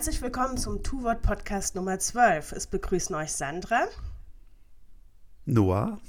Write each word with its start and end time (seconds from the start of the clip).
Herzlich 0.00 0.22
willkommen 0.22 0.56
zum 0.56 0.82
Two-Wort-Podcast 0.82 1.74
Nummer 1.74 1.98
12. 1.98 2.52
Es 2.52 2.66
begrüßen 2.66 3.14
euch 3.16 3.32
Sandra. 3.32 3.82
Noah. 5.44 6.00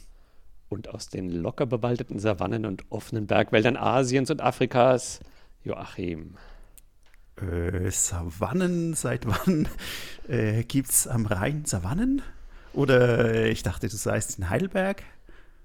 Und 0.70 0.88
aus 0.88 1.09
den 1.09 1.30
locker 1.30 1.66
bewaldeten 1.66 2.17
Savannen 2.17 2.66
und 2.66 2.89
offenen 2.89 3.28
Bergwäldern 3.28 3.75
Asiens 3.75 4.31
und 4.31 4.39
Afrikas 4.39 5.20
Joachim. 5.66 6.38
Äh, 7.36 7.92
Savannen, 7.92 8.94
seit 8.94 9.28
wann 9.28 9.67
äh, 10.30 10.64
gibt 10.64 10.89
es 10.89 11.05
am 11.05 11.26
Rhein 11.26 11.66
Savannen? 11.66 12.22
Oder 12.72 13.33
äh, 13.33 13.50
ich 13.50 13.61
dachte, 13.61 13.89
du 13.89 13.98
seist 13.98 14.38
in 14.38 14.50
Heidelberg? 14.50 15.03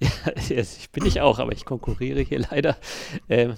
Ja, 0.01 0.33
ich 0.57 0.91
bin 0.91 1.07
ich 1.07 1.21
auch, 1.21 1.39
aber 1.39 1.53
ich 1.53 1.65
konkurriere 1.65 2.21
hier 2.21 2.41
leider 2.41 2.77
äh, 3.29 3.55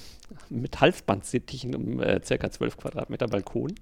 mit 0.50 0.80
Halsbandsittichen 0.80 1.74
um 1.74 2.00
äh, 2.00 2.20
circa 2.24 2.50
12 2.50 2.76
Quadratmeter 2.76 3.26
Balkon. 3.28 3.74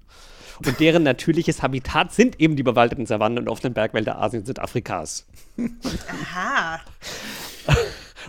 Und 0.65 0.79
deren 0.79 1.03
natürliches 1.03 1.61
Habitat 1.61 2.13
sind 2.13 2.39
eben 2.39 2.55
die 2.55 2.63
bewaldeten 2.63 3.05
Savannen 3.05 3.37
und 3.39 3.47
offenen 3.49 3.73
Bergwälder 3.73 4.19
Asiens 4.19 4.49
und 4.49 4.59
Afrikas. 4.59 5.27
Aha. 5.57 6.79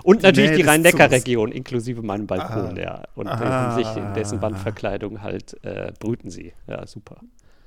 Und 0.03 0.22
natürlich 0.22 0.50
Nee, 0.50 0.56
die 0.59 0.62
Rhein-Neckar-Region, 0.62 1.50
inklusive 1.53 2.03
meinem 2.03 2.27
Balkon, 2.27 2.78
Ah. 2.78 2.81
ja. 2.81 3.03
Und 3.15 3.27
in 3.28 3.75
sich 3.84 3.97
in 3.97 4.15
dessen 4.15 4.41
Wandverkleidung 4.43 5.22
halt 5.22 5.56
äh, 5.65 5.93
brüten 5.98 6.31
sie. 6.31 6.53
Ja, 6.66 6.87
super. 6.87 7.21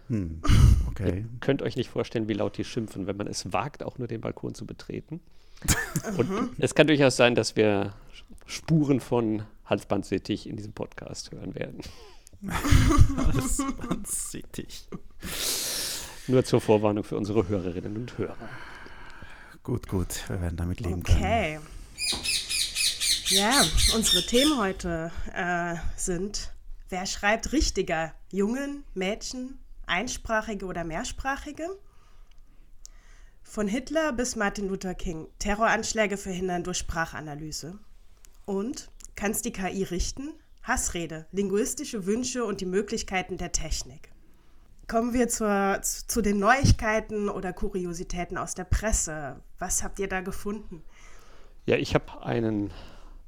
Hm, 0.09 0.41
okay. 0.89 1.25
Könnt 1.39 1.61
euch 1.61 1.75
nicht 1.75 1.89
vorstellen, 1.89 2.27
wie 2.27 2.33
laut 2.33 2.57
die 2.57 2.63
schimpfen, 2.63 3.07
wenn 3.07 3.17
man 3.17 3.27
es 3.27 3.51
wagt, 3.53 3.83
auch 3.83 3.97
nur 3.97 4.07
den 4.07 4.21
Balkon 4.21 4.53
zu 4.53 4.65
betreten. 4.65 5.21
Und 6.17 6.55
es 6.59 6.75
kann 6.75 6.88
durchaus 6.88 7.16
sein, 7.16 7.35
dass 7.35 7.55
wir 7.55 7.94
Spuren 8.45 8.99
von 8.99 9.44
Halsbandsittich 9.66 10.47
in 10.47 10.57
diesem 10.57 10.73
Podcast 10.73 11.31
hören 11.31 11.55
werden. 11.55 11.81
Wahnsinnig. 13.79 14.88
Nur 16.27 16.44
zur 16.44 16.59
Vorwarnung 16.61 17.03
für 17.03 17.17
unsere 17.17 17.47
Hörerinnen 17.47 17.95
und 17.95 18.17
Hörer. 18.17 18.49
Gut, 19.63 19.88
gut, 19.88 20.27
wir 20.27 20.41
werden 20.41 20.57
damit 20.57 20.79
leben 20.79 21.03
können. 21.03 21.17
Okay. 21.17 21.59
Ja, 23.28 23.63
unsere 23.95 24.25
Themen 24.25 24.57
heute 24.57 25.11
äh, 25.33 25.75
sind, 25.95 26.51
wer 26.89 27.05
schreibt 27.05 27.53
richtiger? 27.53 28.13
Jungen, 28.31 28.83
Mädchen, 28.93 29.59
einsprachige 29.85 30.66
oder 30.66 30.83
mehrsprachige? 30.83 31.69
Von 33.51 33.67
Hitler 33.67 34.13
bis 34.13 34.38
Martin 34.38 34.69
Luther 34.69 34.95
King. 34.95 35.28
Terroranschläge 35.38 36.16
verhindern 36.16 36.63
durch 36.63 36.78
Sprachanalyse. 36.78 37.78
Und 38.45 38.89
kann 39.17 39.31
es 39.31 39.41
die 39.41 39.51
KI 39.51 39.84
richten? 39.84 40.29
Hassrede, 40.63 41.25
linguistische 41.34 42.06
Wünsche 42.06 42.45
und 42.45 42.61
die 42.61 42.66
Möglichkeiten 42.66 43.35
der 43.35 43.51
Technik. 43.51 44.13
Kommen 44.88 45.11
wir 45.11 45.28
zur, 45.28 45.81
zu, 45.81 46.07
zu 46.07 46.22
den 46.22 46.40
Neuigkeiten 46.40 47.28
oder 47.28 47.51
Kuriositäten 47.51 48.38
aus 48.38 48.56
der 48.56 48.63
Presse. 48.63 49.41
Was 49.59 49.84
habt 49.84 50.00
ihr 50.00 50.07
da 50.07 50.22
gefunden? 50.22 50.81
Ja, 51.66 51.75
ich 51.75 51.94
habe 51.94 52.23
einen 52.23 52.72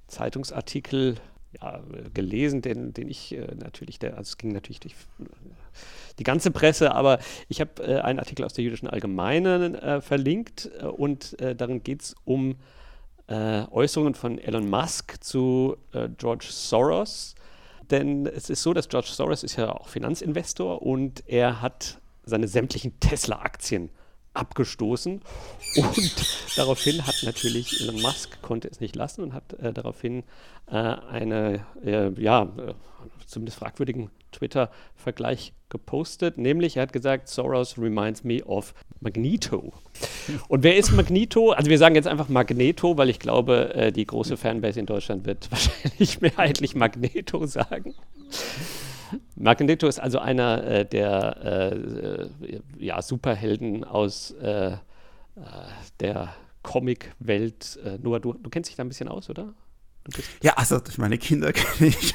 Zeitungsartikel 0.07 1.17
ja, 1.61 1.77
äh, 1.77 2.09
gelesen, 2.13 2.61
den, 2.61 2.93
den 2.93 3.09
ich 3.09 3.33
äh, 3.33 3.55
natürlich, 3.55 3.99
der, 3.99 4.17
also 4.17 4.29
es 4.29 4.37
ging 4.37 4.51
natürlich 4.51 4.79
durch 4.79 4.93
äh, 5.19 5.25
die 6.19 6.23
ganze 6.23 6.51
Presse, 6.51 6.93
aber 6.93 7.19
ich 7.47 7.61
habe 7.61 7.83
äh, 7.83 7.99
einen 7.99 8.19
Artikel 8.19 8.45
aus 8.45 8.53
der 8.53 8.63
Jüdischen 8.63 8.87
Allgemeinen 8.87 9.75
äh, 9.75 10.01
verlinkt 10.01 10.69
äh, 10.79 10.85
und 10.85 11.39
äh, 11.39 11.55
darin 11.55 11.83
geht 11.83 12.01
es 12.01 12.15
um 12.25 12.55
äh, 13.27 13.63
Äußerungen 13.71 14.15
von 14.15 14.37
Elon 14.37 14.69
Musk 14.69 15.23
zu 15.23 15.77
äh, 15.93 16.09
George 16.17 16.47
Soros. 16.49 17.35
Denn 17.89 18.25
es 18.27 18.49
ist 18.49 18.63
so, 18.63 18.73
dass 18.73 18.89
George 18.89 19.09
Soros 19.11 19.43
ist 19.43 19.55
ja 19.57 19.71
auch 19.71 19.87
Finanzinvestor 19.87 20.81
und 20.81 21.23
er 21.27 21.61
hat 21.61 21.99
seine 22.23 22.47
sämtlichen 22.47 22.99
Tesla-Aktien 22.99 23.89
abgestoßen. 24.33 25.21
Und 25.75 26.13
daraufhin 26.55 27.05
hat 27.05 27.15
natürlich 27.23 27.81
Elon 27.81 28.01
Musk 28.01 28.41
konnte 28.41 28.67
es 28.67 28.79
nicht 28.79 28.95
lassen 28.95 29.21
und 29.21 29.33
hat 29.33 29.53
äh, 29.53 29.73
daraufhin 29.73 30.23
äh, 30.67 30.75
eine, 30.75 31.65
äh, 31.83 32.09
ja, 32.21 32.43
äh, 32.43 32.73
zumindest 33.25 33.59
fragwürdigen 33.59 34.09
Twitter-Vergleich 34.31 35.53
gepostet. 35.69 36.37
Nämlich, 36.37 36.77
er 36.77 36.83
hat 36.83 36.93
gesagt, 36.93 37.27
Soros 37.27 37.77
reminds 37.77 38.23
me 38.23 38.43
of 38.43 38.73
Magneto. 38.99 39.73
Und 40.47 40.63
wer 40.63 40.77
ist 40.77 40.91
Magneto? 40.91 41.51
Also 41.51 41.69
wir 41.69 41.77
sagen 41.77 41.95
jetzt 41.95 42.07
einfach 42.07 42.29
Magneto, 42.29 42.97
weil 42.97 43.09
ich 43.09 43.19
glaube, 43.19 43.73
äh, 43.73 43.91
die 43.91 44.05
große 44.05 44.37
Fanbase 44.37 44.79
in 44.79 44.85
Deutschland 44.85 45.25
wird 45.25 45.49
wahrscheinlich 45.51 46.21
mehrheitlich 46.21 46.75
Magneto 46.75 47.45
sagen. 47.45 47.93
Magneto 49.35 49.87
ist 49.87 49.99
also 49.99 50.19
einer 50.19 50.63
äh, 50.63 50.85
der 50.85 51.71
äh, 51.71 52.59
ja, 52.77 53.01
Superhelden 53.01 53.83
aus 53.83 54.31
äh, 54.31 54.71
äh, 54.71 54.77
der 55.99 56.35
Comic-Welt. 56.63 57.79
Äh, 57.83 57.97
Noah, 58.01 58.19
du, 58.19 58.33
du 58.33 58.49
kennst 58.49 58.69
dich 58.69 58.77
da 58.77 58.83
ein 58.83 58.89
bisschen 58.89 59.07
aus, 59.07 59.29
oder? 59.29 59.53
Ja, 60.41 60.53
also 60.55 60.79
durch 60.79 60.97
meine 60.97 61.17
Kinder 61.17 61.53
kenne 61.53 61.89
ich 61.89 62.13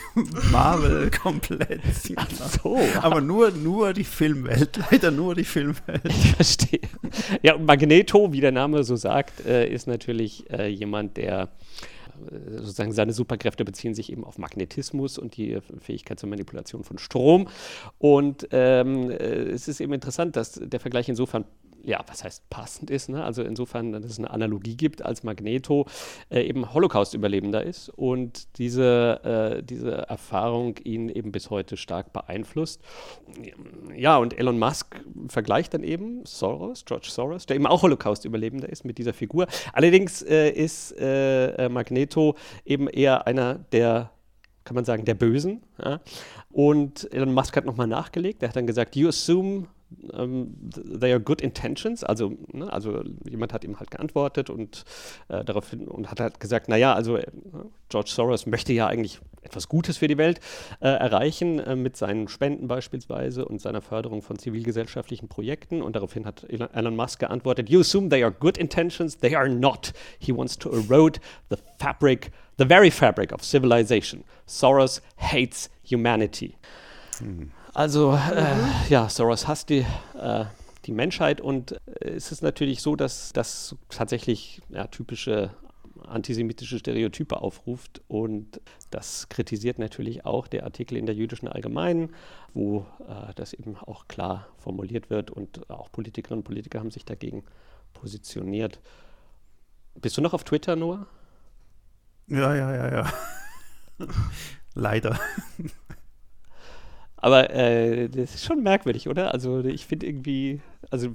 Marvel 0.50 1.10
komplett. 1.10 1.80
Ach 2.16 2.30
so. 2.30 2.78
Aber 3.00 3.20
nur, 3.20 3.50
nur 3.50 3.94
die 3.94 4.04
Filmwelt, 4.04 4.78
leider 4.90 5.10
nur 5.10 5.34
die 5.34 5.44
Filmwelt. 5.44 6.02
Ich 6.08 6.32
verstehe. 6.32 6.80
Ja, 7.42 7.56
Magneto, 7.56 8.32
wie 8.32 8.40
der 8.40 8.52
Name 8.52 8.84
so 8.84 8.96
sagt, 8.96 9.44
äh, 9.46 9.66
ist 9.68 9.86
natürlich 9.86 10.50
äh, 10.50 10.68
jemand, 10.68 11.16
der 11.16 11.48
sozusagen 12.56 12.92
seine 12.92 13.12
Superkräfte 13.12 13.64
beziehen 13.64 13.94
sich 13.94 14.10
eben 14.12 14.24
auf 14.24 14.38
Magnetismus 14.38 15.18
und 15.18 15.36
die 15.36 15.58
Fähigkeit 15.80 16.18
zur 16.18 16.28
Manipulation 16.28 16.84
von 16.84 16.98
Strom. 16.98 17.48
Und 17.98 18.48
ähm, 18.52 19.10
äh, 19.10 19.14
es 19.14 19.68
ist 19.68 19.80
eben 19.80 19.92
interessant, 19.92 20.36
dass 20.36 20.52
der 20.52 20.80
Vergleich 20.80 21.08
insofern 21.08 21.44
ja, 21.84 22.04
was 22.06 22.24
heißt 22.24 22.50
passend 22.50 22.90
ist, 22.90 23.08
ne? 23.08 23.24
also 23.24 23.42
insofern, 23.42 23.92
dass 23.92 24.04
es 24.04 24.18
eine 24.18 24.30
Analogie 24.30 24.76
gibt, 24.76 25.02
als 25.02 25.22
Magneto 25.22 25.86
äh, 26.30 26.42
eben 26.42 26.72
Holocaust-Überlebender 26.74 27.62
ist 27.62 27.88
und 27.88 28.58
diese, 28.58 29.58
äh, 29.58 29.62
diese 29.62 29.92
Erfahrung 29.92 30.76
ihn 30.84 31.08
eben 31.08 31.32
bis 31.32 31.50
heute 31.50 31.76
stark 31.76 32.12
beeinflusst. 32.12 32.82
Ja, 33.96 34.18
und 34.18 34.38
Elon 34.38 34.58
Musk 34.58 35.00
vergleicht 35.28 35.74
dann 35.74 35.82
eben 35.82 36.24
Soros, 36.24 36.84
George 36.84 37.08
Soros, 37.10 37.46
der 37.46 37.56
eben 37.56 37.66
auch 37.66 37.82
Holocaust-Überlebender 37.82 38.68
ist 38.68 38.84
mit 38.84 38.98
dieser 38.98 39.12
Figur. 39.12 39.46
Allerdings 39.72 40.22
äh, 40.22 40.50
ist 40.50 40.92
äh, 40.98 41.66
äh, 41.66 41.68
Magneto 41.68 42.34
eben 42.64 42.88
eher 42.88 43.26
einer 43.26 43.54
der 43.72 44.10
kann 44.64 44.74
man 44.74 44.84
sagen, 44.84 45.06
der 45.06 45.14
Bösen. 45.14 45.62
Ja? 45.82 46.00
Und 46.50 47.10
Elon 47.14 47.32
Musk 47.32 47.56
hat 47.56 47.64
nochmal 47.64 47.86
nachgelegt. 47.86 48.42
Er 48.42 48.50
hat 48.50 48.56
dann 48.56 48.66
gesagt, 48.66 48.96
you 48.96 49.08
assume 49.08 49.66
um, 50.12 50.54
they 50.72 51.12
are 51.12 51.20
good 51.20 51.40
intentions. 51.40 52.04
Also, 52.04 52.32
ne, 52.52 52.72
also 52.72 53.02
jemand 53.28 53.52
hat 53.52 53.64
ihm 53.64 53.78
halt 53.78 53.90
geantwortet 53.90 54.50
und 54.50 54.84
äh, 55.28 55.44
daraufhin 55.44 55.88
und 55.88 56.10
hat 56.10 56.20
halt 56.20 56.40
gesagt, 56.40 56.68
naja, 56.68 56.94
also 56.94 57.16
äh, 57.16 57.26
George 57.88 58.10
Soros 58.12 58.46
möchte 58.46 58.72
ja 58.72 58.86
eigentlich 58.86 59.20
etwas 59.42 59.68
Gutes 59.68 59.98
für 59.98 60.08
die 60.08 60.18
Welt 60.18 60.40
äh, 60.80 60.88
erreichen 60.88 61.58
äh, 61.58 61.76
mit 61.76 61.96
seinen 61.96 62.28
Spenden 62.28 62.68
beispielsweise 62.68 63.44
und 63.44 63.60
seiner 63.60 63.80
Förderung 63.80 64.22
von 64.22 64.38
zivilgesellschaftlichen 64.38 65.28
Projekten. 65.28 65.82
Und 65.82 65.96
daraufhin 65.96 66.26
hat 66.26 66.44
Elon 66.48 66.96
Musk 66.96 67.20
geantwortet, 67.20 67.70
you 67.70 67.80
assume 67.80 68.08
they 68.08 68.22
are 68.22 68.32
good 68.32 68.58
intentions, 68.58 69.16
they 69.18 69.34
are 69.34 69.48
not. 69.48 69.92
He 70.18 70.36
wants 70.36 70.58
to 70.58 70.70
erode 70.70 71.20
the 71.48 71.56
fabric, 71.78 72.30
the 72.58 72.66
very 72.66 72.90
fabric 72.90 73.32
of 73.32 73.42
civilization. 73.42 74.24
Soros 74.46 75.00
hates 75.16 75.70
humanity. 75.82 76.56
Hm. 77.18 77.52
Also 77.78 78.18
äh, 78.34 78.56
ja, 78.88 79.08
Soros 79.08 79.46
hasst 79.46 79.68
die, 79.68 79.86
äh, 80.20 80.46
die 80.84 80.90
Menschheit 80.90 81.40
und 81.40 81.80
äh, 82.00 82.08
es 82.08 82.32
ist 82.32 82.42
natürlich 82.42 82.82
so, 82.82 82.96
dass 82.96 83.32
das 83.32 83.76
tatsächlich 83.88 84.60
ja, 84.68 84.88
typische 84.88 85.50
antisemitische 86.04 86.80
Stereotype 86.80 87.40
aufruft 87.40 88.00
und 88.08 88.60
das 88.90 89.28
kritisiert 89.28 89.78
natürlich 89.78 90.26
auch 90.26 90.48
der 90.48 90.64
Artikel 90.64 90.98
in 90.98 91.06
der 91.06 91.14
jüdischen 91.14 91.46
Allgemeinen, 91.46 92.16
wo 92.52 92.84
äh, 93.08 93.32
das 93.36 93.52
eben 93.52 93.76
auch 93.76 94.08
klar 94.08 94.48
formuliert 94.56 95.08
wird 95.08 95.30
und 95.30 95.70
auch 95.70 95.92
Politikerinnen 95.92 96.40
und 96.40 96.44
Politiker 96.44 96.80
haben 96.80 96.90
sich 96.90 97.04
dagegen 97.04 97.44
positioniert. 97.94 98.80
Bist 99.94 100.16
du 100.16 100.20
noch 100.20 100.34
auf 100.34 100.42
Twitter, 100.42 100.74
Noah? 100.74 101.06
Ja, 102.26 102.56
ja, 102.56 102.74
ja, 102.74 102.92
ja. 102.92 103.12
Leider. 104.74 105.16
Aber 107.20 107.50
äh, 107.50 108.08
das 108.08 108.36
ist 108.36 108.44
schon 108.44 108.62
merkwürdig, 108.62 109.08
oder? 109.08 109.34
Also 109.34 109.60
ich 109.64 109.86
finde 109.86 110.06
irgendwie, 110.06 110.60
also 110.90 111.10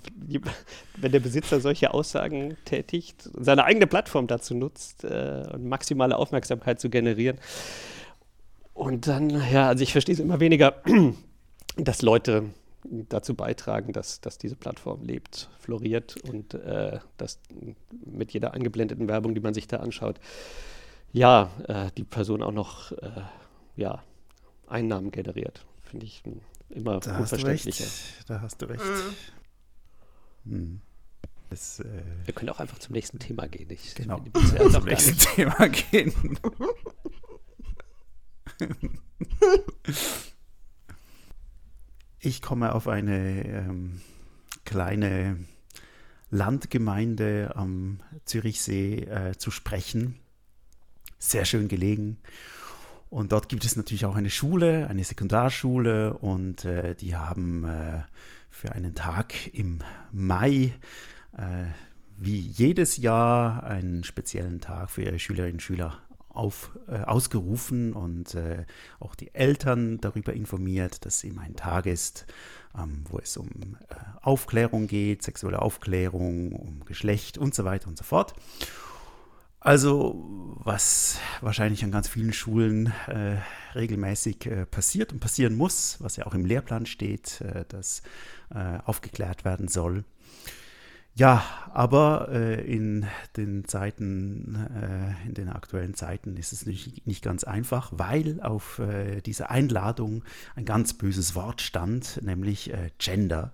wenn 0.98 1.12
der 1.14 1.22
Besitzer 1.22 1.62
solche 1.62 1.94
Aussagen 1.94 2.58
tätigt, 2.66 3.30
seine 3.40 3.64
eigene 3.64 3.88
Plattform 3.88 4.28
dazu 4.28 4.54
nutzt, 4.54 5.06
äh, 5.06 5.58
maximale 5.58 6.18
Aufmerksamkeit 6.18 6.82
zu 6.82 6.90
generieren. 6.90 7.38
Und 8.74 9.08
dann, 9.08 9.30
ja, 9.52 9.70
also 9.70 9.82
ich 9.82 9.94
verstehe 9.94 10.14
es 10.14 10.20
immer 10.20 10.42
weniger, 10.42 10.82
dass 11.78 12.02
Leute 12.02 12.50
dazu 12.84 13.34
beitragen, 13.34 13.94
dass, 13.94 14.20
dass 14.20 14.38
diese 14.38 14.58
Plattform 14.58 15.04
lebt, 15.04 15.50
floriert 15.60 16.18
und 16.30 16.54
äh, 16.54 17.00
dass 17.16 17.40
mit 18.06 18.34
jeder 18.34 18.54
eingeblendeten 18.54 19.08
Werbung, 19.08 19.36
die 19.36 19.42
man 19.42 19.54
sich 19.54 19.68
da 19.68 19.78
anschaut, 19.78 20.20
ja, 21.14 21.50
äh, 21.70 21.92
die 21.96 22.04
Person 22.04 22.44
auch 22.44 22.52
noch 22.52 22.92
äh, 22.92 23.22
ja, 23.78 24.04
Einnahmen 24.68 25.12
generiert 25.12 25.64
finde 25.94 26.08
ich 26.08 26.24
immer 26.70 27.00
da 27.00 27.20
unverständlicher. 27.20 27.86
Da 28.26 28.42
hast 28.42 28.60
du 28.60 28.66
recht. 28.66 28.84
Mhm. 30.44 30.52
Hm. 30.52 30.82
Das, 31.52 31.82
äh 31.82 32.04
Wir 32.26 32.34
können 32.34 32.50
auch 32.50 32.60
einfach 32.60 32.80
zum 32.80 32.94
nächsten 32.94 33.20
Thema 33.20 33.48
gehen. 33.48 33.70
Ich, 33.70 33.94
genau, 33.94 34.20
zum 34.72 34.86
nächsten 34.86 35.18
Thema 35.20 35.70
gehen. 35.70 36.40
ich 42.20 42.42
komme 42.42 42.74
auf 42.74 42.88
eine 42.88 43.46
ähm, 43.46 44.02
kleine 44.66 45.46
Landgemeinde 46.32 47.52
am 47.56 48.00
Zürichsee 48.26 49.02
äh, 49.02 49.38
zu 49.38 49.52
sprechen. 49.52 50.18
Sehr 51.20 51.46
schön 51.46 51.68
gelegen. 51.68 52.18
Und 53.14 53.32
dort 53.32 53.48
gibt 53.48 53.64
es 53.64 53.76
natürlich 53.76 54.06
auch 54.06 54.16
eine 54.16 54.32
Schule, 54.32 54.88
eine 54.88 55.04
Sekundarschule 55.04 56.16
und 56.16 56.66
äh, 56.66 56.96
die 56.96 57.16
haben 57.16 57.64
äh, 57.64 58.02
für 58.50 58.72
einen 58.72 58.96
Tag 58.96 59.54
im 59.54 59.82
Mai 60.12 60.74
äh, 61.38 61.66
wie 62.18 62.40
jedes 62.40 62.98
Jahr 62.98 63.66
einen 63.66 64.04
speziellen 64.04 64.62
Tag 64.62 64.90
für 64.90 65.04
ihre 65.04 65.20
Schülerinnen 65.20 65.58
und 65.58 65.62
Schüler 65.62 66.00
auf, 66.30 66.72
äh, 66.88 67.02
ausgerufen 67.02 67.94
und 67.94 68.34
äh, 68.34 68.66
auch 69.00 69.14
die 69.14 69.36
Eltern 69.36 70.02
darüber 70.02 70.34
informiert, 70.34 71.06
dass 71.06 71.24
eben 71.24 71.38
ein 71.38 71.56
Tag 71.56 71.86
ist, 71.86 72.26
ähm, 72.76 73.04
wo 73.12 73.20
es 73.20 73.38
um 73.38 73.78
äh, 73.90 73.96
Aufklärung 74.24 74.88
geht, 74.88 75.22
sexuelle 75.22 75.62
Aufklärung, 75.62 76.52
um 76.52 76.84
Geschlecht 76.86 77.38
und 77.38 77.54
so 77.54 77.64
weiter 77.64 77.90
und 77.90 77.98
so 78.00 78.06
fort. 78.06 78.34
Also, 79.64 80.22
was 80.66 81.20
wahrscheinlich 81.40 81.86
an 81.86 81.92
ganz 81.92 82.10
vielen 82.10 82.34
Schulen 82.34 82.88
äh, 83.08 83.38
regelmäßig 83.76 84.46
äh, 84.46 84.66
passiert 84.66 85.14
und 85.14 85.22
passieren 85.22 85.56
muss, 85.56 85.96
was 86.02 86.18
ja 86.18 86.26
auch 86.26 86.34
im 86.34 86.44
Lehrplan 86.44 86.86
steht, 86.86 87.40
äh, 87.40 87.64
dass 87.70 88.02
äh, 88.54 88.80
aufgeklärt 88.84 89.46
werden 89.46 89.70
soll. 89.70 90.04
Ja, 91.16 91.46
aber 91.72 92.28
äh, 92.30 92.62
in 92.62 93.06
den 93.38 93.64
Zeiten, 93.64 94.68
äh, 94.76 95.28
in 95.28 95.34
den 95.34 95.48
aktuellen 95.48 95.94
Zeiten 95.94 96.36
ist 96.36 96.52
es 96.52 96.66
nicht, 96.66 97.08
nicht 97.08 97.24
ganz 97.24 97.46
einfach, 97.46 97.94
weil 97.96 98.42
auf 98.42 98.82
dieser 99.26 99.50
Einladung 99.50 100.26
ein 100.58 100.66
ganz 100.66 100.94
böses 100.94 101.36
Wort 101.36 101.62
stand, 101.62 102.20
nämlich 102.22 102.74
Gender. 102.98 103.54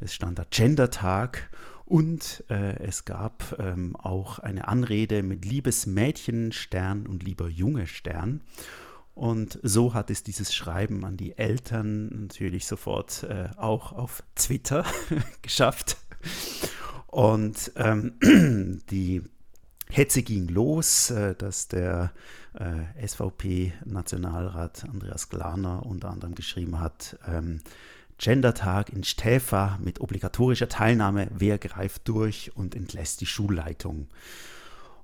Es 0.00 0.14
stand 0.14 0.38
da 0.38 0.44
Gendertag 0.50 1.48
und 1.86 2.44
äh, 2.48 2.78
es 2.82 3.04
gab 3.04 3.58
ähm, 3.58 3.94
auch 3.96 4.38
eine 4.38 4.68
Anrede 4.68 5.22
mit 5.22 5.44
liebes 5.44 5.86
Mädchen 5.86 6.52
Stern 6.52 7.06
und 7.06 7.22
lieber 7.22 7.48
Junge 7.48 7.86
Stern. 7.86 8.40
Und 9.14 9.60
so 9.62 9.94
hat 9.94 10.10
es 10.10 10.22
dieses 10.22 10.54
Schreiben 10.54 11.04
an 11.04 11.16
die 11.16 11.38
Eltern 11.38 12.22
natürlich 12.22 12.66
sofort 12.66 13.22
äh, 13.24 13.48
auch 13.56 13.92
auf 13.92 14.24
Twitter 14.34 14.84
geschafft. 15.42 15.98
Und 17.06 17.70
ähm, 17.76 18.14
die 18.90 19.22
Hetze 19.88 20.22
ging 20.22 20.48
los, 20.48 21.10
äh, 21.10 21.36
dass 21.36 21.68
der 21.68 22.12
äh, 22.54 23.06
SVP-Nationalrat 23.06 24.84
Andreas 24.84 25.28
Glaner 25.28 25.86
unter 25.86 26.10
anderem 26.10 26.34
geschrieben 26.34 26.80
hat, 26.80 27.18
ähm, 27.28 27.60
Gendertag 28.18 28.90
in 28.90 29.04
Stäfa 29.04 29.78
mit 29.82 30.00
obligatorischer 30.00 30.68
Teilnahme. 30.68 31.28
Wer 31.32 31.58
greift 31.58 32.08
durch 32.08 32.52
und 32.54 32.74
entlässt 32.74 33.20
die 33.20 33.26
Schulleitung? 33.26 34.08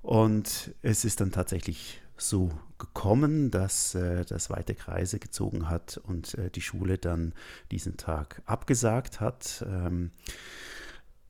Und 0.02 0.72
es 0.82 1.04
ist 1.04 1.20
dann 1.20 1.32
tatsächlich 1.32 2.00
so 2.16 2.50
gekommen, 2.78 3.50
dass 3.50 3.94
äh, 3.94 4.24
das 4.24 4.50
weite 4.50 4.74
Kreise 4.74 5.18
gezogen 5.18 5.68
hat 5.68 5.98
und 5.98 6.34
äh, 6.34 6.50
die 6.50 6.60
Schule 6.60 6.98
dann 6.98 7.34
diesen 7.70 7.96
Tag 7.96 8.42
abgesagt 8.46 9.20
hat, 9.20 9.64
ähm, 9.68 10.10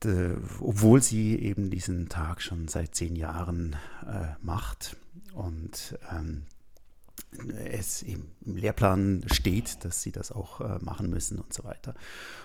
de, 0.05 0.37
obwohl 0.61 1.03
sie 1.03 1.39
eben 1.39 1.71
diesen 1.71 2.09
Tag 2.09 2.43
schon 2.43 2.69
seit 2.69 2.95
zehn 2.95 3.17
Jahren 3.17 3.77
äh, 4.07 4.29
macht. 4.43 4.97
Und 5.35 5.99
ähm, 6.13 6.45
es 7.71 8.03
im 8.03 8.25
Lehrplan 8.45 9.25
steht, 9.33 9.85
dass 9.85 10.03
sie 10.03 10.13
das 10.13 10.33
auch 10.33 10.61
äh, 10.61 10.79
machen 10.81 11.11
müssen 11.11 11.39
und 11.39 11.53
so 11.53 11.65
weiter. 11.65 11.95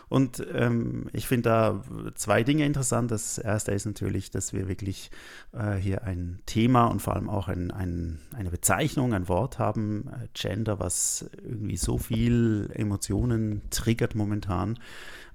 Und 0.07 0.45
ähm, 0.53 1.07
ich 1.13 1.27
finde 1.27 1.49
da 1.49 1.83
zwei 2.13 2.43
Dinge 2.43 2.65
interessant. 2.65 3.09
Das 3.09 3.37
erste 3.37 3.71
ist 3.71 3.85
natürlich, 3.85 4.29
dass 4.29 4.53
wir 4.53 4.67
wirklich 4.67 5.09
äh, 5.51 5.75
hier 5.75 6.03
ein 6.03 6.39
Thema 6.45 6.85
und 6.85 7.01
vor 7.01 7.15
allem 7.15 7.29
auch 7.29 7.47
ein, 7.47 7.71
ein, 7.71 8.19
eine 8.35 8.51
Bezeichnung, 8.51 9.13
ein 9.13 9.27
Wort 9.27 9.57
haben, 9.57 10.07
äh, 10.09 10.27
Gender, 10.33 10.79
was 10.79 11.25
irgendwie 11.43 11.77
so 11.77 11.97
viel 11.97 12.69
Emotionen 12.73 13.63
triggert 13.71 14.13
momentan. 14.13 14.77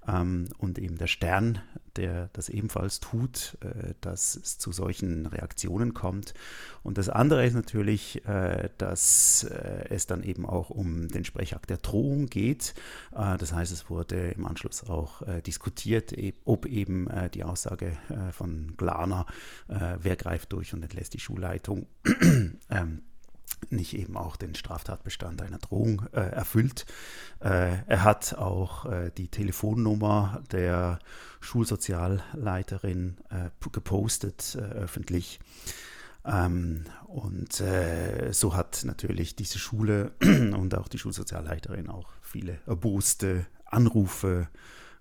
Ähm, 0.07 0.49
und 0.59 0.79
eben 0.79 0.97
der 0.99 1.07
Stern, 1.07 1.61
der 1.97 2.31
das 2.33 2.49
ebenfalls 2.49 3.01
tut, 3.01 3.59
äh, 3.61 3.95
dass 4.01 4.37
es 4.37 4.59
zu 4.59 4.73
solchen 4.73 5.27
Reaktionen 5.27 5.95
kommt. 5.95 6.35
Und 6.83 6.99
das 6.99 7.09
andere 7.09 7.45
ist 7.45 7.55
natürlich, 7.55 8.25
äh, 8.27 8.71
dass 8.79 9.45
äh, 9.45 9.87
es 9.91 10.07
dann 10.07 10.23
eben 10.23 10.47
auch 10.47 10.71
um 10.71 11.09
den 11.09 11.25
Sprechakt 11.25 11.71
der 11.71 11.79
Drohung 11.79 12.27
geht. 12.27 12.75
Äh, 13.13 13.37
das 13.37 13.53
heißt, 13.53 13.73
es 13.73 13.91
wurde 13.91 14.31
im 14.31 14.47
Anschluss 14.47 14.89
auch 14.89 15.23
äh, 15.23 15.43
diskutiert, 15.43 16.13
e 16.17 16.35
ob 16.45 16.67
eben 16.67 17.09
die 17.35 17.45
Aussage 17.45 17.97
von 18.33 18.75
Glaner, 18.77 19.27
wer 19.69 20.17
greift 20.17 20.53
durch 20.53 20.73
und 20.75 20.83
entlässt 20.83 21.15
die 21.15 21.21
Schulleitung, 21.21 21.87
ähm, 22.71 23.03
nicht 23.69 23.97
eben 23.97 24.17
auch 24.17 24.37
den 24.37 24.55
Straftatbestand 24.55 25.43
einer 25.43 25.59
Drohung 25.59 26.07
äh, 26.13 26.21
erfüllt. 26.21 26.87
Äh, 27.41 27.85
er 27.87 28.05
hat 28.05 28.35
auch 28.35 28.87
äh, 28.87 29.11
die 29.17 29.29
Telefonnummer 29.29 30.43
der 30.51 30.99
Schulsozialleiterin 31.41 33.19
äh, 33.31 33.51
gepostet 33.71 34.57
äh, 34.57 34.61
öffentlich. 34.61 35.41
Ähm, 36.25 36.85
und 37.07 37.61
äh, 37.61 38.33
so 38.33 38.55
hat 38.55 38.83
natürlich 38.85 39.37
diese 39.37 39.59
Schule 39.59 40.13
und 40.23 40.75
auch 40.75 40.89
die 40.89 40.99
Schulsozialleiterin 40.99 41.89
auch 41.89 42.11
viele 42.23 42.59
erboste 42.67 43.47
Anrufe 43.65 44.49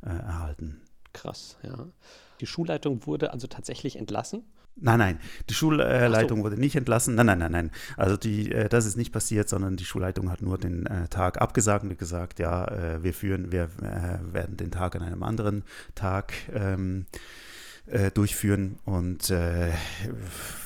erhalten. 0.01 0.79
Krass, 1.11 1.57
ja. 1.63 1.87
Die 2.39 2.45
Schulleitung 2.45 3.05
wurde 3.05 3.33
also 3.33 3.47
tatsächlich 3.47 3.97
entlassen? 3.97 4.45
Nein, 4.81 4.99
nein, 4.99 5.19
die 5.49 5.53
Schulleitung 5.53 6.39
so. 6.39 6.43
wurde 6.45 6.59
nicht 6.59 6.75
entlassen. 6.75 7.15
Nein, 7.15 7.25
nein, 7.25 7.39
nein, 7.39 7.51
nein. 7.51 7.71
Also 7.97 8.17
die, 8.17 8.51
äh, 8.51 8.69
das 8.69 8.85
ist 8.85 8.97
nicht 8.97 9.11
passiert, 9.11 9.49
sondern 9.49 9.75
die 9.75 9.85
Schulleitung 9.85 10.31
hat 10.31 10.41
nur 10.41 10.57
den 10.57 10.85
äh, 10.85 11.07
Tag 11.07 11.41
abgesagt 11.41 11.83
und 11.83 11.97
gesagt, 11.97 12.39
ja, 12.39 12.65
äh, 12.65 13.03
wir 13.03 13.13
führen, 13.13 13.51
wir 13.51 13.69
äh, 13.81 14.33
werden 14.33 14.57
den 14.57 14.71
Tag 14.71 14.95
an 14.95 15.01
einem 15.01 15.23
anderen 15.23 15.63
Tag 15.95 16.33
ähm, 16.53 17.05
äh, 17.91 18.11
durchführen. 18.11 18.77
Und 18.85 19.29
äh, 19.29 19.71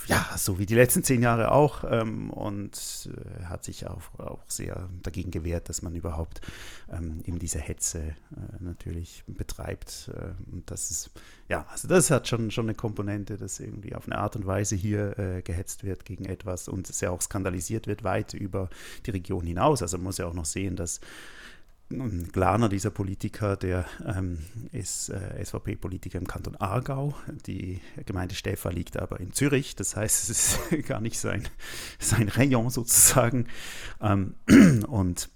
ja, 0.07 0.25
so 0.37 0.59
wie 0.59 0.65
die 0.65 0.75
letzten 0.75 1.03
zehn 1.03 1.21
Jahre 1.21 1.51
auch 1.51 1.83
ähm, 1.89 2.29
und 2.29 3.09
äh, 3.11 3.45
hat 3.45 3.63
sich 3.63 3.87
auch, 3.87 4.01
auch 4.19 4.43
sehr 4.47 4.89
dagegen 5.01 5.31
gewehrt, 5.31 5.69
dass 5.69 5.81
man 5.81 5.95
überhaupt 5.95 6.41
ähm, 6.91 7.21
eben 7.25 7.39
diese 7.39 7.59
Hetze 7.59 7.99
äh, 7.99 8.13
natürlich 8.59 9.23
betreibt. 9.27 10.11
Äh, 10.13 10.51
und 10.51 10.69
das 10.69 10.91
ist, 10.91 11.11
ja, 11.47 11.65
also 11.69 11.87
das 11.87 12.11
hat 12.11 12.27
schon, 12.27 12.51
schon 12.51 12.65
eine 12.65 12.75
Komponente, 12.75 13.37
dass 13.37 13.59
irgendwie 13.59 13.95
auf 13.95 14.05
eine 14.05 14.17
Art 14.17 14.35
und 14.35 14.45
Weise 14.45 14.75
hier 14.75 15.17
äh, 15.17 15.41
gehetzt 15.41 15.83
wird 15.83 16.05
gegen 16.05 16.25
etwas 16.25 16.67
und 16.67 16.89
es 16.89 16.99
ja 17.01 17.09
auch 17.11 17.21
skandalisiert 17.21 17.87
wird 17.87 18.03
weit 18.03 18.33
über 18.33 18.69
die 19.05 19.11
Region 19.11 19.45
hinaus, 19.45 19.81
also 19.81 19.97
man 19.97 20.05
muss 20.05 20.17
ja 20.17 20.27
auch 20.27 20.33
noch 20.33 20.45
sehen, 20.45 20.75
dass 20.75 20.99
Glaner, 22.31 22.69
dieser 22.69 22.89
Politiker, 22.89 23.55
der 23.55 23.85
ähm, 24.05 24.39
ist 24.71 25.09
äh, 25.09 25.43
SVP-Politiker 25.43 26.17
im 26.17 26.27
Kanton 26.27 26.55
Aargau. 26.55 27.15
Die 27.45 27.81
Gemeinde 28.05 28.35
Stäfa 28.35 28.69
liegt 28.69 28.97
aber 28.97 29.19
in 29.19 29.33
Zürich. 29.33 29.75
Das 29.75 29.95
heißt, 29.95 30.29
es 30.29 30.59
ist 30.69 30.87
gar 30.87 31.01
nicht 31.01 31.19
sein, 31.19 31.47
sein 31.99 32.29
Rayon 32.29 32.69
sozusagen. 32.69 33.47
Ähm, 34.01 34.35
und 34.87 35.29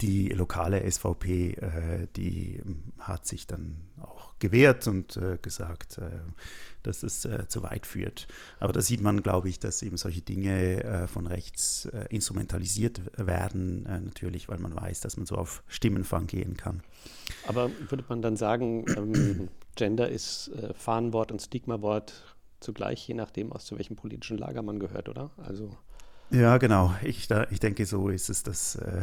die 0.00 0.28
lokale 0.28 0.90
SVP, 0.90 1.52
äh, 1.52 2.06
die 2.16 2.62
hat 2.98 3.26
sich 3.26 3.46
dann 3.46 3.76
auch 4.00 4.38
gewehrt 4.38 4.86
und 4.86 5.16
äh, 5.16 5.38
gesagt, 5.40 5.98
äh, 5.98 6.10
dass 6.82 7.02
es 7.02 7.24
äh, 7.24 7.46
zu 7.48 7.62
weit 7.62 7.86
führt. 7.86 8.26
Aber 8.58 8.72
da 8.72 8.80
sieht 8.80 9.00
man, 9.00 9.22
glaube 9.22 9.48
ich, 9.48 9.58
dass 9.58 9.82
eben 9.82 9.96
solche 9.96 10.22
Dinge 10.22 10.82
äh, 10.84 11.06
von 11.06 11.26
rechts 11.26 11.86
äh, 11.86 12.06
instrumentalisiert 12.10 13.00
werden, 13.16 13.86
äh, 13.86 14.00
natürlich, 14.00 14.48
weil 14.48 14.58
man 14.58 14.74
weiß, 14.74 15.00
dass 15.00 15.16
man 15.16 15.26
so 15.26 15.36
auf 15.36 15.62
Stimmenfang 15.68 16.26
gehen 16.26 16.56
kann. 16.56 16.82
Aber 17.46 17.70
würde 17.88 18.04
man 18.08 18.22
dann 18.22 18.36
sagen, 18.36 18.84
ähm, 18.96 19.48
Gender 19.76 20.08
ist 20.08 20.48
äh, 20.48 20.74
Fahnenwort 20.74 21.32
und 21.32 21.40
Stigmawort 21.40 22.12
zugleich, 22.60 23.06
je 23.06 23.14
nachdem, 23.14 23.52
aus 23.52 23.64
zu 23.64 23.78
welchem 23.78 23.96
politischen 23.96 24.36
Lager 24.36 24.62
man 24.62 24.78
gehört, 24.78 25.08
oder? 25.08 25.30
Also 25.38 25.76
ja, 26.30 26.58
genau. 26.58 26.94
Ich, 27.02 27.26
da, 27.26 27.48
ich 27.50 27.58
denke, 27.58 27.84
so 27.86 28.08
ist 28.08 28.30
es. 28.30 28.42
Dass, 28.44 28.76
äh, 28.76 29.02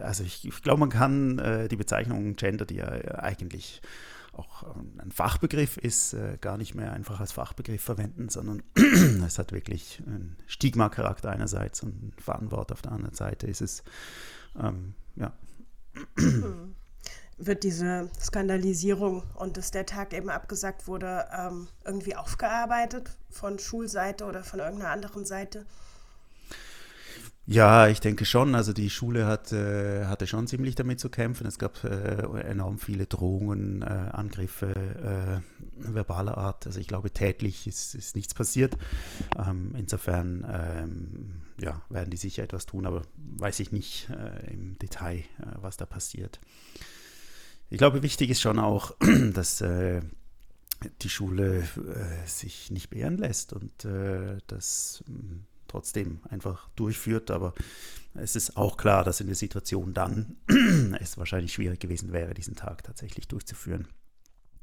also 0.00 0.22
ich, 0.22 0.46
ich 0.46 0.62
glaube, 0.62 0.80
man 0.80 0.90
kann 0.90 1.38
äh, 1.38 1.68
die 1.68 1.76
Bezeichnung 1.76 2.36
Gender, 2.36 2.66
die 2.66 2.76
ja 2.76 2.88
eigentlich 3.18 3.80
auch 4.32 4.76
ähm, 4.76 4.98
ein 4.98 5.12
Fachbegriff 5.12 5.76
ist, 5.76 6.14
äh, 6.14 6.38
gar 6.40 6.56
nicht 6.56 6.74
mehr 6.74 6.92
einfach 6.92 7.20
als 7.20 7.32
Fachbegriff 7.32 7.82
verwenden, 7.82 8.28
sondern 8.28 8.62
es 9.26 9.38
hat 9.38 9.52
wirklich 9.52 10.02
einen 10.06 10.36
Stigma-Charakter 10.46 11.30
einerseits 11.30 11.82
und 11.82 12.02
ein 12.02 12.12
Fahnenwort 12.18 12.72
auf 12.72 12.82
der 12.82 12.92
anderen 12.92 13.14
Seite 13.14 13.46
ist 13.46 13.60
es, 13.60 13.82
ähm, 14.58 14.94
ja. 15.16 15.32
Hm. 16.18 16.74
Wird 17.38 17.64
diese 17.64 18.08
Skandalisierung 18.20 19.24
und 19.34 19.56
dass 19.56 19.70
der 19.70 19.84
Tag 19.84 20.14
eben 20.14 20.30
abgesagt 20.30 20.86
wurde, 20.86 21.26
ähm, 21.36 21.68
irgendwie 21.84 22.14
aufgearbeitet 22.14 23.10
von 23.30 23.58
Schulseite 23.58 24.24
oder 24.26 24.44
von 24.44 24.60
irgendeiner 24.60 24.90
anderen 24.90 25.24
Seite? 25.24 25.66
Ja, 27.46 27.88
ich 27.88 27.98
denke 27.98 28.24
schon. 28.24 28.54
Also 28.54 28.72
die 28.72 28.88
Schule 28.88 29.26
hat, 29.26 29.52
äh, 29.52 30.04
hatte 30.06 30.28
schon 30.28 30.46
ziemlich 30.46 30.76
damit 30.76 31.00
zu 31.00 31.08
kämpfen. 31.08 31.46
Es 31.46 31.58
gab 31.58 31.82
äh, 31.82 32.22
enorm 32.42 32.78
viele 32.78 33.06
Drohungen, 33.06 33.82
äh, 33.82 33.86
Angriffe 33.86 34.72
äh, 34.72 35.92
verbaler 35.92 36.38
Art. 36.38 36.66
Also 36.66 36.78
ich 36.78 36.86
glaube, 36.86 37.10
tätlich 37.10 37.66
ist, 37.66 37.96
ist 37.96 38.14
nichts 38.14 38.32
passiert. 38.32 38.78
Ähm, 39.36 39.74
insofern 39.76 40.46
ähm, 40.48 41.42
ja, 41.58 41.82
werden 41.88 42.10
die 42.10 42.16
sicher 42.16 42.44
etwas 42.44 42.64
tun, 42.64 42.86
aber 42.86 43.02
weiß 43.38 43.58
ich 43.58 43.72
nicht 43.72 44.08
äh, 44.10 44.52
im 44.52 44.78
Detail, 44.78 45.18
äh, 45.18 45.24
was 45.60 45.76
da 45.76 45.84
passiert. 45.84 46.38
Ich 47.70 47.78
glaube, 47.78 48.04
wichtig 48.04 48.30
ist 48.30 48.40
schon 48.40 48.60
auch, 48.60 48.94
dass 49.34 49.64
die 51.00 51.08
Schule 51.08 51.62
sich 52.26 52.70
nicht 52.70 52.90
beehren 52.90 53.16
lässt 53.16 53.52
und 53.54 53.72
dass 54.48 55.02
trotzdem 55.72 56.20
einfach 56.28 56.68
durchführt. 56.76 57.30
Aber 57.30 57.54
es 58.14 58.36
ist 58.36 58.56
auch 58.56 58.76
klar, 58.76 59.04
dass 59.04 59.20
in 59.20 59.26
der 59.26 59.36
Situation 59.36 59.94
dann 59.94 60.36
es 61.00 61.18
wahrscheinlich 61.18 61.52
schwierig 61.52 61.80
gewesen 61.80 62.12
wäre, 62.12 62.34
diesen 62.34 62.54
Tag 62.54 62.84
tatsächlich 62.84 63.26
durchzuführen. 63.28 63.88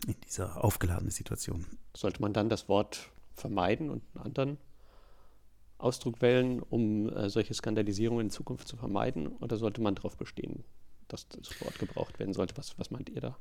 In 0.07 0.15
dieser 0.25 0.63
aufgeladenen 0.63 1.11
Situation. 1.11 1.65
Sollte 1.95 2.21
man 2.21 2.31
dann 2.31 2.47
das 2.47 2.69
Wort 2.69 3.09
vermeiden 3.33 3.89
und 3.89 4.03
einen 4.13 4.25
anderen 4.25 4.57
Ausdruck 5.77 6.21
wählen, 6.21 6.61
um 6.61 7.09
äh, 7.09 7.29
solche 7.29 7.53
Skandalisierungen 7.53 8.27
in 8.27 8.29
Zukunft 8.29 8.67
zu 8.67 8.77
vermeiden? 8.77 9.27
Oder 9.27 9.57
sollte 9.57 9.81
man 9.81 9.95
darauf 9.95 10.15
bestehen, 10.15 10.63
dass 11.09 11.27
das 11.27 11.59
Wort 11.61 11.79
gebraucht 11.79 12.19
werden 12.19 12.33
sollte? 12.33 12.55
Was, 12.55 12.77
was 12.77 12.91
meint 12.91 13.09
ihr 13.09 13.21
da? 13.21 13.37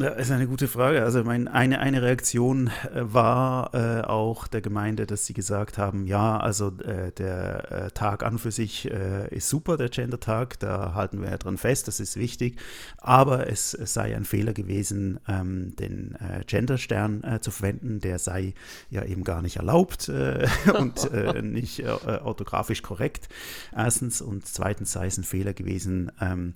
Das 0.00 0.16
ist 0.16 0.30
eine 0.30 0.46
gute 0.46 0.66
Frage. 0.66 1.02
Also 1.02 1.22
mein, 1.24 1.46
eine, 1.46 1.78
eine 1.78 2.00
Reaktion 2.00 2.68
äh, 2.68 3.02
war 3.02 3.74
äh, 3.74 4.00
auch 4.00 4.46
der 4.46 4.62
Gemeinde, 4.62 5.06
dass 5.06 5.26
sie 5.26 5.34
gesagt 5.34 5.76
haben, 5.76 6.06
ja, 6.06 6.38
also 6.38 6.68
äh, 6.78 7.12
der 7.12 7.70
äh, 7.70 7.90
Tag 7.90 8.22
an 8.22 8.38
für 8.38 8.50
sich 8.50 8.90
äh, 8.90 9.28
ist 9.28 9.50
super, 9.50 9.76
der 9.76 9.90
Gender-Tag, 9.90 10.58
da 10.58 10.94
halten 10.94 11.20
wir 11.20 11.28
ja 11.28 11.36
dran 11.36 11.58
fest, 11.58 11.86
das 11.86 12.00
ist 12.00 12.16
wichtig, 12.16 12.58
aber 12.96 13.50
es, 13.50 13.74
es 13.74 13.92
sei 13.92 14.16
ein 14.16 14.24
Fehler 14.24 14.54
gewesen, 14.54 15.20
ähm, 15.28 15.76
den 15.76 16.14
äh, 16.14 16.44
Gender-Stern 16.46 17.40
zu 17.42 17.50
verwenden, 17.50 18.00
der 18.00 18.18
sei 18.18 18.54
ja 18.88 19.04
eben 19.04 19.22
gar 19.22 19.42
nicht 19.42 19.56
erlaubt 19.56 20.08
und 20.78 21.12
nicht 21.42 21.84
orthografisch 21.86 22.82
korrekt, 22.82 23.28
erstens, 23.76 24.22
und 24.22 24.46
zweitens 24.46 24.92
sei 24.92 25.06
es 25.06 25.18
ein 25.18 25.24
Fehler 25.24 25.52
gewesen, 25.52 26.10
ähm, 26.20 26.54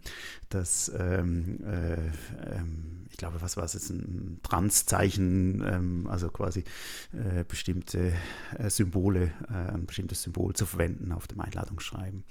dass 0.48 0.90
ähm, 0.98 1.58
ähm 1.64 2.93
ich 3.14 3.18
glaube, 3.18 3.40
was 3.40 3.56
war 3.56 3.62
es 3.62 3.74
jetzt, 3.74 3.90
ein 3.90 4.40
Transzeichen, 4.42 5.62
ähm, 5.64 6.08
also 6.10 6.30
quasi 6.30 6.64
äh, 7.12 7.44
bestimmte 7.46 8.12
äh, 8.58 8.68
Symbole, 8.68 9.30
äh, 9.48 9.72
ein 9.72 9.86
bestimmtes 9.86 10.24
Symbol 10.24 10.52
zu 10.54 10.66
verwenden 10.66 11.12
auf 11.12 11.28
dem 11.28 11.40
Einladungsschreiben. 11.40 12.24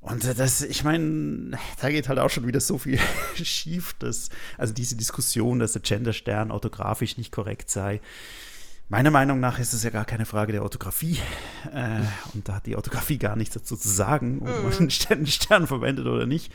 Und 0.00 0.24
äh, 0.24 0.34
das, 0.34 0.62
ich 0.62 0.84
meine, 0.84 1.58
da 1.82 1.90
geht 1.90 2.08
halt 2.08 2.18
auch 2.18 2.30
schon 2.30 2.46
wieder 2.46 2.60
so 2.60 2.78
viel 2.78 2.98
schief, 3.34 3.92
dass, 3.98 4.30
also 4.56 4.72
diese 4.72 4.96
Diskussion, 4.96 5.58
dass 5.58 5.74
der 5.74 5.82
Genderstern 5.82 6.50
orthografisch 6.50 7.18
nicht 7.18 7.30
korrekt 7.30 7.68
sei. 7.68 8.00
Meiner 8.88 9.10
Meinung 9.10 9.38
nach 9.38 9.58
ist 9.58 9.74
es 9.74 9.82
ja 9.82 9.90
gar 9.90 10.06
keine 10.06 10.24
Frage 10.24 10.52
der 10.52 10.62
Orthographie. 10.62 11.18
Äh, 11.74 12.00
und 12.32 12.48
da 12.48 12.54
hat 12.54 12.64
die 12.64 12.76
Orthographie 12.76 13.18
gar 13.18 13.36
nichts 13.36 13.52
dazu 13.52 13.76
zu 13.76 13.90
sagen, 13.90 14.38
ob 14.40 14.62
man 14.62 14.72
einen 14.72 14.90
Stern, 14.90 15.26
Stern 15.26 15.66
verwendet 15.66 16.06
oder 16.06 16.24
nicht. 16.24 16.50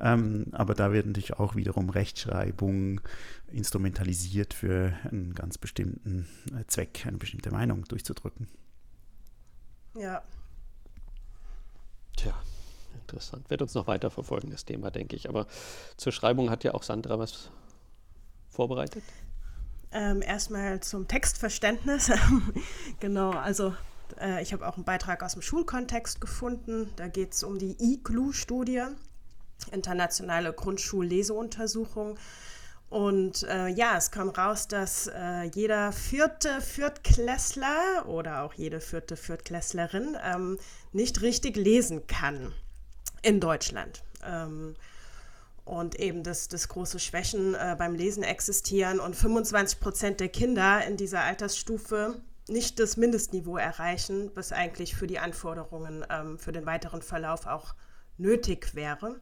Ähm, 0.00 0.46
aber 0.52 0.74
da 0.74 0.92
wird 0.92 1.06
natürlich 1.06 1.34
auch 1.34 1.56
wiederum 1.56 1.90
Rechtschreibung 1.90 3.00
instrumentalisiert 3.48 4.54
für 4.54 4.92
einen 5.04 5.34
ganz 5.34 5.58
bestimmten 5.58 6.28
äh, 6.52 6.64
Zweck, 6.68 7.04
eine 7.06 7.18
bestimmte 7.18 7.50
Meinung 7.50 7.84
durchzudrücken. 7.84 8.48
Ja. 9.96 10.22
Tja, 12.16 12.34
interessant. 12.94 13.50
Wird 13.50 13.62
uns 13.62 13.74
noch 13.74 13.88
weiter 13.88 14.10
verfolgen, 14.10 14.50
das 14.50 14.64
Thema, 14.64 14.90
denke 14.90 15.16
ich. 15.16 15.28
Aber 15.28 15.46
zur 15.96 16.12
Schreibung 16.12 16.50
hat 16.50 16.62
ja 16.62 16.74
auch 16.74 16.84
Sandra 16.84 17.18
was 17.18 17.50
vorbereitet. 18.48 19.02
Ähm, 19.90 20.22
erstmal 20.22 20.80
zum 20.80 21.08
Textverständnis. 21.08 22.12
genau, 23.00 23.30
also 23.30 23.74
äh, 24.20 24.42
ich 24.42 24.52
habe 24.52 24.68
auch 24.68 24.76
einen 24.76 24.84
Beitrag 24.84 25.22
aus 25.24 25.32
dem 25.32 25.42
Schulkontext 25.42 26.20
gefunden. 26.20 26.90
Da 26.96 27.08
geht 27.08 27.32
es 27.32 27.42
um 27.42 27.58
die 27.58 27.76
IGLU-Studie 27.80 28.84
internationale 29.72 30.52
Grundschulleseuntersuchung. 30.52 32.18
Und 32.90 33.42
äh, 33.42 33.68
ja, 33.68 33.96
es 33.98 34.10
kam 34.10 34.30
raus, 34.30 34.66
dass 34.66 35.08
äh, 35.08 35.42
jeder 35.54 35.92
vierte 35.92 36.60
Viertklässler 36.62 38.06
oder 38.06 38.42
auch 38.42 38.54
jede 38.54 38.80
vierte 38.80 39.16
Viertklässlerin 39.16 40.16
ähm, 40.24 40.58
nicht 40.92 41.20
richtig 41.20 41.56
lesen 41.56 42.06
kann 42.06 42.54
in 43.20 43.40
Deutschland. 43.40 44.02
Ähm, 44.24 44.74
und 45.66 46.00
eben, 46.00 46.22
dass, 46.22 46.48
dass 46.48 46.68
große 46.68 46.98
Schwächen 46.98 47.54
äh, 47.54 47.76
beim 47.78 47.94
Lesen 47.94 48.22
existieren 48.22 49.00
und 49.00 49.14
25 49.14 49.80
Prozent 49.80 50.20
der 50.20 50.30
Kinder 50.30 50.82
in 50.86 50.96
dieser 50.96 51.20
Altersstufe 51.20 52.22
nicht 52.48 52.80
das 52.80 52.96
Mindestniveau 52.96 53.58
erreichen, 53.58 54.30
was 54.34 54.52
eigentlich 54.52 54.96
für 54.96 55.06
die 55.06 55.18
Anforderungen 55.18 56.06
ähm, 56.08 56.38
für 56.38 56.52
den 56.52 56.64
weiteren 56.64 57.02
Verlauf 57.02 57.46
auch 57.46 57.74
nötig 58.16 58.74
wäre. 58.74 59.20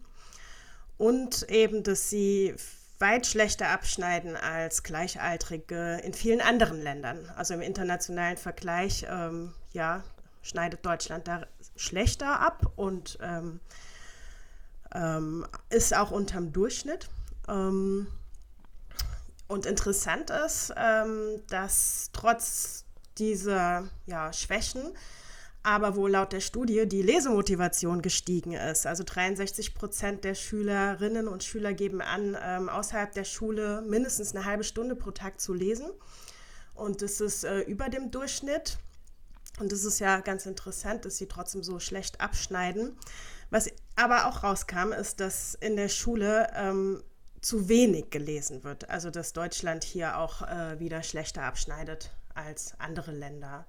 Und 0.99 1.49
eben, 1.51 1.83
dass 1.83 2.11
sie 2.11 2.55
weit 2.99 3.27
schlechter 3.27 3.69
abschneiden 3.69 4.37
als 4.37 4.83
Gleichaltrige 4.83 6.01
in 6.03 6.15
vielen 6.15 6.41
anderen 6.41 6.81
Ländern. 6.81 7.31
Also 7.37 7.55
im 7.55 7.61
internationalen 7.61 8.37
Vergleich, 8.37 9.07
ähm, 9.09 9.55
ja, 9.73 10.03
schneidet 10.43 10.87
Deutschland 10.87 11.29
da 11.29 11.47
schlechter 11.75 12.41
ab 12.41 12.73
und 12.77 13.19
ähm, 13.21 13.61
ähm, 14.95 15.47
ist 15.69 15.95
auch 15.95 16.11
unterm 16.11 16.53
Durchschnitt. 16.53 17.09
Ähm, 17.49 18.07
und 19.49 19.67
interessant 19.67 20.31
ist, 20.31 20.73
ähm, 20.77 21.43
dass 21.49 22.11
trotz 22.13 22.85
dieser 23.19 23.89
ja, 24.07 24.33
Schwächen 24.33 24.93
aber 25.67 25.97
wo 25.97 26.07
laut 26.07 26.33
der 26.33 26.39
Studie 26.39 26.87
die 26.87 27.03
Lesemotivation 27.03 28.01
gestiegen 28.01 28.53
ist. 28.53 28.87
Also 28.87 29.03
63 29.03 29.75
Prozent 29.75 30.23
der 30.23 30.37
Schülerinnen 30.37 31.27
und 31.27 31.43
Schüler 31.43 31.75
geben 31.75 32.01
an, 32.01 32.37
ähm, 32.41 32.69
außerhalb 32.69 33.13
der 33.13 33.25
Schule 33.25 33.83
mindestens 33.83 34.33
eine 34.33 34.45
halbe 34.45 34.63
Stunde 34.63 34.95
pro 34.95 35.11
Tag 35.11 35.41
zu 35.41 35.53
lesen. 35.53 35.91
Und 36.75 37.03
das 37.03 37.21
ist 37.21 37.43
äh, 37.43 37.63
über 37.63 37.89
dem 37.89 38.13
Durchschnitt. 38.13 38.79
Und 39.59 39.73
das 39.73 39.83
ist 39.83 39.99
ja 39.99 40.21
ganz 40.21 40.47
interessant, 40.47 41.05
dass 41.05 41.17
sie 41.17 41.27
trotzdem 41.27 41.65
so 41.65 41.81
schlecht 41.81 42.21
abschneiden. 42.21 42.97
Was 43.51 43.69
aber 43.97 44.27
auch 44.27 44.45
rauskam, 44.45 44.93
ist, 44.93 45.19
dass 45.19 45.57
in 45.57 45.75
der 45.75 45.89
Schule 45.89 46.49
ähm, 46.55 47.03
zu 47.41 47.69
wenig 47.69 48.11
gelesen 48.11 48.63
wird. 48.63 48.89
Also 48.89 49.11
dass 49.11 49.33
Deutschland 49.33 49.83
hier 49.83 50.19
auch 50.19 50.43
äh, 50.43 50.79
wieder 50.79 51.03
schlechter 51.03 51.43
abschneidet 51.43 52.13
als 52.37 52.79
andere 52.79 53.11
Länder. 53.11 53.67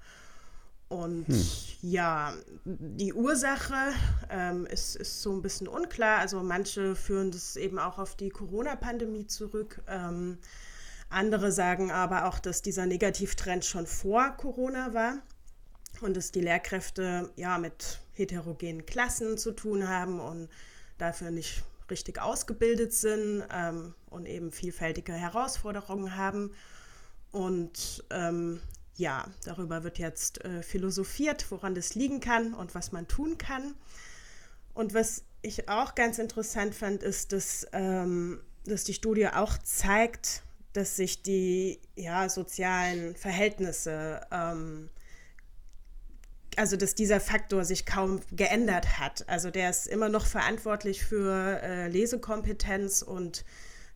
Und 0.90 1.28
hm. 1.28 1.46
ja, 1.82 2.34
die 2.64 3.14
Ursache 3.14 3.92
ähm, 4.30 4.66
ist, 4.66 4.96
ist 4.96 5.22
so 5.22 5.34
ein 5.34 5.42
bisschen 5.42 5.68
unklar. 5.68 6.20
Also 6.20 6.42
manche 6.42 6.96
führen 6.96 7.32
das 7.32 7.58
eben 7.58 7.78
auch 7.78 7.98
auf 7.98 8.16
die 8.16 8.30
Corona-Pandemie 8.30 9.28
zurück. 9.28 9.82
Ähm, 9.88 10.38
andere 11.10 11.52
sagen 11.52 11.92
aber 11.92 12.26
auch, 12.26 12.40
dass 12.40 12.62
dieser 12.62 12.86
Negativtrend 12.86 13.66
schon 13.66 13.88
vor 13.88 14.32
Corona 14.38 14.94
war 14.94 15.18
und 16.02 16.16
dass 16.16 16.32
die 16.32 16.42
Lehrkräfte 16.42 17.32
ja 17.36 17.58
mit 17.58 18.00
heterogenen 18.14 18.86
Klassen 18.86 19.38
zu 19.38 19.52
tun 19.52 19.88
haben 19.88 20.20
und 20.20 20.50
dafür 20.98 21.32
nicht 21.32 21.64
richtig 21.90 22.22
ausgebildet 22.22 22.94
sind 22.94 23.44
ähm, 23.54 23.94
und 24.10 24.26
eben 24.26 24.52
vielfältige 24.52 25.14
Herausforderungen 25.14 26.16
haben. 26.18 26.52
Und 27.32 28.04
ähm, 28.10 28.62
ja, 28.98 29.26
darüber 29.46 29.84
wird 29.84 30.00
jetzt 30.00 30.44
äh, 30.44 30.64
philosophiert, 30.64 31.50
woran 31.52 31.76
das 31.76 31.96
liegen 31.96 32.20
kann 32.20 32.54
und 32.54 32.76
was 32.76 32.92
man 32.92 33.08
tun 33.08 33.38
kann. 33.38 33.76
Und 34.74 34.94
was 34.94 35.24
ich 35.42 35.70
auch 35.70 35.96
ganz 35.96 36.20
interessant 36.20 36.76
fand, 36.76 37.04
ist, 37.04 37.32
dass, 37.32 37.68
ähm, 37.74 38.42
dass 38.66 38.84
die 38.84 38.94
Studie 38.94 39.28
auch 39.28 39.58
zeigt, 39.60 40.42
dass 40.74 40.96
sich 40.96 41.22
die 41.22 41.80
ja, 41.96 42.28
sozialen 42.30 43.16
Verhältnisse, 43.16 44.22
ähm, 44.32 44.90
also 46.56 46.76
dass 46.76 46.96
dieser 46.96 47.20
Faktor 47.20 47.66
sich 47.66 47.86
kaum 47.86 48.22
geändert 48.32 49.00
hat. 49.00 49.28
Also 49.30 49.52
der 49.52 49.70
ist 49.70 49.88
immer 49.88 50.10
noch 50.10 50.26
verantwortlich 50.26 51.06
für 51.06 51.62
äh, 51.62 51.88
Lesekompetenz 51.88 53.04
und 53.04 53.46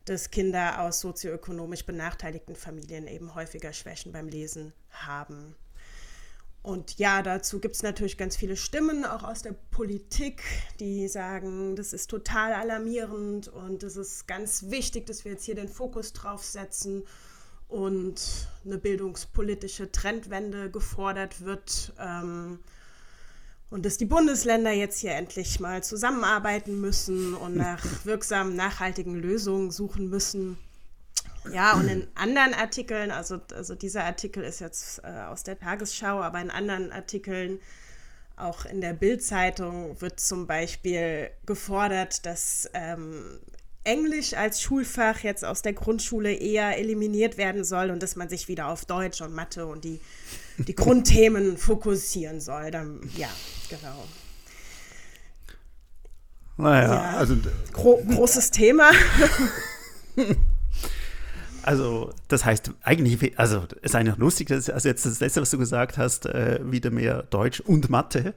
dass 0.06 0.32
Kinder 0.32 0.82
aus 0.82 1.00
sozioökonomisch 1.00 1.86
benachteiligten 1.86 2.56
Familien 2.56 3.08
eben 3.08 3.36
häufiger 3.36 3.74
Schwächen 3.74 4.12
beim 4.12 4.28
Lesen 4.28 4.74
haben. 4.90 5.56
Und 6.64 7.00
ja, 7.00 7.24
dazu 7.24 7.60
gibt 7.60 7.76
es 7.76 7.82
natürlich 7.82 8.18
ganz 8.18 8.36
viele 8.36 8.56
Stimmen, 8.56 9.04
auch 9.04 9.24
aus 9.24 9.42
der 9.42 9.56
Politik, 9.72 10.44
die 10.80 11.08
sagen, 11.08 11.76
das 11.76 11.92
ist 11.92 12.08
total 12.10 12.54
alarmierend 12.54 13.48
und 13.48 13.82
es 13.82 13.96
ist 13.96 14.28
ganz 14.28 14.70
wichtig, 14.70 15.08
dass 15.08 15.26
wir 15.26 15.32
jetzt 15.32 15.46
hier 15.46 15.56
den 15.56 15.70
Fokus 15.70 16.14
drauf 16.14 16.44
setzen 16.46 17.04
und 17.68 18.48
eine 18.64 18.78
bildungspolitische 18.78 19.92
Trendwende 19.92 20.70
gefordert 20.70 21.44
wird. 21.44 21.94
Ähm, 21.98 22.60
und 23.72 23.86
dass 23.86 23.98
die 23.98 24.06
Bundesländer 24.06 24.72
jetzt 24.72 25.00
hier 25.00 25.14
endlich 25.14 25.60
mal 25.60 25.82
zusammenarbeiten 25.82 26.80
müssen 26.80 27.34
und 27.34 27.56
nach 27.56 27.84
wirksamen, 28.04 28.56
nachhaltigen 28.56 29.16
Lösungen 29.16 29.72
suchen 29.72 30.10
müssen. 30.10 30.58
Ja, 31.52 31.74
und 31.74 31.88
in 31.88 32.08
anderen 32.14 32.54
Artikeln, 32.54 33.10
also, 33.10 33.40
also 33.56 33.74
dieser 33.74 34.04
Artikel 34.04 34.44
ist 34.44 34.60
jetzt 34.60 35.02
äh, 35.04 35.08
aus 35.24 35.44
der 35.44 35.58
Tagesschau, 35.58 36.22
aber 36.22 36.40
in 36.40 36.52
anderen 36.52 36.92
Artikeln, 36.92 37.60
auch 38.36 38.66
in 38.66 38.82
der 38.82 38.94
Bildzeitung, 38.94 40.00
wird 40.02 40.20
zum 40.20 40.46
Beispiel 40.46 41.32
gefordert, 41.46 42.26
dass 42.26 42.70
ähm, 42.74 43.40
Englisch 43.84 44.34
als 44.34 44.62
Schulfach 44.62 45.22
jetzt 45.22 45.44
aus 45.46 45.62
der 45.62 45.74
Grundschule 45.74 46.34
eher 46.34 46.78
eliminiert 46.78 47.38
werden 47.38 47.64
soll 47.64 47.90
und 47.90 48.04
dass 48.04 48.16
man 48.16 48.30
sich 48.30 48.48
wieder 48.48 48.68
auf 48.68 48.86
Deutsch 48.86 49.22
und 49.22 49.34
Mathe 49.34 49.66
und 49.66 49.86
die, 49.86 50.00
die 50.66 50.76
Grundthemen 50.76 51.58
fokussieren 51.58 52.40
soll. 52.42 52.72
Dann, 52.72 53.00
ja, 53.16 53.30
genau. 53.70 54.06
Naja, 56.58 56.94
ja, 56.94 57.18
also. 57.18 57.36
Gro 57.74 58.04
großes 58.08 58.52
Thema. 58.52 58.92
Also, 61.64 62.12
das 62.28 62.44
heißt 62.44 62.72
eigentlich, 62.82 63.38
also 63.38 63.68
es 63.84 63.92
ist 63.92 63.96
eigentlich 63.96 64.18
lustig, 64.18 64.48
dass, 64.48 64.70
also 64.70 64.90
jetzt 64.90 65.06
das 65.06 65.20
letzte, 65.20 65.42
was 65.42 65.52
du 65.52 65.60
gesagt 65.60 65.98
hast, 65.98 66.26
äh, 66.26 66.60
wieder 66.64 66.90
mehr 66.90 67.24
Deutsch 67.24 67.60
und 67.60 67.90
Mathe 67.90 68.34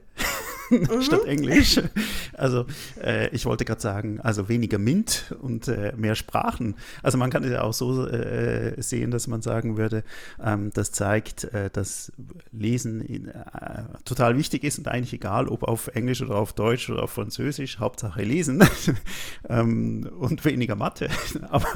mhm. 0.69 1.01
statt 1.01 1.25
Englisch. 1.25 1.81
Also, 2.37 2.65
äh, 3.01 3.29
ich 3.29 3.45
wollte 3.45 3.63
gerade 3.63 3.79
sagen, 3.79 4.19
also 4.19 4.49
weniger 4.49 4.77
MINT 4.77 5.33
und 5.41 5.69
äh, 5.69 5.93
mehr 5.95 6.15
Sprachen. 6.15 6.75
Also, 7.01 7.17
man 7.17 7.29
kann 7.29 7.45
es 7.45 7.51
ja 7.51 7.61
auch 7.61 7.73
so 7.73 8.05
äh, 8.07 8.73
sehen, 8.81 9.09
dass 9.11 9.27
man 9.27 9.41
sagen 9.41 9.77
würde, 9.77 10.03
ähm, 10.43 10.71
das 10.73 10.91
zeigt, 10.91 11.45
äh, 11.45 11.69
dass 11.69 12.11
Lesen 12.51 12.99
in, 12.99 13.29
äh, 13.29 13.83
total 14.03 14.37
wichtig 14.37 14.65
ist 14.65 14.79
und 14.79 14.89
eigentlich 14.89 15.13
egal, 15.13 15.47
ob 15.47 15.63
auf 15.63 15.87
Englisch 15.95 16.21
oder 16.21 16.35
auf 16.35 16.51
Deutsch 16.51 16.89
oder 16.89 17.03
auf 17.03 17.11
Französisch, 17.11 17.79
Hauptsache 17.79 18.21
lesen 18.21 18.61
ähm, 19.49 20.09
und 20.19 20.43
weniger 20.43 20.75
Mathe. 20.75 21.07
Aber 21.49 21.67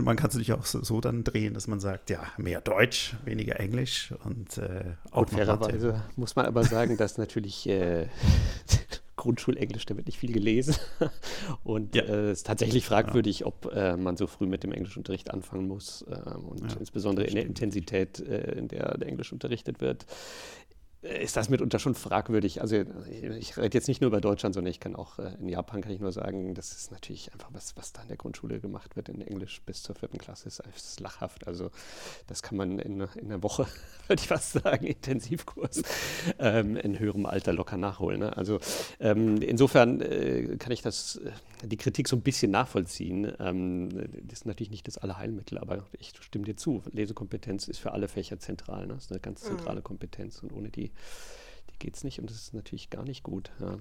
man 0.00 0.16
kann 0.16 0.28
es 0.28 0.34
natürlich 0.34 0.52
auch 0.52 0.66
so, 0.66 0.84
so, 0.84 1.00
dann 1.00 1.24
drehen, 1.24 1.54
dass 1.54 1.66
man 1.66 1.80
sagt, 1.80 2.10
ja, 2.10 2.20
mehr 2.36 2.60
Deutsch, 2.60 3.16
weniger 3.24 3.58
Englisch 3.58 4.14
und 4.24 4.58
äh, 4.58 4.84
auch 5.10 5.22
und 5.22 5.30
fairerweise 5.30 6.02
muss 6.16 6.36
man 6.36 6.46
aber 6.46 6.64
sagen, 6.64 6.96
dass 6.96 7.18
natürlich 7.18 7.66
äh, 7.78 8.06
Grundschulenglisch, 9.16 9.84
da 9.84 9.96
wird 9.96 10.06
nicht 10.06 10.18
viel 10.18 10.32
gelesen. 10.32 10.76
Und 11.64 11.94
ja. 11.94 12.04
äh, 12.04 12.30
es 12.30 12.38
ist 12.38 12.46
tatsächlich 12.46 12.86
fragwürdig, 12.86 13.44
ob 13.44 13.70
äh, 13.74 13.96
man 13.96 14.16
so 14.16 14.26
früh 14.26 14.46
mit 14.46 14.62
dem 14.62 14.72
Englischunterricht 14.72 15.30
anfangen 15.30 15.66
muss. 15.66 16.02
Äh, 16.02 16.14
und 16.36 16.70
ja, 16.70 16.78
insbesondere 16.78 17.26
in 17.26 17.34
der 17.34 17.44
Intensität, 17.44 18.20
äh, 18.20 18.52
in 18.52 18.68
der 18.68 18.96
der 18.96 19.08
Englisch 19.08 19.32
unterrichtet 19.32 19.80
wird 19.80 20.06
ist 21.00 21.36
das 21.36 21.48
mitunter 21.48 21.78
schon 21.78 21.94
fragwürdig. 21.94 22.60
Also 22.60 22.84
ich 23.38 23.56
rede 23.56 23.76
jetzt 23.78 23.86
nicht 23.86 24.00
nur 24.00 24.08
über 24.08 24.20
Deutschland, 24.20 24.54
sondern 24.54 24.70
ich 24.70 24.80
kann 24.80 24.96
auch 24.96 25.20
äh, 25.20 25.34
in 25.38 25.48
Japan 25.48 25.80
kann 25.80 25.92
ich 25.92 26.00
nur 26.00 26.10
sagen, 26.10 26.54
das 26.54 26.72
ist 26.72 26.90
natürlich 26.90 27.32
einfach 27.32 27.50
was, 27.52 27.76
was 27.76 27.92
da 27.92 28.02
in 28.02 28.08
der 28.08 28.16
Grundschule 28.16 28.58
gemacht 28.58 28.96
wird 28.96 29.08
in 29.08 29.20
Englisch 29.20 29.62
bis 29.64 29.84
zur 29.84 29.94
vierten 29.94 30.18
Klasse, 30.18 30.48
ist, 30.48 30.60
ist 30.74 30.98
lachhaft. 30.98 31.46
Also 31.46 31.70
das 32.26 32.42
kann 32.42 32.56
man 32.56 32.80
in, 32.80 33.00
in 33.00 33.26
einer 33.26 33.44
Woche, 33.44 33.66
würde 34.08 34.20
ich 34.20 34.26
fast 34.26 34.52
sagen, 34.52 34.86
Intensivkurs 34.86 35.82
ähm, 36.40 36.76
in 36.76 36.98
höherem 36.98 37.26
Alter 37.26 37.52
locker 37.52 37.76
nachholen. 37.76 38.20
Ne? 38.20 38.36
Also 38.36 38.58
ähm, 38.98 39.40
insofern 39.40 40.00
äh, 40.00 40.56
kann 40.58 40.72
ich 40.72 40.82
das, 40.82 41.16
äh, 41.16 41.30
die 41.64 41.76
Kritik 41.76 42.08
so 42.08 42.16
ein 42.16 42.22
bisschen 42.22 42.50
nachvollziehen. 42.50 43.32
Ähm, 43.38 43.88
das 44.24 44.40
ist 44.40 44.46
natürlich 44.46 44.70
nicht 44.70 44.88
das 44.88 44.98
Allerheilmittel, 44.98 45.58
aber 45.58 45.86
ich 45.96 46.12
stimme 46.20 46.44
dir 46.44 46.56
zu. 46.56 46.82
Lesekompetenz 46.90 47.68
ist 47.68 47.78
für 47.78 47.92
alle 47.92 48.08
Fächer 48.08 48.40
zentral. 48.40 48.88
Ne? 48.88 48.94
Das 48.94 49.04
ist 49.04 49.12
eine 49.12 49.20
ganz 49.20 49.44
mhm. 49.44 49.56
zentrale 49.56 49.80
Kompetenz 49.80 50.42
und 50.42 50.52
ohne 50.52 50.70
die 50.70 50.87
die, 51.70 51.78
geht 51.78 51.96
es 51.96 52.04
nicht 52.04 52.20
und 52.20 52.30
das 52.30 52.36
ist 52.36 52.54
natürlich 52.54 52.90
gar 52.90 53.04
nicht 53.04 53.22
gut. 53.22 53.50
Ja. 53.60 53.78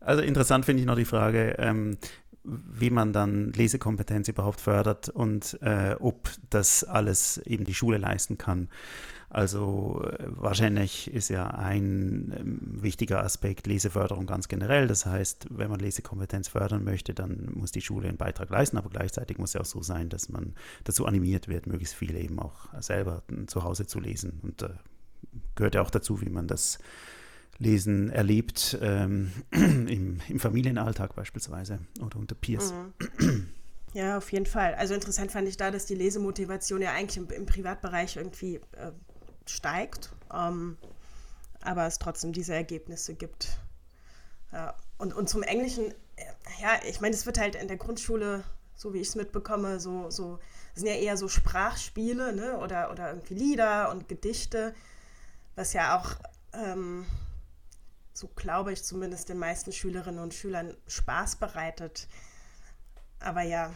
Also 0.00 0.22
interessant 0.22 0.64
finde 0.64 0.80
ich 0.80 0.86
noch 0.86 0.96
die 0.96 1.04
Frage, 1.04 1.56
ähm, 1.58 1.96
wie 2.44 2.90
man 2.90 3.12
dann 3.12 3.52
Lesekompetenz 3.52 4.28
überhaupt 4.28 4.60
fördert 4.60 5.08
und 5.08 5.58
äh, 5.62 5.96
ob 5.98 6.30
das 6.50 6.84
alles 6.84 7.38
eben 7.38 7.64
die 7.64 7.74
Schule 7.74 7.96
leisten 7.96 8.36
kann. 8.36 8.68
Also 9.30 10.04
äh, 10.04 10.26
wahrscheinlich 10.28 11.12
ist 11.12 11.30
ja 11.30 11.48
ein 11.48 12.32
äh, 12.32 12.82
wichtiger 12.82 13.24
Aspekt 13.24 13.66
Leseförderung 13.66 14.26
ganz 14.26 14.46
generell. 14.46 14.86
Das 14.86 15.06
heißt, 15.06 15.46
wenn 15.50 15.70
man 15.70 15.80
Lesekompetenz 15.80 16.48
fördern 16.48 16.84
möchte, 16.84 17.14
dann 17.14 17.48
muss 17.54 17.72
die 17.72 17.80
Schule 17.80 18.08
einen 18.08 18.18
Beitrag 18.18 18.50
leisten, 18.50 18.76
aber 18.76 18.90
gleichzeitig 18.90 19.38
muss 19.38 19.54
es 19.54 19.60
auch 19.60 19.64
so 19.64 19.82
sein, 19.82 20.10
dass 20.10 20.28
man 20.28 20.54
dazu 20.84 21.06
animiert 21.06 21.48
wird, 21.48 21.66
möglichst 21.66 21.94
viel 21.94 22.14
eben 22.14 22.38
auch 22.38 22.68
selber 22.80 23.22
zu 23.46 23.64
Hause 23.64 23.86
zu 23.86 24.00
lesen. 24.00 24.38
Und 24.42 24.62
äh, 24.62 24.68
gehört 25.54 25.74
ja 25.74 25.82
auch 25.82 25.90
dazu, 25.90 26.20
wie 26.20 26.30
man 26.30 26.46
das 26.46 26.78
Lesen 27.58 28.10
erlebt, 28.10 28.78
ähm, 28.80 29.32
im, 29.50 30.20
im, 30.28 30.40
Familienalltag 30.40 31.14
beispielsweise 31.14 31.78
oder 32.00 32.18
unter 32.18 32.34
Peers. 32.34 32.72
Mhm. 33.18 33.48
Ja, 33.94 34.18
auf 34.18 34.32
jeden 34.32 34.46
Fall. 34.46 34.74
Also 34.74 34.92
interessant 34.92 35.30
fand 35.30 35.48
ich 35.48 35.56
da, 35.56 35.70
dass 35.70 35.86
die 35.86 35.94
Lesemotivation 35.94 36.82
ja 36.82 36.92
eigentlich 36.92 37.16
im, 37.16 37.30
im 37.30 37.46
Privatbereich 37.46 38.16
irgendwie 38.16 38.56
äh, 38.72 38.90
steigt, 39.46 40.10
ähm, 40.32 40.76
aber 41.60 41.86
es 41.86 42.00
trotzdem 42.00 42.32
diese 42.32 42.54
Ergebnisse 42.54 43.14
gibt. 43.14 43.56
Ja. 44.52 44.74
Und, 44.98 45.14
und 45.14 45.28
zum 45.28 45.44
Englischen, 45.44 45.92
äh, 46.16 46.24
ja, 46.60 46.80
ich 46.88 47.00
meine, 47.00 47.14
es 47.14 47.24
wird 47.24 47.38
halt 47.38 47.54
in 47.54 47.68
der 47.68 47.76
Grundschule, 47.76 48.42
so 48.74 48.94
wie 48.94 48.98
ich 48.98 49.08
es 49.08 49.14
mitbekomme, 49.14 49.78
so, 49.78 50.10
so, 50.10 50.40
sind 50.74 50.88
ja 50.88 50.94
eher 50.94 51.16
so 51.16 51.28
Sprachspiele 51.28 52.34
ne? 52.34 52.58
oder, 52.58 52.90
oder 52.90 53.10
irgendwie 53.10 53.34
Lieder 53.34 53.92
und 53.92 54.08
Gedichte, 54.08 54.74
was 55.54 55.72
ja 55.72 55.98
auch, 55.98 56.16
ähm, 56.52 57.06
so 58.12 58.28
glaube 58.28 58.72
ich 58.72 58.84
zumindest 58.84 59.28
den 59.28 59.38
meisten 59.38 59.72
Schülerinnen 59.72 60.22
und 60.22 60.34
Schülern 60.34 60.76
Spaß 60.86 61.36
bereitet. 61.36 62.08
Aber 63.20 63.42
ja, 63.42 63.72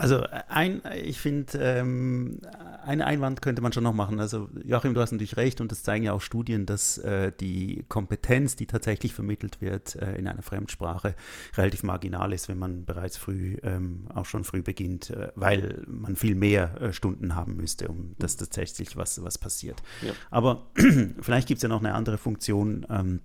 also 0.00 0.24
ein, 0.48 0.80
ich 1.04 1.20
finde, 1.20 1.58
ähm, 1.58 2.40
einen 2.84 3.02
Einwand 3.02 3.42
könnte 3.42 3.60
man 3.60 3.72
schon 3.72 3.84
noch 3.84 3.92
machen. 3.92 4.18
Also 4.18 4.48
Joachim, 4.64 4.94
du 4.94 5.00
hast 5.00 5.12
natürlich 5.12 5.36
recht 5.36 5.60
und 5.60 5.70
das 5.70 5.82
zeigen 5.82 6.04
ja 6.04 6.14
auch 6.14 6.22
Studien, 6.22 6.64
dass 6.64 6.96
äh, 6.98 7.32
die 7.38 7.84
Kompetenz, 7.88 8.56
die 8.56 8.66
tatsächlich 8.66 9.12
vermittelt 9.12 9.60
wird 9.60 9.96
äh, 9.96 10.16
in 10.16 10.26
einer 10.26 10.42
Fremdsprache, 10.42 11.14
relativ 11.56 11.82
marginal 11.82 12.32
ist, 12.32 12.48
wenn 12.48 12.58
man 12.58 12.86
bereits 12.86 13.18
früh, 13.18 13.58
ähm, 13.62 14.06
auch 14.14 14.24
schon 14.24 14.44
früh 14.44 14.62
beginnt, 14.62 15.10
äh, 15.10 15.28
weil 15.34 15.82
man 15.86 16.16
viel 16.16 16.34
mehr 16.34 16.80
äh, 16.80 16.92
Stunden 16.94 17.34
haben 17.34 17.56
müsste, 17.56 17.88
um 17.88 18.14
dass 18.18 18.36
tatsächlich 18.36 18.96
was, 18.96 19.22
was 19.22 19.36
passiert. 19.36 19.82
Ja. 20.00 20.12
Aber 20.30 20.70
vielleicht 21.20 21.46
gibt 21.46 21.58
es 21.58 21.62
ja 21.62 21.68
noch 21.68 21.80
eine 21.80 21.94
andere 21.94 22.16
Funktion. 22.16 22.86
Ähm, 22.88 23.20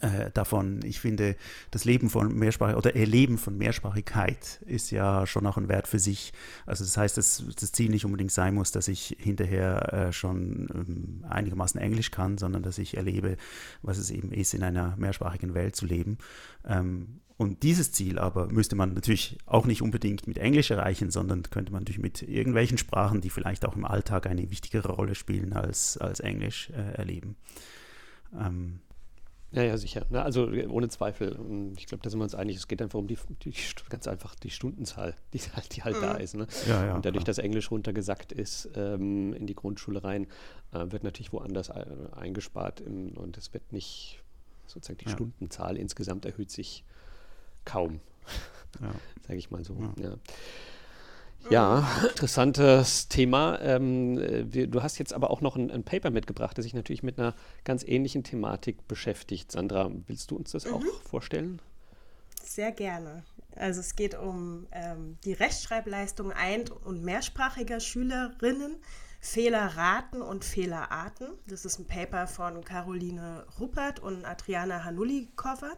äh, 0.00 0.30
davon. 0.34 0.80
Ich 0.84 1.00
finde, 1.00 1.34
das 1.70 1.86
Leben 1.86 2.10
von 2.10 2.34
Mehrsprachigkeit 2.34 2.76
oder 2.76 2.94
Erleben 2.94 3.38
von 3.38 3.56
Mehrsprachigkeit 3.56 4.60
ist 4.66 4.90
ja 4.90 5.26
schon 5.26 5.46
auch 5.46 5.56
ein 5.56 5.68
Wert 5.68 5.88
für 5.88 5.98
sich. 5.98 6.32
Also 6.66 6.84
das 6.84 6.96
heißt, 6.96 7.16
dass 7.16 7.42
das 7.58 7.72
Ziel 7.72 7.90
nicht 7.90 8.04
unbedingt 8.04 8.32
sein 8.32 8.54
muss, 8.54 8.70
dass 8.70 8.88
ich 8.88 9.16
hinterher 9.18 9.92
äh, 9.92 10.12
schon 10.12 10.68
ähm, 10.74 11.24
einigermaßen 11.28 11.80
Englisch 11.80 12.10
kann, 12.10 12.36
sondern 12.36 12.62
dass 12.62 12.76
ich 12.76 12.98
erlebe, 12.98 13.38
was 13.80 13.96
es 13.96 14.10
eben 14.10 14.30
ist, 14.30 14.52
in 14.52 14.62
einer 14.62 14.94
mehrsprachigen 14.98 15.54
Welt 15.54 15.74
zu 15.74 15.86
leben. 15.86 16.18
Ähm, 16.66 17.20
und 17.38 17.62
dieses 17.62 17.92
Ziel 17.92 18.18
aber 18.18 18.48
müsste 18.48 18.76
man 18.76 18.92
natürlich 18.92 19.38
auch 19.46 19.64
nicht 19.64 19.80
unbedingt 19.80 20.26
mit 20.26 20.36
Englisch 20.36 20.70
erreichen, 20.70 21.10
sondern 21.10 21.44
könnte 21.44 21.72
man 21.72 21.82
natürlich 21.82 22.02
mit 22.02 22.20
irgendwelchen 22.20 22.76
Sprachen, 22.76 23.20
die 23.20 23.30
vielleicht 23.30 23.64
auch 23.64 23.76
im 23.76 23.86
Alltag 23.86 24.26
eine 24.26 24.50
wichtigere 24.50 24.92
Rolle 24.92 25.14
spielen 25.14 25.54
als, 25.54 25.96
als 25.96 26.20
Englisch, 26.20 26.68
äh, 26.70 26.96
erleben. 26.96 27.36
Ähm, 28.38 28.80
ja, 29.50 29.62
ja, 29.62 29.76
sicher. 29.78 30.04
Na, 30.10 30.22
also 30.22 30.46
ohne 30.68 30.88
Zweifel. 30.88 31.38
Ich 31.78 31.86
glaube, 31.86 32.02
da 32.02 32.10
sind 32.10 32.18
wir 32.18 32.24
uns 32.24 32.34
einig. 32.34 32.56
Es 32.56 32.68
geht 32.68 32.82
einfach 32.82 32.98
um 32.98 33.06
die, 33.06 33.18
die 33.42 33.54
ganz 33.88 34.06
einfach 34.06 34.34
die 34.34 34.50
Stundenzahl, 34.50 35.14
die 35.32 35.40
halt, 35.40 35.76
die 35.76 35.82
halt 35.82 35.96
mhm. 35.96 36.02
da 36.02 36.14
ist. 36.16 36.34
Ne? 36.34 36.46
Ja, 36.66 36.86
ja, 36.86 36.94
und 36.96 37.04
dadurch, 37.04 37.24
klar. 37.24 37.34
dass 37.34 37.38
Englisch 37.38 37.70
runtergesackt 37.70 38.32
ist 38.32 38.68
ähm, 38.74 39.32
in 39.32 39.46
die 39.46 39.54
Grundschule 39.54 40.04
rein, 40.04 40.26
äh, 40.72 40.90
wird 40.90 41.02
natürlich 41.02 41.32
woanders 41.32 41.70
äh, 41.70 41.86
eingespart 42.12 42.80
im, 42.80 43.16
und 43.16 43.38
es 43.38 43.54
wird 43.54 43.72
nicht 43.72 44.22
sozusagen 44.66 44.98
die 44.98 45.06
ja. 45.06 45.12
Stundenzahl 45.12 45.78
insgesamt 45.78 46.26
erhöht 46.26 46.50
sich 46.50 46.84
kaum. 47.64 48.00
Sage 49.26 49.38
ich 49.38 49.50
mal 49.50 49.64
so. 49.64 49.76
Ja. 49.98 50.16
Ja, 51.50 51.88
interessantes 52.10 53.08
Thema. 53.08 53.58
Ähm, 53.60 54.18
wir, 54.52 54.66
du 54.66 54.82
hast 54.82 54.98
jetzt 54.98 55.14
aber 55.14 55.30
auch 55.30 55.40
noch 55.40 55.56
ein, 55.56 55.70
ein, 55.70 55.84
Paper 55.84 56.10
mitgebracht, 56.10 56.58
das 56.58 56.64
sich 56.64 56.74
natürlich 56.74 57.02
mit 57.02 57.18
einer 57.18 57.34
ganz 57.64 57.84
ähnlichen 57.84 58.24
Thematik 58.24 58.86
beschäftigt. 58.86 59.52
Sandra, 59.52 59.90
willst 60.06 60.30
du 60.30 60.36
uns 60.36 60.52
das 60.52 60.66
mhm. 60.66 60.74
auch 60.74 60.84
vorstellen? 61.08 61.60
Sehr 62.42 62.72
gerne. 62.72 63.24
Also 63.56 63.80
es 63.80 63.96
geht 63.96 64.14
um 64.14 64.66
ähm, 64.72 65.16
die 65.24 65.32
Rechtschreibleistung 65.32 66.32
ein- 66.32 66.68
und 66.84 67.02
mehrsprachiger 67.02 67.80
Schülerinnen, 67.80 68.76
Fehlerraten 69.20 70.22
und 70.22 70.44
Fehlerarten. 70.44 71.28
Das 71.46 71.64
ist 71.64 71.78
ein 71.78 71.86
Paper 71.86 72.26
von 72.26 72.62
Caroline 72.64 73.44
Ruppert 73.58 74.00
und 74.00 74.24
Adriana 74.24 74.84
Hanulikova 74.84 75.72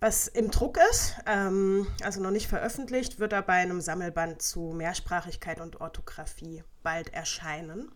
was 0.00 0.28
im 0.28 0.50
Druck 0.50 0.78
ist, 0.90 1.16
ähm, 1.26 1.86
also 2.02 2.20
noch 2.20 2.30
nicht 2.30 2.48
veröffentlicht, 2.48 3.18
wird 3.18 3.32
er 3.32 3.42
bei 3.42 3.54
einem 3.54 3.80
Sammelband 3.80 4.42
zu 4.42 4.72
Mehrsprachigkeit 4.74 5.60
und 5.60 5.80
Orthographie 5.80 6.62
bald 6.82 7.12
erscheinen. 7.12 7.90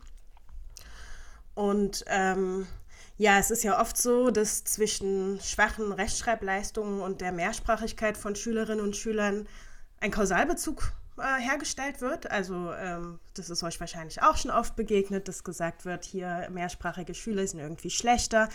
Und 1.54 2.04
ähm, 2.08 2.66
ja, 3.18 3.38
es 3.38 3.50
ist 3.50 3.62
ja 3.62 3.80
oft 3.80 3.96
so, 3.96 4.30
dass 4.30 4.64
zwischen 4.64 5.38
schwachen 5.40 5.92
Rechtschreibleistungen 5.92 7.00
und 7.00 7.20
der 7.20 7.30
Mehrsprachigkeit 7.30 8.16
von 8.16 8.34
Schülerinnen 8.34 8.84
und 8.84 8.96
Schülern 8.96 9.46
ein 10.00 10.10
Kausalbezug 10.10 10.92
äh, 11.18 11.40
hergestellt 11.40 12.00
wird. 12.00 12.30
Also 12.30 12.72
ähm, 12.72 13.20
das 13.34 13.50
ist 13.50 13.62
euch 13.62 13.78
wahrscheinlich 13.78 14.22
auch 14.22 14.36
schon 14.36 14.50
oft 14.50 14.74
begegnet, 14.74 15.28
dass 15.28 15.44
gesagt 15.44 15.84
wird, 15.84 16.04
hier 16.04 16.48
mehrsprachige 16.50 17.14
Schüler 17.14 17.46
sind 17.46 17.60
irgendwie 17.60 17.90
schlechter 17.90 18.48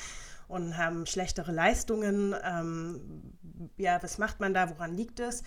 und 0.48 0.78
haben 0.78 1.06
schlechtere 1.06 1.52
Leistungen. 1.52 2.36
Ähm, 2.44 3.34
ja, 3.78 4.02
was 4.02 4.18
macht 4.18 4.40
man 4.40 4.54
da? 4.54 4.70
Woran 4.70 4.94
liegt 4.96 5.20
es? 5.20 5.44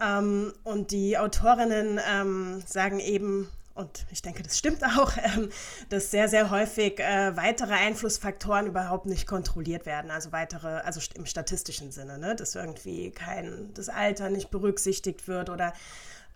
Ähm, 0.00 0.52
und 0.64 0.90
die 0.90 1.18
Autorinnen 1.18 2.00
ähm, 2.10 2.62
sagen 2.66 3.00
eben, 3.00 3.48
und 3.74 4.06
ich 4.10 4.20
denke, 4.20 4.42
das 4.42 4.58
stimmt 4.58 4.84
auch, 4.84 5.12
ähm, 5.36 5.50
dass 5.88 6.10
sehr, 6.10 6.28
sehr 6.28 6.50
häufig 6.50 7.00
äh, 7.00 7.36
weitere 7.36 7.74
Einflussfaktoren 7.74 8.66
überhaupt 8.66 9.06
nicht 9.06 9.26
kontrolliert 9.26 9.86
werden. 9.86 10.10
Also 10.10 10.32
weitere, 10.32 10.80
also 10.80 11.00
im 11.14 11.26
statistischen 11.26 11.92
Sinne, 11.92 12.18
ne? 12.18 12.34
dass 12.34 12.54
irgendwie 12.54 13.10
kein, 13.10 13.72
das 13.74 13.88
Alter 13.88 14.30
nicht 14.30 14.50
berücksichtigt 14.50 15.28
wird 15.28 15.50
oder 15.50 15.72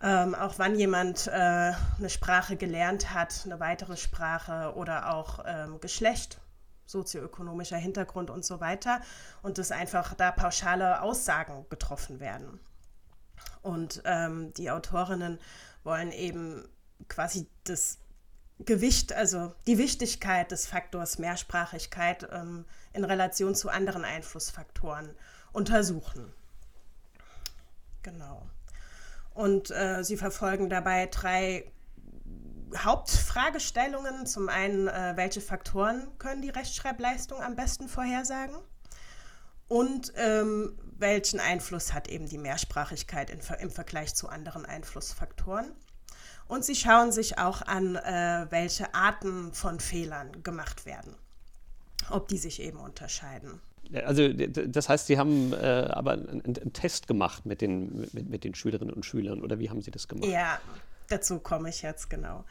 ähm, 0.01 0.35
auch 0.35 0.55
wann 0.57 0.75
jemand 0.75 1.27
äh, 1.27 1.31
eine 1.31 2.09
Sprache 2.09 2.57
gelernt 2.57 3.13
hat, 3.13 3.43
eine 3.45 3.59
weitere 3.59 3.97
Sprache 3.97 4.73
oder 4.75 5.13
auch 5.13 5.39
ähm, 5.45 5.79
Geschlecht 5.79 6.39
sozioökonomischer 6.85 7.77
Hintergrund 7.77 8.29
und 8.29 8.45
so 8.45 8.59
weiter 8.59 9.01
und 9.41 9.57
dass 9.57 9.71
einfach 9.71 10.13
da 10.13 10.31
pauschale 10.31 11.01
Aussagen 11.01 11.65
getroffen 11.69 12.19
werden. 12.19 12.59
Und 13.61 14.01
ähm, 14.05 14.53
die 14.53 14.69
Autorinnen 14.71 15.39
wollen 15.83 16.11
eben 16.11 16.67
quasi 17.07 17.47
das 17.63 17.97
Gewicht, 18.59 19.11
also 19.11 19.53
die 19.67 19.77
Wichtigkeit 19.77 20.51
des 20.51 20.65
Faktors 20.65 21.19
Mehrsprachigkeit 21.19 22.27
ähm, 22.31 22.65
in 22.93 23.03
Relation 23.03 23.53
zu 23.53 23.69
anderen 23.69 24.05
Einflussfaktoren 24.05 25.09
untersuchen. 25.51 26.31
Genau. 28.01 28.47
Und 29.33 29.71
äh, 29.71 30.03
sie 30.03 30.15
verfolgen 30.15 30.69
dabei 30.69 31.07
drei 31.07 31.69
Hauptfragestellungen. 32.77 34.25
Zum 34.25 34.49
einen, 34.49 34.87
äh, 34.87 35.13
welche 35.15 35.41
Faktoren 35.41 36.07
können 36.17 36.41
die 36.41 36.49
Rechtschreibleistung 36.49 37.41
am 37.41 37.55
besten 37.55 37.87
vorhersagen? 37.87 38.55
Und 39.67 40.13
ähm, 40.15 40.77
welchen 40.97 41.39
Einfluss 41.39 41.93
hat 41.93 42.07
eben 42.07 42.29
die 42.29 42.37
Mehrsprachigkeit 42.37 43.29
in, 43.29 43.39
im 43.59 43.71
Vergleich 43.71 44.13
zu 44.13 44.29
anderen 44.29 44.65
Einflussfaktoren? 44.65 45.71
Und 46.47 46.63
sie 46.63 46.75
schauen 46.75 47.11
sich 47.11 47.39
auch 47.39 47.61
an, 47.63 47.95
äh, 47.95 48.45
welche 48.49 48.93
Arten 48.93 49.51
von 49.53 49.79
Fehlern 49.79 50.43
gemacht 50.43 50.85
werden, 50.85 51.15
ob 52.11 52.27
die 52.27 52.37
sich 52.37 52.61
eben 52.61 52.77
unterscheiden. 52.77 53.61
Also 54.03 54.29
das 54.33 54.89
heißt, 54.89 55.07
Sie 55.07 55.17
haben 55.17 55.53
äh, 55.53 55.87
aber 55.91 56.13
einen, 56.13 56.41
einen, 56.43 56.73
Test 56.73 57.07
gemacht 57.07 57.45
mit 57.45 57.61
den, 57.61 58.07
mit, 58.13 58.29
mit 58.29 58.43
den 58.43 58.55
Schülerinnen 58.55 58.93
und 58.93 59.05
Schülern 59.05 59.43
oder 59.43 59.59
wie 59.59 59.69
haben 59.69 59.81
Sie 59.81 59.91
das 59.91 60.07
gemacht? 60.07 60.29
Ja, 60.29 60.59
dazu 61.09 61.39
komme 61.39 61.69
ich 61.69 61.81
jetzt 61.81 62.09
genau. 62.09 62.45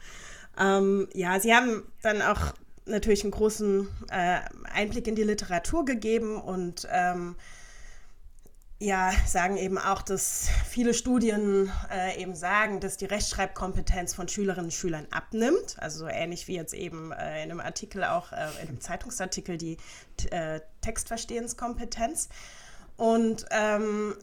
Ähm, 0.59 1.07
ja, 1.13 1.39
sie 1.39 1.53
haben 1.53 1.83
dann 2.01 2.21
auch 2.21 2.53
natürlich 2.85 3.23
einen 3.23 3.31
großen 3.31 3.87
äh, 4.09 4.39
Einblick 4.71 5.07
in 5.07 5.15
die 5.15 5.23
Literatur 5.23 5.85
gegeben 5.85 6.39
und 6.39 6.87
ähm, 6.91 7.35
ja, 8.77 9.13
sagen 9.25 9.55
eben 9.57 9.77
auch, 9.77 10.01
dass 10.01 10.49
viele 10.69 10.93
Studien 10.93 11.71
äh, 11.89 12.21
eben 12.21 12.35
sagen, 12.35 12.81
dass 12.81 12.97
die 12.97 13.05
Rechtschreibkompetenz 13.05 14.13
von 14.13 14.27
Schülerinnen 14.27 14.65
und 14.65 14.73
Schülern 14.73 15.07
abnimmt. 15.11 15.77
Also 15.79 15.99
so 15.99 16.07
ähnlich 16.07 16.47
wie 16.47 16.55
jetzt 16.55 16.73
eben 16.73 17.11
äh, 17.13 17.43
in 17.43 17.51
einem 17.51 17.61
Artikel, 17.61 18.03
auch 18.03 18.33
äh, 18.33 18.47
in 18.61 18.67
einem 18.67 18.81
Zeitungsartikel, 18.81 19.57
die 19.57 19.77
äh, 20.29 20.59
Textverstehenskompetenz. 20.81 22.27
Und 22.97 23.45
ähm, 23.51 24.15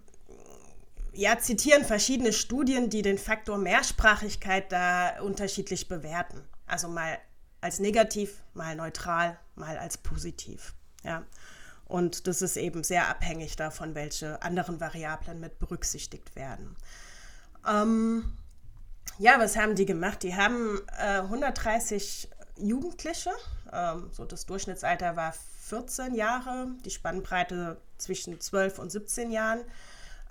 ja, 1.12 1.38
zitieren 1.38 1.84
verschiedene 1.84 2.32
Studien, 2.32 2.90
die 2.90 3.02
den 3.02 3.18
Faktor 3.18 3.58
Mehrsprachigkeit 3.58 4.72
da 4.72 5.20
unterschiedlich 5.20 5.88
bewerten. 5.88 6.42
Also 6.66 6.88
mal 6.88 7.18
als 7.60 7.78
negativ, 7.78 8.42
mal 8.54 8.74
neutral, 8.76 9.38
mal 9.54 9.78
als 9.78 9.98
positiv. 9.98 10.74
Ja. 11.04 11.24
Und 11.86 12.26
das 12.26 12.40
ist 12.40 12.56
eben 12.56 12.84
sehr 12.84 13.08
abhängig 13.08 13.56
davon, 13.56 13.94
welche 13.94 14.40
anderen 14.42 14.80
Variablen 14.80 15.40
mit 15.40 15.58
berücksichtigt 15.58 16.34
werden. 16.34 16.74
Ähm, 17.68 18.32
ja, 19.18 19.38
was 19.38 19.56
haben 19.56 19.74
die 19.74 19.84
gemacht? 19.84 20.22
Die 20.22 20.34
haben 20.34 20.80
äh, 20.98 21.18
130 21.18 22.30
Jugendliche, 22.56 23.30
ähm, 23.72 24.08
so 24.12 24.24
das 24.24 24.46
Durchschnittsalter 24.46 25.16
war 25.16 25.34
14 25.64 26.14
Jahre, 26.14 26.68
die 26.84 26.90
Spannbreite 26.90 27.76
zwischen 27.98 28.40
12 28.40 28.78
und 28.78 28.90
17 28.90 29.30
Jahren, 29.30 29.60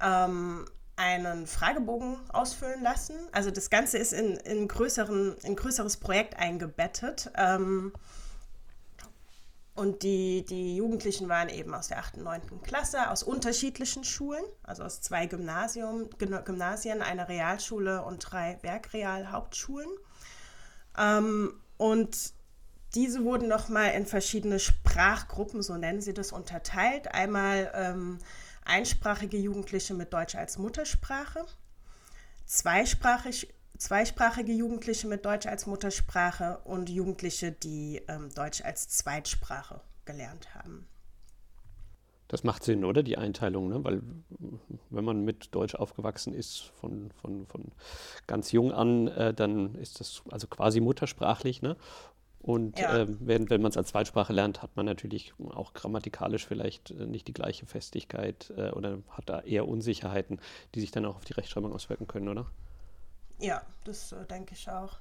ähm, 0.03 0.65
einen 0.95 1.47
Fragebogen 1.47 2.17
ausfüllen 2.29 2.83
lassen. 2.83 3.15
Also 3.31 3.51
das 3.51 3.69
Ganze 3.69 3.97
ist 3.97 4.13
in, 4.13 4.37
in, 4.37 4.67
größeren, 4.67 5.35
in 5.43 5.55
größeres 5.55 5.97
Projekt 5.97 6.37
eingebettet. 6.37 7.31
Ähm, 7.35 7.93
und 9.73 10.03
die, 10.03 10.45
die 10.45 10.75
Jugendlichen 10.75 11.29
waren 11.29 11.49
eben 11.49 11.73
aus 11.73 11.87
der 11.87 11.99
8. 11.99 12.17
und 12.17 12.23
9. 12.25 12.61
Klasse, 12.61 13.09
aus 13.09 13.23
unterschiedlichen 13.23 14.03
Schulen, 14.03 14.43
also 14.63 14.83
aus 14.83 15.01
zwei 15.01 15.25
Gymnasium, 15.25 16.09
Gymnasien, 16.17 17.01
einer 17.01 17.29
Realschule 17.29 18.03
und 18.03 18.19
drei 18.19 18.59
Werkreal-Hauptschulen. 18.61 19.89
Ähm, 20.97 21.53
und 21.77 22.33
diese 22.93 23.23
wurden 23.23 23.47
nochmal 23.47 23.91
in 23.93 24.05
verschiedene 24.05 24.59
Sprachgruppen, 24.59 25.63
so 25.63 25.77
nennen 25.77 26.01
sie 26.01 26.13
das, 26.13 26.33
unterteilt. 26.33 27.13
Einmal 27.13 27.71
ähm, 27.73 28.19
einsprachige 28.65 29.38
Jugendliche 29.38 29.93
mit 29.93 30.13
Deutsch 30.13 30.36
als 30.36 30.58
Muttersprache, 30.58 31.45
zweisprachig, 32.45 33.54
zweisprachige 33.78 34.52
Jugendliche 34.52 35.08
mit 35.08 35.26
Deutsch 35.26 35.47
als 35.47 35.65
Muttersprache 35.65 36.60
und 36.65 36.89
Jugendliche, 36.89 37.52
die 37.52 38.02
ähm, 38.08 38.34
Deutsch 38.34 38.62
als 38.62 38.89
Zweitsprache 38.89 39.82
gelernt 40.06 40.54
haben. 40.56 40.88
Das 42.32 42.45
macht 42.45 42.63
Sinn, 42.63 42.86
oder? 42.86 43.04
Die 43.04 43.17
Einteilung, 43.17 43.67
ne? 43.67 43.84
weil 43.84 44.02
wenn 44.89 45.04
man 45.04 45.26
mit 45.26 45.54
Deutsch 45.54 45.76
aufgewachsen 45.76 46.34
ist, 46.34 46.71
von, 46.80 47.12
von, 47.19 47.45
von 47.45 47.74
ganz 48.26 48.54
jung 48.54 48.71
an, 48.71 49.10
äh, 49.10 49.34
dann 49.34 49.76
ist 49.76 50.00
das 50.00 50.21
also 50.32 50.47
quasi 50.47 50.80
muttersprachlich. 50.80 51.62
Ne? 51.62 51.76
Und 52.41 52.80
ja. 52.80 52.97
äh, 52.97 53.08
wenn, 53.19 53.49
wenn 53.49 53.62
man 53.62 53.69
es 53.69 53.77
als 53.77 53.89
Zweitsprache 53.89 54.34
lernt, 54.34 54.63
hat 54.63 54.75
man 54.75 54.86
natürlich 54.86 55.34
auch 55.49 55.73
grammatikalisch 55.73 56.45
vielleicht 56.45 56.89
äh, 56.91 57.06
nicht 57.06 57.27
die 57.27 57.34
gleiche 57.34 57.67
Festigkeit 57.67 58.51
äh, 58.58 58.71
oder 58.71 58.99
hat 59.10 59.30
da 59.30 59.41
eher 59.41 59.67
Unsicherheiten, 59.67 60.39
die 60.73 60.80
sich 60.82 60.91
dann 60.91 61.06
auch 61.06 61.17
auf 61.17 61.25
die 61.25 61.34
Rechtschreibung 61.34 61.71
auswirken 61.71 62.08
können, 62.08 62.30
oder? 62.30 62.47
Ja, 63.39 63.62
das 63.84 64.12
äh, 64.12 64.25
denke 64.25 64.56
ich 64.56 64.69
auch. 64.69 64.97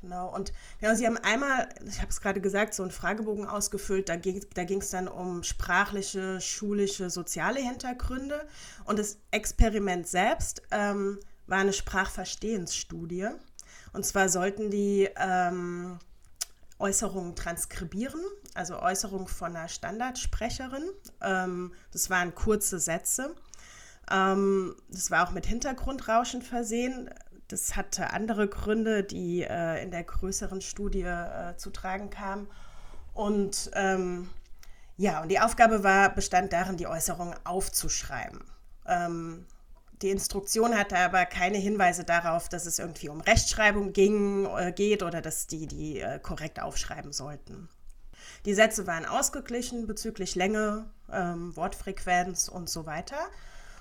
Genau. 0.00 0.34
Und 0.34 0.52
genau, 0.80 0.94
Sie 0.94 1.06
haben 1.06 1.18
einmal, 1.18 1.68
ich 1.86 1.98
habe 1.98 2.08
es 2.08 2.20
gerade 2.20 2.40
gesagt, 2.40 2.74
so 2.74 2.82
einen 2.82 2.90
Fragebogen 2.90 3.46
ausgefüllt. 3.46 4.08
Da 4.08 4.16
ging 4.16 4.42
da 4.54 4.62
es 4.62 4.90
dann 4.90 5.08
um 5.08 5.42
sprachliche, 5.42 6.40
schulische, 6.40 7.10
soziale 7.10 7.60
Hintergründe. 7.60 8.46
Und 8.84 8.98
das 8.98 9.18
Experiment 9.30 10.08
selbst 10.08 10.62
ähm, 10.70 11.18
war 11.46 11.58
eine 11.58 11.74
Sprachverstehensstudie. 11.74 13.28
Und 13.92 14.06
zwar 14.06 14.28
sollten 14.28 14.70
die 14.70 15.08
ähm, 15.16 15.98
Äußerungen 16.80 17.36
transkribieren, 17.36 18.20
also 18.54 18.80
Äußerungen 18.80 19.28
von 19.28 19.54
einer 19.54 19.68
Standardsprecherin. 19.68 20.84
Ähm, 21.20 21.72
das 21.92 22.10
waren 22.10 22.34
kurze 22.34 22.78
Sätze. 22.78 23.34
Ähm, 24.10 24.74
das 24.88 25.10
war 25.10 25.26
auch 25.28 25.32
mit 25.32 25.46
Hintergrundrauschen 25.46 26.42
versehen. 26.42 27.10
Das 27.48 27.76
hatte 27.76 28.12
andere 28.12 28.48
Gründe, 28.48 29.02
die 29.02 29.42
äh, 29.42 29.82
in 29.82 29.90
der 29.90 30.04
größeren 30.04 30.60
Studie 30.60 31.02
äh, 31.02 31.56
zu 31.56 31.70
tragen 31.70 32.10
kamen. 32.10 32.48
Und 33.12 33.70
ähm, 33.74 34.30
ja, 34.96 35.22
und 35.22 35.28
die 35.30 35.40
Aufgabe 35.40 35.82
war, 35.82 36.14
bestand 36.14 36.52
darin, 36.52 36.76
die 36.76 36.86
Äußerungen 36.86 37.34
aufzuschreiben. 37.44 38.44
Die 40.02 40.10
Instruktion 40.10 40.76
hatte 40.76 40.96
aber 40.96 41.26
keine 41.26 41.58
Hinweise 41.58 42.04
darauf, 42.04 42.48
dass 42.48 42.66
es 42.66 42.78
irgendwie 42.78 43.08
um 43.08 43.20
Rechtschreibung 43.20 43.92
ging, 43.92 44.46
äh, 44.46 44.72
geht 44.72 45.02
oder 45.02 45.20
dass 45.20 45.46
die 45.46 45.66
die 45.66 46.00
äh, 46.00 46.18
korrekt 46.18 46.60
aufschreiben 46.60 47.12
sollten. 47.12 47.68
Die 48.46 48.54
Sätze 48.54 48.86
waren 48.86 49.04
ausgeglichen 49.04 49.86
bezüglich 49.86 50.34
Länge, 50.34 50.90
ähm, 51.12 51.54
Wortfrequenz 51.56 52.48
und 52.48 52.70
so 52.70 52.86
weiter. 52.86 53.18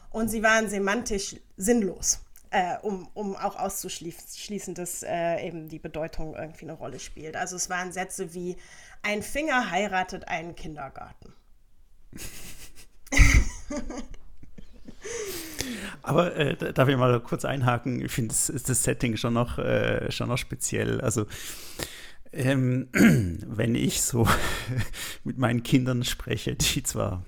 Und 0.09 0.29
sie 0.29 0.43
waren 0.43 0.69
semantisch 0.69 1.37
sinnlos 1.55 2.19
äh, 2.51 2.77
um, 2.81 3.07
um 3.13 3.35
auch 3.35 3.55
auszuschließen, 3.55 4.73
dass 4.73 5.03
äh, 5.03 5.45
eben 5.45 5.69
die 5.69 5.79
Bedeutung 5.79 6.35
irgendwie 6.35 6.65
eine 6.65 6.73
Rolle 6.73 6.99
spielt. 6.99 7.35
Also 7.35 7.55
es 7.55 7.69
waren 7.69 7.91
Sätze 7.91 8.33
wie 8.33 8.57
ein 9.03 9.21
Finger 9.21 9.69
heiratet 9.71 10.27
einen 10.27 10.55
Kindergarten. 10.55 11.33
Aber 16.01 16.35
äh, 16.35 16.73
darf 16.73 16.89
ich 16.89 16.97
mal 16.97 17.19
kurz 17.19 17.45
einhaken? 17.45 18.01
Ich 18.03 18.11
finde, 18.11 18.29
das, 18.29 18.47
das 18.47 18.83
Setting 18.83 19.17
schon 19.17 19.33
noch, 19.33 19.57
äh, 19.57 20.11
schon 20.11 20.29
noch 20.29 20.37
speziell. 20.37 21.01
Also, 21.01 21.25
ähm, 22.31 22.87
wenn 22.93 23.75
ich 23.75 24.01
so 24.01 24.27
mit 25.23 25.37
meinen 25.37 25.63
Kindern 25.63 26.03
spreche, 26.03 26.55
die 26.55 26.83
zwar 26.83 27.25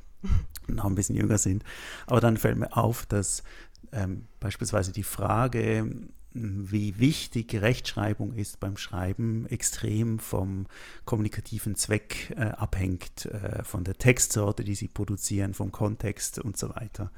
noch 0.68 0.86
ein 0.86 0.96
bisschen 0.96 1.16
jünger 1.16 1.38
sind, 1.38 1.64
aber 2.08 2.22
dann 2.22 2.38
fällt 2.38 2.58
mir 2.58 2.78
auf, 2.78 3.06
dass 3.06 3.44
ähm, 3.92 4.28
beispielsweise 4.40 4.92
die 4.92 5.04
Frage, 5.04 5.90
wie 6.34 6.98
wichtig 6.98 7.54
Rechtschreibung 7.56 8.34
ist 8.34 8.60
beim 8.60 8.78
Schreiben, 8.78 9.46
extrem 9.48 10.20
vom 10.20 10.68
kommunikativen 11.04 11.76
Zweck 11.76 12.34
äh, 12.38 12.46
abhängt, 12.46 13.26
äh, 13.26 13.64
von 13.64 13.84
der 13.84 13.96
Textsorte, 13.98 14.64
die 14.64 14.76
sie 14.76 14.88
produzieren, 14.88 15.54
vom 15.54 15.72
Kontext 15.72 16.40
und 16.40 16.58
so 16.58 16.70
weiter. 16.70 17.12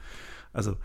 Also 0.53 0.77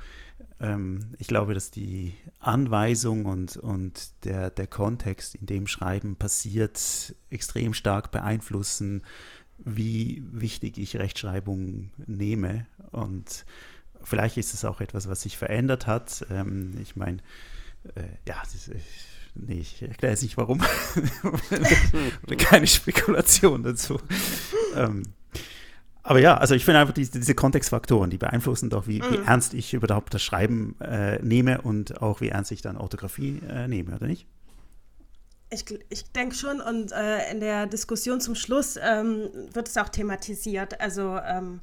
ähm, 0.60 1.14
ich 1.18 1.28
glaube, 1.28 1.54
dass 1.54 1.70
die 1.70 2.14
Anweisung 2.40 3.26
und, 3.26 3.56
und 3.56 4.24
der, 4.24 4.50
der 4.50 4.66
Kontext, 4.66 5.34
in 5.34 5.46
dem 5.46 5.66
Schreiben 5.66 6.16
passiert, 6.16 7.14
extrem 7.30 7.74
stark 7.74 8.10
beeinflussen, 8.10 9.02
wie 9.58 10.22
wichtig 10.30 10.78
ich 10.78 10.96
Rechtschreibung 10.96 11.90
nehme. 12.06 12.66
Und 12.90 13.44
vielleicht 14.02 14.36
ist 14.36 14.54
es 14.54 14.64
auch 14.64 14.80
etwas, 14.80 15.08
was 15.08 15.22
sich 15.22 15.36
verändert 15.36 15.86
hat. 15.86 16.26
Ähm, 16.30 16.76
ich 16.80 16.96
meine, 16.96 17.18
äh, 17.94 18.02
ja, 18.26 18.42
ist, 18.42 18.70
nee, 19.34 19.60
ich 19.60 19.82
erkläre 19.82 20.12
jetzt 20.12 20.22
nicht 20.22 20.36
warum. 20.36 20.60
Keine 22.38 22.66
Spekulation 22.66 23.62
dazu. 23.62 24.00
Ähm, 24.74 25.02
aber 26.08 26.20
ja, 26.20 26.38
also 26.38 26.54
ich 26.54 26.64
finde 26.64 26.80
einfach 26.80 26.94
diese, 26.94 27.12
diese, 27.12 27.34
Kontextfaktoren, 27.34 28.08
die 28.08 28.16
beeinflussen 28.16 28.70
doch, 28.70 28.86
wie, 28.86 29.02
mhm. 29.02 29.10
wie, 29.10 29.16
ernst 29.26 29.52
ich 29.52 29.74
überhaupt 29.74 30.14
das 30.14 30.22
Schreiben 30.22 30.74
äh, 30.80 31.18
nehme 31.22 31.60
und 31.60 32.00
auch 32.00 32.22
wie 32.22 32.30
ernst 32.30 32.50
ich 32.50 32.62
dann 32.62 32.78
Orthographie 32.78 33.42
äh, 33.46 33.68
nehme, 33.68 33.94
oder 33.94 34.06
nicht? 34.06 34.26
Ich, 35.50 35.66
ich 35.90 36.10
denke 36.12 36.34
schon 36.34 36.62
und 36.62 36.92
äh, 36.92 37.30
in 37.30 37.40
der 37.40 37.66
Diskussion 37.66 38.22
zum 38.22 38.34
Schluss 38.34 38.78
ähm, 38.82 39.28
wird 39.52 39.68
es 39.68 39.76
auch 39.76 39.90
thematisiert. 39.90 40.80
Also 40.80 41.18
ähm, 41.18 41.60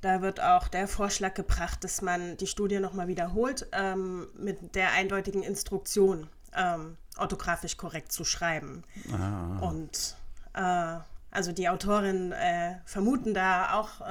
da 0.00 0.22
wird 0.22 0.42
auch 0.42 0.66
der 0.66 0.88
Vorschlag 0.88 1.34
gebracht, 1.34 1.84
dass 1.84 2.02
man 2.02 2.36
die 2.36 2.48
Studie 2.48 2.80
nochmal 2.80 3.06
wiederholt 3.06 3.68
ähm, 3.70 4.26
mit 4.36 4.74
der 4.74 4.90
eindeutigen 4.94 5.44
Instruktion, 5.44 6.26
ähm, 6.56 6.96
orthografisch 7.16 7.76
korrekt 7.76 8.10
zu 8.10 8.24
schreiben. 8.24 8.82
Ah. 9.12 9.58
Und 9.60 10.16
äh, 10.54 10.98
also 11.30 11.52
die 11.52 11.68
Autorinnen 11.68 12.32
äh, 12.32 12.76
vermuten 12.84 13.34
da 13.34 13.74
auch 13.74 14.00
äh, 14.00 14.04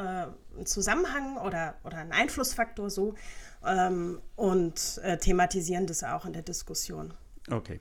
einen 0.55 0.65
Zusammenhang 0.65 1.37
oder, 1.37 1.75
oder 1.83 1.97
einen 1.97 2.11
Einflussfaktor 2.11 2.89
so 2.89 3.15
ähm, 3.65 4.21
und 4.35 4.99
äh, 5.03 5.17
thematisieren 5.17 5.87
das 5.87 6.03
auch 6.03 6.25
in 6.25 6.33
der 6.33 6.43
Diskussion. 6.43 7.13
Okay. 7.49 7.79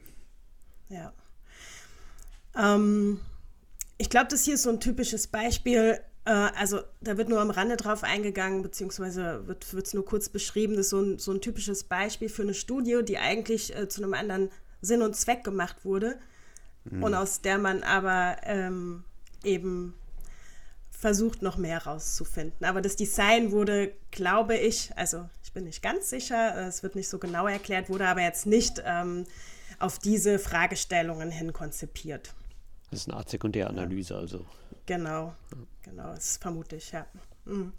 Ja. 0.88 1.12
Ähm, 2.56 3.20
ich 3.98 4.10
glaube, 4.10 4.28
das 4.30 4.44
hier 4.44 4.54
ist 4.54 4.62
so 4.62 4.70
ein 4.70 4.80
typisches 4.80 5.26
Beispiel 5.26 6.00
äh, 6.26 6.30
also 6.30 6.80
da 7.00 7.16
wird 7.16 7.30
nur 7.30 7.40
am 7.40 7.50
Rande 7.50 7.76
drauf 7.76 8.02
eingegangen, 8.02 8.62
beziehungsweise 8.62 9.46
wird 9.46 9.64
es 9.72 9.94
nur 9.94 10.04
kurz 10.04 10.28
beschrieben. 10.28 10.74
Das 10.74 10.86
ist 10.86 10.90
so 10.90 11.00
ein, 11.00 11.18
so 11.18 11.32
ein 11.32 11.40
typisches 11.40 11.84
Beispiel 11.84 12.28
für 12.28 12.42
eine 12.42 12.54
Studie, 12.54 13.00
die 13.02 13.16
eigentlich 13.16 13.74
äh, 13.74 13.88
zu 13.88 14.02
einem 14.02 14.12
anderen 14.12 14.50
Sinn 14.82 15.02
und 15.02 15.16
Zweck 15.16 15.44
gemacht 15.44 15.84
wurde 15.84 16.18
mhm. 16.84 17.02
und 17.02 17.14
aus 17.14 17.40
der 17.40 17.58
man 17.58 17.82
aber 17.82 18.36
ähm, 18.42 19.04
eben 19.44 19.94
versucht, 20.90 21.42
noch 21.42 21.56
mehr 21.56 21.84
rauszufinden. 21.84 22.66
Aber 22.66 22.80
das 22.80 22.96
Design 22.96 23.52
wurde, 23.52 23.92
glaube 24.10 24.56
ich, 24.56 24.90
also 24.96 25.28
ich 25.44 25.52
bin 25.52 25.64
nicht 25.64 25.82
ganz 25.82 26.10
sicher, 26.10 26.66
es 26.66 26.82
wird 26.82 26.96
nicht 26.96 27.08
so 27.08 27.18
genau 27.18 27.46
erklärt, 27.46 27.88
wurde 27.88 28.06
aber 28.06 28.22
jetzt 28.22 28.46
nicht 28.46 28.82
ähm, 28.84 29.26
auf 29.78 29.98
diese 29.98 30.38
Fragestellungen 30.38 31.30
hin 31.30 31.52
konzipiert. 31.52 32.34
Das 32.90 33.00
ist 33.00 33.08
eine 33.08 33.18
Art 33.18 33.28
Sekundäranalyse, 33.28 34.16
also. 34.16 34.46
Genau, 34.86 35.34
genau, 35.82 36.14
das 36.14 36.38
vermute 36.38 36.76
ich, 36.76 36.92
ja. 36.92 37.06
Mhm. 37.44 37.72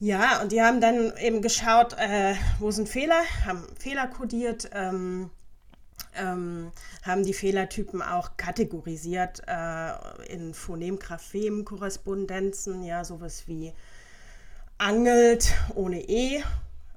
Ja, 0.00 0.42
und 0.42 0.52
die 0.52 0.60
haben 0.60 0.80
dann 0.80 1.16
eben 1.16 1.40
geschaut, 1.40 1.94
äh, 1.94 2.34
wo 2.58 2.70
sind 2.70 2.88
Fehler, 2.88 3.22
haben 3.46 3.64
Fehler 3.78 4.08
kodiert, 4.08 4.68
ähm, 4.72 5.30
ähm, 6.16 6.72
haben 7.02 7.24
die 7.24 7.34
Fehlertypen 7.34 8.02
auch 8.02 8.36
kategorisiert 8.36 9.42
äh, 9.46 9.92
in 10.32 10.54
Phonem-Graphem-Korrespondenzen, 10.54 12.82
ja, 12.82 13.04
sowas 13.04 13.44
wie 13.46 13.72
angelt 14.78 15.52
ohne 15.74 16.00
E, 16.08 16.42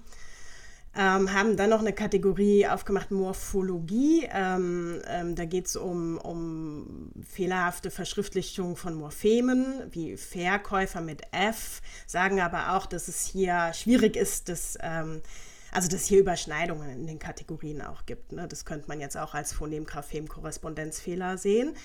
Ähm, 0.95 1.33
haben 1.33 1.57
dann 1.57 1.71
noch 1.71 1.79
eine 1.79 1.91
Kategorie 1.91 2.67
aufgemacht, 2.67 3.09
Morphologie. 3.09 4.29
Ähm, 4.31 5.01
ähm, 5.07 5.35
da 5.35 5.45
geht 5.45 5.65
es 5.65 5.75
um, 5.75 6.19
um 6.19 7.11
fehlerhafte 7.27 7.89
Verschriftlichung 7.89 8.75
von 8.75 8.93
Morphemen, 8.93 9.89
wie 9.89 10.17
Verkäufer 10.17 11.01
mit 11.01 11.23
F, 11.31 11.81
sagen 12.05 12.39
aber 12.39 12.75
auch, 12.75 12.85
dass 12.85 13.07
es 13.07 13.25
hier 13.25 13.71
schwierig 13.73 14.15
ist, 14.15 14.49
dass, 14.49 14.77
ähm, 14.81 15.23
also 15.71 15.89
dass 15.89 16.05
hier 16.05 16.19
Überschneidungen 16.19 16.87
in 16.91 17.07
den 17.07 17.17
Kategorien 17.17 17.81
auch 17.81 18.05
gibt. 18.05 18.31
Ne? 18.31 18.47
Das 18.47 18.63
könnte 18.63 18.87
man 18.87 19.01
jetzt 19.01 19.17
auch 19.17 19.33
als 19.33 19.51
Phonem-Graphem-Korrespondenzfehler 19.53 21.39
sehen. 21.39 21.75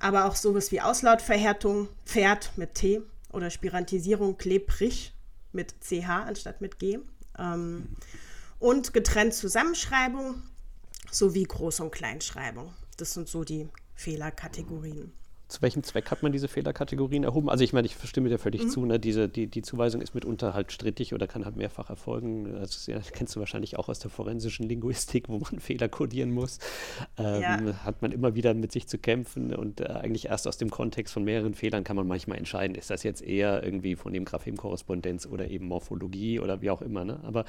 Aber 0.00 0.26
auch 0.26 0.36
sowas 0.36 0.70
wie 0.70 0.82
Auslautverhärtung, 0.82 1.88
Pferd 2.04 2.52
mit 2.56 2.74
T 2.74 3.02
oder 3.32 3.50
Spirantisierung, 3.50 4.36
klebrig 4.36 5.12
mit 5.52 5.74
CH 5.80 6.08
anstatt 6.08 6.60
mit 6.60 6.78
G. 6.78 6.98
Ähm, 7.38 7.96
und 8.58 8.92
getrennt 8.92 9.34
Zusammenschreibung 9.34 10.42
sowie 11.10 11.44
Groß- 11.44 11.82
und 11.82 11.90
Kleinschreibung. 11.90 12.72
Das 12.96 13.14
sind 13.14 13.28
so 13.28 13.44
die 13.44 13.68
Fehlerkategorien. 13.94 15.12
Zu 15.50 15.62
welchem 15.62 15.82
Zweck 15.82 16.12
hat 16.12 16.22
man 16.22 16.30
diese 16.30 16.46
Fehlerkategorien 16.46 17.24
erhoben? 17.24 17.50
Also 17.50 17.64
ich 17.64 17.72
meine, 17.72 17.86
ich 17.86 17.96
stimme 18.04 18.28
dir 18.28 18.38
völlig 18.38 18.64
mhm. 18.64 18.68
zu. 18.68 18.86
Ne? 18.86 19.00
Diese, 19.00 19.28
die, 19.28 19.48
die 19.48 19.62
Zuweisung 19.62 20.00
ist 20.00 20.14
mitunter 20.14 20.54
halt 20.54 20.70
strittig 20.70 21.12
oder 21.12 21.26
kann 21.26 21.44
halt 21.44 21.56
mehrfach 21.56 21.90
erfolgen. 21.90 22.54
Das 22.54 22.86
ja, 22.86 23.00
kennst 23.12 23.34
du 23.34 23.40
wahrscheinlich 23.40 23.76
auch 23.76 23.88
aus 23.88 23.98
der 23.98 24.10
forensischen 24.10 24.68
Linguistik, 24.68 25.28
wo 25.28 25.38
man 25.38 25.58
Fehler 25.58 25.88
kodieren 25.88 26.30
muss. 26.30 26.60
Ähm, 27.18 27.42
ja. 27.42 27.84
Hat 27.84 28.00
man 28.00 28.12
immer 28.12 28.36
wieder 28.36 28.54
mit 28.54 28.70
sich 28.70 28.86
zu 28.86 28.96
kämpfen 28.96 29.52
und 29.54 29.80
äh, 29.80 29.86
eigentlich 29.86 30.26
erst 30.26 30.46
aus 30.46 30.56
dem 30.56 30.70
Kontext 30.70 31.12
von 31.12 31.24
mehreren 31.24 31.54
Fehlern 31.54 31.82
kann 31.82 31.96
man 31.96 32.06
manchmal 32.06 32.38
entscheiden, 32.38 32.76
ist 32.76 32.90
das 32.90 33.02
jetzt 33.02 33.20
eher 33.20 33.64
irgendwie 33.64 33.96
von 33.96 34.12
dem 34.12 34.24
Graphem-Korrespondenz 34.24 35.26
oder 35.26 35.50
eben 35.50 35.66
Morphologie 35.66 36.38
oder 36.38 36.62
wie 36.62 36.70
auch 36.70 36.80
immer. 36.80 37.04
Ne? 37.04 37.18
Aber 37.24 37.44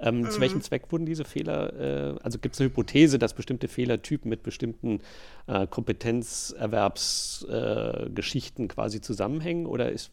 ähm, 0.00 0.22
mhm. 0.22 0.30
zu 0.30 0.40
welchem 0.40 0.60
Zweck 0.60 0.90
wurden 0.90 1.06
diese 1.06 1.24
Fehler, 1.24 2.14
äh, 2.14 2.18
also 2.22 2.40
gibt 2.40 2.56
es 2.56 2.60
eine 2.60 2.70
Hypothese, 2.70 3.20
dass 3.20 3.32
bestimmte 3.32 3.68
Fehlertypen 3.68 4.28
mit 4.28 4.42
bestimmten 4.42 5.00
äh, 5.46 5.66
Kompetenzerwerbs 5.66 7.43
äh, 7.48 8.10
Geschichten 8.10 8.68
quasi 8.68 9.00
zusammenhängen 9.00 9.66
oder 9.66 9.90
ist. 9.90 10.12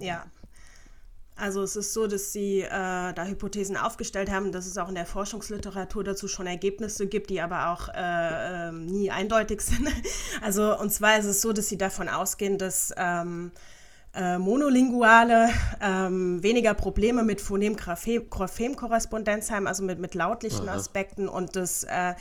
Ja. 0.00 0.24
Also 1.38 1.62
es 1.62 1.76
ist 1.76 1.94
so, 1.94 2.08
dass 2.08 2.32
sie 2.32 2.62
äh, 2.62 2.68
da 2.68 3.24
Hypothesen 3.24 3.76
aufgestellt 3.76 4.28
haben, 4.28 4.50
dass 4.50 4.66
es 4.66 4.76
auch 4.76 4.88
in 4.88 4.96
der 4.96 5.06
Forschungsliteratur 5.06 6.02
dazu 6.02 6.26
schon 6.26 6.48
Ergebnisse 6.48 7.06
gibt, 7.06 7.30
die 7.30 7.40
aber 7.40 7.70
auch 7.70 7.90
äh, 7.90 8.68
ähm, 8.68 8.86
nie 8.86 9.12
eindeutig 9.12 9.60
sind. 9.66 9.88
Also 10.42 10.76
und 10.76 10.92
zwar 10.92 11.16
ist 11.18 11.26
es 11.26 11.40
so, 11.40 11.52
dass 11.52 11.68
sie 11.68 11.78
davon 11.78 12.08
ausgehen, 12.08 12.58
dass 12.58 12.92
ähm, 12.96 13.52
äh, 14.14 14.38
Monolinguale 14.38 15.50
ähm, 15.80 16.42
weniger 16.42 16.74
Probleme 16.74 17.22
mit 17.22 17.40
Phonem-Graphem-Korrespondenz 17.40 19.52
haben, 19.52 19.68
also 19.68 19.84
mit, 19.84 20.00
mit 20.00 20.16
lautlichen 20.16 20.68
Aha. 20.68 20.76
Aspekten 20.76 21.28
und 21.28 21.54
dass 21.54 21.84
äh, 21.84 22.14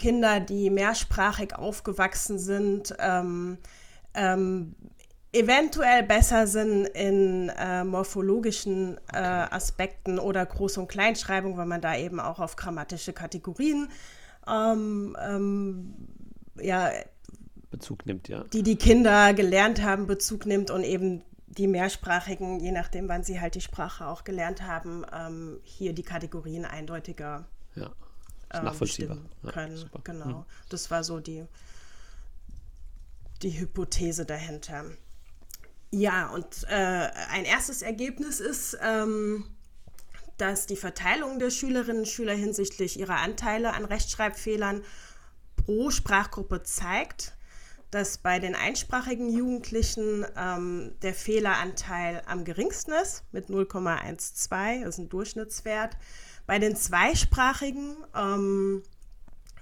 Kinder, 0.00 0.40
die 0.40 0.70
mehrsprachig 0.70 1.54
aufgewachsen 1.54 2.38
sind, 2.38 2.94
ähm, 2.98 3.58
ähm, 4.14 4.74
eventuell 5.32 6.02
besser 6.04 6.46
sind 6.46 6.86
in 6.86 7.50
äh, 7.50 7.84
morphologischen 7.84 8.98
äh, 9.12 9.18
Aspekten 9.18 10.18
oder 10.18 10.44
Groß- 10.44 10.78
und 10.78 10.88
Kleinschreibung, 10.88 11.58
weil 11.58 11.66
man 11.66 11.82
da 11.82 11.96
eben 11.96 12.18
auch 12.18 12.40
auf 12.40 12.56
grammatische 12.56 13.12
Kategorien 13.12 13.88
ähm, 14.48 15.16
ähm 15.20 15.94
ja, 16.60 16.90
Bezug 17.70 18.06
nimmt, 18.06 18.28
ja. 18.28 18.44
Die 18.52 18.62
die 18.62 18.76
Kinder 18.76 19.34
gelernt 19.34 19.82
haben, 19.82 20.06
Bezug 20.06 20.46
nimmt 20.46 20.70
und 20.70 20.82
eben 20.82 21.22
die 21.46 21.66
mehrsprachigen, 21.66 22.58
je 22.58 22.72
nachdem, 22.72 23.08
wann 23.08 23.22
sie 23.22 23.40
halt 23.40 23.54
die 23.54 23.60
Sprache 23.60 24.06
auch 24.06 24.24
gelernt 24.24 24.62
haben, 24.62 25.04
ähm, 25.14 25.60
hier 25.62 25.92
die 25.92 26.02
Kategorien 26.02 26.64
eindeutiger 26.64 27.46
ja 27.74 27.90
äh, 28.50 28.62
nachvollziehbar. 28.62 29.18
können. 29.52 29.76
Ja, 29.76 30.00
genau. 30.04 30.26
Mhm. 30.26 30.44
Das 30.68 30.90
war 30.90 31.04
so 31.04 31.20
die, 31.20 31.44
die 33.42 33.58
Hypothese 33.58 34.26
dahinter. 34.26 34.84
Ja, 35.92 36.28
und 36.28 36.64
äh, 36.68 37.10
ein 37.30 37.44
erstes 37.44 37.82
Ergebnis 37.82 38.38
ist, 38.38 38.78
ähm, 38.80 39.44
dass 40.36 40.66
die 40.66 40.76
Verteilung 40.76 41.38
der 41.38 41.50
Schülerinnen 41.50 42.02
und 42.02 42.08
Schüler 42.08 42.34
hinsichtlich 42.34 42.98
ihrer 42.98 43.16
Anteile 43.16 43.74
an 43.74 43.84
Rechtschreibfehlern 43.84 44.82
pro 45.56 45.90
Sprachgruppe 45.90 46.62
zeigt, 46.62 47.34
dass 47.90 48.18
bei 48.18 48.38
den 48.38 48.54
einsprachigen 48.54 49.30
Jugendlichen 49.30 50.24
ähm, 50.36 50.92
der 51.02 51.12
Fehleranteil 51.12 52.22
am 52.26 52.44
geringsten 52.44 52.92
ist, 52.92 53.24
mit 53.32 53.48
0,12, 53.48 54.84
das 54.84 54.94
ist 54.94 54.98
ein 54.98 55.08
Durchschnittswert. 55.08 55.96
Bei 56.50 56.58
den 56.58 56.74
zweisprachigen 56.74 57.96
ähm, 58.12 58.82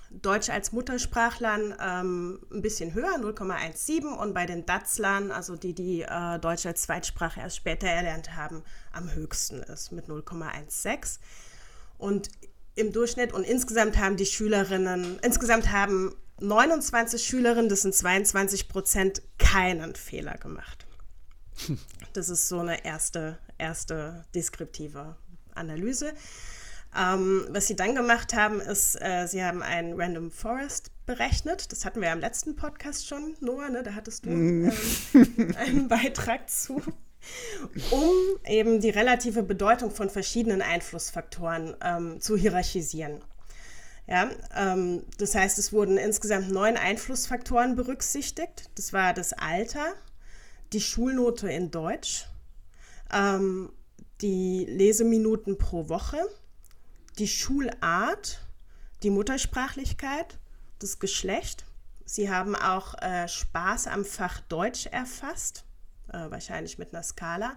Deutsch 0.08 0.48
als 0.48 0.72
Muttersprachlern 0.72 1.74
ähm, 1.78 2.40
ein 2.50 2.62
bisschen 2.62 2.94
höher, 2.94 3.18
0,17 3.18 4.06
und 4.06 4.32
bei 4.32 4.46
den 4.46 4.64
Datzlern, 4.64 5.30
also 5.30 5.54
die, 5.54 5.74
die 5.74 6.00
äh, 6.00 6.38
Deutsch 6.38 6.64
als 6.64 6.80
Zweitsprache 6.80 7.40
erst 7.40 7.56
später 7.56 7.88
erlernt 7.88 8.36
haben, 8.36 8.62
am 8.90 9.12
höchsten 9.12 9.62
ist 9.64 9.92
mit 9.92 10.06
0,16. 10.06 11.18
Und 11.98 12.30
im 12.74 12.90
Durchschnitt 12.90 13.34
und 13.34 13.44
insgesamt 13.44 13.98
haben 13.98 14.16
die 14.16 14.24
Schülerinnen, 14.24 15.18
insgesamt 15.20 15.70
haben 15.70 16.14
29 16.40 17.22
Schülerinnen, 17.22 17.68
das 17.68 17.82
sind 17.82 17.94
22 17.94 18.66
Prozent, 18.66 19.20
keinen 19.36 19.94
Fehler 19.94 20.38
gemacht. 20.38 20.86
Das 22.14 22.30
ist 22.30 22.48
so 22.48 22.60
eine 22.60 22.82
erste, 22.86 23.38
erste 23.58 24.24
deskriptive 24.34 25.16
Analyse. 25.54 26.14
Ähm, 26.96 27.46
was 27.50 27.66
sie 27.66 27.76
dann 27.76 27.94
gemacht 27.94 28.34
haben, 28.34 28.60
ist, 28.60 29.00
äh, 29.00 29.26
sie 29.26 29.44
haben 29.44 29.62
einen 29.62 30.00
Random 30.00 30.30
Forest 30.30 30.90
berechnet. 31.06 31.70
Das 31.72 31.84
hatten 31.84 32.00
wir 32.00 32.08
ja 32.08 32.14
im 32.14 32.20
letzten 32.20 32.56
Podcast 32.56 33.06
schon, 33.06 33.36
Noah, 33.40 33.68
ne? 33.68 33.82
da 33.82 33.94
hattest 33.94 34.24
du 34.24 34.30
mm. 34.30 34.72
ähm, 35.14 35.54
einen 35.56 35.88
Beitrag 35.88 36.48
zu. 36.48 36.82
Um 37.90 38.10
eben 38.46 38.80
die 38.80 38.90
relative 38.90 39.42
Bedeutung 39.42 39.90
von 39.90 40.08
verschiedenen 40.08 40.62
Einflussfaktoren 40.62 41.76
ähm, 41.82 42.20
zu 42.20 42.36
hierarchisieren. 42.36 43.20
Ja, 44.06 44.30
ähm, 44.56 45.02
das 45.18 45.34
heißt, 45.34 45.58
es 45.58 45.72
wurden 45.72 45.98
insgesamt 45.98 46.50
neun 46.50 46.76
Einflussfaktoren 46.78 47.76
berücksichtigt. 47.76 48.70
Das 48.76 48.94
war 48.94 49.12
das 49.12 49.34
Alter, 49.34 49.92
die 50.72 50.80
Schulnote 50.80 51.50
in 51.50 51.70
Deutsch, 51.70 52.26
ähm, 53.12 53.70
die 54.22 54.64
Leseminuten 54.64 55.58
pro 55.58 55.90
Woche, 55.90 56.18
die 57.18 57.28
Schulart, 57.28 58.40
die 59.02 59.10
Muttersprachlichkeit, 59.10 60.38
das 60.78 60.98
Geschlecht. 60.98 61.64
Sie 62.04 62.30
haben 62.30 62.54
auch 62.54 62.94
äh, 63.02 63.28
Spaß 63.28 63.88
am 63.88 64.04
Fach 64.04 64.40
Deutsch 64.40 64.86
erfasst, 64.86 65.64
äh, 66.12 66.30
wahrscheinlich 66.30 66.78
mit 66.78 66.94
einer 66.94 67.02
Skala, 67.02 67.56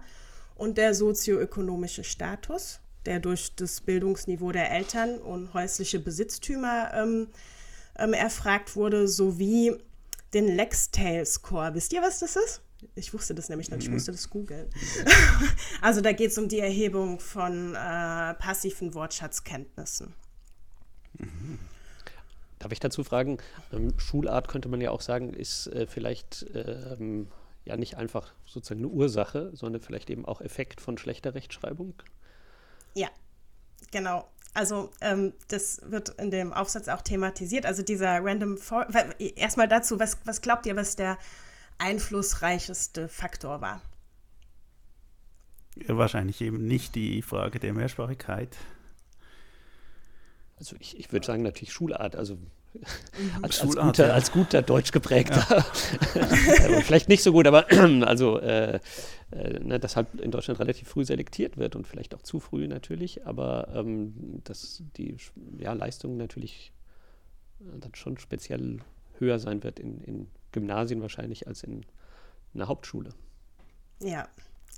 und 0.54 0.78
der 0.78 0.94
sozioökonomische 0.94 2.04
Status, 2.04 2.80
der 3.06 3.20
durch 3.20 3.54
das 3.56 3.80
Bildungsniveau 3.80 4.52
der 4.52 4.70
Eltern 4.70 5.18
und 5.18 5.54
häusliche 5.54 5.98
Besitztümer 5.98 6.92
ähm, 6.94 7.28
ähm, 7.96 8.12
erfragt 8.12 8.76
wurde, 8.76 9.08
sowie 9.08 9.76
den 10.34 10.48
Lextail-Score. 10.48 11.74
Wisst 11.74 11.92
ihr, 11.92 12.02
was 12.02 12.20
das 12.20 12.36
ist? 12.36 12.62
Ich 12.94 13.14
wusste 13.14 13.34
das 13.34 13.48
nämlich 13.48 13.70
nicht, 13.70 13.82
ich 13.82 13.88
mhm. 13.88 13.94
musste 13.94 14.12
das 14.12 14.28
googeln. 14.30 14.68
also 15.80 16.00
da 16.00 16.12
geht 16.12 16.30
es 16.30 16.38
um 16.38 16.48
die 16.48 16.60
Erhebung 16.60 17.20
von 17.20 17.74
äh, 17.74 18.34
passiven 18.34 18.94
Wortschatzkenntnissen. 18.94 20.14
Mhm. 21.18 21.58
Darf 22.58 22.70
ich 22.70 22.80
dazu 22.80 23.02
fragen, 23.02 23.38
ähm, 23.72 23.98
Schulart 23.98 24.48
könnte 24.48 24.68
man 24.68 24.80
ja 24.80 24.90
auch 24.90 25.00
sagen, 25.00 25.34
ist 25.34 25.66
äh, 25.68 25.86
vielleicht 25.86 26.46
ähm, 26.54 27.28
ja 27.64 27.76
nicht 27.76 27.96
einfach 27.96 28.32
sozusagen 28.46 28.80
eine 28.80 28.88
Ursache, 28.88 29.50
sondern 29.54 29.82
vielleicht 29.82 30.10
eben 30.10 30.24
auch 30.24 30.40
Effekt 30.40 30.80
von 30.80 30.96
schlechter 30.96 31.34
Rechtschreibung? 31.34 31.94
Ja, 32.94 33.08
genau. 33.90 34.28
Also 34.54 34.90
ähm, 35.00 35.32
das 35.48 35.80
wird 35.84 36.10
in 36.10 36.30
dem 36.30 36.52
Aufsatz 36.52 36.88
auch 36.88 37.02
thematisiert. 37.02 37.64
Also 37.64 37.82
dieser 37.82 38.22
Random 38.22 38.58
For 38.58 38.86
erstmal 39.18 39.66
dazu, 39.66 39.98
was, 39.98 40.18
was 40.24 40.42
glaubt 40.42 40.66
ihr, 40.66 40.76
was 40.76 40.94
der 40.94 41.18
einflussreichste 41.78 43.08
Faktor 43.08 43.60
war? 43.60 43.82
Ja, 45.76 45.96
wahrscheinlich 45.96 46.40
eben 46.40 46.66
nicht 46.66 46.94
die 46.94 47.22
Frage 47.22 47.58
der 47.58 47.72
Mehrsprachigkeit. 47.72 48.56
Also 50.56 50.76
ich, 50.78 50.98
ich 50.98 51.12
würde 51.12 51.26
sagen 51.26 51.42
natürlich 51.42 51.72
Schulart, 51.72 52.14
also 52.14 52.36
mhm. 52.36 52.46
als, 53.42 53.56
Schulart, 53.58 53.78
als, 53.78 53.84
guter, 53.84 54.06
ja. 54.06 54.14
als 54.14 54.32
guter 54.32 54.62
Deutsch 54.62 54.92
geprägter. 54.92 55.44
Ja. 56.14 56.80
vielleicht 56.82 57.08
nicht 57.08 57.22
so 57.22 57.32
gut, 57.32 57.46
aber 57.46 57.66
also 58.06 58.38
äh, 58.38 58.78
äh, 59.32 59.58
ne, 59.60 59.80
dass 59.80 59.96
halt 59.96 60.08
in 60.20 60.30
Deutschland 60.30 60.60
relativ 60.60 60.88
früh 60.88 61.04
selektiert 61.04 61.56
wird 61.56 61.74
und 61.74 61.86
vielleicht 61.86 62.14
auch 62.14 62.22
zu 62.22 62.38
früh 62.38 62.68
natürlich, 62.68 63.26
aber 63.26 63.68
ähm, 63.74 64.42
dass 64.44 64.82
die 64.96 65.16
ja, 65.58 65.72
Leistung 65.72 66.16
natürlich 66.18 66.72
äh, 67.60 67.78
dann 67.80 67.94
schon 67.94 68.18
speziell 68.18 68.80
höher 69.18 69.38
sein 69.38 69.62
wird 69.62 69.80
in, 69.80 70.00
in 70.02 70.28
Gymnasien 70.52 71.02
wahrscheinlich 71.02 71.46
als 71.48 71.62
in 71.62 71.84
einer 72.54 72.68
Hauptschule. 72.68 73.14
Ja, 74.00 74.28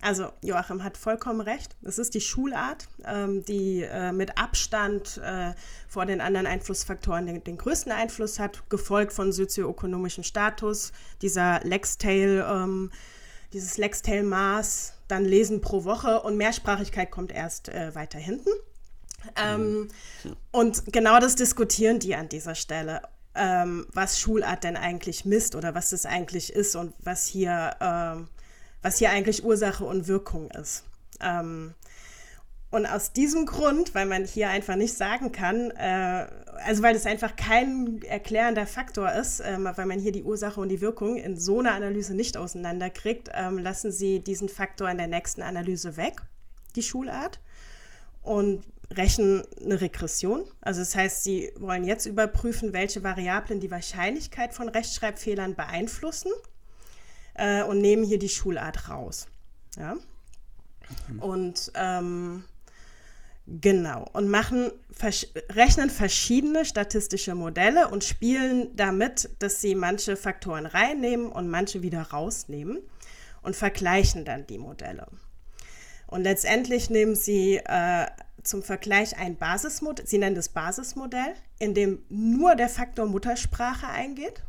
also 0.00 0.30
Joachim 0.42 0.84
hat 0.84 0.98
vollkommen 0.98 1.40
recht. 1.40 1.76
Es 1.82 1.98
ist 1.98 2.14
die 2.14 2.20
Schulart, 2.20 2.88
ähm, 3.06 3.44
die 3.44 3.82
äh, 3.82 4.12
mit 4.12 4.36
Abstand 4.36 5.18
äh, 5.18 5.54
vor 5.88 6.04
den 6.04 6.20
anderen 6.20 6.46
Einflussfaktoren 6.46 7.26
den, 7.26 7.42
den, 7.42 7.56
größten 7.56 7.90
Einfluss 7.90 8.38
hat, 8.38 8.68
gefolgt 8.68 9.12
von 9.12 9.32
sozioökonomischem 9.32 10.22
Status, 10.22 10.92
dieser 11.22 11.60
Lextail, 11.60 12.44
ähm, 12.46 12.90
dieses 13.54 13.78
Lextail-Maß, 13.78 14.94
dann 15.08 15.24
Lesen 15.24 15.60
pro 15.60 15.84
Woche 15.84 16.20
und 16.20 16.36
Mehrsprachigkeit 16.36 17.10
kommt 17.10 17.32
erst 17.32 17.68
äh, 17.68 17.94
weiter 17.94 18.18
hinten. 18.18 18.50
Ähm, 19.42 19.88
mhm. 20.24 20.36
Und 20.50 20.92
genau 20.92 21.18
das 21.18 21.34
diskutieren 21.34 21.98
die 21.98 22.14
an 22.14 22.28
dieser 22.28 22.54
Stelle. 22.54 23.00
Ähm, 23.36 23.86
was 23.92 24.20
Schulart 24.20 24.62
denn 24.62 24.76
eigentlich 24.76 25.24
misst 25.24 25.56
oder 25.56 25.74
was 25.74 25.90
das 25.90 26.06
eigentlich 26.06 26.52
ist 26.52 26.76
und 26.76 26.94
was 27.00 27.26
hier 27.26 27.76
ähm, 27.80 28.28
was 28.84 28.98
hier 28.98 29.10
eigentlich 29.10 29.44
Ursache 29.44 29.84
und 29.84 30.06
Wirkung 30.06 30.50
ist. 30.50 30.84
Ähm, 31.20 31.74
und 32.70 32.86
aus 32.86 33.12
diesem 33.12 33.46
Grund, 33.46 33.94
weil 33.94 34.04
man 34.04 34.24
hier 34.24 34.50
einfach 34.50 34.76
nicht 34.76 34.94
sagen 34.94 35.32
kann, 35.32 35.70
äh, 35.70 36.26
also 36.64 36.82
weil 36.82 36.92
das 36.92 37.06
einfach 37.06 37.34
kein 37.34 38.02
erklärender 38.02 38.66
Faktor 38.66 39.10
ist, 39.12 39.40
äh, 39.40 39.56
weil 39.58 39.86
man 39.86 40.00
hier 40.00 40.12
die 40.12 40.22
Ursache 40.22 40.60
und 40.60 40.68
die 40.68 40.82
Wirkung 40.82 41.16
in 41.16 41.38
so 41.38 41.60
einer 41.60 41.72
Analyse 41.72 42.14
nicht 42.14 42.36
auseinanderkriegt, 42.36 43.28
äh, 43.28 43.48
lassen 43.50 43.90
Sie 43.90 44.20
diesen 44.20 44.50
Faktor 44.50 44.90
in 44.90 44.98
der 44.98 45.06
nächsten 45.06 45.40
Analyse 45.40 45.96
weg, 45.96 46.20
die 46.76 46.82
Schulart, 46.82 47.40
und 48.22 48.64
rechnen 48.96 49.42
eine 49.62 49.80
Regression. 49.80 50.44
Also 50.60 50.80
das 50.80 50.94
heißt, 50.94 51.24
Sie 51.24 51.52
wollen 51.58 51.84
jetzt 51.84 52.06
überprüfen, 52.06 52.72
welche 52.72 53.02
Variablen 53.02 53.60
die 53.60 53.70
Wahrscheinlichkeit 53.70 54.54
von 54.54 54.68
Rechtschreibfehlern 54.68 55.54
beeinflussen 55.54 56.32
äh, 57.34 57.62
und 57.62 57.80
nehmen 57.80 58.04
hier 58.04 58.18
die 58.18 58.28
Schulart 58.28 58.88
raus. 58.88 59.26
Ja? 59.76 59.96
Und 61.20 61.72
ähm, 61.74 62.44
genau, 63.46 64.08
und 64.12 64.28
machen, 64.28 64.70
vers 64.92 65.26
rechnen 65.50 65.90
verschiedene 65.90 66.64
statistische 66.64 67.34
Modelle 67.34 67.88
und 67.88 68.04
spielen 68.04 68.74
damit, 68.76 69.30
dass 69.38 69.60
sie 69.60 69.74
manche 69.74 70.16
Faktoren 70.16 70.66
reinnehmen 70.66 71.30
und 71.30 71.48
manche 71.48 71.82
wieder 71.82 72.02
rausnehmen 72.02 72.78
und 73.42 73.56
vergleichen 73.56 74.24
dann 74.24 74.46
die 74.46 74.58
Modelle. 74.58 75.06
Und 76.06 76.22
letztendlich 76.22 76.90
nehmen 76.90 77.14
sie 77.14 77.56
äh, 77.56 78.06
zum 78.44 78.62
Vergleich 78.62 79.18
ein 79.18 79.36
Basismodell, 79.36 80.06
sie 80.06 80.18
nennen 80.18 80.36
das 80.36 80.48
Basismodell, 80.48 81.34
in 81.58 81.74
dem 81.74 82.04
nur 82.08 82.54
der 82.54 82.68
Faktor 82.68 83.06
Muttersprache 83.06 83.88
eingeht 83.88 84.44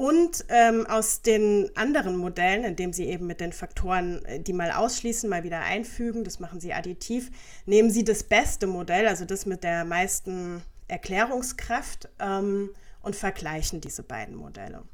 und 0.00 0.46
ähm, 0.48 0.86
aus 0.86 1.20
den 1.20 1.70
anderen 1.76 2.16
Modellen, 2.16 2.64
indem 2.64 2.94
Sie 2.94 3.04
eben 3.04 3.26
mit 3.26 3.40
den 3.40 3.52
Faktoren, 3.52 4.24
äh, 4.24 4.40
die 4.40 4.54
mal 4.54 4.70
ausschließen, 4.70 5.28
mal 5.28 5.42
wieder 5.42 5.60
einfügen, 5.60 6.24
das 6.24 6.40
machen 6.40 6.58
Sie 6.58 6.72
additiv, 6.72 7.30
nehmen 7.66 7.90
Sie 7.90 8.02
das 8.02 8.22
beste 8.22 8.66
Modell, 8.66 9.06
also 9.06 9.26
das 9.26 9.44
mit 9.44 9.62
der 9.62 9.84
meisten 9.84 10.62
Erklärungskraft 10.88 12.08
ähm, 12.18 12.70
und 13.02 13.14
vergleichen 13.14 13.82
diese 13.82 14.02
beiden 14.02 14.36
Modelle. 14.36 14.84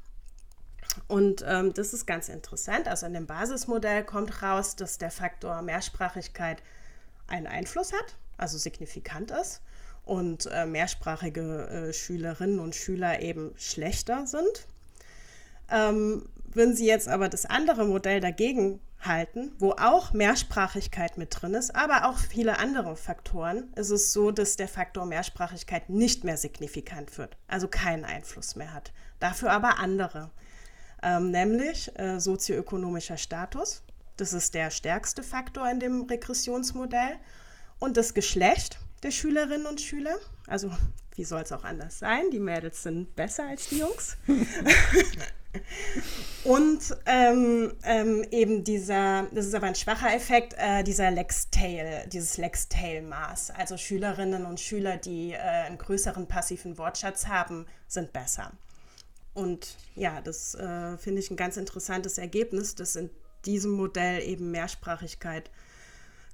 Und 1.07 1.45
ähm, 1.47 1.73
das 1.73 1.93
ist 1.93 2.07
ganz 2.07 2.29
interessant. 2.29 2.89
Also 2.89 3.07
in 3.07 3.15
dem 3.15 3.27
Basismodell 3.27 4.03
kommt 4.03 4.43
raus, 4.43 4.75
dass 4.75 4.99
der 4.99 5.13
Faktor 5.13 5.63
Mehrsprachigkeit 5.63 6.63
einen 7.27 7.47
Einfluss 7.47 7.93
hat, 7.93 8.17
also 8.37 8.59
signifikant 8.59 9.31
ist 9.31 9.63
und 10.05 10.47
äh, 10.53 10.67
mehrsprachige 10.67 11.69
äh, 11.69 11.93
Schülerinnen 11.93 12.61
und 12.61 12.75
Schüler 12.75 13.21
eben 13.21 13.53
schlechter 13.57 14.27
sind. 14.27 14.67
Ähm, 15.71 16.29
würden 16.47 16.75
Sie 16.75 16.87
jetzt 16.87 17.09
aber 17.09 17.29
das 17.29 17.45
andere 17.45 17.85
Modell 17.85 18.21
dagegen 18.21 18.81
halten, 19.01 19.53
wo 19.59 19.73
auch 19.73 20.13
Mehrsprachigkeit 20.13 21.19
mit 21.19 21.29
drin 21.31 21.55
ist, 21.55 21.75
aber 21.75 22.09
auch 22.09 22.19
viele 22.19 22.59
andere 22.59 22.97
Faktoren, 22.97 23.73
ist 23.75 23.91
es 23.91 24.13
so, 24.13 24.31
dass 24.31 24.57
der 24.57 24.69
Faktor 24.69 25.07
Mehrsprachigkeit 25.07 25.91
nicht 25.91 26.25
mehr 26.25 26.37
signifikant 26.37 27.19
wird, 27.19 27.37
also 27.47 27.69
keinen 27.69 28.05
Einfluss 28.05 28.57
mehr 28.57 28.73
hat. 28.73 28.93
Dafür 29.21 29.51
aber 29.53 29.79
andere, 29.79 30.31
ähm, 31.03 31.31
nämlich 31.31 31.97
äh, 31.99 32.21
sozioökonomischer 32.21 33.17
Status, 33.17 33.83
das 34.17 34.33
ist 34.33 34.55
der 34.55 34.71
stärkste 34.71 35.23
Faktor 35.23 35.71
in 35.71 35.81
dem 35.81 36.03
Regressionsmodell, 36.03 37.19
und 37.79 37.97
das 37.97 38.15
Geschlecht 38.15 38.79
der 39.03 39.11
Schülerinnen 39.11 39.67
und 39.67 39.81
Schüler, 39.81 40.17
also 40.47 40.71
wie 41.15 41.25
soll 41.25 41.43
es 41.43 41.53
auch 41.53 41.65
anders 41.65 41.99
sein, 41.99 42.31
die 42.31 42.39
Mädels 42.39 42.83
sind 42.83 43.15
besser 43.17 43.47
als 43.47 43.69
die 43.69 43.79
Jungs. 43.79 44.17
Und 46.45 46.95
ähm, 47.07 47.73
ähm, 47.83 48.25
eben 48.31 48.63
dieser, 48.63 49.27
das 49.33 49.47
ist 49.47 49.55
aber 49.55 49.67
ein 49.67 49.75
schwacher 49.75 50.15
Effekt, 50.15 50.55
äh, 50.59 50.85
dieser 50.85 51.11
Lex-Tail, 51.11 52.07
dieses 52.13 52.37
Lex-Tail-Maß. 52.37 53.53
Also 53.53 53.79
Schülerinnen 53.79 54.45
und 54.45 54.61
Schüler, 54.61 54.99
die 54.99 55.33
äh, 55.33 55.39
einen 55.39 55.79
größeren 55.79 56.29
passiven 56.29 56.77
Wortschatz 56.77 57.27
haben, 57.27 57.65
sind 57.89 58.13
besser. 58.13 58.53
Und 59.33 59.77
ja, 59.95 60.21
das 60.21 60.55
äh, 60.57 60.99
finde 60.99 61.21
ich 61.21 61.31
ein 61.31 61.37
ganz 61.37 61.57
interessantes 61.57 62.19
Ergebnis, 62.19 62.75
dass 62.75 62.95
in 62.97 63.09
diesem 63.47 63.73
Modell 63.73 64.23
eben 64.23 64.51
Mehrsprachigkeit 64.51 65.51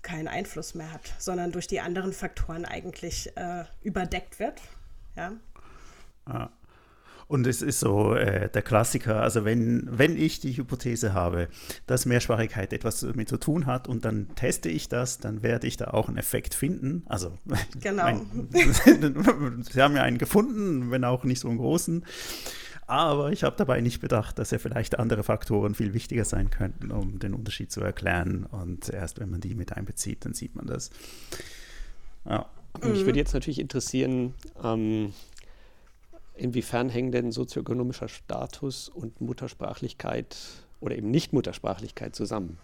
keinen 0.03 0.29
Einfluss 0.29 0.75
mehr 0.75 0.93
hat, 0.93 1.15
sondern 1.19 1.53
durch 1.53 1.67
die 1.67 1.81
anderen 1.81 2.13
Faktoren 2.13 2.65
eigentlich 2.65 3.37
äh, 3.37 3.65
überdeckt 3.83 4.39
wird. 4.39 4.61
Ja. 5.17 5.33
Ah. 6.25 6.51
Und 7.29 7.47
es 7.47 7.63
ist 7.63 7.81
so 7.81 8.15
äh, 8.15 8.51
der 8.51 8.61
Klassiker, 8.61 9.23
also 9.23 9.47
wenn, 9.47 9.89
wenn 9.91 10.19
ich 10.19 10.41
die 10.41 10.55
Hypothese 10.55 11.15
habe, 11.15 11.49
dass 11.87 12.05
Mehrsprachigkeit 12.05 12.75
etwas 12.75 13.01
damit 13.01 13.29
zu 13.29 13.39
tun 13.39 13.65
hat 13.65 13.89
und 13.89 14.05
dann 14.05 14.35
teste 14.35 14.69
ich 14.69 14.91
das, 14.91 15.19
dann 15.19 15.43
werde 15.43 15.67
ich 15.67 15.79
da 15.79 15.93
auch 15.93 16.09
einen 16.09 16.19
Effekt 16.19 16.55
finden. 16.55 17.05
Also, 17.07 17.39
genau. 17.81 18.03
Mein, 18.53 19.63
Sie 19.63 19.81
haben 19.81 19.97
ja 19.97 20.03
einen 20.03 20.19
gefunden, 20.19 20.91
wenn 20.91 21.05
auch 21.05 21.25
nicht 21.25 21.41
so 21.41 21.49
einen 21.49 21.57
großen. 21.57 22.05
Aber 22.93 23.33
ich 23.33 23.43
habe 23.43 23.57
dabei 23.57 23.81
nicht 23.81 24.01
bedacht, 24.01 24.39
dass 24.39 24.51
ja 24.51 24.59
vielleicht 24.59 24.99
andere 24.99 25.23
Faktoren 25.23 25.75
viel 25.75 25.95
wichtiger 25.95 26.27
sein 26.27 26.51
könnten, 26.51 26.91
um 26.91 27.19
den 27.19 27.33
Unterschied 27.33 27.73
zu 27.73 27.81
erklären. 27.81 28.45
Und 28.45 28.91
erst 28.91 29.19
wenn 29.19 29.31
man 29.31 29.41
die 29.41 29.55
mit 29.55 29.73
einbezieht, 29.73 30.27
dann 30.27 30.35
sieht 30.35 30.55
man 30.55 30.67
das. 30.67 30.91
Ja. 32.29 32.47
Mich 32.83 33.07
würde 33.07 33.19
jetzt 33.19 33.33
natürlich 33.33 33.61
interessieren, 33.61 34.35
ähm, 34.63 35.13
Inwiefern 36.35 36.89
hängen 36.89 37.13
denn 37.13 37.31
sozioökonomischer 37.31 38.09
Status 38.09 38.89
und 38.89 39.21
Muttersprachlichkeit 39.21 40.37
oder 40.81 40.97
eben 40.97 41.11
Nicht-Muttersprachlichkeit 41.11 42.17
zusammen? 42.17 42.59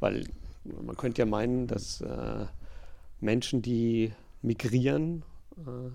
Weil 0.00 0.26
man 0.64 0.96
könnte 0.96 1.22
ja 1.22 1.26
meinen, 1.26 1.66
dass 1.66 2.02
äh, 2.02 2.46
Menschen, 3.20 3.62
die 3.62 4.12
migrieren, 4.42 5.22
äh, 5.58 5.90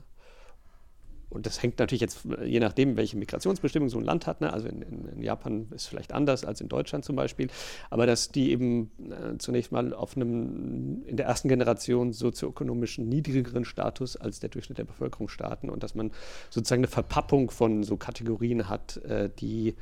und 1.31 1.45
das 1.45 1.63
hängt 1.63 1.79
natürlich 1.79 2.01
jetzt, 2.01 2.27
je 2.43 2.59
nachdem, 2.59 2.97
welche 2.97 3.17
Migrationsbestimmung 3.17 3.89
so 3.89 3.97
ein 3.97 4.03
Land 4.03 4.27
hat, 4.27 4.41
ne? 4.41 4.51
also 4.51 4.67
in, 4.67 4.81
in, 4.81 5.21
Japan 5.21 5.67
ist 5.73 5.87
vielleicht 5.87 6.13
anders 6.13 6.45
als 6.45 6.61
in 6.61 6.67
Deutschland 6.67 7.05
zum 7.05 7.15
Beispiel, 7.15 7.47
aber 7.89 8.05
dass 8.05 8.31
die 8.31 8.51
eben 8.51 8.91
äh, 9.09 9.37
zunächst 9.37 9.71
mal 9.71 9.93
auf 9.93 10.15
einem 10.15 11.03
in 11.05 11.17
der 11.17 11.25
ersten 11.25 11.47
Generation 11.47 12.11
sozioökonomischen 12.11 13.07
niedrigeren 13.07 13.65
Status 13.65 14.17
als 14.17 14.39
der 14.39 14.49
Durchschnitt 14.49 14.77
der 14.77 14.83
Bevölkerung 14.83 15.29
starten 15.29 15.69
und 15.69 15.83
dass 15.83 15.95
man 15.95 16.11
sozusagen 16.49 16.81
eine 16.81 16.87
Verpappung 16.87 17.49
von 17.49 17.83
so 17.83 17.97
Kategorien 17.97 18.67
hat, 18.67 18.97
äh, 18.97 19.29
die 19.39 19.75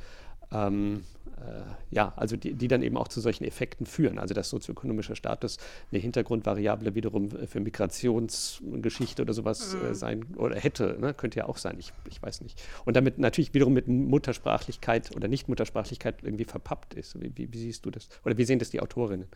ähm, 0.52 1.02
äh, 1.19 1.19
ja, 1.90 2.12
also 2.16 2.36
die, 2.36 2.54
die, 2.54 2.68
dann 2.68 2.82
eben 2.82 2.96
auch 2.96 3.08
zu 3.08 3.20
solchen 3.20 3.44
Effekten 3.44 3.86
führen. 3.86 4.18
Also 4.18 4.34
dass 4.34 4.50
sozioökonomischer 4.50 5.16
Status 5.16 5.58
eine 5.90 6.00
Hintergrundvariable 6.00 6.94
wiederum 6.94 7.30
für 7.30 7.60
Migrationsgeschichte 7.60 9.22
oder 9.22 9.32
sowas 9.32 9.74
äh, 9.74 9.76
mhm. 9.76 9.94
sein 9.94 10.24
oder 10.36 10.56
hätte, 10.56 10.96
ne? 11.00 11.14
könnte 11.14 11.38
ja 11.38 11.46
auch 11.46 11.56
sein, 11.56 11.76
ich, 11.78 11.92
ich 12.08 12.22
weiß 12.22 12.42
nicht. 12.42 12.62
Und 12.84 12.96
damit 12.96 13.18
natürlich 13.18 13.54
wiederum 13.54 13.72
mit 13.72 13.88
Muttersprachlichkeit 13.88 15.14
oder 15.16 15.28
Nicht-Muttersprachlichkeit 15.28 16.22
irgendwie 16.22 16.44
verpappt 16.44 16.94
ist. 16.94 17.20
Wie, 17.20 17.32
wie, 17.34 17.52
wie, 17.52 17.58
siehst 17.58 17.84
du 17.86 17.90
das? 17.90 18.08
Oder 18.24 18.36
wie 18.36 18.44
sehen 18.44 18.58
das 18.58 18.70
die 18.70 18.80
Autorinnen? 18.80 19.26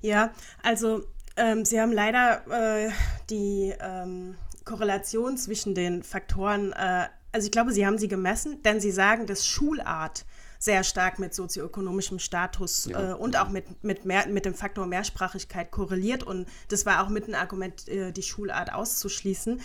Ja, 0.00 0.32
also 0.62 1.02
ähm, 1.36 1.64
Sie 1.64 1.80
haben 1.80 1.92
leider 1.92 2.86
äh, 2.86 2.90
die 3.30 3.74
ähm, 3.80 4.36
Korrelation 4.64 5.36
zwischen 5.36 5.74
den 5.74 6.02
Faktoren 6.02 6.72
äh, 6.72 7.06
also 7.32 7.46
ich 7.46 7.52
glaube, 7.52 7.72
Sie 7.72 7.86
haben 7.86 7.98
sie 7.98 8.08
gemessen, 8.08 8.62
denn 8.62 8.80
Sie 8.80 8.90
sagen, 8.90 9.26
dass 9.26 9.46
Schulart 9.46 10.24
sehr 10.58 10.82
stark 10.82 11.18
mit 11.18 11.34
sozioökonomischem 11.34 12.18
Status 12.18 12.86
ja. 12.86 13.12
äh, 13.12 13.14
und 13.14 13.36
auch 13.36 13.48
mit, 13.48 13.84
mit, 13.84 14.04
mehr, 14.04 14.26
mit 14.26 14.44
dem 14.44 14.54
Faktor 14.54 14.86
Mehrsprachigkeit 14.86 15.70
korreliert. 15.70 16.24
Und 16.24 16.48
das 16.68 16.84
war 16.84 17.04
auch 17.04 17.08
mit 17.08 17.28
ein 17.28 17.34
Argument, 17.34 17.88
äh, 17.88 18.12
die 18.12 18.22
Schulart 18.22 18.72
auszuschließen. 18.72 19.60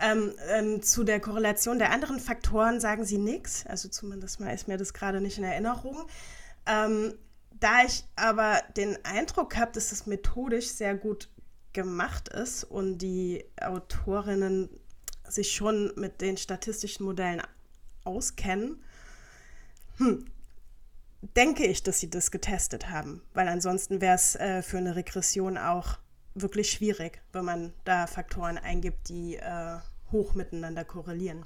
Ähm, 0.00 0.32
ähm, 0.48 0.82
zu 0.82 1.02
der 1.02 1.20
Korrelation 1.20 1.78
der 1.78 1.90
anderen 1.90 2.20
Faktoren 2.20 2.80
sagen 2.80 3.04
Sie 3.04 3.18
nichts. 3.18 3.66
Also 3.66 3.88
zumindest 3.88 4.40
mal 4.40 4.54
ist 4.54 4.68
mir 4.68 4.76
das 4.76 4.94
gerade 4.94 5.20
nicht 5.20 5.38
in 5.38 5.44
Erinnerung. 5.44 6.06
Ähm, 6.66 7.14
da 7.58 7.84
ich 7.84 8.04
aber 8.16 8.60
den 8.76 8.98
Eindruck 9.04 9.56
habe, 9.56 9.72
dass 9.72 9.90
das 9.90 10.06
methodisch 10.06 10.68
sehr 10.68 10.94
gut 10.94 11.28
gemacht 11.72 12.28
ist 12.28 12.64
und 12.64 12.98
die 12.98 13.44
Autorinnen 13.60 14.68
sich 15.28 15.52
schon 15.52 15.92
mit 15.96 16.20
den 16.20 16.36
statistischen 16.36 17.04
Modellen 17.04 17.42
auskennen, 18.04 18.82
hm, 19.98 20.26
denke 21.34 21.64
ich, 21.64 21.82
dass 21.82 22.00
sie 22.00 22.10
das 22.10 22.30
getestet 22.30 22.90
haben, 22.90 23.22
weil 23.34 23.48
ansonsten 23.48 24.00
wäre 24.00 24.14
es 24.14 24.36
äh, 24.36 24.62
für 24.62 24.78
eine 24.78 24.96
Regression 24.96 25.58
auch 25.58 25.98
wirklich 26.34 26.70
schwierig, 26.70 27.22
wenn 27.32 27.44
man 27.44 27.72
da 27.84 28.06
Faktoren 28.06 28.58
eingibt, 28.58 29.08
die 29.08 29.36
äh, 29.36 29.78
hoch 30.12 30.34
miteinander 30.34 30.84
korrelieren. 30.84 31.44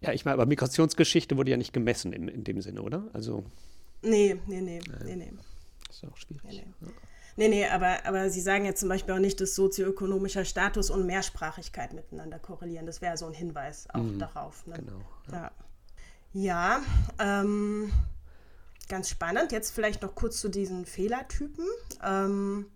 Ja, 0.00 0.12
ich 0.12 0.24
meine, 0.24 0.34
aber 0.34 0.46
Migrationsgeschichte 0.46 1.36
wurde 1.36 1.50
ja 1.50 1.56
nicht 1.56 1.72
gemessen 1.72 2.12
in, 2.12 2.28
in 2.28 2.44
dem 2.44 2.60
Sinne, 2.60 2.82
oder? 2.82 3.08
Also. 3.12 3.44
Nee, 4.02 4.36
nee, 4.46 4.60
nee, 4.60 4.80
nee, 5.04 5.16
nee. 5.16 5.32
Das 5.86 5.96
ist 5.96 6.04
auch 6.04 6.16
schwierig. 6.16 6.42
Nee, 6.44 6.66
nee. 6.80 6.86
Ja. 6.86 6.92
Nee, 7.36 7.48
nee, 7.48 7.66
aber, 7.66 8.04
aber 8.04 8.28
Sie 8.28 8.40
sagen 8.40 8.64
ja 8.64 8.74
zum 8.74 8.88
Beispiel 8.88 9.14
auch 9.14 9.18
nicht, 9.18 9.40
dass 9.40 9.54
sozioökonomischer 9.54 10.44
Status 10.44 10.90
und 10.90 11.06
Mehrsprachigkeit 11.06 11.92
miteinander 11.92 12.38
korrelieren. 12.38 12.86
Das 12.86 13.00
wäre 13.00 13.16
so 13.16 13.26
ein 13.26 13.32
Hinweis 13.32 13.88
auch 13.94 14.02
mhm, 14.02 14.18
darauf. 14.18 14.66
Ne? 14.66 14.74
Genau. 14.74 15.00
Ja, 15.32 15.50
ja 16.32 16.82
ähm, 17.18 17.92
ganz 18.90 19.08
spannend. 19.08 19.52
Jetzt 19.52 19.70
vielleicht 19.70 20.02
noch 20.02 20.14
kurz 20.14 20.40
zu 20.40 20.50
diesen 20.50 20.84
Fehlertypen. 20.84 21.64
Ähm, 22.04 22.66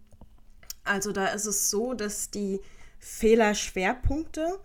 also 0.85 1.13
da 1.13 1.27
ist 1.27 1.45
es 1.45 1.69
so, 1.69 1.93
dass 1.93 2.31
die 2.31 2.61
Fehlerschwerpunkte 2.99 4.59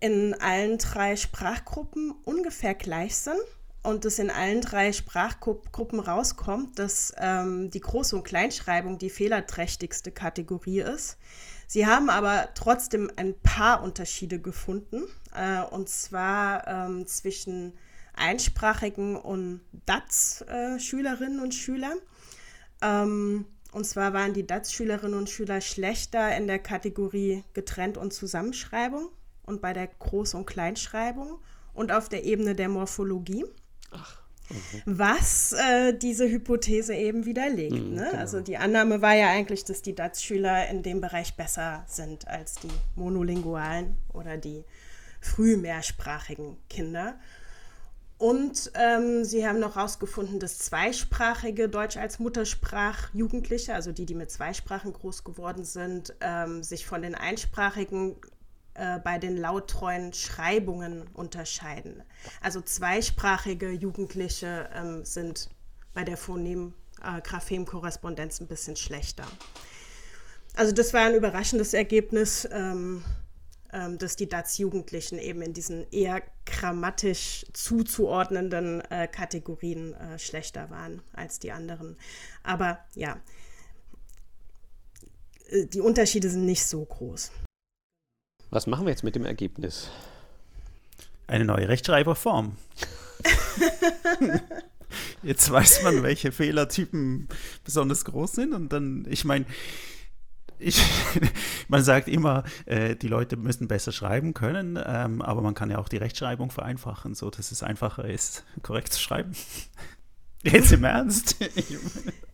in 0.00 0.34
allen 0.34 0.78
drei 0.78 1.14
Sprachgruppen 1.14 2.12
ungefähr 2.24 2.74
gleich 2.74 3.16
sind 3.16 3.40
und 3.82 4.04
es 4.04 4.18
in 4.18 4.30
allen 4.30 4.60
drei 4.60 4.92
Sprachgruppen 4.92 6.00
rauskommt, 6.00 6.78
dass 6.78 7.14
ähm, 7.18 7.70
die 7.70 7.82
Groß- 7.82 8.14
und 8.14 8.24
Kleinschreibung 8.24 8.98
die 8.98 9.10
fehlerträchtigste 9.10 10.10
Kategorie 10.10 10.80
ist. 10.80 11.18
Sie 11.66 11.86
haben 11.86 12.10
aber 12.10 12.48
trotzdem 12.54 13.10
ein 13.16 13.38
paar 13.40 13.82
Unterschiede 13.82 14.40
gefunden, 14.40 15.04
äh, 15.34 15.62
und 15.62 15.88
zwar 15.88 16.66
ähm, 16.66 17.06
zwischen 17.06 17.78
einsprachigen 18.20 19.16
und 19.16 19.60
DATS-Schülerinnen 19.86 21.40
und 21.40 21.54
Schülern. 21.54 21.98
Ähm, 22.82 23.46
und 23.72 23.84
zwar 23.84 24.12
waren 24.12 24.32
die 24.32 24.46
DATS-Schülerinnen 24.46 25.18
und 25.18 25.30
Schüler 25.30 25.60
schlechter 25.60 26.36
in 26.36 26.46
der 26.46 26.58
Kategorie 26.58 27.44
Getrennt- 27.52 27.98
und 27.98 28.12
Zusammenschreibung 28.12 29.08
und 29.44 29.60
bei 29.60 29.72
der 29.72 29.90
Groß- 29.98 30.36
und 30.36 30.46
Kleinschreibung 30.46 31.38
und 31.72 31.92
auf 31.92 32.08
der 32.08 32.24
Ebene 32.24 32.54
der 32.54 32.68
Morphologie. 32.68 33.44
Ach. 33.90 34.20
Okay. 34.50 34.82
Was 34.84 35.52
äh, 35.52 35.96
diese 35.96 36.28
Hypothese 36.28 36.92
eben 36.94 37.24
widerlegt. 37.24 37.72
Mhm, 37.72 37.94
ne? 37.94 38.08
genau. 38.10 38.18
Also 38.18 38.40
die 38.40 38.56
Annahme 38.56 39.00
war 39.00 39.14
ja 39.14 39.28
eigentlich, 39.28 39.64
dass 39.64 39.80
die 39.80 39.94
DATS-Schüler 39.94 40.68
in 40.68 40.82
dem 40.82 41.00
Bereich 41.00 41.36
besser 41.36 41.84
sind 41.86 42.26
als 42.26 42.56
die 42.56 42.70
monolingualen 42.96 43.96
oder 44.12 44.36
die 44.36 44.64
früh 45.20 45.56
mehrsprachigen 45.56 46.56
Kinder. 46.68 47.14
Und 48.20 48.70
ähm, 48.74 49.24
sie 49.24 49.48
haben 49.48 49.58
noch 49.60 49.76
herausgefunden, 49.76 50.40
dass 50.40 50.58
zweisprachige 50.58 51.70
Deutsch 51.70 51.96
als 51.96 52.18
Muttersprach-Jugendliche, 52.18 53.72
also 53.72 53.92
die, 53.92 54.04
die 54.04 54.14
mit 54.14 54.30
zwei 54.30 54.52
Sprachen 54.52 54.92
groß 54.92 55.24
geworden 55.24 55.64
sind, 55.64 56.14
ähm, 56.20 56.62
sich 56.62 56.84
von 56.84 57.00
den 57.00 57.14
einsprachigen 57.14 58.16
äh, 58.74 58.98
bei 58.98 59.16
den 59.16 59.38
lauttreuen 59.38 60.12
Schreibungen 60.12 61.06
unterscheiden. 61.14 62.02
Also 62.42 62.60
zweisprachige 62.60 63.70
Jugendliche 63.70 64.68
ähm, 64.74 65.06
sind 65.06 65.48
bei 65.94 66.04
der 66.04 66.18
Phonem-Graphem-Korrespondenz 66.18 68.38
äh, 68.38 68.44
ein 68.44 68.48
bisschen 68.48 68.76
schlechter. 68.76 69.24
Also 70.56 70.72
das 70.72 70.92
war 70.92 71.06
ein 71.06 71.14
überraschendes 71.14 71.72
Ergebnis, 71.72 72.46
ähm, 72.52 73.02
ähm, 73.72 73.98
dass 73.98 74.16
die 74.16 74.28
DATS-Jugendlichen 74.28 75.18
eben 75.18 75.42
in 75.42 75.52
diesen 75.52 75.88
eher 75.90 76.22
grammatisch 76.44 77.46
zuzuordnenden 77.52 78.80
äh, 78.90 79.06
Kategorien 79.06 79.94
äh, 79.94 80.18
schlechter 80.18 80.70
waren 80.70 81.02
als 81.12 81.38
die 81.38 81.52
anderen. 81.52 81.96
Aber 82.42 82.80
ja, 82.94 83.20
äh, 85.50 85.66
die 85.66 85.80
Unterschiede 85.80 86.30
sind 86.30 86.46
nicht 86.46 86.64
so 86.64 86.84
groß. 86.84 87.30
Was 88.50 88.66
machen 88.66 88.86
wir 88.86 88.90
jetzt 88.90 89.04
mit 89.04 89.14
dem 89.14 89.24
Ergebnis? 89.24 89.88
Eine 91.28 91.44
neue 91.44 91.68
Rechtschreiberform. 91.68 92.56
jetzt 95.22 95.50
weiß 95.50 95.84
man, 95.84 96.02
welche 96.02 96.32
Fehlertypen 96.32 97.28
besonders 97.64 98.04
groß 98.04 98.32
sind. 98.32 98.52
Und 98.52 98.72
dann, 98.72 99.06
ich 99.08 99.24
meine, 99.24 99.46
ich, 100.60 100.82
man 101.68 101.82
sagt 101.82 102.08
immer, 102.08 102.44
äh, 102.66 102.96
die 102.96 103.08
Leute 103.08 103.36
müssen 103.36 103.68
besser 103.68 103.92
schreiben 103.92 104.34
können, 104.34 104.78
ähm, 104.84 105.22
aber 105.22 105.40
man 105.40 105.54
kann 105.54 105.70
ja 105.70 105.78
auch 105.78 105.88
die 105.88 105.96
Rechtschreibung 105.96 106.50
vereinfachen, 106.50 107.14
so 107.14 107.30
dass 107.30 107.52
es 107.52 107.62
einfacher 107.62 108.04
ist, 108.04 108.44
korrekt 108.62 108.92
zu 108.92 109.00
schreiben. 109.00 109.32
Jetzt 110.42 110.72
im 110.72 110.84
Ernst? 110.84 111.36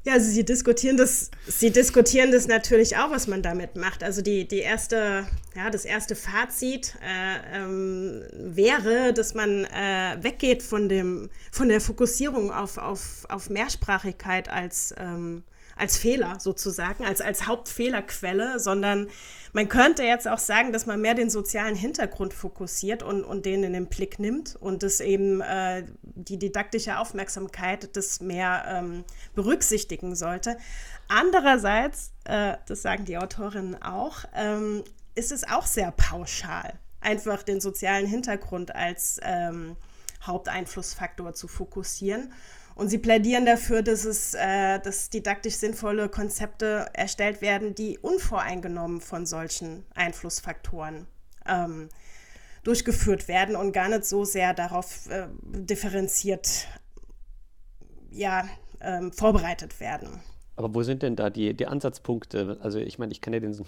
ja, 0.05 0.13
also 0.13 0.31
sie 0.31 0.45
diskutieren 0.45 0.97
das, 0.97 1.33
sie 1.49 1.73
diskutieren 1.73 2.31
das 2.31 2.47
natürlich 2.47 2.97
auch, 2.97 3.11
was 3.11 3.27
man 3.27 3.43
damit 3.43 3.75
macht. 3.75 4.05
Also 4.05 4.23
die, 4.23 4.47
die 4.47 4.61
erste, 4.61 5.27
ja, 5.57 5.71
das 5.71 5.85
erste 5.85 6.15
Fazit 6.15 6.95
äh, 7.03 7.59
ähm, 7.59 8.23
wäre, 8.33 9.13
dass 9.13 9.35
man 9.35 9.65
äh, 9.65 10.19
weggeht 10.21 10.63
von 10.63 10.89
dem, 10.89 11.31
von 11.51 11.69
der 11.69 11.81
Fokussierung 11.81 12.53
auf, 12.53 12.79
auf, 12.79 13.27
auf 13.29 13.51
Mehrsprachigkeit 13.51 14.49
als 14.49 14.95
ähm, 14.99 15.43
als 15.77 15.99
Fehler 15.99 16.41
sozusagen, 16.41 17.05
als, 17.05 17.21
als 17.21 17.47
Hauptfehlerquelle, 17.47 18.59
sondern 18.59 19.09
man 19.53 19.69
könnte 19.69 20.03
jetzt 20.03 20.27
auch 20.27 20.39
sagen, 20.39 20.73
dass 20.73 20.87
man 20.87 21.01
mehr 21.01 21.15
den 21.15 21.31
sozialen 21.31 21.77
Hintergrund 21.77 22.35
fokussiert 22.35 23.03
und, 23.03 23.25
und 23.25 23.47
den 23.47 23.63
in 23.63 23.75
den 23.75 23.87
Blick 23.87 24.19
nimmt 24.19 24.57
und 24.57 24.83
das 24.83 25.01
eben 25.01 25.41
äh, 25.41 25.85
die 26.03 26.39
didaktische 26.39 26.99
Aufmerksamkeit 26.99 27.95
das 27.97 28.21
mehr 28.21 28.65
ähm, 28.69 29.05
berücksichtigen 29.35 30.17
sollte. 30.17 30.57
Andererseits, 31.09 32.13
äh, 32.25 32.57
das 32.67 32.83
sagen 32.83 33.05
die 33.05 33.19
Autorinnen 33.19 33.81
auch, 33.81 34.25
ähm, 34.35 34.83
ist 35.15 35.33
es 35.33 35.49
auch 35.49 35.67
sehr 35.67 35.93
pauschal, 35.93 36.75
einfach 37.01 37.43
den 37.43 37.61
sozialen 37.61 38.07
Hintergrund 38.07 38.75
als 38.75 39.21
ähm, 39.23 39.77
Haupteinflussfaktor 40.23 41.35
zu 41.35 41.49
fokussieren. 41.49 42.33
Und 42.77 42.91
sie 42.91 42.99
plädieren 42.99 43.47
dafür, 43.47 43.83
dass 43.83 44.05
es 44.05 44.35
äh, 44.35 44.79
dass 44.79 45.09
didaktisch 45.09 45.55
sinnvolle 45.55 46.11
Konzepte 46.11 46.91
erstellt 46.93 47.41
werden, 47.41 47.75
die 47.75 47.99
unvoreingenommen 47.99 49.01
von 49.01 49.25
solchen 49.25 49.87
Einflussfaktoren 49.95 51.07
ähm, 51.47 51.89
durchgeführt 52.65 53.29
werden 53.29 53.57
und 53.57 53.73
gar 53.73 53.89
nicht 53.89 54.05
so 54.05 54.27
sehr 54.27 54.53
darauf 54.53 55.09
äh, 55.09 55.27
differenziert 55.43 56.69
ja, 58.11 58.47
ähm, 58.83 59.11
vorbereitet 59.11 59.81
werden. 59.81 60.21
Aber 60.57 60.75
wo 60.75 60.83
sind 60.83 61.03
denn 61.03 61.17
da 61.17 61.31
die, 61.31 61.55
die 61.55 61.67
Ansatzpunkte? 61.67 62.59
Also 62.61 62.79
ich 62.79 62.99
meine, 62.99 63.13
ich 63.13 63.21
kann 63.21 63.33
ja 63.35 63.41
den 63.41 63.55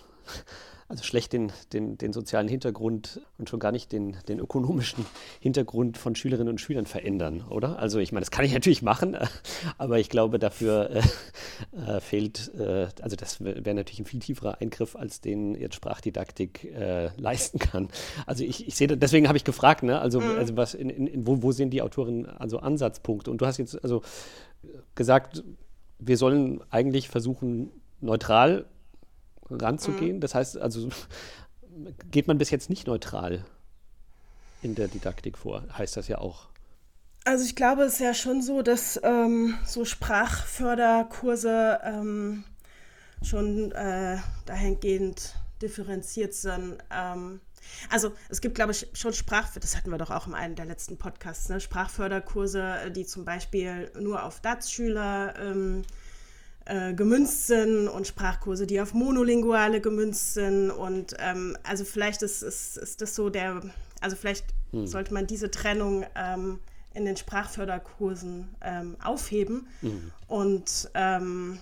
also 0.89 1.05
schlecht 1.05 1.35
den, 1.35 1.53
den, 1.75 1.99
den 1.99 2.15
sozialen 2.15 2.49
Hintergrund 2.49 3.21
und 3.37 3.51
schon 3.51 3.61
gar 3.61 3.73
nicht 3.73 3.93
den, 3.93 4.17
den 4.27 4.39
ökonomischen 4.39 5.05
Hintergrund 5.39 5.99
von 5.99 6.15
Schülerinnen 6.15 6.49
und 6.49 6.63
Schülern 6.63 6.87
verändern, 6.87 7.45
oder? 7.51 7.79
Also 7.79 7.99
ich 7.99 8.11
meine, 8.11 8.23
das 8.23 8.31
kann 8.31 8.47
ich 8.47 8.55
natürlich 8.55 8.81
machen, 8.81 9.15
aber 9.79 9.99
ich 9.99 10.09
glaube, 10.09 10.39
dafür 10.39 10.91
äh, 10.91 11.03
äh, 11.77 12.01
fehlt, 12.01 12.55
äh, 12.59 12.89
also 13.03 13.17
das 13.17 13.45
wäre 13.45 13.75
natürlich 13.75 14.01
ein 14.01 14.07
viel 14.07 14.21
tieferer 14.21 14.63
Eingriff, 14.63 14.97
als 14.97 15.21
den 15.21 15.55
jetzt 15.55 15.75
Sprachdidaktik 15.75 16.65
äh, 16.65 17.11
leisten 17.19 17.59
kann. 17.59 17.89
Also 18.25 18.45
ich, 18.45 18.67
ich 18.67 18.75
sehe, 18.75 18.89
deswegen 18.89 19.29
habe 19.29 19.37
ich 19.37 19.45
gefragt, 19.45 19.83
ne? 19.83 20.01
also, 20.01 20.21
mhm. 20.21 20.39
also 20.39 20.57
was 20.57 20.73
in, 20.73 20.89
in, 20.89 21.27
wo, 21.27 21.43
wo 21.43 21.53
sehen 21.53 21.69
die 21.69 21.83
Autoren 21.83 22.25
also 22.25 22.61
Ansatzpunkte? 22.61 23.31
Und 23.31 23.43
du 23.43 23.47
hast 23.47 23.59
jetzt 23.59 23.83
also 23.85 24.01
gesagt, 24.95 25.45
wir 25.99 26.17
sollen 26.17 26.61
eigentlich 26.71 27.09
versuchen, 27.09 27.71
neutral 28.01 28.67
ranzugehen. 29.51 30.17
Mhm. 30.17 30.21
Das 30.21 30.35
heißt, 30.35 30.59
also 30.59 30.89
geht 32.11 32.29
man 32.29 32.39
bis 32.39 32.51
jetzt 32.51 32.71
nicht 32.71 32.87
neutral 32.87 33.45
in 34.63 34.75
der 34.75 34.89
Didaktik 34.89 35.39
vor, 35.39 35.63
heißt 35.77 35.97
das 35.97 36.09
ja 36.09 36.19
auch. 36.19 36.49
Also 37.25 37.45
ich 37.45 37.57
glaube, 37.57 37.83
es 37.83 37.95
ist 37.95 38.01
ja 38.01 38.15
schon 38.15 38.43
so, 38.43 38.63
dass 38.63 38.99
ähm, 39.03 39.55
so 39.65 39.85
Sprachförderkurse 39.85 41.81
ähm, 41.85 42.45
schon 43.23 43.73
äh, 43.73 44.17
dahingehend 44.47 45.35
differenziert 45.61 46.35
sind. 46.35 46.79
Ähm, 46.91 47.41
also 47.91 48.13
es 48.29 48.41
gibt, 48.41 48.55
glaube 48.55 48.73
ich, 48.73 48.89
schon 48.93 49.13
Sprach, 49.13 49.53
das 49.55 49.77
hatten 49.77 49.91
wir 49.91 49.99
doch 49.99 50.11
auch 50.11 50.27
in 50.27 50.35
einem 50.35 50.55
der 50.55 50.67
letzten 50.67 50.99
Podcasts, 50.99 51.49
ne? 51.49 51.61
Sprachförderkurse, 51.61 52.91
die 52.95 53.07
zum 53.07 53.25
Beispiel 53.25 53.91
nur 53.99 54.25
auf 54.25 54.41
DATS-Schüler 54.41 55.35
ähm, 55.39 55.83
äh, 56.69 56.93
gemünzt 56.93 57.47
sind 57.47 57.89
und 57.89 58.07
Sprachkurse, 58.07 58.67
die 58.67 58.81
auf 58.81 58.93
Monolinguale 58.93 59.81
gemünzt 59.81 60.35
sind. 60.35 60.71
Und 60.71 61.15
ähm, 61.19 61.57
also 61.63 61.85
vielleicht 61.85 62.23
ist, 62.23 62.43
ist, 62.43 62.77
ist 62.77 63.01
das 63.01 63.15
so 63.15 63.31
der, 63.31 63.63
also 64.03 64.17
vielleicht 64.17 64.45
hm. 64.73 64.87
sollte 64.87 65.15
man 65.15 65.27
diese 65.27 65.51
Trennung 65.51 66.05
ähm, 66.15 66.61
in 66.93 67.07
den 67.07 67.17
Sprachförderkursen 67.17 68.55
ähm, 68.61 68.97
aufheben. 69.03 69.67
Hm. 69.81 70.13
Und 70.27 70.91
ähm, 70.93 71.59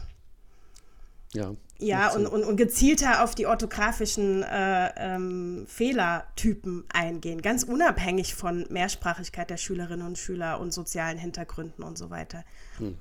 ja, 1.32 1.54
ja, 1.78 2.12
und, 2.12 2.26
und, 2.26 2.44
und, 2.44 2.56
gezielter 2.56 3.22
auf 3.22 3.34
die 3.34 3.46
orthografischen 3.46 4.42
äh, 4.42 4.90
ähm, 4.96 5.66
Fehlertypen 5.68 6.84
eingehen, 6.92 7.42
ganz 7.42 7.64
unabhängig 7.64 8.34
von 8.34 8.66
Mehrsprachigkeit 8.70 9.50
der 9.50 9.56
Schülerinnen 9.56 10.06
und 10.06 10.18
Schüler 10.18 10.60
und 10.60 10.72
sozialen 10.72 11.18
Hintergründen 11.18 11.84
und 11.84 11.98
so 11.98 12.10
weiter. 12.10 12.44
Hm. 12.78 12.96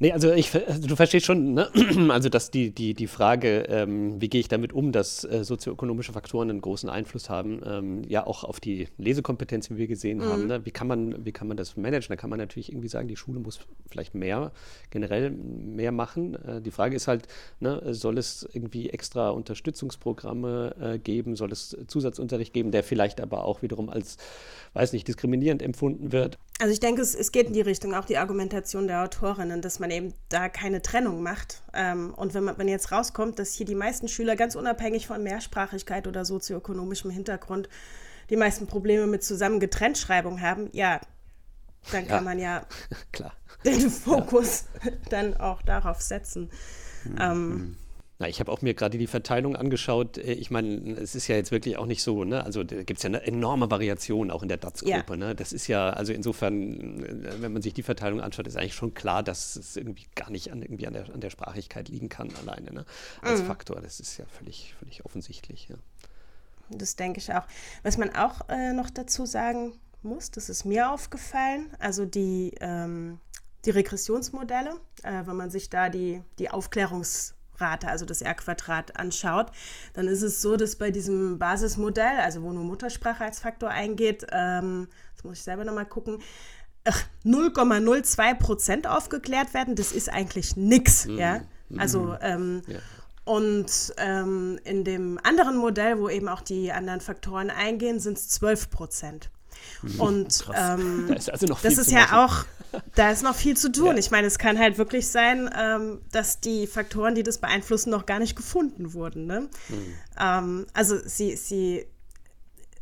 Nee, 0.00 0.12
also 0.12 0.32
ich, 0.32 0.54
also 0.54 0.86
du 0.86 0.94
verstehst 0.94 1.26
schon, 1.26 1.54
ne? 1.54 1.68
also 2.10 2.28
dass 2.28 2.52
die, 2.52 2.70
die, 2.70 2.94
die 2.94 3.08
Frage, 3.08 3.64
ähm, 3.68 4.20
wie 4.20 4.28
gehe 4.28 4.40
ich 4.40 4.46
damit 4.46 4.72
um, 4.72 4.92
dass 4.92 5.24
äh, 5.24 5.42
sozioökonomische 5.42 6.12
Faktoren 6.12 6.50
einen 6.50 6.60
großen 6.60 6.88
Einfluss 6.88 7.28
haben, 7.28 7.60
ähm, 7.66 8.02
ja 8.06 8.24
auch 8.24 8.44
auf 8.44 8.60
die 8.60 8.86
Lesekompetenz, 8.96 9.70
wie 9.70 9.76
wir 9.76 9.88
gesehen 9.88 10.18
mhm. 10.18 10.24
haben. 10.24 10.46
Ne? 10.46 10.64
Wie, 10.64 10.70
kann 10.70 10.86
man, 10.86 11.24
wie 11.24 11.32
kann 11.32 11.48
man 11.48 11.56
das 11.56 11.76
managen? 11.76 12.10
Da 12.10 12.16
kann 12.16 12.30
man 12.30 12.38
natürlich 12.38 12.70
irgendwie 12.70 12.86
sagen, 12.86 13.08
die 13.08 13.16
Schule 13.16 13.40
muss 13.40 13.58
vielleicht 13.90 14.14
mehr, 14.14 14.52
generell 14.90 15.30
mehr 15.30 15.90
machen. 15.90 16.36
Äh, 16.44 16.62
die 16.62 16.70
Frage 16.70 16.94
ist 16.94 17.08
halt, 17.08 17.26
ne, 17.58 17.82
soll 17.92 18.18
es 18.18 18.48
irgendwie 18.52 18.90
extra 18.90 19.30
Unterstützungsprogramme 19.30 20.76
äh, 20.80 20.98
geben, 21.00 21.34
soll 21.34 21.50
es 21.50 21.76
Zusatzunterricht 21.88 22.52
geben, 22.52 22.70
der 22.70 22.84
vielleicht 22.84 23.20
aber 23.20 23.44
auch 23.44 23.62
wiederum 23.62 23.88
als, 23.88 24.16
weiß 24.74 24.92
nicht, 24.92 25.08
diskriminierend 25.08 25.60
empfunden 25.60 26.12
wird? 26.12 26.38
Also 26.60 26.72
ich 26.72 26.80
denke, 26.80 27.02
es, 27.02 27.14
es 27.14 27.30
geht 27.30 27.46
in 27.46 27.52
die 27.52 27.60
Richtung, 27.60 27.94
auch 27.94 28.04
die 28.04 28.18
Argumentation 28.18 28.88
der 28.88 29.04
Autorinnen, 29.04 29.62
dass 29.62 29.78
man 29.78 29.92
eben 29.92 30.12
da 30.28 30.48
keine 30.48 30.82
Trennung 30.82 31.22
macht. 31.22 31.62
Ähm, 31.72 32.12
und 32.14 32.34
wenn 32.34 32.42
man 32.44 32.58
wenn 32.58 32.66
jetzt 32.66 32.90
rauskommt, 32.90 33.38
dass 33.38 33.54
hier 33.54 33.64
die 33.64 33.76
meisten 33.76 34.08
Schüler 34.08 34.34
ganz 34.34 34.56
unabhängig 34.56 35.06
von 35.06 35.22
Mehrsprachigkeit 35.22 36.08
oder 36.08 36.24
sozioökonomischem 36.24 37.10
Hintergrund 37.10 37.68
die 38.28 38.36
meisten 38.36 38.66
Probleme 38.66 39.06
mit 39.06 39.22
Zusammengetrenntschreibung 39.22 40.40
haben, 40.40 40.68
ja, 40.72 41.00
dann 41.92 42.08
kann 42.08 42.18
ja. 42.18 42.22
man 42.22 42.38
ja 42.40 42.66
Klar. 43.12 43.32
den 43.64 43.88
Fokus 43.88 44.64
ja. 44.84 44.90
dann 45.10 45.36
auch 45.36 45.62
darauf 45.62 46.00
setzen. 46.00 46.50
Mhm. 47.04 47.16
Ähm, 47.20 47.76
na, 48.20 48.28
ich 48.28 48.40
habe 48.40 48.50
auch 48.50 48.62
mir 48.62 48.74
gerade 48.74 48.98
die 48.98 49.06
Verteilung 49.06 49.54
angeschaut. 49.54 50.18
Äh, 50.18 50.32
ich 50.32 50.50
meine, 50.50 50.96
es 50.98 51.14
ist 51.14 51.28
ja 51.28 51.36
jetzt 51.36 51.52
wirklich 51.52 51.76
auch 51.76 51.86
nicht 51.86 52.02
so, 52.02 52.24
ne? 52.24 52.42
Also 52.42 52.64
da 52.64 52.82
gibt 52.82 52.98
es 52.98 53.02
ja 53.04 53.08
eine 53.08 53.22
enorme 53.22 53.70
Variation 53.70 54.32
auch 54.32 54.42
in 54.42 54.48
der 54.48 54.56
DATS-Gruppe. 54.56 55.12
Ja. 55.12 55.16
Ne? 55.16 55.34
Das 55.36 55.52
ist 55.52 55.68
ja, 55.68 55.90
also 55.90 56.12
insofern, 56.12 57.04
äh, 57.04 57.40
wenn 57.40 57.52
man 57.52 57.62
sich 57.62 57.74
die 57.74 57.84
Verteilung 57.84 58.20
anschaut, 58.20 58.48
ist 58.48 58.56
eigentlich 58.56 58.74
schon 58.74 58.92
klar, 58.92 59.22
dass 59.22 59.54
es 59.54 59.76
irgendwie 59.76 60.06
gar 60.16 60.30
nicht 60.30 60.50
an, 60.50 60.62
irgendwie 60.62 60.88
an, 60.88 60.94
der, 60.94 61.14
an 61.14 61.20
der 61.20 61.30
Sprachigkeit 61.30 61.88
liegen 61.88 62.08
kann 62.08 62.30
alleine, 62.42 62.72
ne? 62.72 62.84
Als 63.22 63.42
mhm. 63.42 63.46
Faktor. 63.46 63.80
Das 63.80 64.00
ist 64.00 64.16
ja 64.16 64.24
völlig, 64.26 64.74
völlig 64.80 65.04
offensichtlich, 65.04 65.68
ja. 65.68 65.76
Das 66.70 66.96
denke 66.96 67.20
ich 67.20 67.32
auch. 67.32 67.44
Was 67.84 67.98
man 67.98 68.14
auch 68.14 68.48
äh, 68.48 68.72
noch 68.72 68.90
dazu 68.90 69.26
sagen 69.26 69.74
muss, 70.02 70.32
das 70.32 70.48
ist 70.48 70.64
mir 70.64 70.90
aufgefallen, 70.90 71.70
also 71.78 72.04
die, 72.04 72.52
ähm, 72.60 73.20
die 73.64 73.70
Regressionsmodelle, 73.70 74.74
äh, 75.04 75.22
wenn 75.24 75.36
man 75.36 75.50
sich 75.50 75.70
da 75.70 75.88
die, 75.88 76.20
die 76.38 76.50
Aufklärungs- 76.50 77.37
Rate, 77.60 77.88
also 77.88 78.04
das 78.04 78.22
R-Quadrat, 78.22 78.98
anschaut, 78.98 79.48
dann 79.94 80.08
ist 80.08 80.22
es 80.22 80.40
so, 80.40 80.56
dass 80.56 80.76
bei 80.76 80.90
diesem 80.90 81.38
Basismodell, 81.38 82.20
also 82.20 82.42
wo 82.42 82.52
nur 82.52 82.64
Muttersprache 82.64 83.24
als 83.24 83.40
Faktor 83.40 83.70
eingeht, 83.70 84.26
ähm, 84.32 84.88
das 85.14 85.24
muss 85.24 85.38
ich 85.38 85.44
selber 85.44 85.64
nochmal 85.64 85.86
gucken, 85.86 86.18
0,02 87.24 88.34
Prozent 88.34 88.86
aufgeklärt 88.86 89.52
werden. 89.54 89.74
Das 89.74 89.92
ist 89.92 90.10
eigentlich 90.10 90.56
nichts, 90.56 91.06
mhm. 91.06 91.18
ja. 91.18 91.40
Also 91.76 92.00
mhm. 92.00 92.16
ähm, 92.22 92.62
ja. 92.66 92.78
Und 93.24 93.92
ähm, 93.98 94.58
in 94.64 94.84
dem 94.84 95.20
anderen 95.22 95.58
Modell, 95.58 95.98
wo 95.98 96.08
eben 96.08 96.28
auch 96.28 96.40
die 96.40 96.72
anderen 96.72 97.02
Faktoren 97.02 97.50
eingehen, 97.50 98.00
sind 98.00 98.16
es 98.16 98.30
12 98.30 98.70
Prozent. 98.70 99.30
Mhm. 99.82 100.00
Und 100.00 100.48
ähm, 100.54 101.04
da 101.08 101.14
ist 101.14 101.30
also 101.30 101.46
das 101.46 101.76
ist 101.76 101.90
ja 101.90 102.00
machen. 102.00 102.14
auch 102.14 102.44
da 102.94 103.10
ist 103.10 103.22
noch 103.22 103.34
viel 103.34 103.56
zu 103.56 103.70
tun. 103.70 103.92
Ja. 103.92 103.96
Ich 103.96 104.10
meine, 104.10 104.26
es 104.26 104.38
kann 104.38 104.58
halt 104.58 104.78
wirklich 104.78 105.08
sein, 105.08 105.50
ähm, 105.58 106.00
dass 106.12 106.40
die 106.40 106.66
Faktoren, 106.66 107.14
die 107.14 107.22
das 107.22 107.38
beeinflussen, 107.38 107.90
noch 107.90 108.06
gar 108.06 108.18
nicht 108.18 108.36
gefunden 108.36 108.92
wurden. 108.92 109.26
Ne? 109.26 109.48
Mhm. 109.68 109.94
Ähm, 110.20 110.66
also 110.74 110.96
sie, 110.98 111.36
sie, 111.36 111.86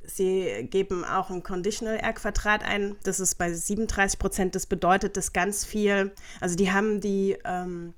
sie 0.04 0.68
geben 0.70 1.04
auch 1.04 1.30
ein 1.30 1.42
Conditional 1.42 1.96
R-Quadrat 1.96 2.64
ein. 2.64 2.96
Das 3.04 3.20
ist 3.20 3.36
bei 3.36 3.52
37 3.52 4.18
Prozent. 4.18 4.54
Das 4.54 4.66
bedeutet, 4.66 5.16
dass 5.16 5.32
ganz 5.32 5.64
viel, 5.64 6.12
also 6.40 6.56
die 6.56 6.72
haben 6.72 7.00
die 7.00 7.36
ähm, 7.44 7.94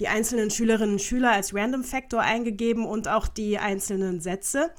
die 0.00 0.08
einzelnen 0.08 0.50
Schülerinnen 0.50 0.94
und 0.94 1.02
Schüler 1.02 1.32
als 1.32 1.54
Random 1.54 1.84
Factor 1.84 2.22
eingegeben 2.22 2.86
und 2.86 3.06
auch 3.06 3.28
die 3.28 3.58
einzelnen 3.58 4.20
Sätze. 4.20 4.70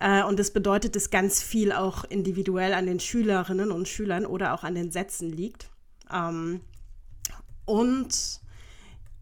Äh, 0.00 0.22
und 0.22 0.38
das 0.38 0.52
bedeutet, 0.52 0.96
dass 0.96 1.10
ganz 1.10 1.42
viel 1.42 1.72
auch 1.72 2.04
individuell 2.04 2.72
an 2.72 2.86
den 2.86 3.00
Schülerinnen 3.00 3.72
und 3.72 3.88
Schülern 3.88 4.24
oder 4.24 4.54
auch 4.54 4.62
an 4.62 4.76
den 4.76 4.90
Sätzen 4.90 5.30
liegt. 5.30 5.68
Ähm, 6.12 6.60
und 7.64 8.40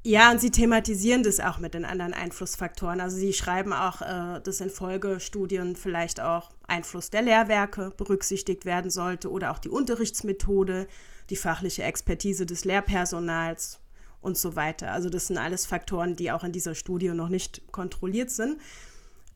ja, 0.07 0.31
und 0.31 0.41
sie 0.41 0.53
thematisieren 0.53 1.25
das 1.25 1.41
auch 1.41 1.59
mit 1.59 1.75
den 1.75 1.85
anderen 1.85 2.15
Einflussfaktoren. 2.15 3.01
Also 3.01 3.17
sie 3.17 3.33
schreiben 3.33 3.73
auch, 3.73 4.03
äh, 4.03 4.41
dass 4.41 4.61
in 4.61 4.71
Folgestudien 4.71 5.75
vielleicht 5.75 6.21
auch 6.21 6.53
Einfluss 6.69 7.11
der 7.11 7.23
Lehrwerke 7.23 7.93
berücksichtigt 7.97 8.65
werden 8.65 8.89
sollte 8.89 9.29
oder 9.33 9.51
auch 9.51 9.59
die 9.59 9.69
Unterrichtsmethode, 9.69 10.87
die 11.29 11.35
fachliche 11.35 11.83
Expertise 11.83 12.47
des 12.47 12.65
Lehrpersonals 12.65 13.81
und 14.21 14.39
so 14.39 14.55
weiter. 14.55 14.93
Also 14.93 15.11
das 15.11 15.27
sind 15.27 15.39
alles 15.39 15.67
Faktoren, 15.67 16.15
die 16.15 16.31
auch 16.31 16.45
in 16.45 16.53
dieser 16.53 16.77
Studie 16.77 17.09
noch 17.09 17.29
nicht 17.29 17.73
kontrolliert 17.73 18.31
sind. 18.31 18.61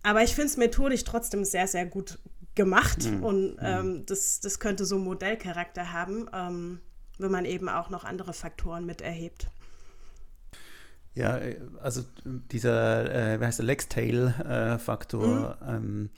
Aber 0.04 0.22
ich 0.22 0.36
finde 0.36 0.50
es 0.50 0.56
methodisch 0.56 1.02
trotzdem 1.02 1.44
sehr, 1.44 1.66
sehr 1.66 1.86
gut 1.86 2.20
gemacht 2.54 3.10
mhm. 3.10 3.24
und 3.24 3.56
ähm, 3.60 3.86
mhm. 3.86 4.06
das, 4.06 4.38
das 4.38 4.60
könnte 4.60 4.84
so 4.84 4.98
Modellcharakter 4.98 5.92
haben. 5.92 6.28
Ähm, 6.32 6.80
wenn 7.20 7.30
man 7.30 7.44
eben 7.44 7.68
auch 7.68 7.90
noch 7.90 8.04
andere 8.04 8.32
Faktoren 8.32 8.86
mit 8.86 9.00
erhebt. 9.00 9.48
Ja, 11.14 11.40
also 11.82 12.04
dieser, 12.24 13.34
äh, 13.34 13.40
wie 13.40 13.44
heißt 13.44 13.58
der, 13.58 13.66
Lex-Tail-Faktor, 13.66 15.58
äh, 15.60 15.72
mhm. 15.72 15.76
ähm, 15.76 16.10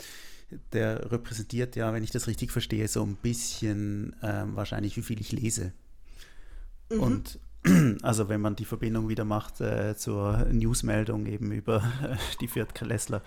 der 0.72 1.10
repräsentiert 1.10 1.76
ja, 1.76 1.92
wenn 1.94 2.04
ich 2.04 2.10
das 2.10 2.26
richtig 2.26 2.52
verstehe, 2.52 2.86
so 2.88 3.02
ein 3.02 3.16
bisschen 3.16 4.14
ähm, 4.22 4.54
wahrscheinlich, 4.54 4.96
wie 4.96 5.02
viel 5.02 5.20
ich 5.20 5.32
lese. 5.32 5.72
Mhm. 6.90 7.00
Und 7.00 7.38
also 8.02 8.28
wenn 8.28 8.40
man 8.40 8.56
die 8.56 8.64
Verbindung 8.64 9.08
wieder 9.08 9.24
macht 9.24 9.60
äh, 9.60 9.96
zur 9.96 10.46
Newsmeldung 10.50 11.26
eben 11.26 11.52
über 11.52 11.78
äh, 12.02 12.16
die 12.40 12.48
Viertklässler, 12.48 13.22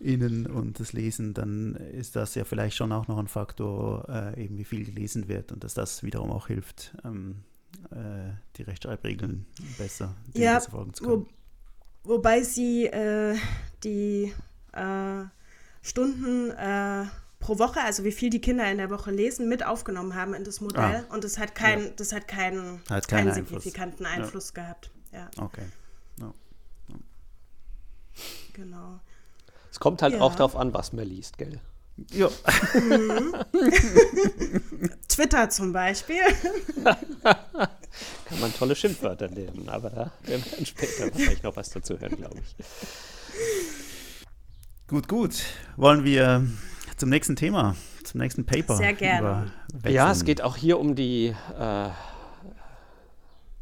Innen 0.00 0.46
und 0.46 0.80
das 0.80 0.94
Lesen, 0.94 1.34
dann 1.34 1.74
ist 1.74 2.16
das 2.16 2.34
ja 2.34 2.44
vielleicht 2.44 2.74
schon 2.74 2.90
auch 2.90 3.06
noch 3.06 3.18
ein 3.18 3.28
Faktor, 3.28 4.08
äh, 4.08 4.42
eben 4.42 4.56
wie 4.56 4.64
viel 4.64 4.84
gelesen 4.84 5.28
wird 5.28 5.52
und 5.52 5.62
dass 5.62 5.74
das 5.74 6.02
wiederum 6.02 6.30
auch 6.30 6.46
hilft, 6.46 6.96
ähm, 7.04 7.44
äh, 7.90 8.32
die 8.56 8.62
Rechtschreibregeln 8.62 9.44
besser, 9.76 10.16
ja, 10.34 10.54
besser 10.54 10.70
folgen 10.70 10.94
zu 10.94 11.04
können. 11.04 11.26
Wo, 12.02 12.14
wobei 12.14 12.42
sie 12.42 12.86
äh, 12.86 13.36
die 13.84 14.32
äh, 14.72 15.24
Stunden 15.82 16.50
äh, 16.50 17.04
pro 17.38 17.58
Woche, 17.58 17.80
also 17.82 18.02
wie 18.04 18.12
viel 18.12 18.30
die 18.30 18.40
Kinder 18.40 18.70
in 18.70 18.78
der 18.78 18.88
Woche 18.88 19.10
lesen, 19.10 19.48
mit 19.50 19.66
aufgenommen 19.66 20.14
haben 20.14 20.32
in 20.32 20.44
das 20.44 20.62
Modell 20.62 21.04
ah, 21.08 21.14
und 21.14 21.24
das 21.24 21.38
hat, 21.38 21.54
kein, 21.54 21.84
ja. 21.84 21.90
das 21.90 22.12
hat 22.12 22.26
keinen, 22.26 22.80
hat 22.88 23.06
keinen, 23.06 23.28
keinen 23.28 23.34
signifikanten 23.34 24.06
Einfluss 24.06 24.52
ja. 24.56 24.62
gehabt. 24.62 24.90
Ja. 25.12 25.30
Okay. 25.36 25.66
No. 26.16 26.34
No. 26.88 26.96
Genau. 28.54 29.00
Es 29.80 29.82
kommt 29.82 30.02
halt 30.02 30.12
ja. 30.12 30.20
auch 30.20 30.34
darauf 30.34 30.56
an, 30.56 30.74
was 30.74 30.92
man 30.92 31.08
liest, 31.08 31.38
gell? 31.38 31.58
Ja. 32.10 32.28
Mhm. 32.74 33.34
Twitter 35.08 35.48
zum 35.48 35.72
Beispiel. 35.72 36.20
Kann 37.24 38.40
man 38.40 38.52
tolle 38.52 38.76
Schimpfwörter 38.76 39.28
nehmen, 39.28 39.70
aber 39.70 39.88
da 39.88 40.12
werden 40.24 40.44
wir 40.54 40.66
später 40.66 41.04
wahrscheinlich 41.10 41.42
noch 41.42 41.56
was 41.56 41.70
dazu 41.70 41.98
hören, 41.98 42.14
glaube 42.14 42.36
ich. 42.40 42.54
Gut, 44.86 45.08
gut. 45.08 45.44
Wollen 45.78 46.04
wir 46.04 46.46
zum 46.98 47.08
nächsten 47.08 47.36
Thema, 47.36 47.74
zum 48.04 48.20
nächsten 48.20 48.44
Paper? 48.44 48.76
Sehr 48.76 48.92
gerne. 48.92 49.50
Ja, 49.88 50.12
es 50.12 50.26
geht 50.26 50.42
auch 50.42 50.58
hier 50.58 50.78
um 50.78 50.94
die 50.94 51.28
äh, 51.58 51.88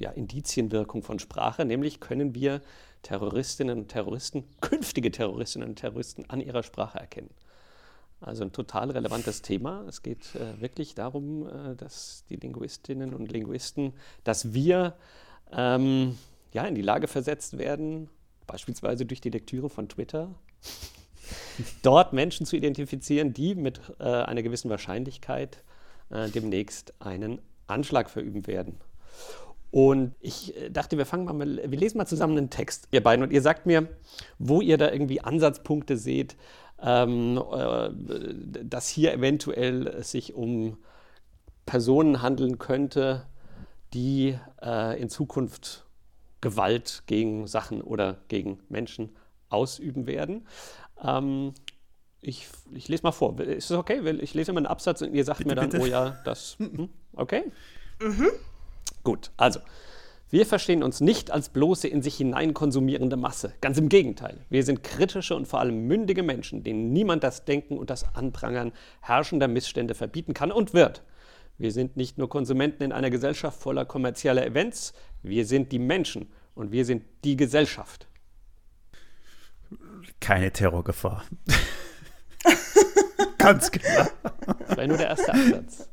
ja, 0.00 0.10
Indizienwirkung 0.16 1.04
von 1.04 1.20
Sprache, 1.20 1.64
nämlich 1.64 2.00
können 2.00 2.34
wir 2.34 2.60
Terroristinnen 3.02 3.80
und 3.80 3.88
Terroristen, 3.88 4.44
künftige 4.60 5.10
Terroristinnen 5.10 5.68
und 5.68 5.76
Terroristen 5.76 6.28
an 6.28 6.40
ihrer 6.40 6.62
Sprache 6.62 6.98
erkennen. 6.98 7.30
Also 8.20 8.42
ein 8.42 8.52
total 8.52 8.90
relevantes 8.90 9.42
Thema. 9.42 9.84
Es 9.88 10.02
geht 10.02 10.34
äh, 10.34 10.60
wirklich 10.60 10.94
darum, 10.94 11.46
äh, 11.46 11.76
dass 11.76 12.24
die 12.28 12.36
Linguistinnen 12.36 13.14
und 13.14 13.30
Linguisten, 13.30 13.92
dass 14.24 14.52
wir 14.52 14.96
ähm, 15.52 16.18
ja, 16.52 16.64
in 16.64 16.74
die 16.74 16.82
Lage 16.82 17.06
versetzt 17.06 17.58
werden, 17.58 18.08
beispielsweise 18.46 19.06
durch 19.06 19.20
die 19.20 19.30
Lektüre 19.30 19.70
von 19.70 19.88
Twitter, 19.88 20.34
dort 21.82 22.12
Menschen 22.12 22.44
zu 22.44 22.56
identifizieren, 22.56 23.32
die 23.34 23.54
mit 23.54 23.80
äh, 24.00 24.04
einer 24.04 24.42
gewissen 24.42 24.70
Wahrscheinlichkeit 24.70 25.62
äh, 26.10 26.28
demnächst 26.28 26.94
einen 27.00 27.40
Anschlag 27.68 28.10
verüben 28.10 28.46
werden. 28.48 28.80
Und 29.70 30.14
ich 30.20 30.56
äh, 30.56 30.70
dachte, 30.70 30.96
wir 30.96 31.06
fangen 31.06 31.24
mal, 31.24 31.70
wir 31.70 31.78
lesen 31.78 31.98
mal 31.98 32.06
zusammen 32.06 32.38
einen 32.38 32.50
Text, 32.50 32.88
ihr 32.90 33.02
beiden, 33.02 33.22
und 33.22 33.32
ihr 33.32 33.42
sagt 33.42 33.66
mir, 33.66 33.88
wo 34.38 34.60
ihr 34.60 34.78
da 34.78 34.90
irgendwie 34.90 35.20
Ansatzpunkte 35.20 35.96
seht, 35.96 36.36
ähm, 36.80 37.42
äh, 37.52 37.90
dass 38.64 38.88
hier 38.88 39.12
eventuell 39.12 39.86
es 39.88 40.10
sich 40.10 40.34
um 40.34 40.78
Personen 41.66 42.22
handeln 42.22 42.58
könnte, 42.58 43.26
die 43.92 44.38
äh, 44.62 45.00
in 45.00 45.08
Zukunft 45.10 45.84
Gewalt 46.40 47.02
gegen 47.06 47.46
Sachen 47.46 47.82
oder 47.82 48.18
gegen 48.28 48.60
Menschen 48.68 49.16
ausüben 49.48 50.06
werden. 50.06 50.46
Ähm, 51.02 51.52
ich, 52.20 52.48
ich, 52.72 52.88
lese 52.88 53.02
mal 53.02 53.12
vor. 53.12 53.38
Ist 53.40 53.70
das 53.70 53.78
okay? 53.78 54.00
Ich 54.20 54.34
lese 54.34 54.50
immer 54.50 54.58
einen 54.58 54.66
Absatz 54.66 55.02
und 55.02 55.14
ihr 55.14 55.24
sagt 55.24 55.38
bitte, 55.38 55.50
mir 55.50 55.54
dann, 55.56 55.70
bitte. 55.70 55.82
oh 55.82 55.86
ja, 55.86 56.18
das. 56.24 56.56
Hm, 56.58 56.88
okay? 57.12 57.52
Mhm. 58.00 58.30
Gut, 59.04 59.30
also. 59.36 59.60
Wir 60.30 60.44
verstehen 60.44 60.82
uns 60.82 61.00
nicht 61.00 61.30
als 61.30 61.48
bloße 61.48 61.88
in 61.88 62.02
sich 62.02 62.16
hinein 62.16 62.52
konsumierende 62.52 63.16
Masse. 63.16 63.54
Ganz 63.62 63.78
im 63.78 63.88
Gegenteil. 63.88 64.44
Wir 64.50 64.62
sind 64.62 64.82
kritische 64.82 65.34
und 65.34 65.48
vor 65.48 65.60
allem 65.60 65.86
mündige 65.86 66.22
Menschen, 66.22 66.62
denen 66.62 66.92
niemand 66.92 67.24
das 67.24 67.46
Denken 67.46 67.78
und 67.78 67.88
das 67.88 68.14
Anprangern 68.14 68.72
herrschender 69.00 69.48
Missstände 69.48 69.94
verbieten 69.94 70.34
kann 70.34 70.52
und 70.52 70.74
wird. 70.74 71.02
Wir 71.56 71.72
sind 71.72 71.96
nicht 71.96 72.18
nur 72.18 72.28
Konsumenten 72.28 72.82
in 72.82 72.92
einer 72.92 73.08
Gesellschaft 73.08 73.58
voller 73.58 73.86
kommerzieller 73.86 74.46
Events, 74.46 74.92
wir 75.22 75.46
sind 75.46 75.72
die 75.72 75.78
Menschen 75.78 76.30
und 76.54 76.72
wir 76.72 76.84
sind 76.84 77.04
die 77.24 77.36
Gesellschaft. 77.36 78.06
Keine 80.20 80.52
Terrorgefahr. 80.52 81.24
Ganz 83.38 83.70
klar. 83.70 84.10
Das 84.66 84.76
war 84.76 84.86
nur 84.86 84.98
der 84.98 85.08
erste 85.08 85.32
Absatz. 85.32 85.88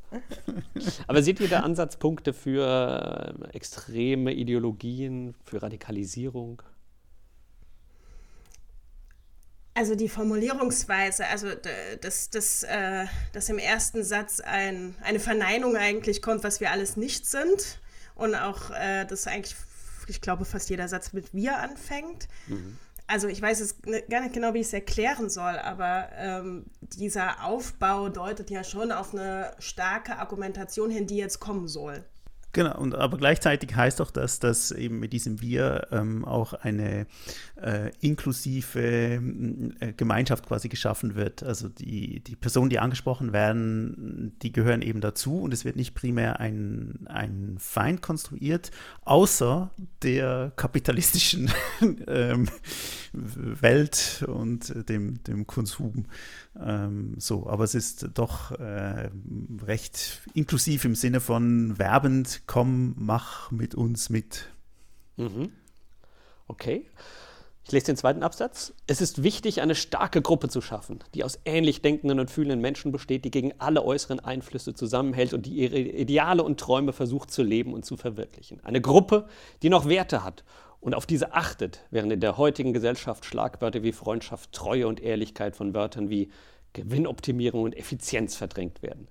Aber 1.08 1.24
seht 1.24 1.40
ihr 1.40 1.48
da 1.48 1.62
Ansatzpunkte 1.62 2.34
für 2.34 3.36
äh, 3.52 3.56
extreme 3.56 4.34
Ideologien, 4.34 5.36
für 5.44 5.62
Radikalisierung? 5.62 6.62
Also 9.74 9.96
die 9.96 10.08
Formulierungsweise, 10.08 11.28
also 11.28 11.48
dass, 12.02 12.30
dass, 12.30 12.64
äh, 12.64 13.06
dass 13.34 13.50
im 13.50 13.58
ersten 13.58 14.04
Satz 14.04 14.40
ein, 14.40 14.96
eine 15.02 15.20
Verneinung 15.20 15.76
eigentlich 15.76 16.22
kommt, 16.22 16.44
was 16.44 16.62
wir 16.62 16.72
alles 16.72 16.96
nicht 16.96 17.26
sind. 17.26 17.80
Und 18.16 18.36
auch, 18.36 18.72
äh, 18.72 19.06
dass 19.06 19.28
eigentlich, 19.28 19.56
ich 20.08 20.22
glaube, 20.22 20.46
fast 20.46 20.70
jeder 20.70 20.88
Satz 20.88 21.12
mit 21.12 21.34
wir 21.34 21.58
anfängt. 21.60 22.30
Mhm 22.48 22.78
also 23.08 23.28
ich 23.28 23.42
weiß 23.42 23.60
es 23.60 23.78
gar 24.10 24.22
nicht 24.22 24.34
genau, 24.34 24.54
wie 24.54 24.60
ich 24.60 24.68
es 24.68 24.74
erklären 24.74 25.30
soll, 25.30 25.58
aber 25.60 26.10
ähm, 26.16 26.66
dieser 26.94 27.44
Aufbau 27.44 28.10
deutet 28.10 28.50
ja 28.50 28.64
schon 28.64 28.92
auf 28.92 29.14
eine 29.14 29.52
starke 29.60 30.18
Argumentation 30.18 30.90
hin, 30.90 31.08
die 31.08 31.18
jetzt 31.18 31.40
kommen 31.40 31.68
soll. 31.68 32.04
Genau, 32.56 32.78
und 32.78 32.96
aber 32.96 33.18
gleichzeitig 33.18 33.76
heißt 33.76 34.00
auch 34.00 34.12
das, 34.12 34.40
dass 34.40 34.72
eben 34.72 34.98
mit 35.02 35.12
diesem 35.12 35.42
Wir 35.42 35.90
ähm, 35.92 36.24
auch 36.24 36.54
eine 36.54 37.06
äh, 37.62 37.92
inklusive 38.00 38.80
äh, 39.82 39.92
Gemeinschaft 39.98 40.48
quasi 40.48 40.70
geschaffen 40.70 41.16
wird. 41.16 41.44
Also 41.44 41.68
die, 41.68 42.22
die 42.22 42.38
Personen, 42.38 42.70
die 42.70 42.80
angesprochen 42.80 43.34
werden, 43.34 44.38
die 44.42 44.54
gehören 44.54 44.82
eben 44.84 45.02
dazu 45.02 45.42
und 45.42 45.54
es 45.54 45.66
wird 45.66 45.76
nicht 45.76 45.96
primär 45.96 46.40
ein, 46.40 47.06
ein 47.08 47.58
Feind 47.60 48.02
konstruiert, 48.02 48.72
außer 49.02 49.70
der 50.02 50.54
kapitalistischen 50.56 51.52
ähm, 52.08 52.48
Welt 53.12 54.24
und 54.30 54.88
dem, 54.88 55.22
dem 55.26 55.46
Konsum. 55.46 56.06
Ähm, 56.62 57.16
so, 57.18 57.48
aber 57.48 57.64
es 57.64 57.76
ist 57.76 58.10
doch 58.14 58.52
äh, 58.52 59.10
recht 59.66 60.22
inklusiv 60.34 60.86
im 60.86 60.96
Sinne 60.96 61.20
von 61.20 61.78
werbend, 61.78 62.44
komm, 62.48 62.96
mach 62.98 63.52
mit 63.52 63.76
uns 63.76 64.10
mit. 64.10 64.50
Mhm. 65.18 65.52
Okay. 66.48 66.86
Ich 67.66 67.72
lese 67.72 67.88
den 67.88 67.98
zweiten 67.98 68.22
Absatz. 68.22 68.74
Es 68.86 69.02
ist 69.02 69.24
wichtig, 69.24 69.60
eine 69.60 69.74
starke 69.74 70.22
Gruppe 70.22 70.50
zu 70.50 70.62
schaffen, 70.62 71.00
die 71.16 71.24
aus 71.24 71.40
ähnlich 71.46 71.82
denkenden 71.82 72.20
und 72.20 72.30
fühlenden 72.30 72.62
Menschen 72.62 72.92
besteht, 72.92 73.26
die 73.26 73.32
gegen 73.32 73.54
alle 73.58 73.84
äußeren 73.84 74.20
Einflüsse 74.20 74.76
zusammenhält 74.76 75.34
und 75.34 75.48
die 75.48 75.56
ihre 75.56 75.80
Ideale 75.80 76.44
und 76.44 76.60
Träume 76.60 76.94
versucht 76.94 77.32
zu 77.32 77.42
leben 77.42 77.74
und 77.74 77.84
zu 77.84 77.98
verwirklichen. 77.98 78.64
Eine 78.64 78.82
Gruppe, 78.82 79.28
die 79.64 79.70
noch 79.70 79.90
Werte 79.90 80.24
hat 80.24 80.44
und 80.86 80.94
auf 80.94 81.08
diese 81.08 81.34
achtet, 81.34 81.84
während 81.90 82.14
in 82.14 82.20
der 82.20 82.38
heutigen 82.38 82.72
Gesellschaft 82.72 83.26
Schlagwörter 83.26 83.82
wie 83.82 83.92
Freundschaft, 83.92 84.52
Treue 84.52 84.88
und 84.88 85.02
Ehrlichkeit 85.02 85.56
von 85.56 85.74
Wörtern 85.74 86.12
wie 86.12 86.30
Gewinnoptimierung 86.74 87.64
und 87.64 87.76
Effizienz 87.76 88.36
verdrängt 88.36 88.84
werden. 88.84 89.08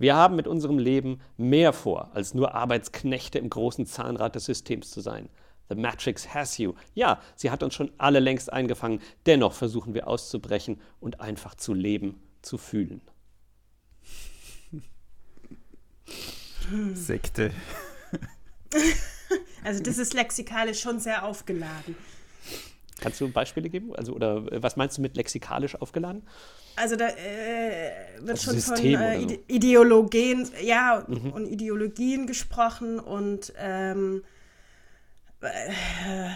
Wir 0.00 0.16
haben 0.16 0.34
mit 0.34 0.48
unserem 0.48 0.80
Leben 0.80 1.20
mehr 1.36 1.72
vor, 1.72 2.10
als 2.12 2.34
nur 2.34 2.56
Arbeitsknechte 2.56 3.38
im 3.38 3.50
großen 3.50 3.86
Zahnrad 3.86 4.34
des 4.34 4.46
Systems 4.46 4.90
zu 4.90 5.00
sein. 5.00 5.28
The 5.68 5.76
Matrix 5.76 6.34
has 6.34 6.58
you. 6.58 6.72
Ja, 6.92 7.20
sie 7.36 7.52
hat 7.52 7.62
uns 7.62 7.74
schon 7.74 7.92
alle 7.98 8.18
längst 8.18 8.52
eingefangen. 8.52 9.00
Dennoch 9.24 9.52
versuchen 9.52 9.94
wir 9.94 10.08
auszubrechen 10.08 10.80
und 10.98 11.20
einfach 11.20 11.54
zu 11.54 11.72
leben, 11.72 12.20
zu 12.42 12.58
fühlen. 12.58 13.00
Sekte. 16.94 17.52
Also 19.64 19.82
das 19.82 19.98
ist 19.98 20.14
lexikalisch 20.14 20.80
schon 20.80 21.00
sehr 21.00 21.24
aufgeladen. 21.24 21.96
Kannst 23.00 23.20
du 23.20 23.28
Beispiele 23.28 23.68
geben? 23.68 23.94
Also, 23.96 24.12
oder 24.12 24.46
äh, 24.52 24.62
was 24.62 24.76
meinst 24.76 24.98
du 24.98 25.02
mit 25.02 25.16
lexikalisch 25.16 25.74
aufgeladen? 25.74 26.22
Also 26.76 26.96
da 26.96 27.08
äh, 27.08 27.90
wird 28.20 28.30
also 28.30 28.44
schon 28.44 28.54
System 28.54 28.98
von 28.98 29.02
äh, 29.02 29.20
so. 29.28 29.38
Ideologien, 29.48 30.48
ja, 30.62 31.04
mhm. 31.06 31.32
und 31.32 31.46
Ideologien 31.46 32.26
gesprochen 32.26 32.98
und 33.00 33.52
ähm, 33.58 34.22
äh, 35.40 36.30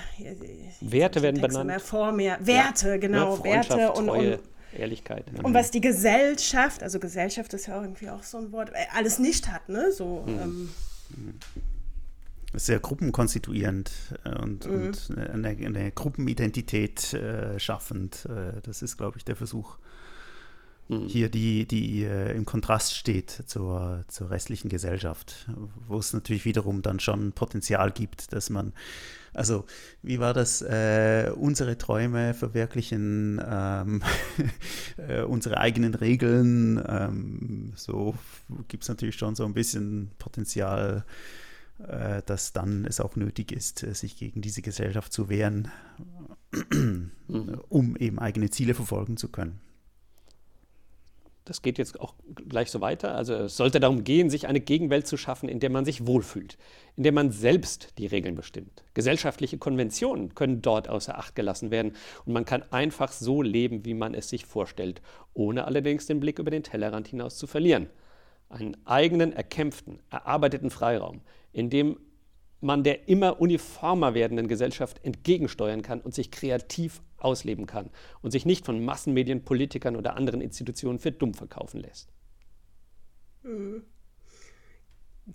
Werte 0.81 1.23
werden 1.23 1.41
benannt. 1.41 1.67
Mehr 1.67 1.81
vor 1.81 2.13
mir. 2.13 2.37
Werte, 2.41 2.91
ja. 2.91 2.97
genau, 2.97 3.37
ja, 3.37 3.45
Werte 3.45 3.93
und, 3.93 4.09
und 4.09 4.39
Ehrlichkeit. 4.77 5.27
Ja. 5.37 5.45
Und 5.45 5.55
was 5.55 5.71
die 5.71 5.81
Gesellschaft, 5.81 6.83
also 6.83 6.99
Gesellschaft 6.99 7.55
ist 7.55 7.67
ja 7.67 7.81
irgendwie 7.81 8.11
auch 8.11 8.25
so 8.25 8.39
ein 8.39 8.51
Wort, 8.51 8.71
äh, 8.71 8.87
alles 8.95 9.19
nicht 9.21 9.51
hat, 9.51 9.69
ne? 9.69 9.93
So. 9.93 10.25
Mhm. 10.27 10.39
Ähm, 10.39 10.71
sehr 12.57 12.81
gruppenkonstituierend 12.81 13.91
äh, 14.25 14.39
und, 14.39 14.67
mhm. 14.67 14.87
und 14.87 15.19
eine, 15.19 15.49
eine, 15.49 15.93
Gruppenidentität 15.93 17.15
äh, 17.15 17.59
schaffend. 17.59 18.27
Äh, 18.27 18.61
das 18.63 18.83
ist, 18.83 18.97
glaube 18.97 19.19
ich, 19.19 19.25
der 19.25 19.37
Versuch, 19.37 19.79
mhm. 20.89 21.07
hier 21.07 21.29
die, 21.29 21.67
die 21.67 22.05
äh, 22.05 22.35
im 22.35 22.45
Kontrast 22.45 22.95
steht 22.95 23.31
zur, 23.47 24.05
zur 24.09 24.31
restlichen 24.31 24.69
Gesellschaft, 24.69 25.49
wo 25.87 25.99
es 25.99 26.13
natürlich 26.13 26.45
wiederum 26.45 26.83
dann 26.83 27.01
schon 27.01 27.33
Potenzial 27.33 27.91
gibt, 27.91 28.33
dass 28.33 28.51
man, 28.51 28.73
also 29.35 29.67
wie 30.03 30.19
war 30.19 30.33
das, 30.33 30.63
äh, 30.63 31.31
unsere 31.37 31.77
Träume 31.77 32.33
verwirklichen, 32.33 33.41
ähm, 33.47 34.03
äh, 34.97 35.23
unsere 35.23 35.59
eigenen 35.59 35.95
Regeln, 35.95 36.83
ähm, 36.89 37.73
so 37.77 38.15
gibt 38.69 38.85
es 38.85 38.89
natürlich 38.89 39.17
schon 39.17 39.35
so 39.35 39.45
ein 39.45 39.55
bisschen 39.55 40.11
Potenzial 40.19 41.05
äh, 41.07 41.46
dass 41.79 42.53
dann 42.53 42.87
es 42.87 43.01
auch 43.01 43.17
nötig 43.17 43.53
ist, 43.53 43.83
äh, 43.83 43.95
sich 43.95 44.17
gegen 44.17 44.41
diese 44.41 44.63
Gesellschaft 44.63 45.13
zu 45.13 45.29
wehren, 45.29 45.71
mhm. 47.29 47.61
um 47.69 47.97
eben 47.97 48.19
eigene 48.19 48.51
Ziele 48.51 48.75
verfolgen 48.75 49.17
zu 49.17 49.29
können. 49.29 49.61
Das 51.47 51.63
geht 51.63 51.79
jetzt 51.79 52.01
auch 52.01 52.15
gleich 52.49 52.73
so 52.73 52.81
weiter. 52.81 53.15
Also 53.15 53.35
es 53.35 53.57
sollte 53.57 53.79
darum 53.79 54.03
gehen, 54.03 54.31
sich 54.31 54.49
eine 54.49 54.59
Gegenwelt 54.59 55.07
zu 55.07 55.17
schaffen, 55.17 55.49
in 55.49 55.61
der 55.61 55.71
man 55.71 55.85
sich 55.85 56.05
wohlfühlt, 56.05 56.59
in 56.97 57.05
der 57.05 57.13
man 57.13 57.31
selbst 57.31 57.99
die 57.99 58.07
Regeln 58.07 58.35
bestimmt. 58.35 58.83
Gesellschaftliche 58.95 59.57
Konventionen 59.57 60.35
können 60.35 60.61
dort 60.61 60.89
außer 60.89 61.17
Acht 61.17 61.37
gelassen 61.37 61.71
werden 61.71 61.93
und 62.25 62.33
man 62.33 62.45
kann 62.45 62.65
einfach 62.73 63.13
so 63.13 63.43
leben, 63.43 63.85
wie 63.85 63.95
man 63.95 64.13
es 64.13 64.29
sich 64.29 64.45
vorstellt, 64.45 65.01
ohne 65.35 65.67
allerdings 65.67 66.07
den 66.07 66.19
Blick 66.19 66.41
über 66.41 66.51
den 66.51 66.65
Tellerrand 66.65 67.07
hinaus 67.07 67.37
zu 67.37 67.47
verlieren. 67.47 67.91
Einen 68.49 68.77
eigenen, 68.85 69.33
erkämpften, 69.33 70.01
erarbeiteten 70.11 70.71
Freiraum, 70.71 71.21
in 71.57 71.71
dem 71.71 71.99
man 72.61 72.85
der 72.85 73.09
immer 73.09 73.41
uniformer 73.41 74.13
werdenden 74.15 74.47
Gesellschaft 74.47 75.03
entgegensteuern 75.03 75.81
kann 75.83 76.01
und 76.01 76.15
sich 76.15 76.31
kreativ 76.31 77.01
ausleben 77.17 77.67
kann 77.67 77.91
und 78.21 78.31
sich 78.31 78.45
nicht 78.45 78.67
von 78.67 78.85
Massenmedien, 78.85 79.43
Politikern 79.43 79.97
oder 79.97 80.17
anderen 80.17 80.43
Institutionen 80.43 80.99
für 80.99 81.13
dumm 81.13 81.33
verkaufen 81.33 81.81
lässt. 81.81 82.13
Mhm. 83.43 83.85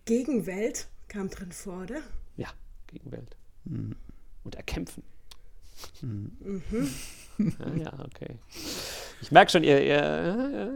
Gegenwelt 0.05 0.89
kam 1.07 1.29
drin 1.29 1.51
vor, 1.51 1.81
oder? 1.83 2.01
Ja, 2.37 2.49
Gegenwelt. 2.87 3.35
Mhm. 3.65 3.95
Und 4.43 4.55
erkämpfen. 4.55 5.03
Mhm. 6.01 6.61
Ja, 7.37 7.75
ja, 7.75 8.05
okay. 8.05 8.37
Ich 9.21 9.31
merke 9.31 9.51
schon, 9.51 9.63
ihr. 9.63 9.81
ihr, 9.81 10.71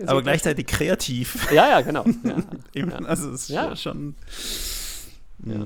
ihr 0.00 0.08
Aber 0.08 0.22
gleichzeitig 0.22 0.66
kreativ. 0.66 1.50
Ja, 1.52 1.68
ja, 1.68 1.80
genau. 1.80 2.04
Ja, 2.74 2.86
ja. 2.86 2.96
Also, 3.04 3.30
es 3.30 3.42
ist 3.42 3.48
ja. 3.48 3.74
schon. 3.76 4.14
Ja. 5.44 5.64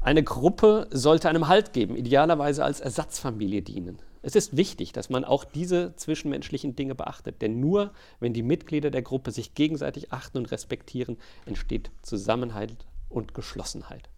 Eine 0.00 0.22
Gruppe 0.22 0.86
sollte 0.90 1.30
einem 1.30 1.48
Halt 1.48 1.72
geben, 1.72 1.96
idealerweise 1.96 2.62
als 2.62 2.80
Ersatzfamilie 2.80 3.62
dienen. 3.62 3.98
Es 4.20 4.34
ist 4.34 4.56
wichtig, 4.56 4.92
dass 4.92 5.10
man 5.10 5.24
auch 5.24 5.44
diese 5.44 5.96
zwischenmenschlichen 5.96 6.76
Dinge 6.76 6.94
beachtet, 6.94 7.42
denn 7.42 7.60
nur 7.60 7.92
wenn 8.20 8.32
die 8.32 8.42
Mitglieder 8.42 8.90
der 8.90 9.02
Gruppe 9.02 9.30
sich 9.30 9.54
gegenseitig 9.54 10.12
achten 10.12 10.38
und 10.38 10.50
respektieren, 10.50 11.18
entsteht 11.44 11.90
Zusammenhalt 12.02 12.86
und 13.08 13.34
Geschlossenheit. 13.34 14.08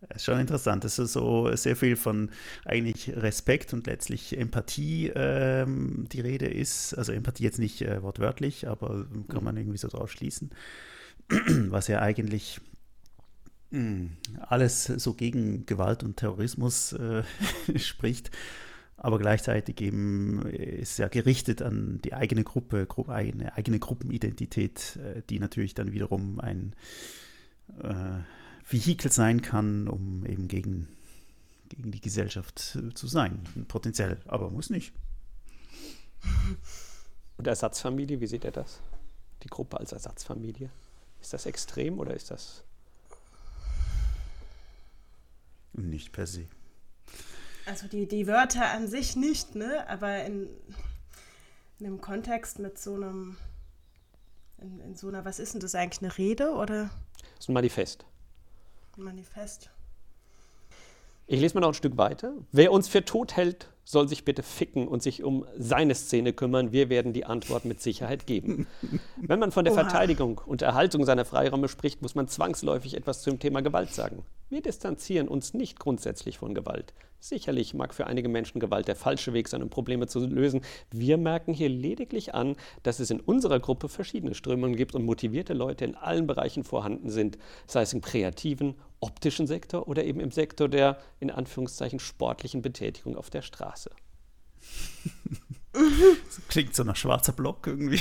Das 0.00 0.18
ist 0.18 0.24
schon 0.24 0.38
interessant, 0.38 0.84
dass 0.84 0.96
so 0.96 1.54
sehr 1.56 1.74
viel 1.74 1.96
von 1.96 2.30
eigentlich 2.64 3.10
Respekt 3.16 3.72
und 3.72 3.86
letztlich 3.86 4.38
Empathie 4.38 5.10
ähm, 5.14 6.06
die 6.12 6.20
Rede 6.20 6.46
ist. 6.46 6.94
Also 6.94 7.12
Empathie 7.12 7.44
jetzt 7.44 7.58
nicht 7.58 7.82
äh, 7.82 8.02
wortwörtlich, 8.02 8.68
aber 8.68 9.06
kann 9.28 9.42
man 9.42 9.56
irgendwie 9.56 9.78
so 9.78 9.88
drauf 9.88 10.10
schließen. 10.10 10.50
Was 11.28 11.88
ja 11.88 12.00
eigentlich 12.00 12.60
Hm, 13.70 14.16
alles 14.40 14.84
so 14.84 15.12
gegen 15.12 15.66
Gewalt 15.66 16.02
und 16.02 16.16
Terrorismus 16.16 16.94
äh, 16.94 17.22
spricht, 17.76 18.30
aber 18.96 19.18
gleichzeitig 19.18 19.80
eben 19.82 20.42
ist 20.46 20.98
ja 20.98 21.08
gerichtet 21.08 21.60
an 21.60 22.00
die 22.02 22.14
eigene 22.14 22.44
Gruppe, 22.44 22.86
Gru 22.86 23.06
eine 23.08 23.56
eigene 23.56 23.78
Gruppenidentität, 23.78 24.96
äh, 24.96 25.22
die 25.28 25.38
natürlich 25.38 25.74
dann 25.74 25.92
wiederum 25.92 26.40
ein 26.40 26.74
äh, 27.82 28.20
Vehikel 28.68 29.10
sein 29.10 29.42
kann, 29.42 29.88
um 29.88 30.26
eben 30.26 30.48
gegen, 30.48 30.88
gegen 31.68 31.90
die 31.90 32.00
Gesellschaft 32.00 32.58
zu 32.58 33.06
sein, 33.06 33.42
potenziell, 33.68 34.20
aber 34.26 34.50
muss 34.50 34.70
nicht. 34.70 34.92
Und 37.36 37.46
Ersatzfamilie, 37.46 38.20
wie 38.20 38.26
seht 38.26 38.44
ihr 38.44 38.50
das? 38.50 38.80
Die 39.42 39.48
Gruppe 39.48 39.78
als 39.78 39.92
Ersatzfamilie? 39.92 40.70
Ist 41.20 41.32
das 41.32 41.46
extrem 41.46 41.98
oder 41.98 42.14
ist 42.14 42.30
das 42.30 42.64
nicht 45.72 46.12
per 46.12 46.26
se. 46.26 46.46
Also 47.66 47.86
die, 47.86 48.06
die 48.06 48.26
Wörter 48.26 48.70
an 48.70 48.88
sich 48.88 49.16
nicht, 49.16 49.54
ne? 49.54 49.88
Aber 49.88 50.24
in, 50.24 50.48
in 51.78 51.86
einem 51.86 52.00
Kontext 52.00 52.58
mit 52.58 52.78
so 52.78 52.94
einem, 52.94 53.36
in, 54.58 54.80
in 54.80 54.96
so 54.96 55.08
einer, 55.08 55.24
was 55.24 55.38
ist 55.38 55.54
denn 55.54 55.60
das 55.60 55.74
eigentlich, 55.74 56.02
eine 56.02 56.16
Rede 56.16 56.52
oder? 56.52 56.90
Das 57.34 57.40
ist 57.40 57.48
ein 57.48 57.54
Manifest. 57.54 58.04
Manifest. 58.98 59.70
Ich 61.26 61.40
lese 61.40 61.54
mal 61.54 61.60
noch 61.60 61.68
ein 61.68 61.74
Stück 61.74 61.96
weiter. 61.98 62.32
Wer 62.52 62.72
uns 62.72 62.88
für 62.88 63.04
tot 63.04 63.36
hält, 63.36 63.68
soll 63.84 64.08
sich 64.08 64.24
bitte 64.24 64.42
ficken 64.42 64.88
und 64.88 65.02
sich 65.02 65.22
um 65.22 65.46
seine 65.56 65.94
Szene 65.94 66.32
kümmern. 66.32 66.72
Wir 66.72 66.88
werden 66.88 67.12
die 67.12 67.24
Antwort 67.24 67.64
mit 67.64 67.80
Sicherheit 67.80 68.26
geben. 68.26 68.66
Wenn 69.16 69.38
man 69.38 69.52
von 69.52 69.64
der 69.64 69.74
Oha. 69.74 69.82
Verteidigung 69.82 70.40
und 70.44 70.62
Erhaltung 70.62 71.04
seiner 71.04 71.24
Freiräume 71.24 71.68
spricht, 71.68 72.02
muss 72.02 72.14
man 72.14 72.28
zwangsläufig 72.28 72.94
etwas 72.94 73.22
zum 73.22 73.38
Thema 73.38 73.62
Gewalt 73.62 73.92
sagen. 73.92 74.24
Wir 74.50 74.62
distanzieren 74.62 75.28
uns 75.28 75.54
nicht 75.54 75.78
grundsätzlich 75.78 76.38
von 76.38 76.54
Gewalt. 76.54 76.92
Sicherlich 77.20 77.74
mag 77.74 77.94
für 77.94 78.06
einige 78.06 78.28
Menschen 78.28 78.60
Gewalt 78.60 78.86
der 78.86 78.94
falsche 78.94 79.32
Weg 79.32 79.48
sein, 79.48 79.62
um 79.62 79.70
Probleme 79.70 80.06
zu 80.06 80.24
lösen. 80.24 80.60
Wir 80.90 81.18
merken 81.18 81.52
hier 81.52 81.68
lediglich 81.68 82.34
an, 82.34 82.54
dass 82.84 83.00
es 83.00 83.10
in 83.10 83.20
unserer 83.20 83.58
Gruppe 83.58 83.88
verschiedene 83.88 84.34
Strömungen 84.34 84.76
gibt 84.76 84.94
und 84.94 85.04
motivierte 85.04 85.52
Leute 85.52 85.84
in 85.84 85.96
allen 85.96 86.28
Bereichen 86.28 86.62
vorhanden 86.62 87.10
sind, 87.10 87.36
sei 87.66 87.82
es 87.82 87.92
im 87.92 88.02
kreativen, 88.02 88.76
optischen 89.00 89.48
Sektor 89.48 89.88
oder 89.88 90.04
eben 90.04 90.20
im 90.20 90.30
Sektor 90.30 90.68
der 90.68 90.98
in 91.18 91.30
Anführungszeichen 91.30 91.98
sportlichen 91.98 92.62
Betätigung 92.62 93.16
auf 93.16 93.30
der 93.30 93.42
Straße. 93.42 93.90
das 95.72 96.40
klingt 96.48 96.74
so 96.76 96.84
nach 96.84 96.96
schwarzer 96.96 97.32
Block 97.32 97.66
irgendwie. 97.66 98.00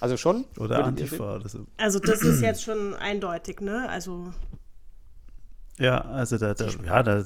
Also 0.00 0.16
schon? 0.16 0.44
Oder 0.58 0.84
Antifa 0.84 1.36
oder 1.36 1.48
so. 1.48 1.66
Also 1.76 1.98
das 1.98 2.22
ist 2.22 2.40
jetzt 2.40 2.62
schon 2.62 2.94
eindeutig, 2.94 3.60
ne? 3.60 3.88
Also. 3.88 4.32
Ja, 5.78 6.00
also 6.00 6.38
da, 6.38 6.54
da 6.54 6.68
ja, 6.84 7.02
da, 7.02 7.24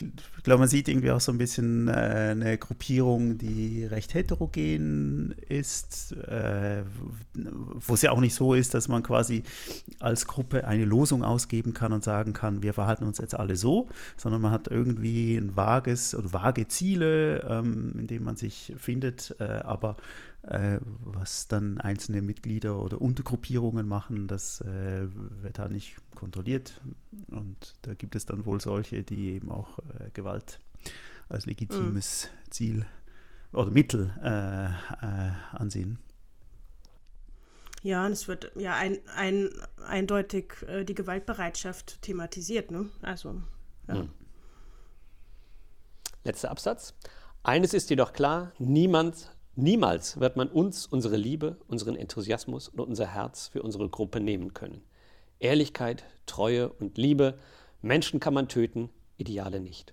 ich 0.00 0.44
glaube, 0.44 0.60
man 0.60 0.68
sieht 0.68 0.88
irgendwie 0.88 1.10
auch 1.10 1.20
so 1.20 1.32
ein 1.32 1.38
bisschen 1.38 1.88
äh, 1.88 1.92
eine 2.30 2.56
Gruppierung, 2.56 3.36
die 3.38 3.84
recht 3.84 4.14
heterogen 4.14 5.34
ist, 5.48 6.12
äh, 6.12 6.84
wo 7.34 7.94
es 7.94 8.02
ja 8.02 8.12
auch 8.12 8.20
nicht 8.20 8.34
so 8.34 8.54
ist, 8.54 8.74
dass 8.74 8.88
man 8.88 9.02
quasi 9.02 9.42
als 9.98 10.26
Gruppe 10.26 10.66
eine 10.66 10.84
Losung 10.84 11.24
ausgeben 11.24 11.74
kann 11.74 11.92
und 11.92 12.04
sagen 12.04 12.32
kann, 12.32 12.62
wir 12.62 12.74
verhalten 12.74 13.04
uns 13.04 13.18
jetzt 13.18 13.34
alle 13.34 13.56
so, 13.56 13.88
sondern 14.16 14.40
man 14.40 14.52
hat 14.52 14.68
irgendwie 14.68 15.36
ein 15.36 15.56
vages 15.56 16.14
oder 16.14 16.32
vage 16.32 16.68
Ziele, 16.68 17.40
ähm, 17.48 17.94
in 17.98 18.06
denen 18.06 18.24
man 18.24 18.36
sich 18.36 18.72
findet, 18.78 19.34
äh, 19.40 19.44
aber 19.44 19.96
äh, 20.42 20.78
was 20.82 21.48
dann 21.48 21.78
einzelne 21.78 22.22
Mitglieder 22.22 22.80
oder 22.80 23.00
Untergruppierungen 23.00 23.86
machen, 23.86 24.28
das 24.28 24.60
äh, 24.60 25.08
wird 25.42 25.58
da 25.58 25.68
nicht 25.68 25.96
kontrolliert. 26.14 26.80
Und 27.30 27.74
da 27.82 27.94
gibt 27.94 28.14
es 28.14 28.26
dann 28.26 28.46
wohl 28.46 28.60
solche, 28.60 29.02
die 29.02 29.30
eben 29.32 29.50
auch 29.50 29.78
äh, 29.78 30.10
Gewalt 30.12 30.60
als 31.28 31.46
legitimes 31.46 32.28
mhm. 32.30 32.50
Ziel 32.50 32.86
oder 33.52 33.70
Mittel 33.70 34.12
äh, 34.22 34.66
äh, 34.66 35.32
ansehen. 35.52 35.98
Ja, 37.82 38.04
und 38.06 38.12
es 38.12 38.28
wird 38.28 38.50
ja 38.56 38.74
ein, 38.74 38.98
ein, 39.14 39.50
eindeutig 39.86 40.54
äh, 40.66 40.84
die 40.84 40.94
Gewaltbereitschaft 40.94 42.02
thematisiert. 42.02 42.70
Ne? 42.70 42.86
Also, 43.02 43.40
ja. 43.86 44.02
Mhm. 44.02 44.10
Letzter 46.24 46.50
Absatz. 46.50 46.94
Eines 47.42 47.72
ist 47.72 47.88
jedoch 47.90 48.12
klar, 48.12 48.52
niemand 48.58 49.30
Niemals 49.60 50.20
wird 50.20 50.36
man 50.36 50.46
uns 50.46 50.86
unsere 50.86 51.16
Liebe, 51.16 51.56
unseren 51.66 51.96
Enthusiasmus 51.96 52.68
und 52.68 52.78
unser 52.78 53.08
Herz 53.08 53.48
für 53.48 53.60
unsere 53.60 53.88
Gruppe 53.88 54.20
nehmen 54.20 54.54
können. 54.54 54.82
Ehrlichkeit, 55.40 56.04
Treue 56.26 56.68
und 56.68 56.96
Liebe, 56.96 57.40
Menschen 57.82 58.20
kann 58.20 58.34
man 58.34 58.46
töten, 58.46 58.88
Ideale 59.16 59.58
nicht. 59.58 59.92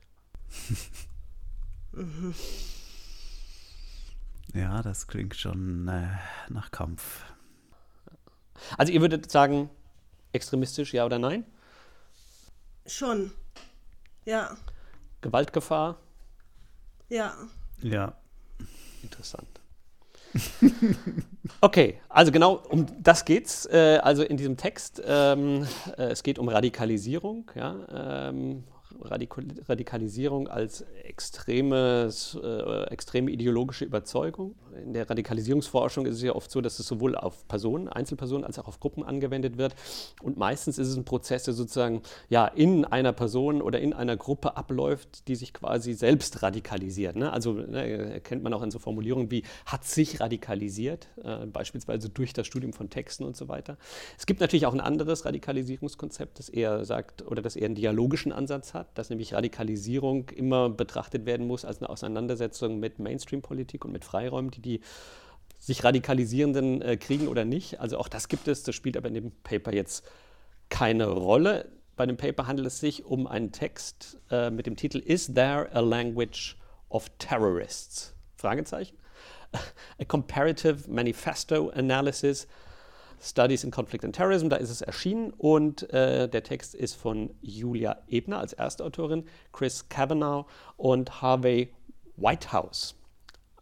ja, 4.54 4.84
das 4.84 5.08
klingt 5.08 5.36
schon 5.36 5.88
äh, 5.88 6.10
nach 6.50 6.70
Kampf. 6.70 7.26
Also 8.78 8.94
ihr 8.94 9.02
würdet 9.02 9.32
sagen, 9.32 9.72
extremistisch, 10.32 10.94
ja 10.94 11.08
oder 11.08 11.18
nein? 11.18 11.44
Schon. 12.86 13.32
Ja. 14.26 14.58
Gewaltgefahr? 15.22 15.98
Ja. 17.10 17.34
Ja. 17.82 18.16
Interessant. 19.02 19.55
Okay, 21.62 21.96
also 22.10 22.32
genau 22.32 22.62
um 22.70 22.86
das 23.02 23.26
geht's. 23.26 23.66
Äh, 23.68 24.00
also 24.02 24.24
in 24.24 24.38
diesem 24.38 24.58
Text, 24.58 25.02
ähm, 25.06 25.68
äh, 25.98 26.04
es 26.06 26.24
geht 26.24 26.40
um 26.40 26.50
Radikalisierung, 26.50 27.52
ja, 27.56 28.30
ähm, 28.30 28.64
Radikalisierung 29.02 30.48
als 30.48 30.82
extremes, 31.04 32.38
äh, 32.42 32.84
extreme 32.86 33.32
ideologische 33.32 33.86
Überzeugung. 33.86 34.56
In 34.84 34.94
der 34.94 35.10
Radikalisierungsforschung 35.10 36.06
ist 36.06 36.16
es 36.16 36.22
ja 36.24 36.34
oft 36.34 36.52
so, 36.52 36.62
dass 36.62 36.80
es 36.80 36.88
sowohl 36.88 37.16
auf 37.16 37.48
Personen, 37.48 37.88
Einzelpersonen 37.88 38.44
als 38.44 38.60
auch 38.60 38.68
auf 38.68 38.80
Gruppen 38.80 39.04
angewendet 39.04 39.58
wird. 39.58 39.76
Und 40.22 40.38
meistens 40.38 40.78
ist 40.78 40.90
es 40.90 40.96
ein 40.96 41.06
Prozess, 41.06 41.44
der 41.44 41.54
sozusagen 41.54 42.02
ja, 42.30 42.48
in 42.48 42.86
einer 42.86 43.14
Person 43.14 43.62
oder 43.62 43.80
in 43.80 43.94
einer 43.94 44.18
Gruppe 44.18 44.58
abläuft, 44.58 45.28
die 45.28 45.36
sich 45.36 45.54
quasi 45.54 45.94
selbst 45.94 46.44
radikalisiert. 46.44 47.16
Ne? 47.16 47.32
Also 47.32 47.54
ne, 47.54 48.20
kennt 48.22 48.44
man 48.44 48.54
auch 48.54 48.62
in 48.62 48.72
so 48.72 48.80
Formulierungen 48.80 49.32
wie 49.32 49.44
hat 49.66 49.86
sich 49.86 50.20
radikalisiert, 50.20 51.08
äh, 51.24 51.46
beispielsweise 51.46 52.10
durch 52.10 52.34
das 52.34 52.48
Studium 52.48 52.74
von 52.74 52.90
Texten 52.90 53.24
und 53.24 53.36
so 53.36 53.48
weiter. 53.48 53.78
Es 54.18 54.26
gibt 54.26 54.42
natürlich 54.42 54.66
auch 54.66 54.74
ein 54.74 54.82
anderes 54.82 55.26
Radikalisierungskonzept, 55.26 56.40
das 56.40 56.50
eher 56.50 56.86
sagt 56.86 57.26
oder 57.26 57.42
das 57.42 57.56
eher 57.56 57.66
einen 57.66 57.76
dialogischen 57.76 58.32
Ansatz 58.32 58.74
hat, 58.74 58.85
dass 58.94 59.10
nämlich 59.10 59.34
Radikalisierung 59.34 60.30
immer 60.30 60.70
betrachtet 60.70 61.26
werden 61.26 61.48
muss 61.48 61.66
als 61.66 61.80
eine 61.80 61.90
Auseinandersetzung 61.90 62.80
mit 62.80 63.00
Mainstream-Politik 63.00 63.86
und 63.86 63.92
mit 63.92 64.06
Freiräumen, 64.06 64.52
die 64.52 64.62
die 64.62 64.82
sich 65.60 65.84
radikalisierenden 65.84 66.82
äh, 66.82 66.98
kriegen 66.98 67.28
oder 67.28 67.46
nicht. 67.46 67.80
Also 67.80 67.98
auch 67.98 68.08
das 68.08 68.28
gibt 68.28 68.48
es, 68.48 68.64
das 68.64 68.76
spielt 68.76 68.98
aber 68.98 69.08
in 69.08 69.16
dem 69.16 69.32
Paper 69.44 69.74
jetzt 69.74 70.06
keine 70.70 71.08
Rolle. 71.08 71.70
Bei 71.96 72.06
dem 72.06 72.18
Paper 72.18 72.48
handelt 72.48 72.68
es 72.68 72.80
sich 72.80 73.06
um 73.06 73.26
einen 73.26 73.52
Text 73.52 74.20
äh, 74.30 74.52
mit 74.52 74.66
dem 74.66 74.76
Titel 74.76 75.00
Is 75.00 75.34
there 75.34 75.70
a 75.74 75.80
language 75.80 76.58
of 76.90 77.10
terrorists? 77.18 78.14
Fragezeichen. 78.36 78.98
A 80.00 80.06
comparative 80.06 80.90
manifesto 80.90 81.70
analysis 81.70 82.48
Studies 83.22 83.64
in 83.64 83.72
Conflict 83.72 84.06
and 84.06 84.16
Terrorism, 84.16 84.50
da 84.50 84.58
ist 84.58 84.70
es 84.70 84.82
erschienen 84.82 85.32
und 85.32 85.92
äh, 85.94 86.28
der 86.28 86.44
Text 86.44 86.76
ist 86.76 86.96
von 86.96 87.32
Julia 87.42 87.98
Ebner 88.08 88.40
als 88.40 88.54
Erstautorin, 88.54 89.26
Chris 89.52 89.90
Cavanaugh 89.90 90.46
und 90.78 91.22
Harvey 91.22 91.74
Whitehouse. 92.18 92.96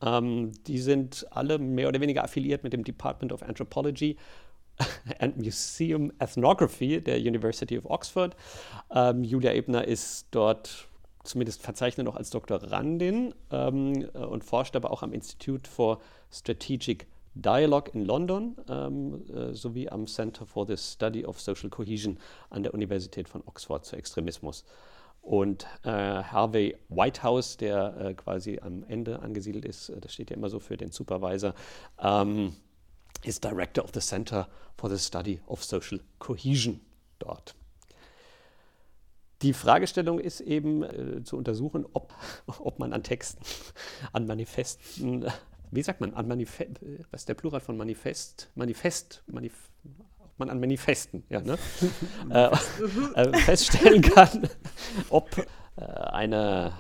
Ähm, 0.01 0.51
die 0.67 0.79
sind 0.79 1.25
alle 1.31 1.57
mehr 1.57 1.87
oder 1.87 2.01
weniger 2.01 2.23
affiliiert 2.23 2.63
mit 2.63 2.73
dem 2.73 2.83
Department 2.83 3.31
of 3.31 3.43
Anthropology 3.43 4.17
and 5.19 5.37
Museum 5.37 6.11
Ethnography 6.19 7.01
der 7.01 7.17
University 7.17 7.77
of 7.77 7.85
Oxford. 7.85 8.35
Ähm, 8.93 9.23
Julia 9.23 9.53
Ebner 9.53 9.87
ist 9.87 10.27
dort 10.31 10.87
zumindest 11.23 11.61
verzeichnet 11.61 12.05
noch 12.05 12.15
als 12.15 12.29
Doktorandin 12.31 13.33
ähm, 13.49 14.09
und 14.13 14.43
forscht 14.43 14.75
aber 14.75 14.91
auch 14.91 15.03
am 15.03 15.13
Institute 15.13 15.69
for 15.69 16.01
Strategic 16.31 17.07
Dialogue 17.35 17.91
in 17.93 18.05
London 18.05 18.55
ähm, 18.69 19.25
äh, 19.33 19.53
sowie 19.53 19.89
am 19.89 20.07
Center 20.07 20.45
for 20.45 20.65
the 20.67 20.77
Study 20.77 21.25
of 21.25 21.39
Social 21.41 21.69
Cohesion 21.69 22.19
an 22.49 22.63
der 22.63 22.73
Universität 22.73 23.27
von 23.27 23.41
Oxford 23.45 23.85
zu 23.85 23.95
Extremismus. 23.95 24.63
Und 25.21 25.65
äh, 25.83 25.89
Harvey 25.89 26.75
Whitehouse, 26.89 27.57
der 27.57 27.95
äh, 27.97 28.13
quasi 28.13 28.59
am 28.61 28.83
Ende 28.83 29.21
angesiedelt 29.21 29.65
ist, 29.65 29.89
äh, 29.89 30.01
das 30.01 30.13
steht 30.13 30.29
ja 30.29 30.35
immer 30.35 30.49
so 30.49 30.59
für 30.59 30.75
den 30.75 30.91
Supervisor, 30.91 31.53
ähm, 31.99 32.55
ist 33.23 33.43
Director 33.43 33.85
of 33.85 33.91
the 33.93 34.01
Center 34.01 34.49
for 34.75 34.89
the 34.89 34.99
Study 34.99 35.39
of 35.47 35.63
Social 35.63 36.01
Cohesion 36.19 36.81
dort. 37.19 37.55
Die 39.43 39.53
Fragestellung 39.53 40.19
ist 40.19 40.41
eben 40.41 40.83
äh, 40.83 41.23
zu 41.23 41.37
untersuchen, 41.37 41.85
ob, 41.93 42.13
ob 42.59 42.79
man 42.79 42.93
an 42.93 43.03
Texten, 43.03 43.43
an 44.11 44.27
Manifesten 44.27 45.25
wie 45.75 45.81
sagt 45.81 46.01
man, 46.01 46.13
an 46.13 46.27
Manifest, 46.27 46.79
was 47.11 47.21
ist 47.21 47.29
der 47.29 47.33
Plural 47.33 47.59
von 47.59 47.77
Manifest? 47.77 48.49
Manifest, 48.55 49.23
Manif 49.27 49.53
man 50.37 50.49
an 50.49 50.59
Manifesten 50.59 51.23
ja, 51.29 51.41
ne? 51.41 51.57
äh, 52.29 52.49
äh, 53.15 53.37
feststellen 53.39 54.01
kann, 54.01 54.49
ob 55.09 55.29
äh, 55.77 55.83
eine 55.83 56.73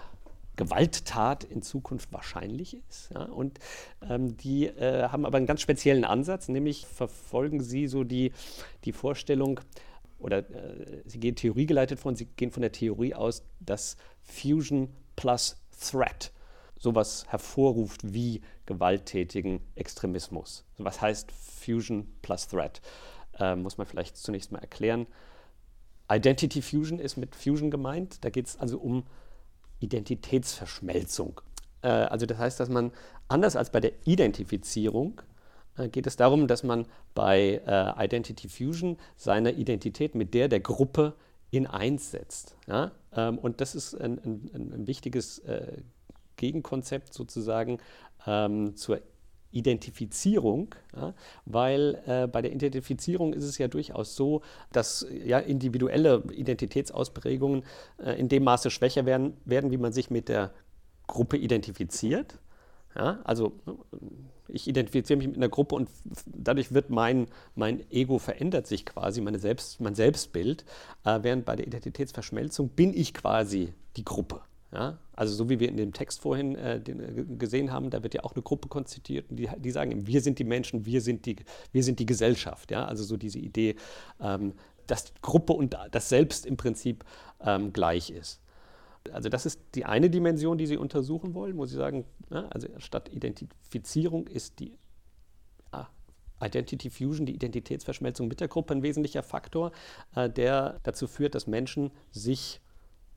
Gewalttat 0.55 1.43
in 1.43 1.61
Zukunft 1.61 2.11
wahrscheinlich 2.11 2.77
ist. 2.89 3.11
Ja? 3.13 3.23
Und 3.23 3.59
ähm, 4.07 4.37
die 4.37 4.67
äh, 4.67 5.09
haben 5.09 5.25
aber 5.25 5.37
einen 5.37 5.47
ganz 5.47 5.61
speziellen 5.61 6.03
Ansatz, 6.03 6.47
nämlich 6.47 6.85
verfolgen 6.87 7.61
sie 7.61 7.87
so 7.87 8.03
die, 8.03 8.31
die 8.85 8.91
Vorstellung, 8.91 9.59
oder 10.19 10.39
äh, 10.39 11.03
sie 11.05 11.19
gehen 11.19 11.35
theoriegeleitet 11.35 11.99
vor 11.99 12.09
und 12.09 12.17
sie 12.17 12.25
gehen 12.25 12.51
von 12.51 12.61
der 12.61 12.71
Theorie 12.71 13.13
aus, 13.13 13.43
dass 13.59 13.97
Fusion 14.23 14.89
plus 15.15 15.57
Threat 15.79 16.31
sowas 16.83 17.25
hervorruft 17.29 18.13
wie 18.13 18.41
gewalttätigen 18.65 19.61
Extremismus. 19.75 20.65
Was 20.77 21.01
heißt 21.01 21.31
Fusion 21.31 22.07
plus 22.21 22.47
Threat? 22.49 22.81
Äh, 23.39 23.55
muss 23.55 23.77
man 23.77 23.87
vielleicht 23.87 24.17
zunächst 24.17 24.51
mal 24.51 24.59
erklären. 24.59 25.07
Identity 26.11 26.61
Fusion 26.61 26.99
ist 26.99 27.15
mit 27.17 27.35
Fusion 27.35 27.71
gemeint. 27.71 28.23
Da 28.23 28.29
geht 28.29 28.47
es 28.47 28.59
also 28.59 28.77
um 28.77 29.05
Identitätsverschmelzung. 29.79 31.41
Äh, 31.81 31.87
also 31.87 32.25
das 32.25 32.37
heißt, 32.37 32.59
dass 32.59 32.69
man 32.69 32.91
anders 33.29 33.55
als 33.55 33.71
bei 33.71 33.79
der 33.79 33.93
Identifizierung 34.05 35.21
äh, 35.77 35.87
geht 35.87 36.05
es 36.05 36.17
darum, 36.17 36.47
dass 36.47 36.63
man 36.63 36.85
bei 37.15 37.61
äh, 37.65 38.05
Identity 38.05 38.49
Fusion 38.49 38.97
seine 39.15 39.53
Identität 39.53 40.15
mit 40.15 40.33
der 40.33 40.49
der 40.49 40.59
Gruppe 40.59 41.13
in 41.49 41.65
eins 41.65 42.11
setzt. 42.11 42.57
Ja? 42.67 42.91
Ähm, 43.15 43.37
und 43.37 43.61
das 43.61 43.73
ist 43.73 43.95
ein, 43.95 44.19
ein, 44.23 44.51
ein 44.73 44.87
wichtiges 44.87 45.39
äh, 45.39 45.77
Gegenkonzept 46.37 47.13
sozusagen 47.13 47.79
ähm, 48.25 48.75
zur 48.75 49.01
Identifizierung, 49.53 50.75
ja, 50.95 51.13
weil 51.45 52.01
äh, 52.07 52.27
bei 52.27 52.41
der 52.41 52.51
Identifizierung 52.51 53.33
ist 53.33 53.43
es 53.43 53.57
ja 53.59 53.67
durchaus 53.67 54.15
so, 54.15 54.41
dass 54.71 55.05
ja, 55.23 55.39
individuelle 55.39 56.23
Identitätsausprägungen 56.31 57.63
äh, 58.03 58.19
in 58.19 58.29
dem 58.29 58.43
Maße 58.43 58.71
schwächer 58.71 59.05
werden, 59.05 59.37
werden, 59.45 59.71
wie 59.71 59.77
man 59.77 59.93
sich 59.93 60.09
mit 60.09 60.27
der 60.27 60.51
Gruppe 61.07 61.37
identifiziert. 61.37 62.39
Ja, 62.95 63.19
also 63.23 63.53
ich 64.47 64.67
identifiziere 64.67 65.17
mich 65.17 65.27
mit 65.27 65.37
einer 65.37 65.49
Gruppe 65.49 65.75
und 65.75 65.89
dadurch 66.25 66.73
wird 66.73 66.89
mein, 66.89 67.27
mein 67.55 67.89
Ego 67.91 68.19
verändert 68.19 68.67
sich 68.67 68.85
quasi, 68.85 69.21
meine 69.21 69.39
Selbst, 69.39 69.81
mein 69.81 69.95
Selbstbild, 69.95 70.65
äh, 71.03 71.19
während 71.21 71.45
bei 71.45 71.55
der 71.55 71.67
Identitätsverschmelzung 71.67 72.69
bin 72.69 72.93
ich 72.93 73.13
quasi 73.13 73.73
die 73.97 74.05
Gruppe. 74.05 74.41
Ja? 74.73 74.97
Also 75.15 75.33
so 75.33 75.49
wie 75.49 75.59
wir 75.59 75.69
in 75.69 75.77
dem 75.77 75.93
Text 75.93 76.21
vorhin 76.21 76.55
äh, 76.55 76.81
den, 76.81 76.99
äh, 76.99 77.23
gesehen 77.37 77.71
haben, 77.71 77.89
da 77.89 78.01
wird 78.03 78.13
ja 78.13 78.23
auch 78.23 78.33
eine 78.33 78.41
Gruppe 78.41 78.67
konstituiert 78.67 79.25
die, 79.29 79.47
die 79.57 79.71
sagen, 79.71 80.07
wir 80.07 80.21
sind 80.21 80.39
die 80.39 80.43
Menschen, 80.43 80.85
wir 80.85 81.01
sind 81.01 81.25
die, 81.25 81.37
wir 81.71 81.83
sind 81.83 81.99
die 81.99 82.05
Gesellschaft. 82.05 82.71
Ja? 82.71 82.85
Also 82.85 83.03
so 83.03 83.17
diese 83.17 83.39
Idee, 83.39 83.75
ähm, 84.19 84.53
dass 84.87 85.13
Gruppe 85.21 85.53
und 85.53 85.77
das 85.91 86.09
Selbst 86.09 86.45
im 86.45 86.57
Prinzip 86.57 87.05
ähm, 87.41 87.71
gleich 87.71 88.09
ist. 88.09 88.41
Also 89.11 89.29
das 89.29 89.45
ist 89.45 89.59
die 89.75 89.85
eine 89.85 90.09
Dimension, 90.09 90.57
die 90.57 90.65
Sie 90.65 90.77
untersuchen 90.77 91.33
wollen, 91.33 91.57
wo 91.57 91.65
Sie 91.65 91.75
sagen, 91.75 92.05
ja, 92.29 92.47
also 92.47 92.67
statt 92.77 93.09
Identifizierung 93.13 94.27
ist 94.27 94.59
die 94.59 94.77
ja, 95.73 95.89
Identity 96.41 96.89
Fusion, 96.89 97.25
die 97.25 97.35
Identitätsverschmelzung 97.35 98.27
mit 98.27 98.39
der 98.39 98.47
Gruppe 98.47 98.73
ein 98.73 98.83
wesentlicher 98.83 99.23
Faktor, 99.23 99.71
äh, 100.15 100.29
der 100.29 100.79
dazu 100.83 101.07
führt, 101.07 101.35
dass 101.35 101.47
Menschen 101.47 101.91
sich 102.11 102.61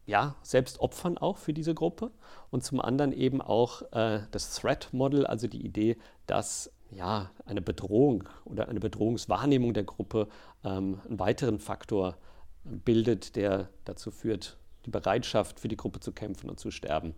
ja, 0.06 0.36
selbst 0.42 0.80
opfern 0.80 1.18
auch 1.18 1.36
für 1.36 1.52
diese 1.52 1.74
Gruppe 1.74 2.10
und 2.50 2.64
zum 2.64 2.80
anderen 2.80 3.12
eben 3.12 3.42
auch 3.42 3.82
äh, 3.92 4.20
das 4.30 4.54
Threat 4.54 4.88
Model, 4.92 5.26
also 5.26 5.48
die 5.48 5.64
Idee, 5.64 5.96
dass 6.26 6.70
ja, 6.90 7.30
eine 7.44 7.60
Bedrohung 7.60 8.24
oder 8.44 8.68
eine 8.68 8.78
Bedrohungswahrnehmung 8.78 9.74
der 9.74 9.82
Gruppe 9.82 10.28
ähm, 10.64 11.00
einen 11.04 11.18
weiteren 11.18 11.58
Faktor 11.58 12.16
bildet, 12.62 13.34
der 13.34 13.68
dazu 13.84 14.12
führt, 14.12 14.56
die 14.86 14.90
Bereitschaft 14.90 15.58
für 15.58 15.68
die 15.68 15.76
Gruppe 15.76 15.98
zu 15.98 16.12
kämpfen 16.12 16.48
und 16.48 16.60
zu 16.60 16.70
sterben 16.70 17.14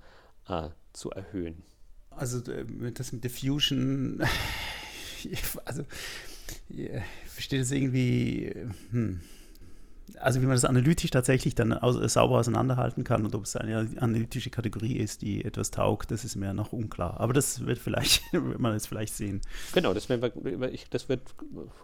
äh, 0.49 0.71
zu 0.95 1.11
erhöhen. 1.11 1.63
Also 2.11 2.39
äh, 2.51 2.65
das 2.93 3.13
mit 3.13 3.25
der 3.25 3.31
Fusion, 3.31 4.23
also 5.67 5.85
ich 6.71 6.91
verstehe 7.27 7.59
das 7.59 7.71
irgendwie, 7.71 8.55
hm 8.91 9.21
also 10.21 10.41
wie 10.41 10.47
man 10.47 10.55
das 10.55 10.65
analytich 10.65 11.11
tatsächlich 11.11 11.55
dann 11.55 11.73
aus, 11.73 11.97
sauber 12.13 12.39
auseinanderhalten 12.39 13.05
kann 13.05 13.25
und 13.25 13.35
ob 13.35 13.45
es 13.45 13.57
eine 13.57 13.89
analytische 13.99 14.51
Kategorie 14.51 14.97
ist, 14.97 15.23
die 15.23 15.45
etwas 15.45 15.71
taugt, 15.71 16.11
das 16.11 16.25
ist 16.25 16.37
mir 16.37 16.55
noch 16.55 16.73
unklar. 16.73 17.21
Aber 17.21 17.33
das 17.33 17.67
wird 17.67 17.79
vielleicht, 17.79 18.23
wird 18.33 18.59
man 18.59 18.73
jetzt 18.73 18.89
vielleicht 18.89 19.15
sehen. 19.15 19.41
Genau, 19.73 19.95
das, 19.95 20.09
wir, 20.09 20.19
das 20.19 21.09
wird, 21.09 21.23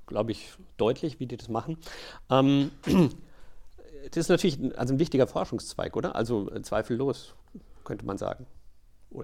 glaube 0.06 0.32
ich, 0.32 0.52
deutlich, 0.76 1.20
wie 1.20 1.26
die 1.26 1.36
das 1.36 1.48
machen. 1.48 1.78
Ähm, 2.30 2.70
das 4.10 4.16
ist 4.16 4.28
natürlich 4.28 4.58
also 4.76 4.94
ein 4.94 4.98
wichtiger 4.98 5.26
Forschungszweig, 5.26 5.96
oder? 5.96 6.14
Also 6.16 6.50
äh, 6.52 6.62
zweifellos, 6.62 7.34
könnte 7.84 8.06
man 8.06 8.18
sagen. 8.18 8.46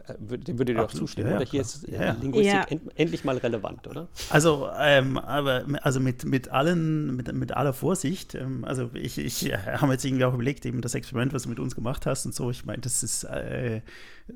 Äh, 0.06 0.38
dem 0.38 0.58
würde 0.58 0.74
dir 0.74 0.80
doch 0.80 0.92
zustimmen, 0.92 1.30
ja, 1.30 1.36
oder? 1.36 1.46
Hier 1.46 1.60
ist 1.60 1.86
ja, 1.88 2.12
Linguistik 2.12 2.52
ja. 2.52 2.64
end, 2.64 2.82
endlich 2.94 3.24
mal 3.24 3.36
relevant, 3.36 3.86
oder? 3.88 4.08
Also, 4.28 4.68
ähm, 4.78 5.18
aber 5.18 5.64
also 5.82 6.00
mit, 6.00 6.24
mit 6.24 6.48
allen, 6.48 7.16
mit, 7.16 7.32
mit 7.32 7.52
aller 7.52 7.72
Vorsicht, 7.72 8.34
ähm, 8.34 8.64
also 8.64 8.90
ich, 8.94 9.18
ich 9.18 9.52
habe 9.52 9.92
jetzt 9.92 10.04
irgendwie 10.04 10.24
auch 10.24 10.34
überlegt, 10.34 10.64
eben 10.66 10.80
das 10.80 10.94
Experiment, 10.94 11.32
was 11.32 11.44
du 11.44 11.48
mit 11.48 11.58
uns 11.58 11.74
gemacht 11.74 12.06
hast 12.06 12.26
und 12.26 12.34
so, 12.34 12.50
ich 12.50 12.64
meine, 12.64 12.82
das 12.82 13.02
ist 13.02 13.24
äh, 13.24 13.80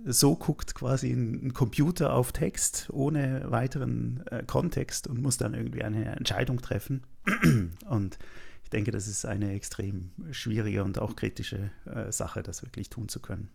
so 0.05 0.35
guckt 0.35 0.75
quasi 0.75 1.13
ein, 1.13 1.47
ein, 1.47 1.55
Computer 1.55 2.15
auf 2.15 2.33
Text 2.33 2.89
ohne 2.91 3.45
weiteren 3.49 4.25
äh, 4.31 4.43
Kontext 4.45 5.07
und 5.07 5.23
muss 5.23 5.37
dann 5.37 5.55
irgendwie 5.55 5.85
eine 5.85 6.17
Entscheidung 6.17 6.61
treffen. 6.61 7.03
und 7.89 8.19
ich 8.65 8.71
denke, 8.71 8.91
das 8.91 9.07
ist 9.07 9.25
eine 9.25 9.53
extrem 9.53 10.11
schwierige 10.33 10.83
und 10.83 10.99
auch 10.99 11.15
kritische 11.15 11.71
äh, 11.87 12.11
Sache, 12.11 12.43
das 12.43 12.63
wirklich 12.63 12.91
tun 12.91 13.09
zu 13.09 13.21
können. 13.21 13.51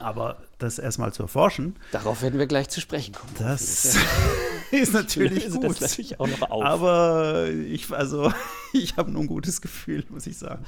Aber 0.00 0.38
das 0.58 0.78
erstmal 0.78 1.12
zu 1.12 1.22
erforschen. 1.22 1.76
Darauf 1.92 2.22
werden 2.22 2.38
wir 2.38 2.46
gleich 2.46 2.68
zu 2.70 2.80
sprechen 2.80 3.14
kommen. 3.14 3.32
Das 3.38 3.96
ist 4.70 4.94
natürlich 4.94 5.50
gut. 5.50 5.62
Das 5.62 5.80
natürlich 5.80 6.18
auch 6.18 6.26
noch 6.26 6.50
auf. 6.50 6.64
Aber 6.64 7.48
ich, 7.48 7.90
also, 7.92 8.32
ich 8.72 8.96
habe 8.96 9.10
ein 9.10 9.16
ungutes 9.16 9.60
Gefühl, 9.60 10.04
muss 10.08 10.26
ich 10.26 10.38
sagen. 10.38 10.64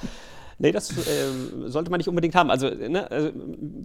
Nee, 0.58 0.72
das 0.72 0.90
äh, 0.96 1.68
sollte 1.68 1.90
man 1.90 1.98
nicht 1.98 2.08
unbedingt 2.08 2.34
haben. 2.34 2.50
Also, 2.50 2.68
ne, 2.68 3.10
also, 3.10 3.32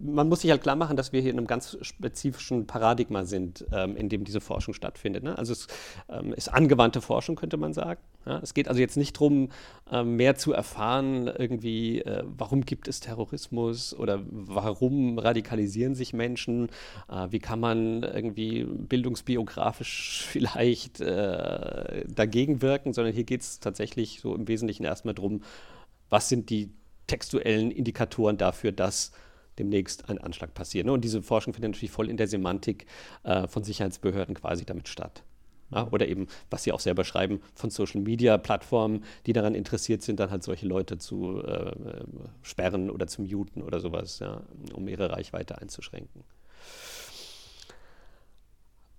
man 0.06 0.30
muss 0.30 0.42
sich 0.42 0.52
halt 0.52 0.62
klar 0.62 0.76
machen, 0.76 0.98
dass 0.98 1.14
wir 1.14 1.22
hier 1.22 1.32
in 1.32 1.38
einem 1.38 1.48
ganz 1.48 1.78
spezifischen 1.82 2.68
Paradigma 2.68 3.26
sind, 3.26 3.66
ähm, 3.72 3.96
in 3.96 4.10
dem 4.10 4.24
diese 4.24 4.42
Forschung 4.42 4.74
stattfindet. 4.74 5.24
Ne? 5.24 5.38
Also 5.38 5.54
es 5.54 5.68
ähm, 6.10 6.34
ist 6.34 6.50
angewandte 6.50 7.02
Forschung, 7.02 7.36
könnte 7.36 7.58
man 7.58 7.74
sagen. 7.74 8.00
Ja? 8.26 8.40
Es 8.40 8.54
geht 8.54 8.68
also 8.68 8.80
jetzt 8.80 8.98
nicht 8.98 9.16
darum, 9.16 9.50
ähm, 9.92 10.16
mehr 10.16 10.36
zu 10.36 10.54
erfahren, 10.54 11.28
irgendwie, 11.28 12.02
äh, 12.02 12.24
warum 12.26 12.62
gibt 12.66 12.88
es 12.88 13.00
Terrorismus 13.00 13.94
oder 13.94 14.22
warum 14.30 15.20
radikalisieren 15.20 15.96
sich 15.96 16.14
Menschen, 16.14 16.70
äh, 17.10 17.28
wie 17.30 17.40
kann 17.40 17.60
man 17.60 18.04
irgendwie 18.04 18.64
bildungsbiografisch 18.64 20.26
vielleicht 20.30 21.02
äh, 21.02 22.06
dagegen 22.08 22.62
wirken, 22.62 22.94
sondern 22.94 23.14
hier 23.14 23.24
geht 23.24 23.42
es 23.42 23.60
tatsächlich 23.60 24.20
so 24.22 24.36
im 24.36 24.48
Wesentlichen 24.48 24.84
erstmal 24.84 25.14
darum, 25.14 25.42
was 26.10 26.30
sind 26.30 26.50
die 26.50 26.72
textuellen 27.08 27.72
Indikatoren 27.72 28.38
dafür, 28.38 28.72
dass 28.72 29.12
demnächst 29.58 30.10
ein 30.10 30.18
Anschlag 30.20 30.54
passiert. 30.54 30.86
Ne? 30.86 30.92
Und 30.92 31.04
diese 31.04 31.22
Forschung 31.22 31.54
findet 31.54 31.72
natürlich 31.72 31.92
voll 31.92 32.10
in 32.10 32.18
der 32.18 32.28
Semantik 32.28 32.86
äh, 33.24 33.48
von 33.48 33.64
Sicherheitsbehörden 33.64 34.36
quasi 34.36 34.66
damit 34.66 34.88
statt. 34.88 35.24
Ja? 35.72 35.88
Oder 35.92 36.08
eben, 36.08 36.28
was 36.50 36.64
Sie 36.64 36.72
auch 36.72 36.80
selber 36.80 37.04
schreiben, 37.04 37.42
von 37.56 37.70
Social-Media-Plattformen, 37.70 39.04
die 39.26 39.34
daran 39.34 39.56
interessiert 39.56 40.02
sind, 40.02 40.20
dann 40.20 40.32
halt 40.32 40.44
solche 40.44 40.68
Leute 40.68 40.98
zu 40.98 41.42
äh, 41.44 42.04
sperren 42.42 42.90
oder 42.90 43.08
zu 43.08 43.24
muten 43.24 43.62
oder 43.62 43.80
sowas, 43.80 44.20
ja, 44.20 44.42
um 44.74 44.88
ihre 44.88 45.12
Reichweite 45.12 45.60
einzuschränken. 45.60 46.24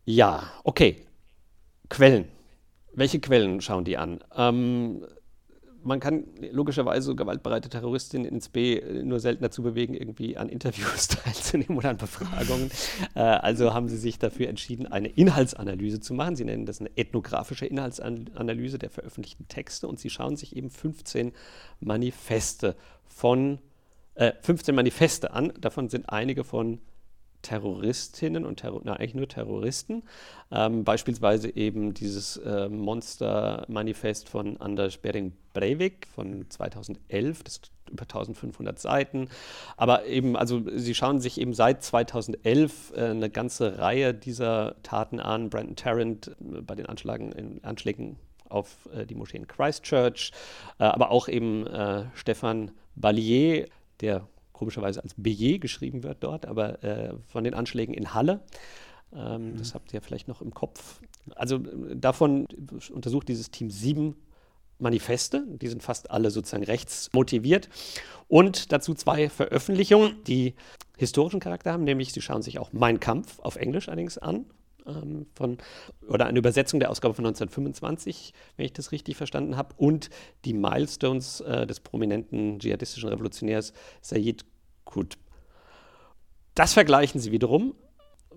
Ja, 0.05 0.51
okay. 0.65 1.05
Quellen. 1.89 2.29
Welche 2.95 3.21
Quellen 3.21 3.61
schauen 3.61 3.85
die 3.85 3.97
an? 3.97 4.25
Ähm, 4.35 5.07
man 5.89 6.01
kann 6.01 6.25
logischerweise 6.53 7.17
gewaltbereite 7.17 7.69
Terroristinnen 7.69 8.27
ins 8.27 8.49
B 8.49 8.81
nur 9.03 9.19
selten 9.19 9.43
dazu 9.43 9.63
bewegen, 9.63 9.95
irgendwie 9.95 10.37
an 10.37 10.49
Interviews 10.49 11.09
teilzunehmen 11.09 11.77
oder 11.77 11.91
an 11.91 11.97
Befragungen. 11.97 12.71
äh, 13.15 13.21
also 13.21 13.75
haben 13.75 13.89
sie 13.89 13.97
sich 13.97 14.19
dafür 14.19 14.49
entschieden, 14.49 14.87
eine 14.87 15.09
Inhaltsanalyse 15.09 16.01
zu 16.01 16.15
machen. 16.15 16.37
Sie 16.37 16.45
nennen 16.45 16.67
das 16.67 16.81
eine 16.81 16.91
ethnografische 16.97 17.67
Inhaltsanalyse 17.67 18.79
der 18.79 18.91
veröffentlichten 18.91 19.49
Texte 19.49 19.89
und 19.89 19.99
sie 19.99 20.11
schauen 20.11 20.37
sich 20.37 20.55
eben 20.55 20.71
15 20.71 21.33
Manifeste 21.81 22.77
von 23.07 23.59
äh, 24.15 24.33
15 24.43 24.75
Manifeste 24.75 25.33
an. 25.33 25.53
Davon 25.61 25.89
sind 25.89 26.11
einige 26.11 26.45
von 26.45 26.81
Terroristinnen 27.43 28.45
und 28.45 28.57
Terror, 28.57 28.81
na, 28.85 28.95
eigentlich 28.95 29.15
nur 29.15 29.29
Terroristen. 29.29 30.03
Ähm, 30.51 30.85
beispielsweise 30.85 31.55
eben 31.55 31.95
dieses 31.95 32.37
äh, 32.39 32.69
Monster-Manifest 32.69 34.29
von 34.29 34.57
Anders 34.61 34.99
Bering 34.99 35.33
Breivik 35.53 36.07
von 36.15 36.47
2011, 36.49 37.43
das 37.43 37.55
ist 37.55 37.71
über 37.91 38.03
1500 38.03 38.79
Seiten. 38.79 39.29
Aber 39.77 40.07
eben, 40.07 40.37
also 40.37 40.63
sie 40.75 40.95
schauen 40.95 41.21
sich 41.21 41.41
eben 41.41 41.55
seit 41.55 41.83
2011 41.83 42.93
äh, 42.95 43.05
eine 43.05 43.31
ganze 43.31 43.79
Reihe 43.79 44.15
dieser 44.15 44.77
Taten 44.83 45.21
an. 45.21 45.51
Brandon 45.51 45.77
Tarrant 45.77 46.29
äh, 46.29 46.61
bei 46.61 46.75
den 46.75 46.87
Anschlagen, 46.87 47.33
in, 47.33 47.65
Anschlägen 47.65 48.17
auf 48.49 48.89
äh, 48.95 49.07
die 49.07 49.15
Moschee 49.15 49.39
in 49.39 49.47
Christchurch, 49.47 50.33
äh, 50.79 50.85
aber 50.85 51.11
auch 51.11 51.29
eben 51.29 51.67
äh, 51.67 52.05
Stefan 52.15 52.71
Ballier, 52.95 53.67
der 54.01 54.27
komischerweise 54.59 55.03
als 55.03 55.15
Billet 55.17 55.61
geschrieben 55.61 56.03
wird 56.03 56.19
dort, 56.25 56.47
aber 56.47 56.83
äh, 56.83 57.15
von 57.29 57.45
den 57.45 57.55
Anschlägen 57.55 57.95
in 57.95 58.13
Halle. 58.13 58.41
Ähm, 59.15 59.53
mhm. 59.53 59.57
Das 59.57 59.75
habt 59.75 59.95
ihr 59.95 60.03
vielleicht 60.03 60.29
noch 60.29 60.43
im 60.43 60.53
Kopf. 60.53 61.01
Also 61.37 61.57
äh, 61.57 61.97
davon 61.97 62.47
untersucht 62.93 63.29
dieses 63.29 63.51
Team 63.51 63.71
sieben 63.71 64.17
Manifeste, 64.81 65.45
die 65.49 65.69
sind 65.69 65.83
fast 65.83 66.11
alle 66.11 66.31
sozusagen 66.31 66.65
rechts 66.65 67.11
motiviert. 67.13 67.69
Und 68.29 68.73
dazu 68.73 68.95
zwei 68.95 69.29
Veröffentlichungen, 69.29 70.23
die 70.27 70.55
historischen 70.97 71.41
Charakter 71.41 71.73
haben, 71.73 71.85
nämlich 71.85 72.13
sie 72.13 72.21
schauen 72.21 72.43
sich 72.43 72.59
auch 72.59 72.73
Mein 72.73 73.01
Kampf 73.01 73.39
auf 73.41 73.57
Englisch 73.57 73.89
allerdings 73.89 74.19
an. 74.19 74.47
Ähm, 74.89 75.27
von, 75.35 75.59
oder 76.09 76.27
eine 76.27 76.39
Übersetzung 76.39 76.81
der 76.81 76.91
Ausgabe 76.91 77.15
von 77.15 77.27
1925, 77.27 78.33
wenn 78.57 78.67
ich 78.67 78.73
das 78.73 78.93
richtig 78.93 79.17
verstanden 79.17 79.57
habe, 79.57 79.75
und 79.77 80.11
die 80.45 80.55
Milestones 80.55 81.41
äh, 81.41 81.67
des 81.67 81.81
prominenten 81.81 82.59
dschihadistischen 82.59 83.09
Revolutionärs 83.09 83.73
Sayyid 84.01 84.45
Qutb. 84.85 85.19
Das 86.55 86.73
vergleichen 86.73 87.21
sie 87.21 87.31
wiederum 87.31 87.75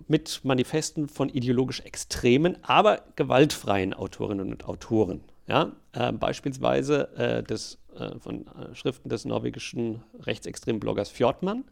mit 0.08 0.42
Manifesten 0.44 1.08
von 1.08 1.30
ideologisch 1.30 1.82
extremen, 1.82 2.58
aber 2.64 3.04
gewaltfreien 3.16 3.94
Autorinnen 3.94 4.52
und 4.52 4.66
Autoren. 4.66 5.22
Ja, 5.48 5.72
äh, 5.94 6.12
beispielsweise 6.12 7.16
äh, 7.18 7.44
des, 7.44 7.80
äh, 7.96 8.18
von 8.20 8.48
äh, 8.48 8.76
Schriften 8.76 9.10
des 9.10 9.26
norwegischen 9.26 10.04
rechtsextremen 10.20 10.80
Bloggers 10.80 11.10
Fjordmann, 11.10 11.66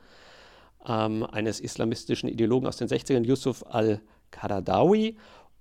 ähm, 0.85 1.23
eines 1.23 1.59
islamistischen 1.59 2.29
Ideologen 2.29 2.67
aus 2.67 2.77
den 2.77 2.87
60ern, 2.87 3.25
Yusuf 3.25 3.63
al-Qaradawi, 4.31 5.17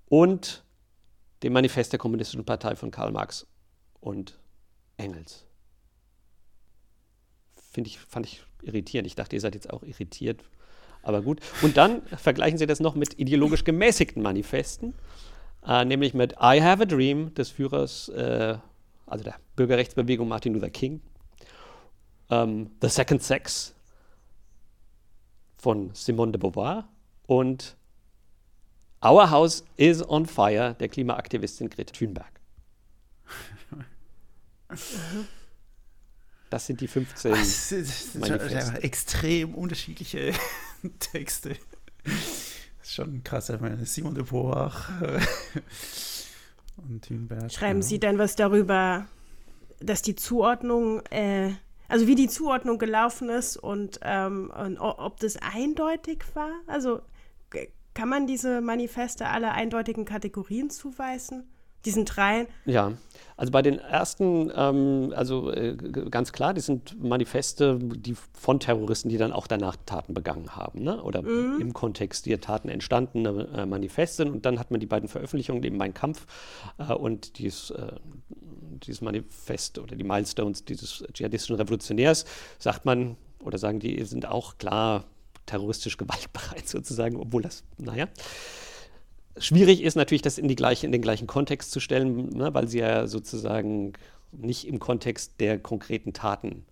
und 0.07 0.65
dem 1.43 1.53
Manifest 1.53 1.93
der 1.93 1.99
Kommunistischen 1.99 2.45
Partei 2.45 2.77
von 2.77 2.91
Karl 2.91 3.13
Marx 3.13 3.47
und 4.01 4.39
Engels. 4.97 5.47
Finde 7.71 7.91
ich, 7.91 7.99
fand 7.99 8.27
ich 8.27 8.43
irritierend. 8.63 9.07
Ich 9.07 9.15
dachte, 9.15 9.37
ihr 9.37 9.41
seid 9.41 9.55
jetzt 9.55 9.71
auch 9.71 9.83
irritiert. 9.83 10.43
Aber 11.03 11.23
gut. 11.23 11.41
Und 11.63 11.77
dann 11.77 12.03
vergleichen 12.07 12.59
Sie 12.59 12.67
das 12.67 12.81
noch 12.81 12.95
mit 12.95 13.19
ideologisch 13.19 13.65
gemäßigten 13.65 14.23
Manifesten 14.23 14.95
äh, 15.67 15.85
nämlich 15.85 16.15
mit 16.15 16.33
I 16.41 16.61
Have 16.63 16.83
a 16.83 16.87
Dream 16.87 17.35
des 17.35 17.51
Führers, 17.51 18.09
äh, 18.09 18.57
also 19.07 19.25
der 19.25 19.37
Bürgerrechtsbewegung 19.57 20.29
Martin 20.29 20.55
Luther 20.55 20.71
King, 20.71 21.01
ähm, 22.31 22.71
The 22.81 22.89
Second 22.89 23.23
Sex 23.23 23.75
von 25.57 25.91
Simone 25.93 26.33
de 26.33 26.41
Beauvoir 26.41 26.89
und 27.27 27.77
Our 29.05 29.31
House 29.31 29.65
is 29.77 30.03
on 30.09 30.27
Fire 30.27 30.75
der 30.79 30.89
Klimaaktivistin 30.89 31.71
Greta 31.71 31.93
Thunberg. 31.93 32.41
Das 36.51 36.67
sind 36.67 36.81
die 36.81 36.89
15 36.89 37.31
das 37.31 37.73
ist, 37.73 38.17
extrem 38.83 39.55
unterschiedliche 39.55 40.33
Texte 40.99 41.57
ist 42.89 42.95
schon 42.95 43.23
krass. 43.23 43.51
Ich 43.51 43.61
meine, 43.61 43.85
Simon 43.85 44.15
de 44.15 44.25
Beauvoir 44.25 44.73
und 46.77 47.05
Thunberg. 47.05 47.53
Schreiben 47.53 47.81
ja. 47.81 47.87
Sie 47.87 48.01
denn 48.01 48.19
was 48.19 48.35
darüber, 48.35 49.07
dass 49.81 50.03
die 50.03 50.17
Zuordnung, 50.17 51.05
äh, 51.11 51.53
also 51.89 52.07
wie 52.07 52.15
die 52.15 52.29
Zuordnung 52.29 52.79
gelaufen 52.79 53.29
ist 53.29 53.57
und, 53.57 54.01
ähm, 54.03 54.51
und 54.51 54.79
ob 54.79 55.21
das 55.21 55.37
eindeutig 55.37 56.25
war? 56.35 56.53
Also 56.67 57.03
kann 57.99 58.09
man 58.09 58.29
diese 58.29 58.61
Manifeste 58.61 59.27
alle 59.27 59.51
eindeutigen 59.51 60.05
Kategorien 60.05 60.71
zuweisen? 60.71 61.43
Diesen 61.85 62.05
dreien? 62.05 62.47
Ja, 62.65 62.93
also 63.37 63.51
bei 63.51 63.61
den 63.61 63.81
ersten, 63.81 64.53
ähm, 64.55 65.13
also 65.17 65.51
äh, 65.51 65.75
ganz 66.09 66.31
klar, 66.31 66.55
die 66.55 66.61
sind 66.61 67.03
Manifeste 67.03 67.77
die 67.81 68.15
von 68.35 68.61
Terroristen, 68.61 69.09
die 69.09 69.17
dann 69.17 69.33
auch 69.33 69.49
danach 69.49 69.75
Taten 69.85 70.15
begangen 70.15 70.55
haben, 70.55 70.85
ne? 70.85 71.03
oder 71.03 71.23
mhm. 71.23 71.61
im 71.61 71.73
Kontext 71.73 72.27
der 72.27 72.41
Taten 72.41 72.69
entstandene 72.69 73.49
äh, 73.53 73.67
Manifeste. 73.67 74.27
Und 74.27 74.47
dann 74.47 74.61
hat 74.61 74.71
man 74.71 74.79
die 74.79 74.87
beiden 74.87 75.09
Veröffentlichungen, 75.09 75.65
eben 75.65 75.77
Mein 75.77 75.93
Kampf 75.93 76.27
äh, 76.79 76.93
und 76.93 77.39
dies, 77.39 77.71
äh, 77.71 77.97
dieses 78.85 79.01
Manifest 79.01 79.81
oder 79.81 79.97
die 79.97 80.05
Milestones 80.05 80.65
dieses 80.65 81.05
dschihadistischen 81.13 81.57
Revolutionärs, 81.57 82.27
sagt 82.61 82.85
man 82.85 83.17
oder 83.43 83.59
sagen 83.59 83.81
die, 83.81 84.05
sind 84.05 84.27
auch 84.27 84.57
klar 84.59 85.05
terroristisch 85.49 85.97
gewaltbereit 85.97 86.69
sozusagen, 86.69 87.17
obwohl 87.17 87.43
das, 87.43 87.65
naja. 87.79 88.09
Schwierig 89.37 89.83
ist 89.83 89.95
natürlich, 89.95 90.23
das 90.23 90.39
in, 90.39 90.49
die 90.49 90.57
gleiche, 90.57 90.87
in 90.87 90.93
den 90.93 91.03
gleichen 91.03 91.27
Kontext 91.27 91.71
zu 91.71 91.81
stellen, 91.81 92.31
ne, 92.31 92.53
weil 92.55 92.67
sie 92.69 92.79
ja 92.79 93.07
sozusagen 93.07 93.93
nicht 94.33 94.67
im 94.67 94.79
Kontext 94.81 95.41
der 95.41 95.59
konkreten 95.59 96.13
Taten 96.13 96.65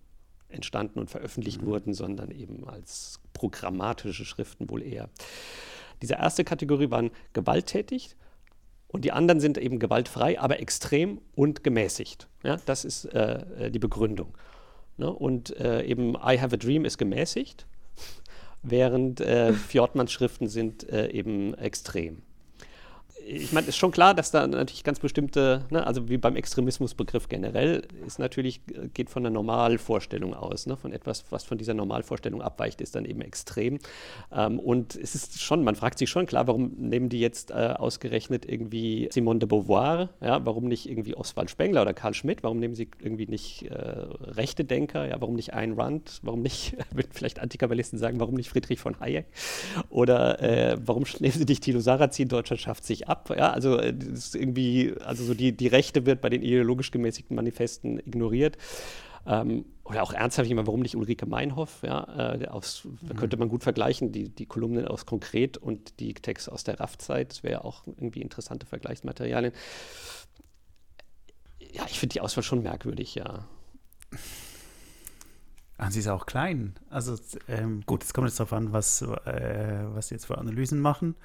entstanden 0.49 0.99
und 0.99 1.09
veröffentlicht 1.09 1.61
mhm. 1.61 1.67
wurden, 1.67 1.93
sondern 1.93 2.31
eben 2.31 2.67
als 2.67 3.19
programmatische 3.33 4.25
Schriften 4.25 4.69
wohl 4.69 4.83
eher. 4.83 5.09
Diese 6.01 6.15
erste 6.15 6.43
Kategorie 6.43 6.91
waren 6.91 7.11
gewalttätig 7.33 8.15
und 8.87 9.03
die 9.03 9.11
anderen 9.11 9.39
sind 9.39 9.57
eben 9.57 9.79
gewaltfrei, 9.79 10.39
aber 10.39 10.59
extrem 10.59 11.21
und 11.35 11.63
gemäßigt. 11.63 12.27
Ja, 12.43 12.57
das 12.65 12.85
ist 12.85 13.05
äh, 13.05 13.65
äh 13.65 13.71
die 13.71 13.79
Begründung. 13.79 14.37
Ne? 14.97 15.11
Und 15.11 15.55
äh, 15.57 15.83
eben 15.83 16.15
I 16.15 16.39
Have 16.39 16.55
a 16.55 16.57
Dream 16.57 16.85
ist 16.85 16.97
gemäßigt, 16.97 17.67
während 18.69 19.21
äh, 19.21 19.53
Fjordmanns 19.53 20.11
Schriften 20.11 20.47
sind 20.47 20.89
äh, 20.89 21.09
eben 21.09 21.53
extrem 21.55 22.21
ich 23.29 23.51
meine, 23.51 23.67
ist 23.67 23.77
schon 23.77 23.91
klar, 23.91 24.13
dass 24.13 24.31
da 24.31 24.47
natürlich 24.47 24.83
ganz 24.83 24.99
bestimmte, 24.99 25.65
ne, 25.69 25.85
also 25.85 26.07
wie 26.09 26.17
beim 26.17 26.35
Extremismusbegriff 26.35 27.27
generell, 27.27 27.85
ist 28.05 28.19
natürlich, 28.19 28.61
äh, 28.73 28.87
geht 28.87 29.09
von 29.09 29.23
der 29.23 29.31
Normalvorstellung 29.31 30.33
aus. 30.33 30.65
Ne, 30.65 30.77
von 30.77 30.93
etwas, 30.93 31.25
was 31.29 31.43
von 31.43 31.57
dieser 31.57 31.73
Normalvorstellung 31.73 32.41
abweicht, 32.41 32.79
ist 32.79 32.95
dann 32.95 33.05
eben 33.05 33.21
extrem. 33.21 33.79
Ähm, 34.31 34.59
und 34.59 34.95
es 34.95 35.13
ist 35.13 35.41
schon, 35.41 35.63
man 35.63 35.75
fragt 35.75 35.99
sich 35.99 36.09
schon 36.09 36.25
klar, 36.25 36.47
warum 36.47 36.71
nehmen 36.77 37.09
die 37.09 37.19
jetzt 37.19 37.51
äh, 37.51 37.73
ausgerechnet 37.77 38.49
irgendwie 38.49 39.09
Simone 39.11 39.39
de 39.39 39.47
Beauvoir, 39.47 40.09
ja, 40.21 40.45
warum 40.45 40.65
nicht 40.65 40.89
irgendwie 40.89 41.15
Oswald 41.15 41.49
Spengler 41.49 41.81
oder 41.81 41.93
Karl 41.93 42.13
Schmidt, 42.13 42.43
warum 42.43 42.59
nehmen 42.59 42.75
sie 42.75 42.89
irgendwie 42.99 43.27
nicht 43.27 43.63
äh, 43.63 43.73
rechte 43.73 44.63
Denker, 44.63 45.07
ja, 45.07 45.19
warum 45.19 45.35
nicht 45.35 45.53
Ayn 45.53 45.73
Rand, 45.73 46.19
warum 46.23 46.41
nicht, 46.41 46.77
würden 46.91 47.11
vielleicht 47.11 47.39
Antikabbalisten 47.39 47.99
sagen, 47.99 48.19
warum 48.19 48.35
nicht 48.35 48.49
Friedrich 48.49 48.79
von 48.79 48.99
Hayek? 48.99 49.25
Oder 49.89 50.41
äh, 50.41 50.77
warum 50.83 51.03
nehmen 51.19 51.33
sie 51.33 51.45
nicht 51.45 51.63
Thilo 51.63 51.81
Sarrazin, 51.81 52.29
Deutschland 52.29 52.61
schafft 52.61 52.85
sich 52.85 53.07
ab, 53.07 53.16
ab. 53.17 53.35
Ja, 53.35 53.51
also 53.51 53.77
äh, 53.77 53.93
irgendwie, 54.33 54.93
also 55.03 55.23
so 55.23 55.33
die, 55.33 55.51
die 55.51 55.67
Rechte 55.67 56.05
wird 56.05 56.21
bei 56.21 56.29
den 56.29 56.41
ideologisch 56.41 56.91
gemäßigten 56.91 57.35
Manifesten 57.35 57.99
ignoriert. 57.99 58.57
Ähm, 59.25 59.65
oder 59.83 60.03
auch 60.03 60.13
ernsthaft 60.13 60.47
jemand, 60.47 60.67
warum 60.67 60.81
nicht 60.81 60.95
Ulrike 60.95 61.25
Meinhoff? 61.25 61.81
Ja, 61.83 62.35
äh, 62.35 62.47
aus, 62.47 62.85
mhm. 62.85 63.15
könnte 63.15 63.37
man 63.37 63.49
gut 63.49 63.63
vergleichen, 63.63 64.11
die, 64.11 64.29
die 64.29 64.45
Kolumnen 64.45 64.87
aus 64.87 65.05
Konkret 65.05 65.57
und 65.57 65.99
die 65.99 66.13
Texte 66.13 66.51
aus 66.51 66.63
der 66.63 66.79
RAF-Zeit. 66.79 67.31
Das 67.31 67.43
wäre 67.43 67.53
ja 67.53 67.61
auch 67.63 67.85
irgendwie 67.87 68.21
interessante 68.21 68.65
Vergleichsmaterialien. 68.65 69.53
Ja, 71.73 71.83
ich 71.89 71.99
finde 71.99 72.13
die 72.13 72.21
Auswahl 72.21 72.43
schon 72.43 72.63
merkwürdig, 72.63 73.15
ja. 73.15 73.45
Ah, 75.77 75.91
sie 75.91 75.99
ist 75.99 76.07
auch 76.07 76.25
klein. 76.25 76.75
Also 76.89 77.17
ähm, 77.47 77.83
gut, 77.85 78.03
es 78.03 78.13
kommt 78.13 78.27
jetzt 78.27 78.39
darauf 78.39 78.53
an, 78.53 78.71
was, 78.71 79.01
äh, 79.01 79.83
was 79.93 80.07
sie 80.07 80.15
jetzt 80.15 80.25
für 80.25 80.37
Analysen 80.37 80.79
machen. 80.79 81.15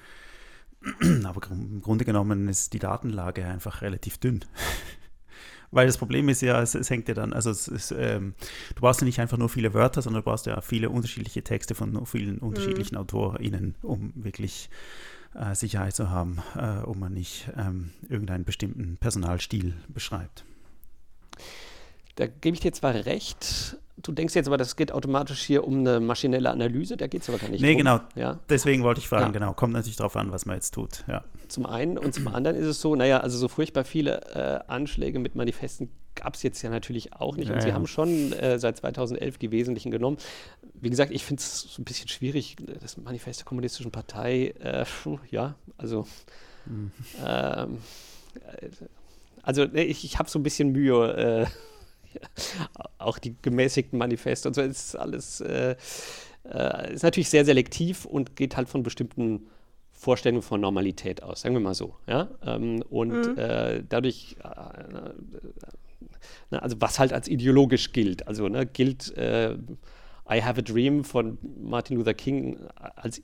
Aber 1.23 1.41
im 1.51 1.81
Grunde 1.81 2.05
genommen 2.05 2.47
ist 2.47 2.73
die 2.73 2.79
Datenlage 2.79 3.45
einfach 3.45 3.81
relativ 3.81 4.17
dünn. 4.17 4.43
Weil 5.71 5.87
das 5.87 5.97
Problem 5.97 6.29
ist 6.29 6.41
ja, 6.41 6.61
es, 6.61 6.75
es 6.75 6.91
hängt 6.91 7.07
ja 7.07 7.15
dann, 7.15 7.33
also 7.33 7.49
ist, 7.49 7.91
ähm, 7.97 8.35
du 8.75 8.81
brauchst 8.81 9.01
ja 9.01 9.05
nicht 9.05 9.19
einfach 9.19 9.37
nur 9.39 9.49
viele 9.49 9.73
Wörter, 9.73 10.03
sondern 10.03 10.21
du 10.21 10.29
brauchst 10.29 10.45
ja 10.45 10.61
viele 10.61 10.91
unterschiedliche 10.91 11.43
Texte 11.43 11.73
von 11.73 12.05
vielen 12.05 12.37
unterschiedlichen 12.37 12.93
mhm. 12.93 13.01
AutorInnen, 13.01 13.75
um 13.81 14.13
wirklich 14.15 14.69
äh, 15.33 15.55
Sicherheit 15.55 15.95
zu 15.95 16.11
haben, 16.11 16.43
äh, 16.55 16.79
ob 16.83 16.97
man 16.97 17.13
nicht 17.13 17.49
ähm, 17.57 17.89
irgendeinen 18.07 18.45
bestimmten 18.45 18.97
Personalstil 18.97 19.73
beschreibt. 19.87 20.45
Da 22.15 22.27
gebe 22.27 22.53
ich 22.53 22.61
dir 22.61 22.73
zwar 22.73 22.93
recht, 22.93 23.77
du 24.03 24.11
denkst 24.11 24.35
jetzt 24.35 24.47
aber, 24.47 24.57
das 24.57 24.75
geht 24.75 24.91
automatisch 24.91 25.41
hier 25.41 25.65
um 25.65 25.79
eine 25.79 25.99
maschinelle 25.99 26.51
Analyse, 26.51 26.97
da 26.97 27.07
geht 27.07 27.23
es 27.23 27.29
aber 27.29 27.39
gar 27.39 27.49
nicht 27.49 27.61
Nee, 27.61 27.71
drum. 27.71 27.77
genau. 27.77 27.99
Ja? 28.15 28.39
Deswegen 28.49 28.83
wollte 28.83 28.99
ich 28.99 29.07
fragen, 29.07 29.27
ja. 29.27 29.31
genau. 29.31 29.53
Kommt 29.53 29.73
natürlich 29.73 29.95
darauf 29.95 30.15
an, 30.15 30.31
was 30.31 30.45
man 30.45 30.55
jetzt 30.55 30.73
tut. 30.73 31.03
Ja. 31.07 31.23
Zum 31.47 31.65
einen 31.65 31.97
und 31.97 32.13
zum 32.13 32.27
anderen 32.27 32.57
ist 32.57 32.67
es 32.67 32.81
so, 32.81 32.95
naja, 32.95 33.19
also 33.19 33.37
so 33.37 33.47
furchtbar 33.47 33.85
viele 33.85 34.21
äh, 34.67 34.71
Anschläge 34.71 35.19
mit 35.19 35.35
Manifesten 35.35 35.89
gab 36.15 36.35
es 36.35 36.43
jetzt 36.43 36.61
ja 36.61 36.69
natürlich 36.69 37.13
auch 37.13 37.35
nicht. 37.35 37.49
Ja, 37.49 37.55
und 37.55 37.61
sie 37.61 37.73
haben 37.73 37.87
schon 37.87 38.33
äh, 38.33 38.59
seit 38.59 38.77
2011 38.77 39.37
die 39.39 39.51
wesentlichen 39.51 39.91
genommen. 39.91 40.17
Wie 40.73 40.89
gesagt, 40.89 41.11
ich 41.11 41.23
finde 41.23 41.41
es 41.41 41.61
so 41.61 41.81
ein 41.81 41.85
bisschen 41.85 42.07
schwierig, 42.07 42.57
das 42.81 42.97
Manifest 42.97 43.39
der 43.39 43.45
Kommunistischen 43.45 43.91
Partei, 43.91 44.53
äh, 44.59 44.85
ja, 45.31 45.55
also 45.77 46.05
mhm. 46.65 46.91
ähm, 47.25 47.77
äh, 48.35 48.67
also 49.41 49.63
ich, 49.73 50.05
ich 50.05 50.19
habe 50.19 50.29
so 50.29 50.39
ein 50.39 50.43
bisschen 50.43 50.71
Mühe, 50.71 51.45
äh, 51.45 51.45
auch 52.97 53.19
die 53.19 53.35
gemäßigten 53.41 53.97
Manifeste 53.97 54.47
und 54.47 54.53
so 54.53 54.61
ist 54.61 54.95
alles 54.95 55.41
äh, 55.41 55.75
äh, 56.45 56.93
ist 56.93 57.03
natürlich 57.03 57.29
sehr 57.29 57.45
selektiv 57.45 58.05
und 58.05 58.35
geht 58.35 58.57
halt 58.57 58.69
von 58.69 58.83
bestimmten 58.83 59.47
Vorstellung 59.91 60.41
von 60.41 60.59
Normalität 60.59 61.23
aus, 61.23 61.41
sagen 61.41 61.55
wir 61.55 61.61
mal 61.61 61.73
so. 61.73 61.95
Ja? 62.07 62.27
Ähm, 62.45 62.83
und 62.89 63.11
mhm. 63.11 63.37
äh, 63.37 63.83
dadurch, 63.87 64.35
äh, 64.43 64.47
äh, 66.55 66.57
also 66.57 66.75
was 66.79 66.99
halt 66.99 67.13
als 67.13 67.27
ideologisch 67.27 67.93
gilt. 67.93 68.27
Also 68.27 68.49
ne, 68.49 68.65
gilt 68.65 69.15
äh, 69.15 69.53
I 70.29 70.41
Have 70.41 70.59
a 70.59 70.61
Dream 70.61 71.03
von 71.03 71.37
Martin 71.61 71.97
Luther 71.97 72.13
King 72.13 72.57
als 72.75 73.21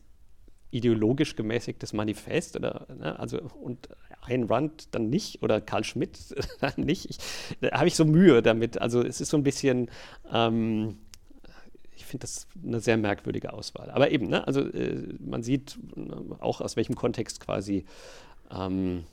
ideologisch 0.71 1.35
gemäßigtes 1.35 1.93
Manifest 1.93 2.55
oder 2.55 2.87
ne, 2.97 3.19
also 3.19 3.39
und 3.61 3.89
Ayn 4.27 4.45
Rand 4.45 4.93
dann 4.93 5.09
nicht 5.09 5.41
oder 5.43 5.61
Karl 5.61 5.83
Schmidt 5.83 6.35
dann 6.59 6.73
nicht. 6.77 7.09
Ich, 7.09 7.17
da 7.61 7.71
habe 7.71 7.87
ich 7.87 7.95
so 7.95 8.05
Mühe 8.05 8.41
damit. 8.41 8.81
Also 8.81 9.01
es 9.01 9.21
ist 9.21 9.29
so 9.29 9.37
ein 9.37 9.43
bisschen 9.43 9.89
ähm, 10.31 10.97
ich 11.99 12.05
finde 12.05 12.21
das 12.21 12.47
eine 12.63 12.79
sehr 12.79 12.97
merkwürdige 12.97 13.53
Auswahl. 13.53 13.91
Aber 13.91 14.09
eben, 14.09 14.27
ne, 14.27 14.47
also 14.47 14.61
äh, 14.61 15.13
man 15.19 15.43
sieht 15.43 15.77
äh, 15.95 16.11
auch 16.39 16.61
aus 16.61 16.75
welchem 16.77 16.95
Kontext 16.95 17.41
quasi, 17.41 17.85
ähm, 18.51 19.03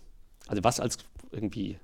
also 0.46 0.62
was 0.62 0.78
als 0.78 0.98
irgendwie 1.32 1.78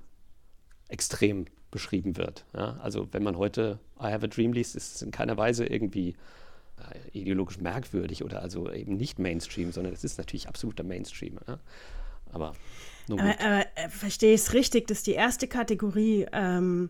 extrem 0.87 1.45
beschrieben 1.71 2.15
wird. 2.17 2.45
Ja? 2.55 2.77
Also 2.81 3.09
wenn 3.11 3.23
man 3.23 3.37
heute 3.37 3.79
I 3.99 4.05
Have 4.05 4.25
a 4.25 4.27
Dream 4.27 4.53
liest, 4.53 4.75
ist 4.75 4.95
es 4.95 5.01
in 5.01 5.11
keiner 5.11 5.35
Weise 5.35 5.65
irgendwie 5.65 6.15
äh, 6.77 7.19
ideologisch 7.19 7.59
merkwürdig 7.59 8.23
oder 8.23 8.41
also 8.41 8.71
eben 8.71 8.95
nicht 8.95 9.19
Mainstream, 9.19 9.71
sondern 9.73 9.93
es 9.93 10.05
ist 10.05 10.17
natürlich 10.17 10.47
absoluter 10.47 10.83
Mainstream. 10.83 11.37
Ja? 11.47 11.59
Aber, 12.31 12.53
aber, 13.09 13.21
aber 13.39 13.65
äh, 13.75 13.89
verstehe 13.89 14.33
ich 14.33 14.41
es 14.41 14.53
richtig, 14.53 14.87
dass 14.87 15.03
die 15.03 15.13
erste 15.13 15.47
Kategorie 15.47 16.25
ähm, 16.31 16.89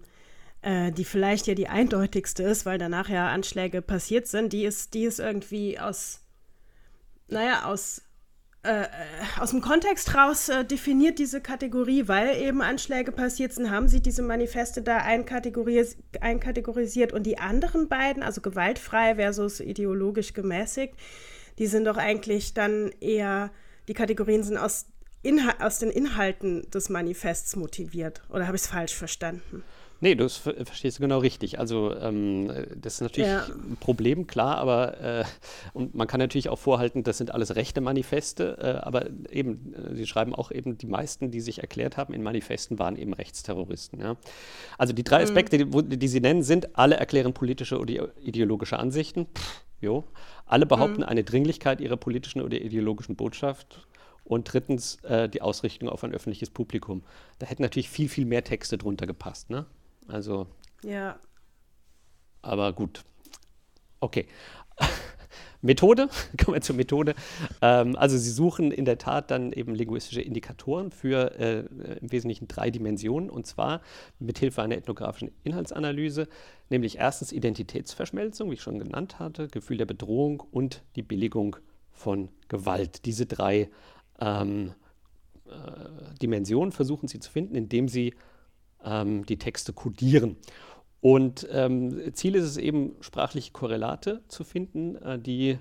äh, 0.63 0.91
die 0.91 1.05
vielleicht 1.05 1.45
ja 1.47 1.53
die 1.53 1.67
eindeutigste 1.67 2.43
ist, 2.43 2.65
weil 2.65 2.77
danach 2.77 3.09
ja 3.09 3.27
Anschläge 3.27 3.81
passiert 3.81 4.27
sind, 4.27 4.53
die 4.53 4.63
ist, 4.63 4.93
die 4.93 5.03
ist 5.03 5.19
irgendwie 5.19 5.77
aus, 5.77 6.21
naja, 7.27 7.65
aus, 7.65 8.01
äh, 8.63 8.83
äh, 8.83 8.87
aus 9.39 9.51
dem 9.51 9.59
Kontext 9.59 10.15
raus 10.15 10.47
äh, 10.47 10.63
definiert 10.63 11.19
diese 11.19 11.41
Kategorie, 11.41 12.07
weil 12.07 12.37
eben 12.37 12.61
Anschläge 12.61 13.11
passiert 13.11 13.53
sind, 13.53 13.69
haben 13.69 13.89
sie 13.89 14.01
diese 14.01 14.21
Manifeste 14.21 14.81
da 14.81 14.97
einkategoris 14.97 15.97
einkategorisiert. 16.21 17.11
Und 17.11 17.23
die 17.23 17.39
anderen 17.39 17.89
beiden, 17.89 18.23
also 18.23 18.39
gewaltfrei 18.39 19.15
versus 19.15 19.59
ideologisch 19.59 20.33
gemäßigt, 20.33 20.93
die 21.59 21.67
sind 21.67 21.85
doch 21.85 21.97
eigentlich 21.97 22.53
dann 22.53 22.93
eher, 23.01 23.51
die 23.89 23.93
Kategorien 23.93 24.43
sind 24.43 24.57
aus, 24.57 24.85
Inhal 25.23 25.55
aus 25.59 25.79
den 25.79 25.89
Inhalten 25.89 26.69
des 26.69 26.89
Manifests 26.89 27.55
motiviert. 27.55 28.21
Oder 28.29 28.45
habe 28.45 28.55
ich 28.55 28.63
es 28.63 28.67
falsch 28.67 28.93
verstanden? 28.93 29.63
Nee, 30.03 30.15
du 30.15 30.27
verstehst 30.27 30.99
genau 30.99 31.19
richtig. 31.19 31.59
Also 31.59 31.95
ähm, 31.95 32.51
das 32.75 32.95
ist 32.95 33.01
natürlich 33.01 33.29
ja. 33.29 33.45
ein 33.45 33.77
Problem, 33.79 34.27
klar, 34.27 34.57
aber 34.57 34.99
äh, 34.99 35.23
und 35.71 35.95
man 35.95 36.07
kann 36.07 36.19
natürlich 36.19 36.49
auch 36.49 36.59
vorhalten, 36.59 37.03
das 37.03 37.19
sind 37.19 37.31
alles 37.31 37.55
rechte 37.55 37.79
Manifeste, 37.79 38.57
äh, 38.59 38.85
aber 38.85 39.05
eben, 39.31 39.73
äh, 39.73 39.95
sie 39.95 40.05
schreiben 40.05 40.35
auch 40.35 40.51
eben, 40.51 40.77
die 40.77 40.87
meisten, 40.87 41.31
die 41.31 41.39
sich 41.39 41.59
erklärt 41.59 41.95
haben 41.95 42.13
in 42.13 42.21
Manifesten, 42.21 42.79
waren 42.79 42.97
eben 42.97 43.13
Rechtsterroristen. 43.13 44.01
Ja? 44.01 44.17
Also 44.77 44.91
die 44.91 45.05
drei 45.05 45.19
mhm. 45.19 45.23
Aspekte, 45.23 45.57
die, 45.57 45.97
die, 45.97 46.07
sie 46.09 46.19
nennen, 46.19 46.43
sind, 46.43 46.77
alle 46.77 46.95
erklären 46.95 47.33
politische 47.33 47.79
oder 47.79 48.09
ideologische 48.19 48.77
Ansichten. 48.77 49.27
Pff, 49.33 49.61
jo. 49.79 50.03
Alle 50.45 50.65
behaupten 50.65 51.03
mhm. 51.03 51.07
eine 51.07 51.23
Dringlichkeit 51.23 51.79
ihrer 51.79 51.95
politischen 51.95 52.41
oder 52.41 52.59
ideologischen 52.59 53.15
Botschaft. 53.15 53.87
Und 54.23 54.51
drittens 54.51 54.95
äh, 55.03 55.27
die 55.27 55.41
Ausrichtung 55.41 55.89
auf 55.89 56.03
ein 56.03 56.13
öffentliches 56.13 56.49
Publikum. 56.49 57.03
Da 57.39 57.47
hätten 57.47 57.61
natürlich 57.61 57.89
viel, 57.89 58.07
viel 58.07 58.25
mehr 58.25 58.43
Texte 58.43 58.77
drunter 58.77 59.05
gepasst. 59.05 59.49
Ne? 59.49 59.65
Also. 60.07 60.47
Ja. 60.83 61.19
Aber 62.41 62.73
gut. 62.73 63.03
Okay. 63.99 64.27
Methode, 65.63 66.09
kommen 66.43 66.55
wir 66.55 66.61
zur 66.61 66.75
Methode. 66.75 67.15
Ähm, 67.61 67.95
also 67.95 68.17
Sie 68.17 68.29
suchen 68.29 68.71
in 68.71 68.85
der 68.85 68.97
Tat 68.97 69.31
dann 69.31 69.53
eben 69.53 69.73
linguistische 69.73 70.21
Indikatoren 70.21 70.91
für 70.91 71.39
äh, 71.39 71.59
im 72.01 72.11
Wesentlichen 72.11 72.47
drei 72.49 72.69
Dimensionen 72.69 73.29
und 73.29 73.47
zwar 73.47 73.81
mit 74.19 74.39
Hilfe 74.39 74.61
einer 74.61 74.75
ethnografischen 74.75 75.31
Inhaltsanalyse, 75.43 76.27
nämlich 76.69 76.97
erstens 76.97 77.31
Identitätsverschmelzung, 77.31 78.49
wie 78.49 78.55
ich 78.55 78.61
schon 78.61 78.77
genannt 78.77 79.19
hatte, 79.19 79.47
Gefühl 79.47 79.77
der 79.77 79.85
Bedrohung 79.85 80.43
und 80.51 80.83
die 80.97 81.01
Billigung 81.01 81.55
von 81.93 82.29
Gewalt. 82.49 83.05
Diese 83.05 83.25
drei 83.25 83.69
ähm, 84.19 84.73
äh, 85.45 86.15
Dimensionen 86.21 86.71
versuchen 86.71 87.07
Sie 87.07 87.19
zu 87.19 87.31
finden, 87.31 87.55
indem 87.55 87.87
Sie 87.87 88.13
ähm, 88.83 89.25
die 89.25 89.37
Texte 89.37 89.73
kodieren. 89.73 90.37
Und 91.01 91.47
ähm, 91.51 92.13
Ziel 92.13 92.35
ist 92.35 92.45
es 92.45 92.57
eben, 92.57 92.95
sprachliche 93.01 93.51
Korrelate 93.51 94.23
zu 94.27 94.43
finden, 94.43 94.95
äh, 94.95 95.19
die 95.19 95.59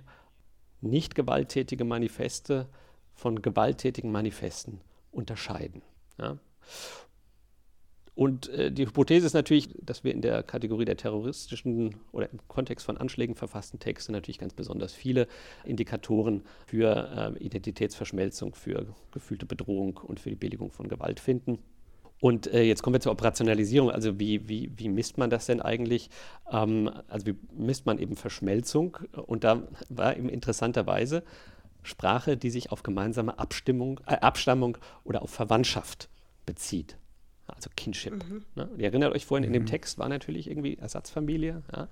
nicht 0.81 1.15
gewalttätige 1.15 1.85
Manifeste 1.85 2.69
von 3.15 3.43
gewalttätigen 3.43 4.13
Manifesten 4.13 4.81
unterscheiden. 5.11 5.83
Ja. 6.19 6.39
Und 8.15 8.49
äh, 8.51 8.71
die 8.71 8.87
Hypothese 8.87 9.27
ist 9.27 9.33
natürlich, 9.33 9.71
dass 9.81 10.05
wir 10.05 10.13
in 10.13 10.21
der 10.21 10.43
Kategorie 10.43 10.85
der 10.85 10.99
terroristischen 10.99 11.97
oder 12.13 12.31
im 12.31 12.41
Kontext 12.47 12.85
von 12.85 12.99
Anschlägen 12.99 13.35
verfassten 13.35 13.81
Texte 13.81 14.13
natürlich 14.13 14.39
ganz 14.39 14.53
besonders 14.53 14.93
viele 14.93 15.27
Indikatoren 15.65 16.43
für 16.67 17.35
äh, 17.39 17.43
Identitätsverschmelzung, 17.43 18.55
für 18.55 18.95
gefühlte 19.13 19.47
Bedrohung 19.47 19.97
und 19.97 20.21
für 20.21 20.29
die 20.29 20.37
Billigung 20.37 20.71
von 20.71 20.89
Gewalt 20.89 21.21
finden. 21.21 21.59
Und 22.21 22.47
äh, 22.53 22.63
jetzt 22.63 22.83
kommen 22.83 22.95
wir 22.95 23.01
zur 23.01 23.13
Operationalisierung. 23.13 23.91
Also 23.91 24.21
wie, 24.21 24.49
wie, 24.49 24.71
wie 24.77 24.89
misst 24.89 25.19
man 25.19 25.31
das 25.31 25.47
denn 25.47 25.61
eigentlich? 25.61 26.11
Ähm, 26.53 26.91
also 27.09 27.27
wie 27.27 27.35
misst 27.53 27.87
man 27.87 27.99
eben 27.99 28.15
Verschmelzung? 28.15 28.99
Und 29.27 29.43
da 29.43 29.67
war 29.89 30.17
eben 30.17 30.29
interessanterweise 30.29 31.25
Sprache, 31.83 32.37
die 32.37 32.51
sich 32.51 32.71
auf 32.71 32.83
gemeinsame 32.83 33.39
Abstimmung, 33.39 34.01
äh, 34.07 34.17
Abstammung 34.17 34.79
oder 35.03 35.23
auf 35.23 35.31
Verwandtschaft 35.31 36.11
bezieht. 36.47 36.97
Also 37.47 37.71
Kinship. 37.77 38.13
Mhm. 38.13 38.45
Ne? 38.55 38.69
Ihr 38.79 38.85
erinnert 38.87 39.15
euch 39.15 39.27
vorhin, 39.27 39.43
mhm. 39.43 39.49
in 39.49 39.53
dem 39.53 39.63
mhm. 39.63 39.67
Text 39.67 39.99
war 39.99 40.09
natürlich 40.09 40.49
irgendwie 40.49 40.77
Ersatzfamilie. 40.79 41.63
Ja? 41.75 41.89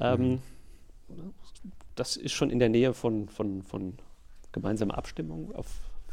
Ähm, 0.00 0.40
mhm. 1.08 1.34
Das 1.94 2.16
ist 2.16 2.32
schon 2.32 2.50
in 2.50 2.58
der 2.58 2.68
Nähe 2.68 2.94
von, 2.94 3.28
von, 3.28 3.62
von 3.62 3.98
gemeinsamer 4.52 4.96
Abstimmung 4.96 5.54
auf 5.54 5.66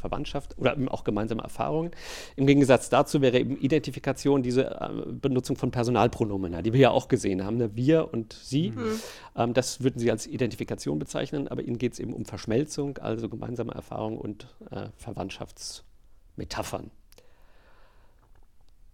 Verwandtschaft 0.06 0.57
oder 0.60 0.77
auch 0.91 1.03
gemeinsame 1.03 1.41
Erfahrungen. 1.41 1.91
Im 2.35 2.45
Gegensatz 2.45 2.89
dazu 2.89 3.22
wäre 3.22 3.39
eben 3.39 3.57
Identifikation 3.57 4.43
diese 4.43 4.80
äh, 4.80 4.89
Benutzung 5.11 5.56
von 5.56 5.72
Personalpronomen, 5.72 6.61
die 6.64 6.73
wir 6.73 6.80
ja 6.80 6.91
auch 6.91 7.07
gesehen 7.07 7.43
haben, 7.43 7.57
ne? 7.57 7.76
wir 7.76 8.14
und 8.14 8.34
sie. 8.34 8.72
Mhm. 8.72 8.99
Ähm, 9.35 9.53
das 9.53 9.81
würden 9.81 9.97
sie 9.99 10.11
als 10.11 10.27
Identifikation 10.27 10.99
bezeichnen, 10.99 11.47
aber 11.47 11.64
ihnen 11.64 11.80
geht 11.80 11.93
es 11.93 11.99
eben 11.99 12.14
um 12.14 12.26
Verschmelzung, 12.26 12.99
also 12.99 13.30
gemeinsame 13.30 13.73
Erfahrungen 13.73 14.18
und 14.18 14.47
äh, 14.69 14.89
Verwandtschaftsmetaphern. 14.97 16.91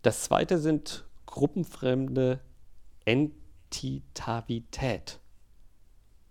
Das 0.01 0.23
zweite 0.23 0.57
sind 0.57 1.05
gruppenfremde 1.25 2.41
Entitavität. 3.05 5.19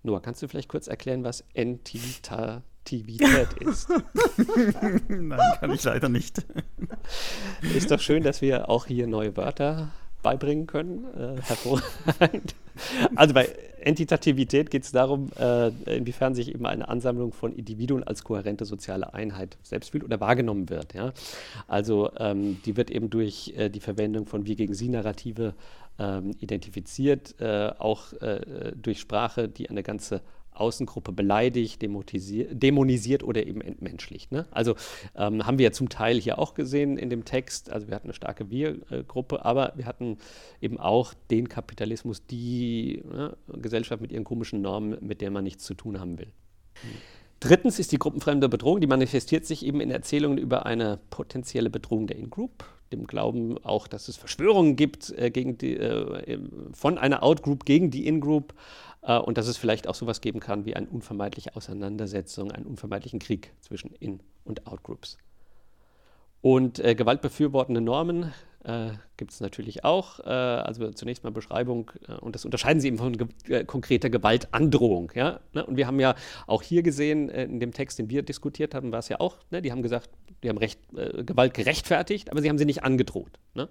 Noah, 0.02 0.20
kannst 0.20 0.42
du 0.42 0.48
vielleicht 0.48 0.68
kurz 0.68 0.88
erklären, 0.88 1.24
was 1.24 1.44
Entitavität 1.54 2.64
Aktivität 2.80 3.52
ist. 3.60 3.88
Nein, 5.08 5.40
kann 5.60 5.70
ich 5.70 5.84
leider 5.84 6.08
nicht. 6.08 6.44
Ist 7.74 7.90
doch 7.90 8.00
schön, 8.00 8.22
dass 8.22 8.40
wir 8.40 8.68
auch 8.68 8.86
hier 8.86 9.06
neue 9.06 9.36
Wörter 9.36 9.92
beibringen 10.22 10.66
können. 10.66 11.04
Äh, 11.14 11.40
hervorragend. 11.42 12.54
Also 13.14 13.34
bei 13.34 13.48
Entitativität 13.80 14.70
geht 14.70 14.84
es 14.84 14.92
darum, 14.92 15.30
äh, 15.38 15.68
inwiefern 15.96 16.34
sich 16.34 16.54
eben 16.54 16.66
eine 16.66 16.88
Ansammlung 16.88 17.32
von 17.32 17.52
Individuen 17.52 18.04
als 18.04 18.24
kohärente 18.24 18.64
soziale 18.64 19.14
Einheit 19.14 19.58
selbst 19.62 19.90
fühlt 19.90 20.04
oder 20.04 20.20
wahrgenommen 20.20 20.68
wird. 20.70 20.94
Ja? 20.94 21.12
Also 21.66 22.10
ähm, 22.18 22.60
die 22.64 22.76
wird 22.76 22.90
eben 22.90 23.10
durch 23.10 23.54
äh, 23.56 23.68
die 23.68 23.80
Verwendung 23.80 24.26
von 24.26 24.46
Wir 24.46 24.56
gegen 24.56 24.74
Sie-Narrative 24.74 25.54
ähm, 25.98 26.32
identifiziert, 26.38 27.34
äh, 27.40 27.72
auch 27.78 28.12
äh, 28.14 28.72
durch 28.74 29.00
Sprache, 29.00 29.48
die 29.48 29.68
eine 29.68 29.82
ganze 29.82 30.22
Außengruppe 30.52 31.12
beleidigt, 31.12 31.80
dämonisiert 31.82 33.22
oder 33.22 33.46
eben 33.46 33.60
entmenschlicht. 33.60 34.32
Ne? 34.32 34.46
Also 34.50 34.74
ähm, 35.16 35.46
haben 35.46 35.58
wir 35.58 35.64
ja 35.64 35.72
zum 35.72 35.88
Teil 35.88 36.20
hier 36.20 36.38
auch 36.38 36.54
gesehen 36.54 36.98
in 36.98 37.10
dem 37.10 37.24
Text. 37.24 37.70
Also 37.70 37.88
wir 37.88 37.94
hatten 37.94 38.08
eine 38.08 38.14
starke 38.14 38.50
Wir-Gruppe, 38.50 39.44
aber 39.44 39.72
wir 39.76 39.86
hatten 39.86 40.18
eben 40.60 40.78
auch 40.78 41.14
den 41.30 41.48
Kapitalismus, 41.48 42.26
die 42.26 43.02
ne, 43.10 43.36
Gesellschaft 43.48 44.02
mit 44.02 44.12
ihren 44.12 44.24
komischen 44.24 44.60
Normen, 44.60 44.96
mit 45.00 45.20
der 45.20 45.30
man 45.30 45.44
nichts 45.44 45.64
zu 45.64 45.74
tun 45.74 46.00
haben 46.00 46.18
will. 46.18 46.32
Drittens 47.40 47.78
ist 47.78 47.92
die 47.92 47.98
gruppenfremde 47.98 48.50
Bedrohung, 48.50 48.80
die 48.80 48.86
manifestiert 48.86 49.46
sich 49.46 49.64
eben 49.64 49.80
in 49.80 49.90
Erzählungen 49.90 50.36
über 50.36 50.66
eine 50.66 50.98
potenzielle 51.08 51.70
Bedrohung 51.70 52.06
der 52.06 52.18
In-Group, 52.18 52.64
dem 52.92 53.06
Glauben 53.06 53.56
auch, 53.64 53.86
dass 53.86 54.08
es 54.08 54.16
Verschwörungen 54.18 54.76
gibt 54.76 55.10
äh, 55.16 55.30
gegen 55.30 55.56
die, 55.56 55.76
äh, 55.76 56.38
von 56.72 56.98
einer 56.98 57.22
Out-Group 57.22 57.64
gegen 57.64 57.90
die 57.90 58.06
In-Group, 58.06 58.52
und 59.02 59.38
dass 59.38 59.48
es 59.48 59.56
vielleicht 59.56 59.88
auch 59.88 59.94
sowas 59.94 60.20
geben 60.20 60.40
kann 60.40 60.66
wie 60.66 60.76
eine 60.76 60.86
unvermeidliche 60.86 61.56
Auseinandersetzung, 61.56 62.52
einen 62.52 62.66
unvermeidlichen 62.66 63.18
Krieg 63.18 63.52
zwischen 63.60 63.94
In- 63.94 64.20
und 64.44 64.66
Outgroups. 64.66 65.16
Und 66.42 66.78
äh, 66.78 66.94
gewaltbefürwortende 66.94 67.80
Normen 67.80 68.32
äh, 68.64 68.90
gibt 69.16 69.32
es 69.32 69.40
natürlich 69.40 69.84
auch. 69.84 70.20
Äh, 70.20 70.30
also 70.30 70.90
zunächst 70.92 71.22
mal 71.22 71.30
Beschreibung, 71.30 71.90
äh, 72.08 72.12
und 72.14 72.34
das 72.34 72.44
unterscheiden 72.44 72.80
sie 72.80 72.88
eben 72.88 72.98
von 72.98 73.16
ge 73.16 73.28
äh, 73.48 73.64
konkreter 73.64 74.08
Gewaltandrohung. 74.08 75.12
Ja? 75.14 75.40
Ne? 75.52 75.64
Und 75.66 75.76
wir 75.76 75.86
haben 75.86 76.00
ja 76.00 76.14
auch 76.46 76.62
hier 76.62 76.82
gesehen, 76.82 77.28
äh, 77.28 77.44
in 77.44 77.60
dem 77.60 77.72
Text, 77.72 77.98
den 77.98 78.08
wir 78.08 78.22
diskutiert 78.22 78.74
haben, 78.74 78.92
war 78.92 79.00
es 79.00 79.08
ja 79.08 79.20
auch, 79.20 79.36
ne? 79.50 79.60
die 79.60 79.70
haben 79.70 79.82
gesagt, 79.82 80.08
die 80.42 80.48
haben 80.48 80.58
Recht, 80.58 80.80
äh, 80.96 81.24
Gewalt 81.24 81.52
gerechtfertigt, 81.52 82.30
aber 82.30 82.40
sie 82.40 82.48
haben 82.48 82.58
sie 82.58 82.64
nicht 82.64 82.84
angedroht. 82.84 83.38
Ne? 83.54 83.68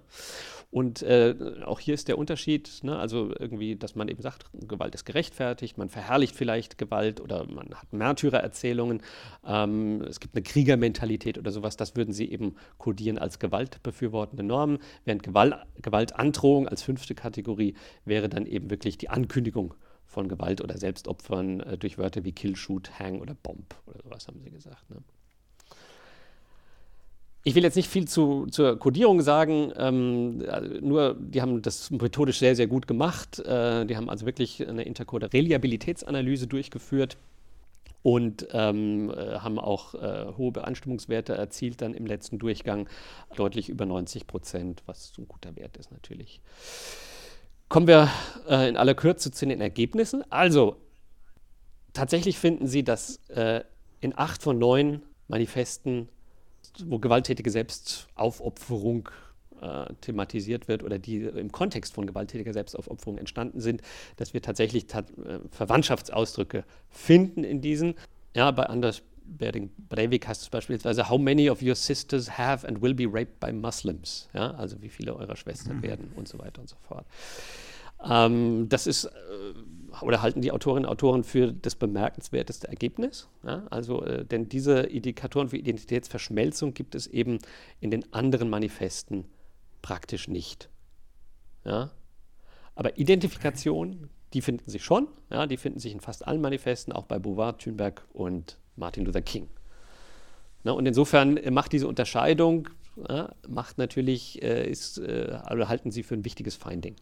Und 0.70 1.02
äh, 1.02 1.34
auch 1.64 1.80
hier 1.80 1.94
ist 1.94 2.06
der 2.06 2.16
Unterschied, 2.16 2.84
ne? 2.84 2.96
also 2.96 3.32
irgendwie, 3.36 3.74
dass 3.74 3.96
man 3.96 4.06
eben 4.06 4.22
sagt, 4.22 4.44
Gewalt 4.52 4.94
ist 4.94 5.04
gerechtfertigt, 5.04 5.78
man 5.78 5.88
verherrlicht 5.88 6.36
vielleicht 6.36 6.78
Gewalt 6.78 7.20
oder 7.20 7.44
man 7.50 7.74
hat 7.74 7.92
Märtyrererzählungen, 7.92 9.02
ähm, 9.44 10.02
es 10.02 10.20
gibt 10.20 10.36
eine 10.36 10.44
Kriegermentalität 10.44 11.38
oder 11.38 11.50
sowas, 11.50 11.76
das 11.76 11.96
würden 11.96 12.14
sie 12.14 12.30
eben 12.30 12.54
kodieren 12.78 13.18
als 13.18 13.40
gewaltbefürwortende 13.40 14.44
Normen, 14.44 14.78
während 15.04 15.24
Gewalt, 15.24 15.56
Gewaltandrohung 15.82 16.68
als 16.68 16.82
fünfte 16.82 17.16
Kategorie 17.16 17.74
wäre 18.04 18.28
dann 18.28 18.46
eben 18.46 18.70
wirklich 18.70 18.96
die 18.96 19.08
Ankündigung 19.08 19.74
von 20.06 20.28
Gewalt 20.28 20.60
oder 20.60 20.78
Selbstopfern 20.78 21.60
äh, 21.60 21.78
durch 21.78 21.98
Wörter 21.98 22.22
wie 22.24 22.32
Kill, 22.32 22.54
Shoot, 22.54 22.98
Hang 23.00 23.20
oder 23.20 23.34
Bomb 23.34 23.74
oder 23.86 24.00
sowas 24.04 24.28
haben 24.28 24.40
sie 24.40 24.50
gesagt. 24.50 24.88
Ne? 24.88 24.98
Ich 27.42 27.54
will 27.54 27.62
jetzt 27.62 27.76
nicht 27.76 27.88
viel 27.88 28.06
zu, 28.06 28.46
zur 28.50 28.78
Codierung 28.78 29.22
sagen, 29.22 29.72
ähm, 29.76 30.44
nur 30.82 31.16
die 31.18 31.40
haben 31.40 31.62
das 31.62 31.90
methodisch 31.90 32.38
sehr, 32.38 32.54
sehr 32.54 32.66
gut 32.66 32.86
gemacht. 32.86 33.38
Äh, 33.38 33.86
die 33.86 33.96
haben 33.96 34.10
also 34.10 34.26
wirklich 34.26 34.66
eine 34.68 34.82
intercode 34.82 35.32
Reliabilitätsanalyse 35.32 36.46
durchgeführt 36.46 37.16
und 38.02 38.48
ähm, 38.52 39.10
äh, 39.10 39.38
haben 39.38 39.58
auch 39.58 39.94
äh, 39.94 40.26
hohe 40.36 40.52
Beanstimmungswerte 40.52 41.34
erzielt 41.34 41.82
dann 41.82 41.94
im 41.94 42.06
letzten 42.06 42.38
Durchgang, 42.38 42.88
deutlich 43.36 43.68
über 43.68 43.86
90 43.86 44.26
Prozent, 44.26 44.82
was 44.86 45.12
ein 45.18 45.28
guter 45.28 45.56
Wert 45.56 45.76
ist 45.76 45.92
natürlich. 45.92 46.40
Kommen 47.68 47.86
wir 47.86 48.10
äh, 48.48 48.68
in 48.68 48.76
aller 48.76 48.94
Kürze 48.94 49.30
zu 49.30 49.46
den 49.46 49.60
Ergebnissen. 49.60 50.24
Also, 50.30 50.76
tatsächlich 51.92 52.38
finden 52.38 52.66
Sie, 52.66 52.82
dass 52.82 53.16
äh, 53.28 53.62
in 54.00 54.16
acht 54.16 54.42
von 54.42 54.58
neun 54.58 55.02
Manifesten 55.28 56.08
wo 56.86 56.98
gewalttätige 56.98 57.50
Selbstaufopferung 57.50 59.08
äh, 59.60 59.92
thematisiert 60.00 60.68
wird 60.68 60.82
oder 60.82 60.98
die 60.98 61.18
im 61.22 61.52
Kontext 61.52 61.94
von 61.94 62.06
gewalttätiger 62.06 62.52
Selbstaufopferung 62.52 63.18
entstanden 63.18 63.60
sind, 63.60 63.82
dass 64.16 64.32
wir 64.32 64.42
tatsächlich 64.42 64.86
ta 64.86 65.00
äh, 65.00 65.40
Verwandtschaftsausdrücke 65.50 66.64
finden 66.88 67.44
in 67.44 67.60
diesen. 67.60 67.94
Ja, 68.34 68.50
bei 68.52 68.64
Anders 68.64 69.02
Bering 69.22 69.70
Breivik 69.88 70.26
heißt 70.26 70.42
es 70.42 70.48
beispielsweise, 70.48 71.08
How 71.08 71.18
many 71.18 71.50
of 71.50 71.62
your 71.62 71.74
sisters 71.74 72.38
have 72.38 72.66
and 72.66 72.82
will 72.82 72.94
be 72.94 73.06
raped 73.06 73.38
by 73.38 73.52
Muslims? 73.52 74.28
Ja, 74.34 74.52
also 74.52 74.80
wie 74.82 74.88
viele 74.88 75.14
eurer 75.14 75.36
Schwestern 75.36 75.78
mhm. 75.78 75.82
werden 75.82 76.12
und 76.16 76.26
so 76.26 76.38
weiter 76.38 76.60
und 76.60 76.68
so 76.68 76.76
fort. 76.80 77.06
Ähm, 78.04 78.68
das 78.68 78.86
ist, 78.86 79.04
äh, 79.04 79.10
oder 80.02 80.22
halten 80.22 80.40
die 80.40 80.52
Autorinnen 80.52 80.86
und 80.86 80.92
Autoren 80.92 81.24
für 81.24 81.52
das 81.52 81.74
bemerkenswerteste 81.74 82.68
Ergebnis. 82.68 83.28
Ja? 83.44 83.66
Also, 83.70 84.02
äh, 84.04 84.24
denn 84.24 84.48
diese 84.48 84.80
Indikatoren 84.80 85.48
für 85.48 85.56
Identitätsverschmelzung 85.56 86.74
gibt 86.74 86.94
es 86.94 87.06
eben 87.06 87.38
in 87.80 87.90
den 87.90 88.12
anderen 88.12 88.48
Manifesten 88.48 89.24
praktisch 89.82 90.28
nicht. 90.28 90.70
Ja? 91.64 91.90
Aber 92.74 92.98
Identifikation, 92.98 94.08
die 94.32 94.42
finden 94.42 94.70
sich 94.70 94.84
schon. 94.84 95.08
Ja? 95.30 95.46
Die 95.46 95.56
finden 95.56 95.80
sich 95.80 95.92
in 95.92 96.00
fast 96.00 96.26
allen 96.26 96.40
Manifesten, 96.40 96.92
auch 96.92 97.04
bei 97.04 97.18
Beauvoir, 97.18 97.58
Thünberg 97.58 98.06
und 98.12 98.58
Martin 98.76 99.04
Luther 99.04 99.22
King. 99.22 99.48
Na, 100.62 100.72
und 100.72 100.86
insofern 100.86 101.40
macht 101.50 101.72
diese 101.72 101.88
Unterscheidung, 101.88 102.68
ja, 103.08 103.32
macht 103.48 103.78
natürlich, 103.78 104.42
äh, 104.42 104.68
ist, 104.68 104.98
äh, 104.98 105.38
also 105.44 105.68
halten 105.68 105.90
sie 105.90 106.02
für 106.02 106.14
ein 106.14 106.24
wichtiges 106.24 106.56
Finding. 106.56 106.96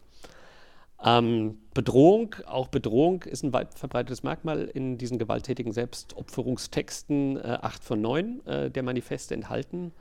Ähm, 1.03 1.59
Bedrohung, 1.73 2.35
auch 2.45 2.67
Bedrohung 2.67 3.23
ist 3.23 3.43
ein 3.43 3.53
weit 3.53 3.73
verbreitetes 3.73 4.23
Merkmal 4.23 4.65
in 4.65 4.97
diesen 4.97 5.17
gewalttätigen 5.17 5.71
Selbstopferungstexten. 5.71 7.37
Äh, 7.37 7.59
acht 7.61 7.83
von 7.83 8.01
neun 8.01 8.45
äh, 8.45 8.69
der 8.69 8.83
Manifeste 8.83 9.33
enthalten 9.33 9.93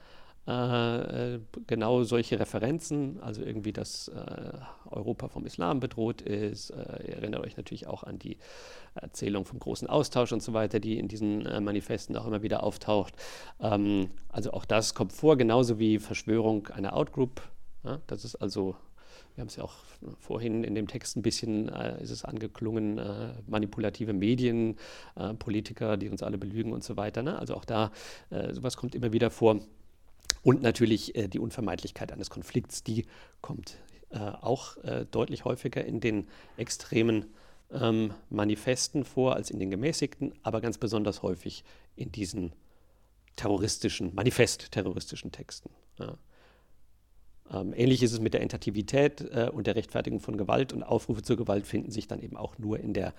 äh, 0.48 1.34
äh 1.34 1.40
genau 1.66 2.02
solche 2.04 2.40
Referenzen, 2.40 3.20
also 3.20 3.42
irgendwie, 3.42 3.72
dass 3.72 4.08
äh, 4.08 4.52
Europa 4.90 5.28
vom 5.28 5.44
Islam 5.44 5.78
bedroht 5.78 6.22
ist. 6.22 6.70
Ihr 6.70 7.16
erinnert 7.16 7.44
euch 7.44 7.56
natürlich 7.56 7.86
auch 7.86 8.02
an 8.02 8.18
die 8.18 8.38
Erzählung 8.94 9.44
vom 9.44 9.58
großen 9.58 9.88
Austausch 9.88 10.32
und 10.32 10.42
so 10.42 10.54
weiter, 10.54 10.80
die 10.80 10.98
in 10.98 11.06
diesen 11.06 11.42
Manifesten 11.62 12.16
auch 12.16 12.26
immer 12.26 12.42
wieder 12.42 12.62
auftaucht. 12.62 13.14
Ähm, 13.60 14.10
also 14.30 14.52
auch 14.52 14.64
das 14.64 14.94
kommt 14.94 15.12
vor, 15.12 15.36
genauso 15.36 15.78
wie 15.78 15.98
Verschwörung 15.98 16.68
einer 16.68 16.96
Outgroup. 16.96 17.42
Das 18.06 18.24
ist 18.24 18.34
also 18.36 18.74
wir 19.34 19.42
haben 19.42 19.48
es 19.48 19.56
ja 19.56 19.64
auch 19.64 19.74
vorhin 20.18 20.64
in 20.64 20.74
dem 20.74 20.88
Text 20.88 21.16
ein 21.16 21.22
bisschen, 21.22 21.68
äh, 21.68 22.02
ist 22.02 22.10
es 22.10 22.24
angeklungen, 22.24 22.98
äh, 22.98 23.32
manipulative 23.46 24.12
Medien, 24.12 24.76
äh, 25.16 25.34
Politiker, 25.34 25.96
die 25.96 26.08
uns 26.08 26.22
alle 26.22 26.38
belügen 26.38 26.72
und 26.72 26.84
so 26.84 26.96
weiter. 26.96 27.22
Ne? 27.22 27.38
Also 27.38 27.54
auch 27.54 27.64
da, 27.64 27.92
äh, 28.30 28.52
sowas 28.52 28.76
kommt 28.76 28.94
immer 28.94 29.12
wieder 29.12 29.30
vor. 29.30 29.60
Und 30.42 30.62
natürlich 30.62 31.14
äh, 31.14 31.28
die 31.28 31.38
Unvermeidlichkeit 31.38 32.12
eines 32.12 32.30
Konflikts, 32.30 32.82
die 32.82 33.06
kommt 33.40 33.76
äh, 34.10 34.18
auch 34.18 34.76
deutlich 35.10 35.44
häufiger 35.44 35.84
in 35.84 36.00
den 36.00 36.28
extremen 36.56 37.26
ähm, 37.70 38.14
Manifesten 38.30 39.04
vor 39.04 39.36
als 39.36 39.50
in 39.50 39.58
den 39.58 39.70
gemäßigten, 39.70 40.32
aber 40.42 40.60
ganz 40.60 40.78
besonders 40.78 41.22
häufig 41.22 41.64
in 41.96 42.10
diesen 42.12 42.52
terroristischen, 43.36 44.14
manifest-terroristischen 44.14 45.32
Texten. 45.32 45.70
Ja. 45.98 46.16
Ähm, 47.52 47.72
ähnlich 47.74 48.02
ist 48.02 48.12
es 48.12 48.20
mit 48.20 48.34
der 48.34 48.42
Entativität 48.42 49.20
äh, 49.20 49.50
und 49.52 49.66
der 49.66 49.76
Rechtfertigung 49.76 50.20
von 50.20 50.36
Gewalt 50.36 50.72
und 50.72 50.82
Aufrufe 50.82 51.22
zur 51.22 51.36
Gewalt 51.36 51.66
finden 51.66 51.90
sich 51.90 52.06
dann 52.08 52.20
eben 52.20 52.36
auch 52.36 52.58
nur 52.58 52.78
in, 52.78 52.92
der, 52.92 53.14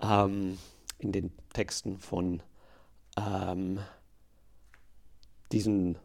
ähm, 0.00 0.58
in 0.98 1.12
den 1.12 1.32
Texten 1.52 1.98
von 1.98 2.42
ähm, 3.16 3.80
diesen 5.52 5.98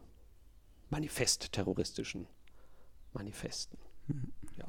manifest-terroristischen 0.90 2.26
Manifesten. 3.12 3.78
Ja. 4.58 4.64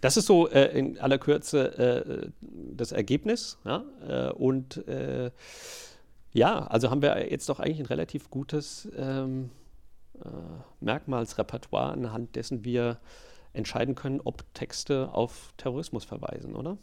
Das 0.00 0.16
ist 0.16 0.26
so 0.26 0.48
äh, 0.48 0.76
in 0.78 0.98
aller 0.98 1.18
Kürze 1.18 1.78
äh, 1.78 2.30
das 2.40 2.92
Ergebnis. 2.92 3.58
Ja? 3.64 3.84
Äh, 4.06 4.32
und 4.32 4.86
äh, 4.88 5.30
ja, 6.32 6.66
also 6.66 6.90
haben 6.90 7.02
wir 7.02 7.30
jetzt 7.30 7.48
doch 7.48 7.60
eigentlich 7.60 7.80
ein 7.80 7.86
relativ 7.86 8.30
gutes 8.30 8.88
ähm, 8.96 9.46
äh, 9.46 9.61
Merkmalsrepertoire, 10.80 11.92
anhand 11.92 12.36
dessen 12.36 12.64
wir 12.64 13.00
entscheiden 13.52 13.94
können, 13.94 14.20
ob 14.24 14.44
Texte 14.54 15.10
auf 15.12 15.52
Terrorismus 15.56 16.04
verweisen, 16.04 16.54
oder? 16.54 16.78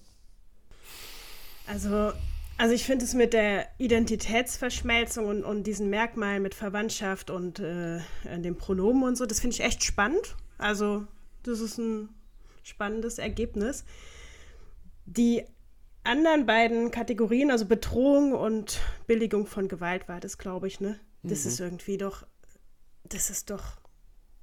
Also, 1.68 2.12
also 2.58 2.74
ich 2.74 2.84
finde 2.84 3.06
es 3.06 3.14
mit 3.14 3.34
der 3.34 3.68
Identitätsverschmelzung 3.78 5.28
und, 5.28 5.44
und 5.44 5.64
diesen 5.64 5.90
Merkmalen 5.90 6.42
mit 6.42 6.56
Verwandtschaft 6.56 7.30
und 7.30 7.60
äh, 7.60 8.00
dem 8.26 8.58
Pronomen 8.58 9.04
und 9.04 9.18
so, 9.18 9.26
das 9.26 9.40
finde 9.40 9.56
ich 9.56 9.64
echt 9.64 9.84
spannend. 9.84 10.36
Also, 10.58 11.06
das 11.44 11.60
ist 11.60 11.78
ein 11.78 12.10
spannendes 12.64 13.18
Ergebnis. 13.18 13.86
Die 15.06 15.44
anderen 16.04 16.46
beiden 16.46 16.92
Kategorien, 16.92 17.52
also 17.52 17.66
Bedrohung 17.66 18.34
und 18.34 18.80
Billigung 19.08 19.48
von 19.48 19.68
Gewalt 19.68 20.08
war 20.08 20.20
das, 20.20 20.38
glaube 20.38 20.68
ich, 20.68 20.80
ne? 20.80 21.00
Das 21.24 21.44
mhm. 21.44 21.50
ist 21.50 21.60
irgendwie 21.60 21.98
doch 21.98 22.26
das 23.10 23.30
ist 23.30 23.50
doch, 23.50 23.64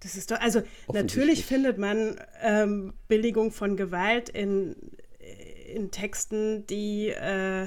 das 0.00 0.16
ist 0.16 0.30
doch, 0.30 0.40
also 0.40 0.62
natürlich 0.92 1.44
findet 1.44 1.78
man 1.78 2.20
ähm, 2.42 2.94
Billigung 3.08 3.50
von 3.50 3.76
Gewalt 3.76 4.28
in, 4.28 4.76
in 5.72 5.90
Texten, 5.90 6.66
die 6.66 7.08
äh, 7.08 7.66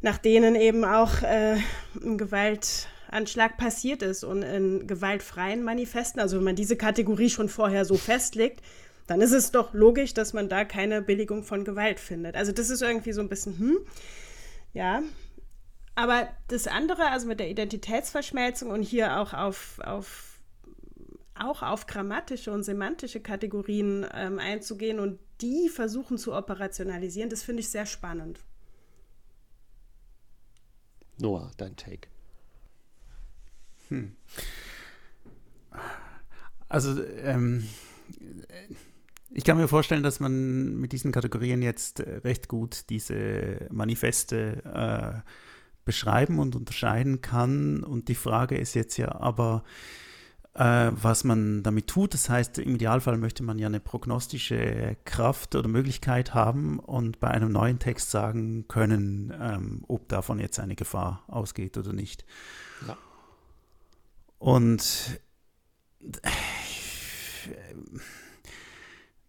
nach 0.00 0.18
denen 0.18 0.54
eben 0.54 0.84
auch 0.84 1.22
äh, 1.22 1.56
ein 2.02 2.18
Gewaltanschlag 2.18 3.56
passiert 3.56 4.02
ist 4.02 4.24
und 4.24 4.42
in 4.42 4.86
gewaltfreien 4.86 5.62
Manifesten, 5.62 6.20
also 6.20 6.36
wenn 6.36 6.44
man 6.44 6.56
diese 6.56 6.76
Kategorie 6.76 7.30
schon 7.30 7.48
vorher 7.48 7.84
so 7.84 7.96
festlegt, 7.96 8.62
dann 9.06 9.20
ist 9.20 9.32
es 9.32 9.52
doch 9.52 9.72
logisch, 9.72 10.14
dass 10.14 10.32
man 10.32 10.48
da 10.48 10.64
keine 10.64 11.00
Billigung 11.00 11.44
von 11.44 11.64
Gewalt 11.64 12.00
findet. 12.00 12.34
Also 12.34 12.52
das 12.52 12.70
ist 12.70 12.82
irgendwie 12.82 13.12
so 13.12 13.20
ein 13.20 13.28
bisschen, 13.28 13.58
hm, 13.58 13.78
ja, 14.74 15.02
aber 15.96 16.28
das 16.48 16.66
andere, 16.66 17.10
also 17.10 17.26
mit 17.26 17.40
der 17.40 17.50
Identitätsverschmelzung 17.50 18.70
und 18.70 18.82
hier 18.82 19.18
auch 19.18 19.32
auf, 19.32 19.80
auf, 19.80 20.38
auch 21.34 21.62
auf 21.62 21.86
grammatische 21.86 22.52
und 22.52 22.62
semantische 22.64 23.20
Kategorien 23.20 24.06
ähm, 24.12 24.38
einzugehen 24.38 25.00
und 25.00 25.18
die 25.40 25.70
versuchen 25.70 26.18
zu 26.18 26.34
operationalisieren, 26.34 27.30
das 27.30 27.42
finde 27.42 27.60
ich 27.60 27.70
sehr 27.70 27.86
spannend. 27.86 28.40
Noah, 31.18 31.50
dein 31.56 31.76
Take. 31.76 32.08
Hm. 33.88 34.14
Also, 36.68 37.02
ähm, 37.22 37.66
ich 39.30 39.44
kann 39.44 39.56
mir 39.56 39.68
vorstellen, 39.68 40.02
dass 40.02 40.20
man 40.20 40.76
mit 40.76 40.92
diesen 40.92 41.10
Kategorien 41.10 41.62
jetzt 41.62 42.00
recht 42.00 42.48
gut 42.48 42.90
diese 42.90 43.66
Manifeste 43.70 45.22
äh, 45.24 45.30
beschreiben 45.86 46.38
und 46.38 46.54
unterscheiden 46.54 47.22
kann. 47.22 47.82
Und 47.82 48.08
die 48.08 48.14
Frage 48.14 48.58
ist 48.58 48.74
jetzt 48.74 48.98
ja 48.98 49.18
aber, 49.18 49.64
äh, 50.52 50.90
was 50.92 51.24
man 51.24 51.62
damit 51.62 51.86
tut. 51.86 52.12
Das 52.12 52.28
heißt, 52.28 52.58
im 52.58 52.74
Idealfall 52.74 53.16
möchte 53.16 53.42
man 53.42 53.58
ja 53.58 53.68
eine 53.68 53.80
prognostische 53.80 54.98
Kraft 55.06 55.54
oder 55.54 55.68
Möglichkeit 55.68 56.34
haben 56.34 56.78
und 56.78 57.20
bei 57.20 57.28
einem 57.28 57.50
neuen 57.50 57.78
Text 57.78 58.10
sagen 58.10 58.66
können, 58.68 59.32
ähm, 59.40 59.84
ob 59.88 60.08
davon 60.08 60.38
jetzt 60.38 60.60
eine 60.60 60.76
Gefahr 60.76 61.24
ausgeht 61.28 61.78
oder 61.78 61.94
nicht. 61.94 62.26
Ja. 62.86 62.98
Und 64.38 65.20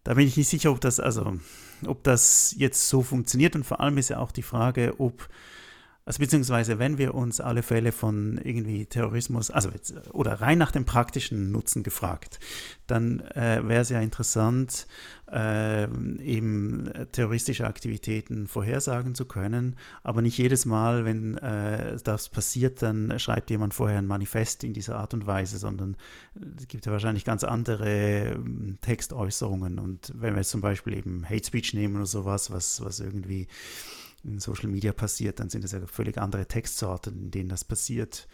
da 0.04 0.14
bin 0.14 0.26
ich 0.26 0.36
nicht 0.36 0.48
sicher, 0.48 0.70
ob 0.70 0.80
das, 0.80 1.00
also, 1.00 1.34
ob 1.86 2.02
das 2.02 2.54
jetzt 2.56 2.88
so 2.88 3.02
funktioniert. 3.02 3.54
Und 3.54 3.64
vor 3.64 3.80
allem 3.80 3.98
ist 3.98 4.08
ja 4.08 4.18
auch 4.18 4.32
die 4.32 4.42
Frage, 4.42 4.94
ob 4.98 5.28
also 6.08 6.20
beziehungsweise 6.20 6.78
wenn 6.78 6.96
wir 6.96 7.14
uns 7.14 7.38
alle 7.38 7.62
Fälle 7.62 7.92
von 7.92 8.40
irgendwie 8.42 8.86
Terrorismus, 8.86 9.50
also 9.50 9.68
oder 10.12 10.40
rein 10.40 10.56
nach 10.56 10.72
dem 10.72 10.86
praktischen 10.86 11.52
Nutzen 11.52 11.82
gefragt, 11.82 12.40
dann 12.86 13.20
äh, 13.20 13.60
wäre 13.62 13.82
es 13.82 13.90
ja 13.90 14.00
interessant, 14.00 14.86
äh, 15.30 15.84
eben 15.84 16.90
terroristische 17.12 17.66
Aktivitäten 17.66 18.46
vorhersagen 18.46 19.14
zu 19.14 19.26
können. 19.26 19.76
Aber 20.02 20.22
nicht 20.22 20.38
jedes 20.38 20.64
Mal, 20.64 21.04
wenn 21.04 21.36
äh, 21.36 21.98
das 22.02 22.30
passiert, 22.30 22.80
dann 22.80 23.18
schreibt 23.18 23.50
jemand 23.50 23.74
vorher 23.74 23.98
ein 23.98 24.06
Manifest 24.06 24.64
in 24.64 24.72
dieser 24.72 24.96
Art 24.96 25.12
und 25.12 25.26
Weise, 25.26 25.58
sondern 25.58 25.94
es 26.56 26.68
gibt 26.68 26.86
ja 26.86 26.92
wahrscheinlich 26.92 27.26
ganz 27.26 27.44
andere 27.44 28.30
ähm, 28.30 28.78
Textäußerungen. 28.80 29.78
Und 29.78 30.14
wenn 30.14 30.32
wir 30.32 30.38
jetzt 30.38 30.52
zum 30.52 30.62
Beispiel 30.62 30.94
eben 30.94 31.28
Hate 31.28 31.44
Speech 31.44 31.74
nehmen 31.74 31.96
oder 31.96 32.06
sowas, 32.06 32.50
was, 32.50 32.82
was 32.82 32.98
irgendwie 32.98 33.46
in 34.32 34.38
Social 34.38 34.68
Media 34.68 34.92
passiert, 34.92 35.40
dann 35.40 35.50
sind 35.50 35.64
es 35.64 35.72
ja 35.72 35.80
völlig 35.86 36.18
andere 36.18 36.46
Textsorten, 36.46 37.18
in 37.24 37.30
denen 37.30 37.48
das 37.48 37.64
passiert. 37.64 38.28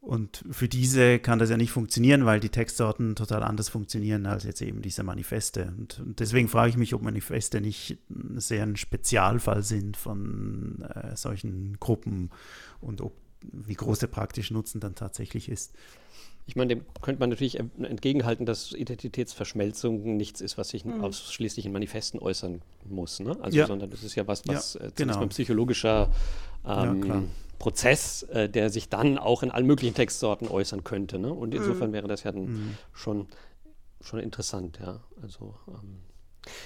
Und 0.00 0.44
für 0.50 0.68
diese 0.68 1.18
kann 1.18 1.40
das 1.40 1.50
ja 1.50 1.56
nicht 1.56 1.72
funktionieren, 1.72 2.24
weil 2.24 2.38
die 2.38 2.50
Textsorten 2.50 3.16
total 3.16 3.42
anders 3.42 3.68
funktionieren 3.68 4.26
als 4.26 4.44
jetzt 4.44 4.62
eben 4.62 4.80
diese 4.80 5.02
Manifeste. 5.02 5.74
Und, 5.76 5.98
und 5.98 6.20
deswegen 6.20 6.48
frage 6.48 6.70
ich 6.70 6.76
mich, 6.76 6.94
ob 6.94 7.02
Manifeste 7.02 7.60
nicht 7.60 7.98
sehr 8.36 8.62
ein 8.62 8.76
Spezialfall 8.76 9.62
sind 9.62 9.96
von 9.96 10.82
äh, 10.82 11.16
solchen 11.16 11.78
Gruppen 11.80 12.30
und 12.80 13.00
ob, 13.00 13.16
wie 13.42 13.74
groß 13.74 13.98
der 13.98 14.06
praktische 14.06 14.54
Nutzen 14.54 14.80
dann 14.80 14.94
tatsächlich 14.94 15.48
ist. 15.48 15.74
Ich 16.48 16.56
meine, 16.56 16.76
dem 16.76 16.86
könnte 17.02 17.20
man 17.20 17.28
natürlich 17.28 17.60
entgegenhalten, 17.60 18.46
dass 18.46 18.72
Identitätsverschmelzung 18.72 20.16
nichts 20.16 20.40
ist, 20.40 20.56
was 20.56 20.70
sich 20.70 20.82
mhm. 20.82 21.04
ausschließlich 21.04 21.66
in 21.66 21.72
Manifesten 21.72 22.18
äußern 22.18 22.62
muss. 22.88 23.20
Ne? 23.20 23.36
Also, 23.42 23.58
ja. 23.58 23.66
sondern 23.66 23.90
das 23.90 24.02
ist 24.02 24.14
ja 24.14 24.26
was, 24.26 24.48
was 24.48 24.72
ja, 24.80 24.86
äh, 24.86 24.90
genau. 24.94 25.20
ein 25.20 25.28
psychologischer 25.28 26.10
ähm, 26.66 27.04
ja, 27.04 27.22
Prozess, 27.58 28.22
äh, 28.22 28.48
der 28.48 28.70
sich 28.70 28.88
dann 28.88 29.18
auch 29.18 29.42
in 29.42 29.50
allen 29.50 29.66
möglichen 29.66 29.94
Textsorten 29.94 30.48
äußern 30.48 30.84
könnte. 30.84 31.18
Ne? 31.18 31.30
Und 31.30 31.54
insofern 31.54 31.90
mhm. 31.90 31.92
wäre 31.92 32.08
das 32.08 32.22
ja 32.22 32.32
dann 32.32 32.46
mhm. 32.46 32.74
schon, 32.94 33.26
schon 34.00 34.18
interessant, 34.18 34.78
ja. 34.80 35.00
Also 35.20 35.54
ähm, 35.68 35.98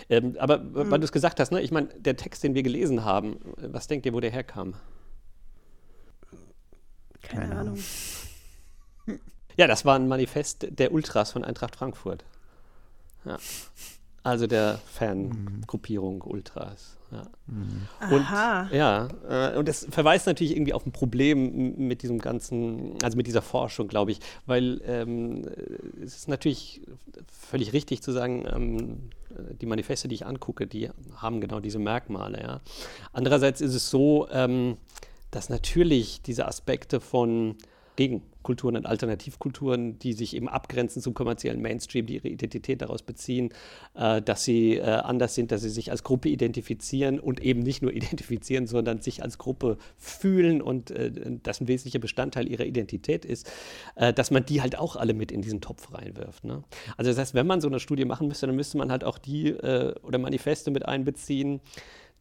ähm, 0.09 0.37
aber 0.39 0.59
mhm. 0.59 0.93
weil 0.93 1.01
du 1.01 1.07
es 1.07 1.13
gesagt 1.13 1.41
hast, 1.41 1.51
ne? 1.51 1.61
ich 1.61 1.73
meine, 1.73 1.89
der 1.89 2.17
Text, 2.17 2.45
den 2.45 2.55
wir 2.55 2.63
gelesen 2.63 3.05
haben, 3.05 3.41
was 3.57 3.89
denkt 3.89 4.07
ihr, 4.07 4.13
wo 4.13 4.21
der 4.21 4.31
herkam? 4.31 4.75
Keine, 7.21 7.49
Keine 7.49 7.61
Ahnung. 7.61 7.79
Ja, 9.57 9.67
das 9.67 9.85
war 9.85 9.97
ein 9.97 10.09
Manifest 10.09 10.67
der 10.71 10.93
Ultras 10.93 11.33
von 11.33 11.45
Eintracht 11.45 11.77
Frankfurt. 11.77 12.25
Ja. 13.25 13.39
Also 14.25 14.47
der 14.47 14.79
Fangruppierung 14.87 16.23
Ultras. 16.23 16.97
Ja. 17.11 17.25
Mhm. 17.47 17.89
Und, 18.11 18.21
Aha. 18.21 18.69
Ja, 18.73 19.09
äh, 19.29 19.59
und 19.59 19.69
das 19.69 19.87
verweist 19.91 20.27
natürlich 20.27 20.57
irgendwie 20.57 20.73
auf 20.73 20.87
ein 20.87 20.93
Problem 20.93 21.77
mit 21.77 22.03
diesem 22.03 22.19
ganzen, 22.19 22.97
also 23.03 23.17
mit 23.17 23.27
dieser 23.27 23.43
Forschung, 23.43 23.89
glaube 23.89 24.13
ich, 24.13 24.21
weil 24.47 24.81
ähm, 24.87 25.45
es 26.03 26.17
ist 26.17 26.29
natürlich 26.29 26.83
völlig 27.31 27.73
richtig 27.73 28.03
zu 28.03 28.13
sagen, 28.13 28.47
ähm, 28.51 29.11
die 29.61 29.67
Manifeste, 29.67 30.09
die 30.09 30.15
ich 30.15 30.27
angucke, 30.27 30.67
die 30.67 30.89
haben 31.17 31.41
genau 31.41 31.61
diese 31.61 31.79
Merkmale. 31.79 32.41
Ja. 32.41 32.61
Andererseits 33.13 33.61
ist 33.61 33.75
es 33.75 33.91
so, 33.91 34.29
ähm, 34.31 34.77
dass 35.31 35.49
natürlich 35.49 36.23
diese 36.23 36.47
Aspekte 36.47 37.01
von 37.01 37.57
Gegenkulturen 38.43 38.77
und 38.77 38.87
Alternativkulturen, 38.87 39.99
die 39.99 40.13
sich 40.13 40.35
eben 40.35 40.49
abgrenzen 40.49 41.01
zum 41.01 41.15
kommerziellen 41.15 41.63
Mainstream, 41.63 42.07
die 42.07 42.17
ihre 42.17 42.29
Identität 42.29 42.83
daraus 42.83 43.03
beziehen, 43.03 43.51
äh, 43.95 44.21
dass 44.21 44.45
sie 44.45 44.77
äh, 44.77 44.83
anders 44.83 45.35
sind, 45.35 45.53
dass 45.53 45.63
sie 45.63 45.71
sich 45.71 45.91
als 45.91 46.03
Gruppe 46.03 46.29
identifizieren 46.29 47.21
und 47.21 47.41
eben 47.41 47.61
nicht 47.61 47.83
nur 47.83 47.93
identifizieren, 47.95 48.67
sondern 48.67 49.01
sich 49.01 49.23
als 49.23 49.39
Gruppe 49.39 49.79
fühlen 49.97 50.61
und 50.61 50.91
äh, 50.91 51.13
das 51.43 51.61
ein 51.61 51.69
wesentlicher 51.69 52.01
Bestandteil 52.01 52.49
ihrer 52.49 52.65
Identität 52.65 53.25
ist, 53.25 53.51
äh, 53.95 54.13
dass 54.13 54.31
man 54.31 54.45
die 54.45 54.61
halt 54.61 54.77
auch 54.77 54.97
alle 54.97 55.15
mit 55.15 55.31
in 55.31 55.43
diesen 55.43 55.61
Topf 55.61 55.93
reinwirft. 55.95 56.45
Ne? 56.45 56.65
Also 56.97 57.11
das 57.11 57.19
heißt, 57.19 57.35
wenn 57.35 57.47
man 57.47 57.61
so 57.61 57.69
eine 57.69 57.79
Studie 57.79 58.05
machen 58.05 58.27
müsste, 58.29 58.47
dann 58.47 58.57
müsste 58.57 58.77
man 58.79 58.91
halt 58.91 59.05
auch 59.05 59.19
die 59.19 59.51
äh, 59.51 59.95
oder 60.03 60.19
Manifeste 60.19 60.71
mit 60.71 60.87
einbeziehen, 60.87 61.61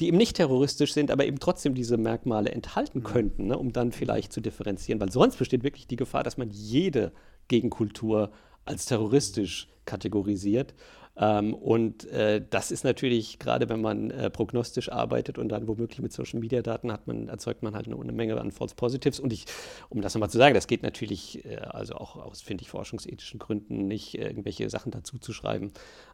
die 0.01 0.07
eben 0.07 0.17
nicht 0.17 0.35
terroristisch 0.35 0.93
sind, 0.93 1.11
aber 1.11 1.25
eben 1.25 1.39
trotzdem 1.39 1.75
diese 1.75 1.97
Merkmale 1.97 2.51
enthalten 2.51 3.03
könnten, 3.03 3.47
ne, 3.47 3.57
um 3.57 3.71
dann 3.71 3.91
vielleicht 3.91 4.33
zu 4.33 4.41
differenzieren. 4.41 4.99
Weil 4.99 5.11
sonst 5.11 5.37
besteht 5.37 5.63
wirklich 5.63 5.87
die 5.87 5.95
Gefahr, 5.95 6.23
dass 6.23 6.37
man 6.37 6.49
jede 6.49 7.11
Gegenkultur 7.47 8.31
als 8.65 8.85
terroristisch 8.85 9.67
kategorisiert 9.85 10.73
ähm, 11.21 11.53
und 11.53 12.05
äh, 12.07 12.43
das 12.49 12.71
ist 12.71 12.83
natürlich, 12.83 13.37
gerade 13.37 13.69
wenn 13.69 13.79
man 13.79 14.09
äh, 14.09 14.31
prognostisch 14.31 14.91
arbeitet 14.91 15.37
und 15.37 15.49
dann 15.49 15.67
womöglich 15.67 16.01
mit 16.01 16.11
Social 16.11 16.39
Media 16.39 16.63
Daten 16.63 16.91
hat, 16.91 17.05
man, 17.05 17.27
erzeugt 17.27 17.61
man 17.61 17.75
halt 17.75 17.85
eine, 17.85 17.95
eine 17.95 18.11
Menge 18.11 18.41
an 18.41 18.51
False 18.51 18.73
Positives. 18.73 19.19
Und 19.19 19.31
ich, 19.31 19.45
um 19.89 20.01
das 20.01 20.15
nochmal 20.15 20.31
zu 20.31 20.39
sagen, 20.39 20.55
das 20.55 20.65
geht 20.65 20.81
natürlich, 20.81 21.45
äh, 21.45 21.57
also 21.57 21.93
auch 21.93 22.15
aus, 22.15 22.41
finde 22.41 22.63
ich, 22.63 22.69
forschungsethischen 22.69 23.39
Gründen 23.39 23.87
nicht, 23.87 24.17
äh, 24.17 24.29
irgendwelche 24.29 24.67
Sachen 24.71 24.91
dazu 24.91 25.19
zu 25.19 25.31
schreiben, 25.31 25.71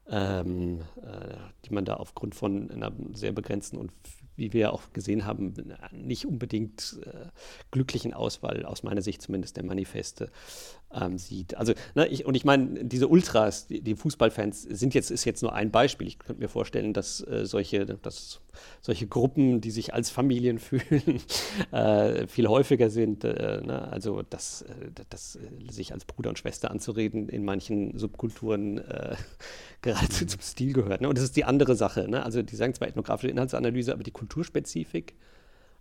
ähm, 0.09 0.81
äh, 0.97 1.37
die 1.63 1.73
man 1.73 1.85
da 1.85 1.93
aufgrund 1.93 2.35
von 2.35 2.69
einer 2.69 2.91
sehr 3.13 3.31
begrenzten 3.31 3.77
und 3.77 3.93
wie 4.35 4.53
wir 4.53 4.71
auch 4.71 4.93
gesehen 4.93 5.25
haben, 5.25 5.53
nicht 5.91 6.25
unbedingt 6.25 6.99
äh, 7.03 7.29
glücklichen 7.71 8.13
Auswahl, 8.13 8.65
aus 8.65 8.83
meiner 8.83 9.01
Sicht 9.01 9.21
zumindest 9.21 9.57
der 9.57 9.65
Manifeste, 9.65 10.29
ähm, 10.93 11.17
sieht. 11.17 11.57
Also, 11.57 11.73
ne, 11.95 12.07
ich, 12.07 12.25
und 12.25 12.35
ich 12.35 12.45
meine, 12.45 12.85
diese 12.85 13.07
Ultras, 13.07 13.67
die, 13.67 13.81
die, 13.81 13.95
Fußballfans, 13.95 14.63
sind 14.63 14.93
jetzt, 14.93 15.11
ist 15.11 15.25
jetzt 15.25 15.41
nur 15.41 15.53
ein 15.53 15.71
Beispiel. 15.71 16.07
Ich 16.07 16.19
könnte 16.19 16.41
mir 16.41 16.47
vorstellen, 16.47 16.93
dass 16.93 17.21
äh, 17.27 17.45
solche, 17.45 17.85
dass 17.85 18.41
solche 18.81 19.07
Gruppen, 19.07 19.61
die 19.61 19.71
sich 19.71 19.93
als 19.93 20.09
Familien 20.09 20.59
fühlen, 20.59 21.21
äh, 21.71 22.27
viel 22.27 22.47
häufiger 22.47 22.89
sind. 22.89 23.23
Äh, 23.23 23.61
ne? 23.61 23.87
Also, 23.91 24.21
dass, 24.21 24.63
äh, 24.63 24.91
dass 25.09 25.35
äh, 25.35 25.71
sich 25.71 25.93
als 25.93 26.05
Bruder 26.05 26.29
und 26.29 26.39
Schwester 26.39 26.71
anzureden 26.71 27.29
in 27.29 27.43
manchen 27.43 27.97
Subkulturen 27.97 28.77
äh, 28.77 29.15
geradezu 29.81 30.25
zum 30.25 30.41
Stil 30.41 30.73
gehört. 30.73 31.01
Ne? 31.01 31.09
Und 31.09 31.17
das 31.17 31.25
ist 31.25 31.35
die 31.35 31.45
andere 31.45 31.75
Sache. 31.75 32.07
Ne? 32.09 32.23
Also, 32.23 32.41
die 32.41 32.55
sagen 32.55 32.73
zwar 32.73 32.87
ethnografische 32.87 33.29
Inhaltsanalyse, 33.29 33.93
aber 33.93 34.03
die 34.03 34.11
Kulturspezifik 34.11 35.15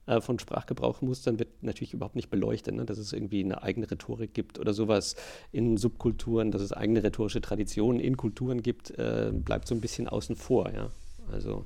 äh, 0.06 0.20
von 0.20 0.38
Sprachgebrauchmustern 0.38 1.38
wird 1.38 1.62
natürlich 1.62 1.92
überhaupt 1.94 2.16
nicht 2.16 2.30
beleuchtet, 2.30 2.74
ne? 2.74 2.84
dass 2.84 2.98
es 2.98 3.12
irgendwie 3.12 3.44
eine 3.44 3.62
eigene 3.62 3.90
Rhetorik 3.90 4.34
gibt 4.34 4.58
oder 4.58 4.72
sowas 4.72 5.16
in 5.52 5.76
Subkulturen, 5.76 6.50
dass 6.50 6.62
es 6.62 6.72
eigene 6.72 7.02
rhetorische 7.02 7.40
Traditionen 7.40 8.00
in 8.00 8.16
Kulturen 8.16 8.62
gibt, 8.62 8.90
äh, 8.98 9.32
bleibt 9.32 9.66
so 9.68 9.74
ein 9.74 9.80
bisschen 9.80 10.08
außen 10.08 10.36
vor. 10.36 10.72
Ja? 10.72 10.90
Also 11.32 11.64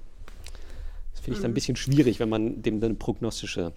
das 1.12 1.20
finde 1.20 1.36
ich 1.36 1.42
dann 1.42 1.50
ein 1.50 1.52
mhm. 1.52 1.54
bisschen 1.54 1.76
schwierig, 1.76 2.18
wenn 2.20 2.28
man 2.28 2.62
dem 2.62 2.82
eine 2.82 2.94
prognostische 2.94 3.72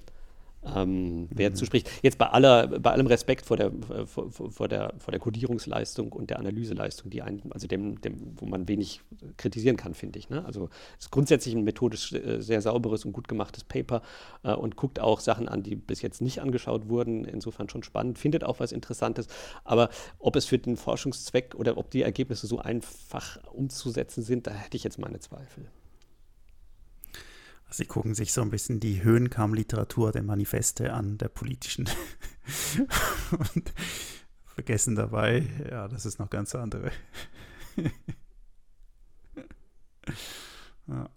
ähm, 0.75 1.27
Wert 1.31 1.53
mhm. 1.53 1.57
zuspricht. 1.57 1.89
Jetzt 2.01 2.17
bei, 2.17 2.27
aller, 2.27 2.67
bei 2.67 2.91
allem 2.91 3.07
Respekt 3.07 3.45
vor 3.45 3.57
der, 3.57 3.71
vor, 4.05 4.31
vor, 4.31 4.67
der, 4.67 4.93
vor 4.97 5.11
der 5.11 5.19
Codierungsleistung 5.19 6.11
und 6.11 6.29
der 6.29 6.39
Analyseleistung, 6.39 7.09
die 7.09 7.21
ein, 7.21 7.41
also 7.51 7.67
dem, 7.67 8.01
dem, 8.01 8.33
wo 8.35 8.45
man 8.45 8.67
wenig 8.67 9.01
kritisieren 9.37 9.77
kann, 9.77 9.93
finde 9.93 10.19
ich. 10.19 10.29
Ne? 10.29 10.43
Also 10.45 10.69
es 10.97 11.05
ist 11.05 11.11
grundsätzlich 11.11 11.55
ein 11.55 11.63
methodisch 11.63 12.13
äh, 12.13 12.41
sehr 12.41 12.61
sauberes 12.61 13.05
und 13.05 13.13
gut 13.13 13.27
gemachtes 13.27 13.63
Paper 13.63 14.01
äh, 14.43 14.53
und 14.53 14.75
guckt 14.75 14.99
auch 14.99 15.19
Sachen 15.19 15.47
an, 15.47 15.63
die 15.63 15.75
bis 15.75 16.01
jetzt 16.01 16.21
nicht 16.21 16.41
angeschaut 16.41 16.89
wurden. 16.89 17.25
Insofern 17.25 17.69
schon 17.69 17.83
spannend, 17.83 18.19
findet 18.19 18.43
auch 18.43 18.59
was 18.59 18.71
Interessantes. 18.71 19.27
Aber 19.63 19.89
ob 20.19 20.35
es 20.35 20.45
für 20.45 20.57
den 20.57 20.77
Forschungszweck 20.77 21.55
oder 21.55 21.77
ob 21.77 21.91
die 21.91 22.01
Ergebnisse 22.01 22.47
so 22.47 22.59
einfach 22.59 23.39
umzusetzen 23.51 24.23
sind, 24.23 24.47
da 24.47 24.51
hätte 24.51 24.77
ich 24.77 24.83
jetzt 24.83 24.99
meine 24.99 25.19
Zweifel. 25.19 25.67
Sie 27.73 27.85
gucken 27.85 28.13
sich 28.13 28.33
so 28.33 28.41
ein 28.41 28.51
bisschen 28.51 28.79
die 28.79 29.03
Höhenkamm-Literatur 29.03 30.11
der 30.11 30.21
Manifeste 30.21 30.93
an, 30.93 31.17
der 31.17 31.27
politischen. 31.27 31.89
und 33.55 33.73
vergessen 34.45 34.95
dabei, 34.95 35.47
ja, 35.71 35.87
das 35.87 36.05
ist 36.05 36.19
noch 36.19 36.29
ganz 36.29 36.53
andere. 36.53 36.91
ja. 40.87 41.09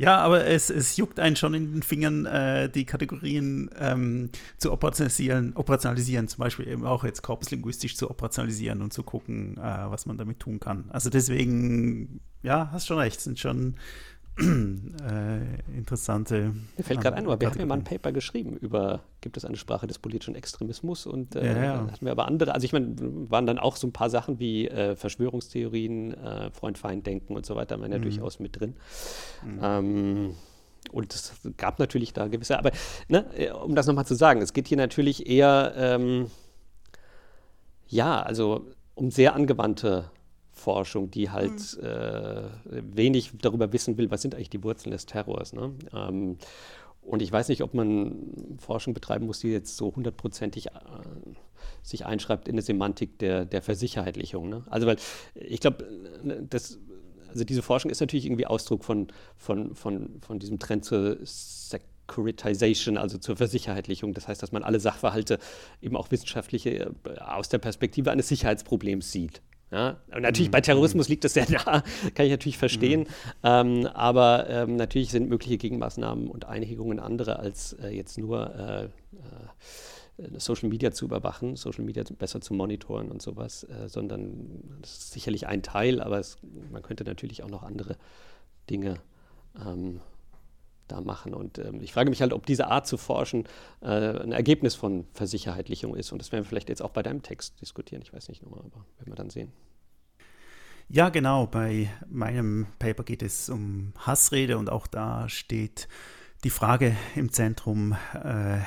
Ja, 0.00 0.18
aber 0.18 0.46
es, 0.46 0.70
es 0.70 0.96
juckt 0.96 1.18
einen 1.18 1.34
schon 1.34 1.54
in 1.54 1.72
den 1.72 1.82
Fingern, 1.82 2.24
äh, 2.24 2.70
die 2.70 2.84
Kategorien 2.84 3.68
ähm, 3.80 4.30
zu 4.56 4.70
operationalisieren, 4.70 5.56
operationalisieren, 5.56 6.28
zum 6.28 6.38
Beispiel 6.38 6.68
eben 6.68 6.86
auch 6.86 7.02
jetzt 7.02 7.22
korpuslinguistisch 7.22 7.96
zu 7.96 8.08
operationalisieren 8.08 8.80
und 8.80 8.92
zu 8.92 9.02
gucken, 9.02 9.56
äh, 9.56 9.90
was 9.90 10.06
man 10.06 10.16
damit 10.16 10.38
tun 10.38 10.60
kann. 10.60 10.84
Also 10.90 11.10
deswegen, 11.10 12.20
ja, 12.44 12.70
hast 12.70 12.86
schon 12.86 12.98
recht, 12.98 13.20
sind 13.20 13.40
schon 13.40 13.74
äh, 14.40 15.76
interessante. 15.76 16.54
Mir 16.76 16.84
fällt 16.84 17.00
gerade 17.00 17.16
ein, 17.16 17.26
aber 17.26 17.40
wir 17.40 17.50
haben 17.50 17.58
ja 17.58 17.66
mal 17.66 17.74
ein 17.74 17.84
Paper 17.84 18.12
geschrieben 18.12 18.56
über, 18.56 19.02
gibt 19.20 19.36
es 19.36 19.44
eine 19.44 19.56
Sprache 19.56 19.86
des 19.86 19.98
politischen 19.98 20.36
Extremismus 20.36 21.06
und 21.06 21.34
äh, 21.34 21.44
ja, 21.44 21.64
ja. 21.64 21.90
hatten 21.90 22.04
wir 22.04 22.12
aber 22.12 22.28
andere, 22.28 22.54
also 22.54 22.64
ich 22.64 22.72
meine, 22.72 22.94
waren 23.30 23.46
dann 23.46 23.58
auch 23.58 23.76
so 23.76 23.88
ein 23.88 23.92
paar 23.92 24.10
Sachen 24.10 24.38
wie 24.38 24.68
äh, 24.68 24.94
Verschwörungstheorien, 24.94 26.14
äh, 26.14 26.50
Freund-Feind-Denken 26.52 27.34
und 27.36 27.46
so 27.46 27.56
weiter, 27.56 27.80
waren 27.80 27.90
ja 27.90 27.98
mhm. 27.98 28.02
durchaus 28.02 28.38
mit 28.38 28.60
drin. 28.60 28.74
Mhm. 29.44 29.60
Ähm, 29.62 30.34
und 30.92 31.14
es 31.14 31.32
gab 31.56 31.80
natürlich 31.80 32.12
da 32.12 32.28
gewisse, 32.28 32.58
aber 32.58 32.70
ne, 33.08 33.26
äh, 33.36 33.50
um 33.50 33.74
das 33.74 33.86
nochmal 33.86 34.06
zu 34.06 34.14
sagen, 34.14 34.40
es 34.40 34.52
geht 34.52 34.68
hier 34.68 34.76
natürlich 34.78 35.28
eher, 35.28 35.74
ähm, 35.76 36.30
ja, 37.88 38.22
also 38.22 38.66
um 38.94 39.10
sehr 39.10 39.34
angewandte 39.34 40.10
Forschung, 40.58 41.10
die 41.10 41.30
halt 41.30 41.78
mhm. 41.78 41.86
äh, 41.86 42.96
wenig 42.96 43.32
darüber 43.40 43.72
wissen 43.72 43.96
will, 43.96 44.10
was 44.10 44.22
sind 44.22 44.34
eigentlich 44.34 44.50
die 44.50 44.62
Wurzeln 44.62 44.92
des 44.92 45.06
Terrors. 45.06 45.52
Ne? 45.52 45.72
Ähm, 45.94 46.36
und 47.00 47.22
ich 47.22 47.32
weiß 47.32 47.48
nicht, 47.48 47.62
ob 47.62 47.72
man 47.72 48.56
Forschung 48.58 48.92
betreiben 48.92 49.26
muss, 49.26 49.40
die 49.40 49.48
jetzt 49.48 49.76
so 49.76 49.94
hundertprozentig 49.94 50.66
äh, 50.66 50.70
sich 51.82 52.04
einschreibt 52.04 52.48
in 52.48 52.54
eine 52.54 52.62
Semantik 52.62 53.18
der, 53.18 53.46
der 53.46 53.62
Versicherheitlichung. 53.62 54.48
Ne? 54.48 54.64
Also, 54.68 54.86
weil 54.86 54.96
ich 55.34 55.60
glaube, 55.60 55.86
das 56.50 56.78
also 57.28 57.44
diese 57.44 57.62
Forschung 57.62 57.90
ist 57.90 58.00
natürlich 58.00 58.26
irgendwie 58.26 58.46
Ausdruck 58.46 58.84
von, 58.84 59.08
von, 59.36 59.74
von, 59.74 60.20
von 60.20 60.38
diesem 60.38 60.58
Trend 60.58 60.84
zur 60.84 61.18
Securitization, 61.22 62.96
also 62.96 63.18
zur 63.18 63.36
Versicherheitlichung. 63.36 64.14
Das 64.14 64.28
heißt, 64.28 64.42
dass 64.42 64.52
man 64.52 64.62
alle 64.62 64.80
Sachverhalte 64.80 65.38
eben 65.80 65.96
auch 65.96 66.10
wissenschaftliche 66.10 66.70
äh, 66.70 67.18
aus 67.20 67.48
der 67.48 67.58
Perspektive 67.58 68.10
eines 68.10 68.28
Sicherheitsproblems 68.28 69.12
sieht. 69.12 69.42
Ja, 69.70 69.98
und 70.14 70.22
natürlich 70.22 70.48
mhm. 70.48 70.52
bei 70.52 70.60
Terrorismus 70.62 71.08
liegt 71.08 71.24
das 71.24 71.34
sehr 71.34 71.50
nah, 71.50 71.82
kann 72.14 72.26
ich 72.26 72.30
natürlich 72.30 72.58
verstehen. 72.58 73.00
Mhm. 73.00 73.06
Ähm, 73.42 73.86
aber 73.86 74.48
ähm, 74.48 74.76
natürlich 74.76 75.10
sind 75.10 75.28
mögliche 75.28 75.58
Gegenmaßnahmen 75.58 76.28
und 76.28 76.46
Einhegungen 76.46 77.00
andere 77.00 77.38
als 77.38 77.74
äh, 77.74 77.88
jetzt 77.88 78.16
nur 78.18 78.54
äh, 78.54 78.84
äh, 78.84 78.88
Social 80.38 80.68
Media 80.68 80.90
zu 80.90 81.04
überwachen, 81.04 81.56
Social 81.56 81.84
Media 81.84 82.02
besser 82.18 82.40
zu 82.40 82.54
monitoren 82.54 83.10
und 83.10 83.22
sowas, 83.22 83.64
äh, 83.64 83.88
sondern 83.88 84.78
das 84.80 84.98
ist 84.98 85.12
sicherlich 85.12 85.46
ein 85.46 85.62
Teil, 85.62 86.00
aber 86.00 86.18
es, 86.18 86.38
man 86.72 86.82
könnte 86.82 87.04
natürlich 87.04 87.42
auch 87.42 87.50
noch 87.50 87.62
andere 87.62 87.96
Dinge 88.68 88.96
ähm, 89.64 90.00
da 90.88 91.00
machen. 91.00 91.34
Und 91.34 91.58
ähm, 91.58 91.80
ich 91.80 91.92
frage 91.92 92.10
mich 92.10 92.20
halt, 92.20 92.32
ob 92.32 92.46
diese 92.46 92.68
Art 92.68 92.86
zu 92.86 92.96
forschen 92.96 93.44
äh, 93.80 93.86
ein 93.86 94.32
Ergebnis 94.32 94.74
von 94.74 95.06
Versicherheitlichung 95.12 95.94
ist. 95.94 96.12
Und 96.12 96.18
das 96.18 96.32
werden 96.32 96.44
wir 96.44 96.48
vielleicht 96.48 96.68
jetzt 96.68 96.82
auch 96.82 96.90
bei 96.90 97.02
deinem 97.02 97.22
Text 97.22 97.60
diskutieren. 97.60 98.02
Ich 98.02 98.12
weiß 98.12 98.28
nicht 98.28 98.42
nochmal, 98.42 98.60
aber 98.60 98.84
werden 98.98 99.12
wir 99.12 99.14
dann 99.14 99.30
sehen. 99.30 99.52
Ja, 100.88 101.10
genau. 101.10 101.46
Bei 101.46 101.90
meinem 102.08 102.66
Paper 102.78 103.04
geht 103.04 103.22
es 103.22 103.50
um 103.50 103.92
Hassrede 103.98 104.56
und 104.56 104.70
auch 104.70 104.86
da 104.86 105.28
steht 105.28 105.86
die 106.44 106.50
Frage 106.50 106.96
im 107.16 107.32
Zentrum, 107.32 107.96
äh, 108.14 108.58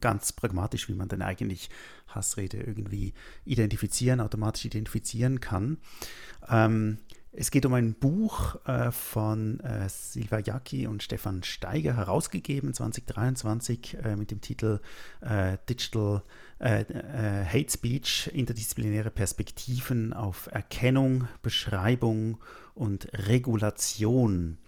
ganz 0.00 0.32
pragmatisch, 0.32 0.88
wie 0.88 0.94
man 0.94 1.08
denn 1.08 1.22
eigentlich 1.22 1.70
Hassrede 2.08 2.58
irgendwie 2.58 3.12
identifizieren, 3.44 4.20
automatisch 4.20 4.64
identifizieren 4.64 5.40
kann. 5.40 5.78
Ähm, 6.48 6.98
es 7.32 7.50
geht 7.50 7.64
um 7.64 7.74
ein 7.74 7.94
Buch 7.94 8.56
äh, 8.66 8.90
von 8.90 9.60
äh, 9.60 9.88
Silva 9.88 10.40
Jacki 10.40 10.86
und 10.86 11.02
Stefan 11.02 11.42
Steiger, 11.42 11.96
herausgegeben 11.96 12.74
2023 12.74 13.98
äh, 14.02 14.16
mit 14.16 14.30
dem 14.30 14.40
Titel 14.40 14.80
äh, 15.20 15.56
Digital 15.68 16.22
äh, 16.58 16.82
äh, 16.82 17.44
Hate 17.44 17.70
Speech, 17.70 18.30
interdisziplinäre 18.34 19.10
Perspektiven 19.10 20.12
auf 20.12 20.48
Erkennung, 20.50 21.28
Beschreibung 21.42 22.38
und 22.74 23.08
Regulation 23.12 24.58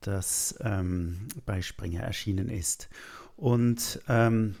das 0.00 0.54
ähm, 0.60 1.28
bei 1.44 1.62
Springer 1.62 2.02
erschienen 2.02 2.48
ist. 2.48 2.88
Und 3.36 4.00
ähm, 4.08 4.54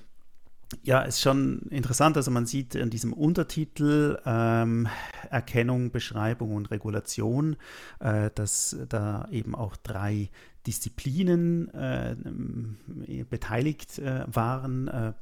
ja, 0.82 1.00
ist 1.00 1.20
schon 1.20 1.60
interessant. 1.70 2.16
Also 2.16 2.30
man 2.30 2.46
sieht 2.46 2.74
in 2.74 2.90
diesem 2.90 3.12
Untertitel 3.12 4.18
ähm, 4.26 4.88
Erkennung, 5.30 5.90
Beschreibung 5.90 6.54
und 6.54 6.70
Regulation, 6.70 7.56
äh, 8.00 8.30
dass 8.34 8.76
da 8.88 9.26
eben 9.30 9.54
auch 9.54 9.76
drei 9.76 10.30
Disziplinen 10.68 11.72
äh, 11.72 12.14
beteiligt 13.30 13.98
äh, 14.00 14.24
waren 14.26 14.88
äh, 14.88 15.12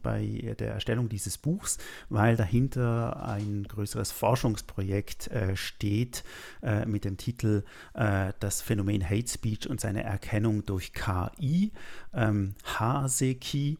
bei 0.00 0.54
der 0.60 0.74
Erstellung 0.74 1.08
dieses 1.08 1.38
Buchs, 1.38 1.78
weil 2.08 2.36
dahinter 2.36 3.20
ein 3.26 3.64
größeres 3.64 4.12
Forschungsprojekt 4.12 5.26
äh, 5.26 5.56
steht 5.56 6.22
äh, 6.62 6.86
mit 6.86 7.04
dem 7.04 7.16
Titel 7.16 7.64
äh, 7.94 8.32
Das 8.38 8.62
Phänomen 8.62 9.02
Hate 9.02 9.26
Speech 9.26 9.68
und 9.68 9.80
seine 9.80 10.04
Erkennung 10.04 10.64
durch 10.66 10.92
KI, 10.92 11.72
ähm, 12.14 12.54
HASEKI, 12.64 13.78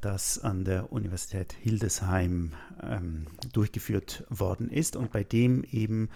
das 0.00 0.38
an 0.40 0.64
der 0.64 0.92
Universität 0.92 1.52
Hildesheim 1.52 2.54
ähm, 2.82 3.26
durchgeführt 3.52 4.24
worden 4.28 4.68
ist 4.68 4.96
und 4.96 5.12
bei 5.12 5.22
dem 5.22 5.62
eben 5.70 6.08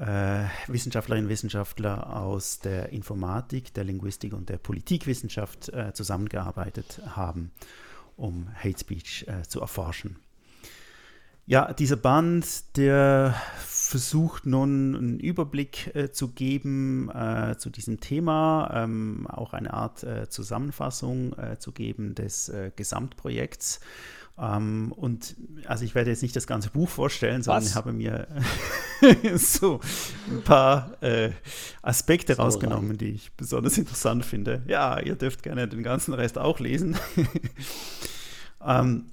äh, 0.00 0.44
Wissenschaftlerinnen 0.66 1.26
und 1.26 1.30
Wissenschaftler 1.30 2.16
aus 2.16 2.60
der 2.60 2.90
Informatik, 2.90 3.74
der 3.74 3.84
Linguistik 3.84 4.32
und 4.32 4.48
der 4.48 4.58
Politikwissenschaft 4.58 5.68
äh, 5.70 5.92
zusammengearbeitet 5.92 7.00
haben, 7.06 7.50
um 8.16 8.48
Hate 8.54 8.78
Speech 8.78 9.26
äh, 9.28 9.42
zu 9.42 9.60
erforschen. 9.60 10.16
Ja, 11.46 11.72
dieser 11.72 11.96
Band, 11.96 12.76
der 12.76 13.34
versucht 13.56 14.44
nun 14.44 14.94
einen 14.94 15.18
Überblick 15.18 15.94
äh, 15.94 16.12
zu 16.12 16.28
geben 16.28 17.08
äh, 17.08 17.56
zu 17.56 17.70
diesem 17.70 18.00
Thema, 18.00 18.70
ähm, 18.74 19.26
auch 19.26 19.54
eine 19.54 19.72
Art 19.72 20.02
äh, 20.02 20.28
Zusammenfassung 20.28 21.32
äh, 21.38 21.58
zu 21.58 21.72
geben 21.72 22.14
des 22.14 22.50
äh, 22.50 22.70
Gesamtprojekts. 22.76 23.80
Ähm, 24.40 24.92
und 24.94 25.34
also 25.66 25.84
ich 25.84 25.94
werde 25.94 26.10
jetzt 26.10 26.22
nicht 26.22 26.36
das 26.36 26.46
ganze 26.46 26.70
Buch 26.70 26.88
vorstellen, 26.88 27.42
sondern 27.42 27.64
Was? 27.64 27.74
habe 27.74 27.92
mir 27.92 28.28
so 29.36 29.80
ein 30.30 30.42
paar 30.42 30.92
äh, 31.02 31.30
Aspekte 31.82 32.34
so 32.34 32.42
rausgenommen, 32.42 32.90
lang. 32.90 32.98
die 32.98 33.10
ich 33.10 33.32
besonders 33.32 33.76
interessant 33.78 34.24
finde. 34.24 34.62
Ja, 34.68 35.00
ihr 35.00 35.16
dürft 35.16 35.42
gerne 35.42 35.66
den 35.66 35.82
ganzen 35.82 36.14
Rest 36.14 36.38
auch 36.38 36.60
lesen. 36.60 36.96
ähm, 38.64 39.06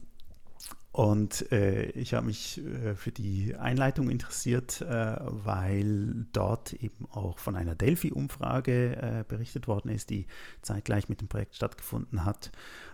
und 0.96 1.52
äh, 1.52 1.88
ich 1.88 2.14
habe 2.14 2.28
mich 2.28 2.62
äh, 2.66 2.96
für 2.96 3.12
die 3.12 3.54
Einleitung 3.54 4.10
interessiert, 4.10 4.80
äh, 4.80 5.18
weil 5.28 6.26
dort 6.32 6.72
eben 6.72 7.06
auch 7.12 7.38
von 7.38 7.58
einer 7.58 7.76
Delphi-Umfrage 7.76 8.96
äh, 8.96 9.26
berichtet 9.28 9.68
worden 9.68 9.90
ist, 9.90 10.10
die 10.10 10.26
zeitgleich 10.62 11.10
mit 11.10 11.20
dem 11.20 11.28
Projekt 11.28 11.56
stattgefunden 11.56 12.24
hat. 12.24 12.54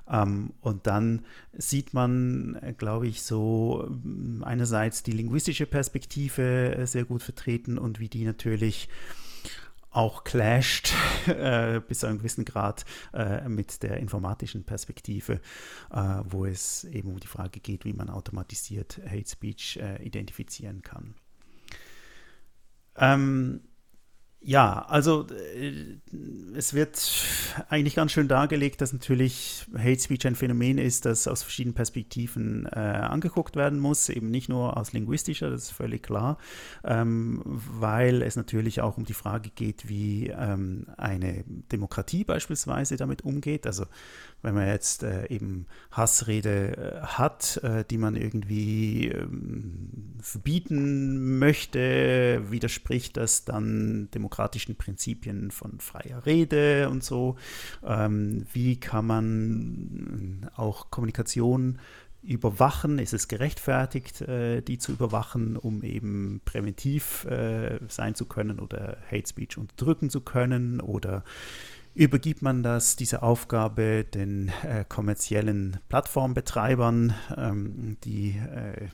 Ähm, 0.10 0.52
und 0.62 0.88
dann 0.88 1.28
sieht 1.54 1.94
man, 1.94 2.56
äh, 2.64 2.74
glaube 2.76 3.08
ich, 3.08 3.22
so 3.22 3.86
ähm, 3.88 4.44
einerseits 4.44 5.04
die 5.04 5.12
linguistische 5.12 5.68
Perspektive 5.68 6.76
äh, 6.76 6.88
sehr 6.88 7.06
gut 7.06 7.22
vertreten 7.22 7.78
und 7.78 8.00
wie 8.00 8.10
die 8.10 8.26
natürlich 8.26 8.90
auch 9.92 10.24
clasht 10.24 10.94
äh, 11.28 11.82
bis 11.86 12.00
zu 12.00 12.08
einem 12.08 12.18
gewissen 12.18 12.46
Grad 12.46 12.86
äh, 13.14 13.48
mit 13.48 13.84
der 13.84 13.98
informatischen 13.98 14.64
Perspektive, 14.64 15.42
äh, 15.92 16.20
wo 16.24 16.46
es 16.46 16.86
eben 16.86 17.10
um 17.10 17.20
die 17.20 17.28
Frage 17.28 17.60
geht, 17.60 17.86
wie 17.86 17.94
man 17.94 18.10
automatisiert 18.10 19.00
Hate 19.06 19.30
Speech 19.30 19.78
äh, 19.78 20.02
identifizieren 20.04 20.82
kann. 20.82 21.16
Ähm, 22.96 23.62
ja, 24.44 24.86
also 24.88 25.28
äh, 25.28 25.72
es 26.56 26.74
wird 26.74 27.00
eigentlich 27.70 27.94
ganz 27.94 28.12
schön 28.12 28.28
dargelegt, 28.28 28.82
dass 28.82 28.92
natürlich 28.92 29.66
Hate 29.78 30.00
Speech 30.00 30.26
ein 30.26 30.36
Phänomen 30.36 30.80
ist, 30.80 31.06
das 31.06 31.28
aus 31.28 31.44
verschiedenen 31.44 31.76
Perspektiven 31.76 32.66
äh, 32.66 32.80
angeguckt 32.80 33.56
werden 33.56 33.80
muss, 33.80 34.10
eben 34.10 34.32
nicht 34.32 34.50
nur 34.50 34.78
aus 34.78 34.94
linguistischer, 34.94 35.52
das 35.52 35.66
ist 35.66 35.72
völlig 35.72 36.02
klar, 36.02 36.40
ähm, 36.84 37.44
weil 37.46 38.24
es 38.24 38.36
natürlich 38.36 38.82
auch 38.82 38.98
um 38.98 39.06
die 39.06 39.14
Frage 39.14 39.52
geht, 39.52 39.88
wie 39.88 40.30
ähm, 40.30 40.88
eine 40.98 41.44
Demokratie 41.72 42.24
beispielsweise 42.24 42.98
damit 42.98 43.24
umgeht. 43.24 43.68
Also 43.68 43.86
wenn 44.42 44.56
man 44.56 44.68
jetzt 44.68 45.04
äh, 45.04 45.28
eben 45.28 45.68
Hassrede 45.92 46.78
äh, 46.78 47.06
hat, 47.06 47.58
äh, 47.64 47.84
die 47.90 47.98
man 47.98 48.16
irgendwie 48.16 49.08
ähm, 49.10 50.16
verbieten 50.22 51.40
möchte, 51.40 52.44
widerspricht 52.50 53.18
das 53.18 53.46
dann 53.46 54.10
demokratischen 54.14 54.76
Prinzipien 54.76 55.52
von 55.52 55.80
freier 55.80 56.26
Rede 56.26 56.90
und 56.90 57.04
so. 57.04 57.36
Ähm, 57.86 58.46
wie 58.54 58.80
kann 58.80 59.06
man 59.06 60.50
auch 60.56 60.92
Kommunikation 60.92 61.80
überwachen? 62.24 63.00
Ist 63.00 63.14
es 63.14 63.28
gerechtfertigt, 63.28 64.22
äh, 64.22 64.62
die 64.62 64.78
zu 64.78 64.92
überwachen, 64.92 65.58
um 65.58 65.84
eben 65.84 66.42
präventiv 66.46 67.26
äh, 67.26 67.80
sein 67.88 68.16
zu 68.16 68.26
können 68.26 68.60
oder 68.60 68.98
Hate 69.10 69.28
Speech 69.28 69.58
unterdrücken 69.58 70.10
zu 70.10 70.22
können? 70.22 70.82
Oder 70.82 71.24
übergibt 71.94 72.42
man 72.42 72.64
das, 72.64 72.96
diese 72.96 73.22
Aufgabe 73.22 74.04
den 74.04 74.52
äh, 74.64 74.86
kommerziellen 74.88 75.80
Plattformbetreibern, 75.90 77.14
ähm, 77.38 77.98
die 78.04 78.32
äh, 78.32 78.88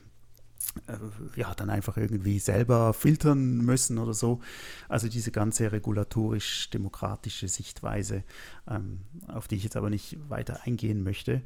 ja, 1.36 1.54
dann 1.54 1.70
einfach 1.70 1.96
irgendwie 1.96 2.38
selber 2.38 2.92
filtern 2.92 3.58
müssen 3.58 3.98
oder 3.98 4.14
so. 4.14 4.40
Also 4.88 5.08
diese 5.08 5.30
ganze 5.30 5.72
regulatorisch-demokratische 5.72 7.48
Sichtweise, 7.48 8.24
ähm, 8.68 9.00
auf 9.28 9.48
die 9.48 9.56
ich 9.56 9.64
jetzt 9.64 9.76
aber 9.76 9.90
nicht 9.90 10.18
weiter 10.28 10.60
eingehen 10.64 11.02
möchte, 11.02 11.42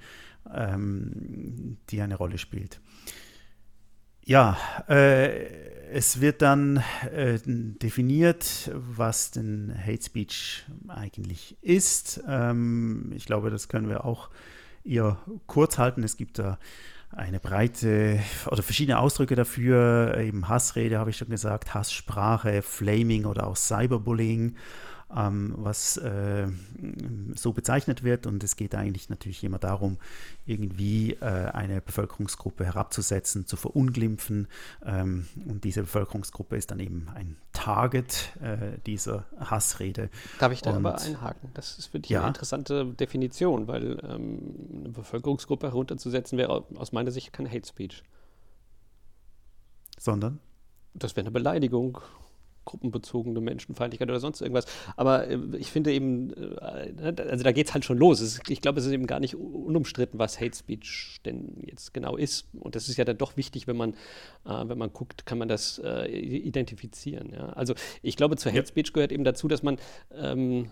ähm, 0.53 1.79
die 1.91 2.01
eine 2.03 2.17
Rolle 2.17 2.39
spielt. 2.39 2.81
Ja, 4.25 4.57
äh, 4.89 5.63
es 5.93 6.21
wird 6.21 6.43
dann 6.43 6.83
äh, 7.13 7.39
definiert, 7.45 8.71
was 8.73 9.33
denn 9.33 9.75
Hate 9.77 10.03
Speech 10.03 10.65
eigentlich 10.87 11.57
ist. 11.61 12.23
Ähm, 12.29 13.13
ich 13.17 13.27
glaube, 13.27 13.51
das 13.51 13.69
können 13.69 13.89
wir 13.89 14.05
auch 14.05 14.31
eher 14.85 15.19
kurz 15.47 15.79
halten. 15.79 16.05
Es 16.05 16.17
gibt 16.17 16.39
da 16.39 16.59
eine 17.11 17.41
breite 17.41 18.21
oder 18.47 18.63
verschiedene 18.63 19.01
Ausdrücke 19.01 19.35
dafür. 19.35 20.17
Eben 20.19 20.49
Hassrede 20.49 20.99
habe 20.99 21.11
ich 21.11 21.17
schon 21.17 21.29
gesagt, 21.29 21.75
Hasssprache, 21.75 22.63
Flaming 22.63 23.25
oder 23.25 23.49
auch 23.49 23.57
Cyberbullying 23.57 24.55
ähm, 25.17 25.55
was 25.57 25.97
äh, 25.97 26.49
so 27.35 27.53
bezeichnet 27.53 28.03
wird. 28.03 28.27
Und 28.27 28.43
es 28.45 28.57
geht 28.57 28.75
eigentlich 28.75 29.09
natürlich 29.11 29.45
immer 29.45 29.59
darum, 29.59 29.99
irgendwie 30.47 31.13
äh, 31.15 31.25
eine 31.25 31.81
Bevölkerungsgruppe 31.81 32.65
herabzusetzen, 32.65 33.47
zu 33.47 33.57
verunglimpfen. 33.57 34.49
Ähm, 34.85 35.27
und 35.47 35.65
diese 35.65 35.83
Bevölkerungsgruppe 35.83 36.57
ist 36.57 36.71
dann 36.71 36.81
eben 36.81 37.09
ein 37.15 37.37
Target 37.53 38.33
äh, 38.41 38.79
dieser 38.87 39.25
Hassrede. 39.39 40.11
Darf 40.39 40.53
ich 40.53 40.63
da 40.63 40.71
und, 40.71 40.77
aber 40.77 41.01
einhaken? 41.01 41.51
Das 41.55 41.79
ist 41.79 41.93
wirklich 41.93 42.11
ja. 42.11 42.21
eine 42.21 42.29
interessante 42.29 42.87
Definition, 42.87 43.69
weil 43.69 43.99
ähm, 44.03 44.41
eine 44.75 44.89
Bevölkerungsgruppe 44.91 45.69
herunterzusetzen 45.69 46.39
wäre 46.39 46.65
aus 46.77 46.93
meiner 46.93 47.11
Sicht 47.11 47.33
kein 47.33 47.49
Hate 47.51 47.67
Speech. 47.67 48.03
Sondern? 49.99 50.41
Das 50.95 51.17
wäre 51.17 51.25
eine 51.25 51.31
Beleidigung 51.31 51.99
gruppenbezogene 52.65 53.41
Menschenfeindlichkeit 53.41 54.09
oder 54.09 54.21
sonst 54.21 54.41
irgendwas. 54.41 54.67
Aber 54.97 55.29
äh, 55.29 55.39
ich 55.59 55.71
finde 55.71 55.93
eben, 55.93 56.33
äh, 56.33 56.93
ne, 56.93 57.15
also 57.31 57.45
da 57.45 57.53
geht 57.53 57.69
es 57.69 57.75
halt 57.75 57.85
schon 57.85 57.99
los. 57.99 58.21
Ist, 58.21 58.49
ich 58.49 58.61
glaube, 58.61 58.81
es 58.81 58.87
ist 58.87 58.93
eben 58.93 59.07
gar 59.07 59.21
nicht 59.21 59.37
unumstritten, 59.37 60.19
was 60.19 60.41
Hate 60.41 60.57
Speech 60.57 61.21
denn 61.25 61.63
jetzt 61.67 61.95
genau 61.95 62.17
ist. 62.17 62.49
Und 62.55 62.75
das 62.75 62.89
ist 62.89 62.97
ja 62.97 63.05
dann 63.05 63.19
doch 63.19 63.37
wichtig, 63.37 63.67
wenn 63.67 63.77
man, 63.77 63.95
äh, 64.45 64.65
wenn 64.65 64.79
man 64.79 64.93
guckt, 64.93 65.27
kann 65.27 65.39
man 65.39 65.49
das 65.49 65.81
äh, 65.85 66.07
identifizieren. 66.07 67.33
Ja? 67.33 67.51
Also 67.51 67.75
ich 68.03 68.17
glaube, 68.17 68.37
zu 68.37 68.51
Hate 68.51 68.67
Speech 68.67 68.93
gehört 68.93 69.13
eben 69.13 69.25
dazu, 69.25 69.49
dass 69.49 69.63
man 69.63 69.79
ähm, 70.15 70.71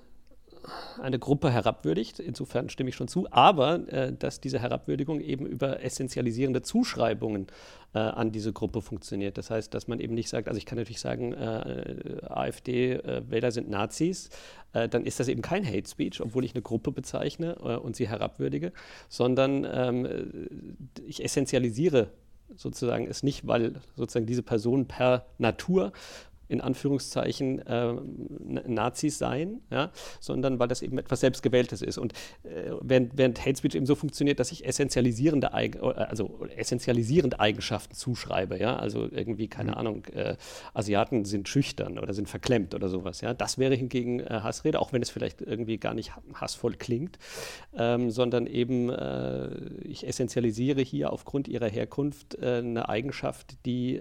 eine 1.00 1.18
Gruppe 1.18 1.50
herabwürdigt. 1.50 2.20
Insofern 2.20 2.68
stimme 2.68 2.90
ich 2.90 2.96
schon 2.96 3.08
zu. 3.08 3.26
Aber 3.30 3.88
äh, 3.92 4.12
dass 4.12 4.40
diese 4.40 4.58
Herabwürdigung 4.58 5.20
eben 5.20 5.46
über 5.46 5.82
essentialisierende 5.82 6.62
Zuschreibungen 6.62 7.46
äh, 7.94 7.98
an 7.98 8.32
diese 8.32 8.52
Gruppe 8.52 8.82
funktioniert. 8.82 9.38
Das 9.38 9.50
heißt, 9.50 9.72
dass 9.74 9.88
man 9.88 10.00
eben 10.00 10.14
nicht 10.14 10.28
sagt, 10.28 10.48
also 10.48 10.58
ich 10.58 10.66
kann 10.66 10.78
natürlich 10.78 11.00
sagen, 11.00 11.32
äh, 11.32 12.20
AfD-Wähler 12.26 13.48
äh, 13.48 13.52
sind 13.52 13.70
Nazis, 13.70 14.30
äh, 14.72 14.88
dann 14.88 15.04
ist 15.04 15.20
das 15.20 15.28
eben 15.28 15.42
kein 15.42 15.66
Hate 15.66 15.88
Speech, 15.88 16.20
obwohl 16.20 16.44
ich 16.44 16.54
eine 16.54 16.62
Gruppe 16.62 16.92
bezeichne 16.92 17.56
äh, 17.62 17.76
und 17.76 17.96
sie 17.96 18.08
herabwürdige, 18.08 18.72
sondern 19.08 19.66
ähm, 19.70 20.48
ich 21.06 21.24
essentialisiere 21.24 22.10
sozusagen 22.56 23.06
es 23.06 23.22
nicht, 23.22 23.46
weil 23.46 23.74
sozusagen 23.96 24.26
diese 24.26 24.42
Person 24.42 24.86
per 24.86 25.26
Natur 25.38 25.92
in 26.50 26.60
Anführungszeichen 26.60 27.60
äh, 27.60 27.94
Nazis 28.66 29.18
seien, 29.18 29.62
ja, 29.70 29.92
sondern 30.18 30.58
weil 30.58 30.66
das 30.66 30.82
eben 30.82 30.98
etwas 30.98 31.20
Selbstgewähltes 31.20 31.80
ist. 31.80 31.96
Und 31.96 32.12
äh, 32.42 32.72
während, 32.80 33.16
während 33.16 33.40
Hate 33.40 33.56
Speech 33.56 33.76
eben 33.76 33.86
so 33.86 33.94
funktioniert, 33.94 34.40
dass 34.40 34.50
ich 34.50 34.66
essentialisierende, 34.66 35.52
also 35.52 36.44
essentialisierende 36.56 37.38
Eigenschaften 37.38 37.94
zuschreibe, 37.94 38.58
ja, 38.58 38.76
also 38.76 39.08
irgendwie, 39.10 39.46
keine 39.46 39.72
mhm. 39.72 39.76
Ahnung, 39.76 40.04
äh, 40.06 40.36
Asiaten 40.74 41.24
sind 41.24 41.48
schüchtern 41.48 41.98
oder 42.00 42.12
sind 42.14 42.28
verklemmt 42.28 42.74
oder 42.74 42.88
sowas, 42.88 43.20
ja, 43.20 43.32
das 43.32 43.58
wäre 43.58 43.76
hingegen 43.76 44.18
äh, 44.18 44.40
Hassrede, 44.42 44.80
auch 44.80 44.92
wenn 44.92 45.02
es 45.02 45.10
vielleicht 45.10 45.40
irgendwie 45.40 45.78
gar 45.78 45.94
nicht 45.94 46.12
hassvoll 46.34 46.74
klingt, 46.74 47.18
ähm, 47.76 48.10
sondern 48.10 48.48
eben 48.48 48.90
äh, 48.90 49.50
ich 49.84 50.04
essentialisiere 50.06 50.80
hier 50.80 51.12
aufgrund 51.12 51.46
ihrer 51.46 51.68
Herkunft 51.68 52.34
äh, 52.34 52.58
eine 52.58 52.88
Eigenschaft, 52.88 53.64
die 53.66 54.00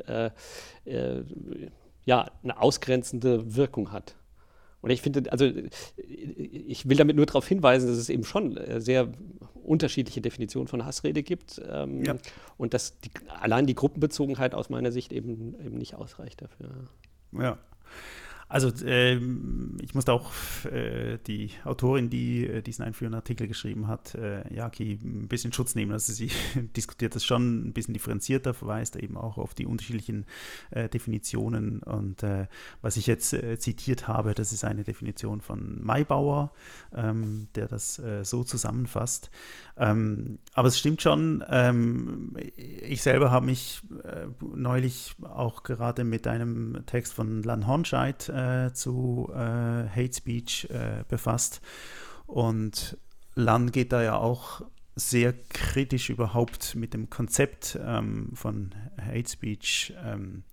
ja, 2.06 2.32
eine 2.44 2.62
ausgrenzende 2.62 3.56
Wirkung 3.56 3.92
hat. 3.92 4.16
Und 4.82 4.92
ich 4.92 5.02
finde, 5.02 5.32
also 5.32 5.52
ich 5.98 6.88
will 6.88 6.98
damit 6.98 7.16
nur 7.16 7.26
darauf 7.26 7.48
hinweisen, 7.48 7.90
dass 7.90 7.98
es 7.98 8.10
eben 8.10 8.24
schon 8.24 8.56
äh, 8.56 8.80
sehr 8.80 9.10
unterschiedliche 9.64 10.22
Definitionen 10.22 10.68
von 10.68 10.86
Hassrede 10.86 11.22
gibt 11.22 11.62
ähm, 11.70 12.04
ja. 12.04 12.16
und 12.58 12.74
dass 12.74 13.00
die, 13.02 13.12
allein 13.28 13.68
die 13.68 13.76
Gruppenbezogenheit 13.76 14.56
aus 14.56 14.70
meiner 14.70 14.92
Sicht 14.92 15.12
eben, 15.12 15.56
eben 15.64 15.78
nicht 15.78 15.96
ausreicht 15.96 16.42
dafür. 16.42 16.70
Ja. 17.34 17.58
Also 18.50 18.72
ähm, 18.84 19.78
ich 19.80 19.94
musste 19.94 20.12
auch 20.12 20.32
äh, 20.66 21.20
die 21.28 21.52
Autorin, 21.66 22.10
die 22.10 22.48
äh, 22.48 22.62
diesen 22.64 22.84
einführenden 22.84 23.20
Artikel 23.20 23.48
geschrieben 23.48 23.88
hat, 23.88 24.16
äh, 24.16 24.52
Jaki, 24.52 25.00
ein 25.04 25.28
bisschen 25.28 25.54
Schutz 25.54 25.76
nehmen. 25.76 25.92
Also 25.92 26.14
sie 26.14 26.32
diskutiert 26.76 27.14
das 27.14 27.24
schon 27.24 27.68
ein 27.68 27.74
bisschen 27.74 27.94
differenzierter, 27.94 28.56
verweist 28.56 28.96
eben 28.96 29.18
auch 29.18 29.38
auf 29.38 29.54
die 29.54 29.68
unterschiedlichen 29.68 30.26
äh, 30.72 30.90
Definitionen. 30.90 31.84
Und 31.84 32.24
äh, 32.24 32.48
was 32.82 32.98
ich 32.98 33.06
jetzt 33.06 33.34
äh, 33.34 33.60
zitiert 33.60 34.08
habe, 34.08 34.34
das 34.34 34.52
ist 34.52 34.64
eine 34.64 34.84
Definition 34.84 35.42
von 35.42 35.84
Maybauer, 35.84 36.52
ähm, 36.96 37.50
der 37.54 37.68
das 37.68 38.02
so 38.24 38.44
zusammenfasst. 38.44 39.30
Ähm, 39.78 40.40
aber 40.54 40.70
es 40.70 40.80
stimmt 40.80 41.02
schon, 41.02 41.44
ähm, 41.50 42.36
ich 42.56 43.02
selber 43.02 43.30
habe 43.30 43.46
mich 43.46 43.82
neulich 44.56 45.16
auch 45.22 45.64
gerade 45.64 46.04
mit 46.04 46.26
einem 46.28 46.84
Text 46.86 47.14
von 47.14 47.44
Lan 47.44 47.68
Hornscheid 47.68 48.32
äh, 48.40 48.74
zu 48.74 49.30
äh, 49.34 49.38
Hate 49.38 50.14
Speech 50.14 50.70
äh, 50.70 51.04
befasst. 51.08 51.62
Und 52.26 52.98
Lan 53.36 53.72
geht 53.72 53.92
da 53.92 54.02
ja 54.04 54.18
auch 54.18 54.62
sehr 54.96 55.34
kritisch 55.50 56.10
überhaupt 56.10 56.76
mit 56.76 56.94
dem 56.94 57.10
Konzept 57.10 57.80
ähm, 57.82 58.32
von 58.34 58.76
Hate 59.02 59.30
Speech. 59.30 59.94
Ähm, 60.04 60.44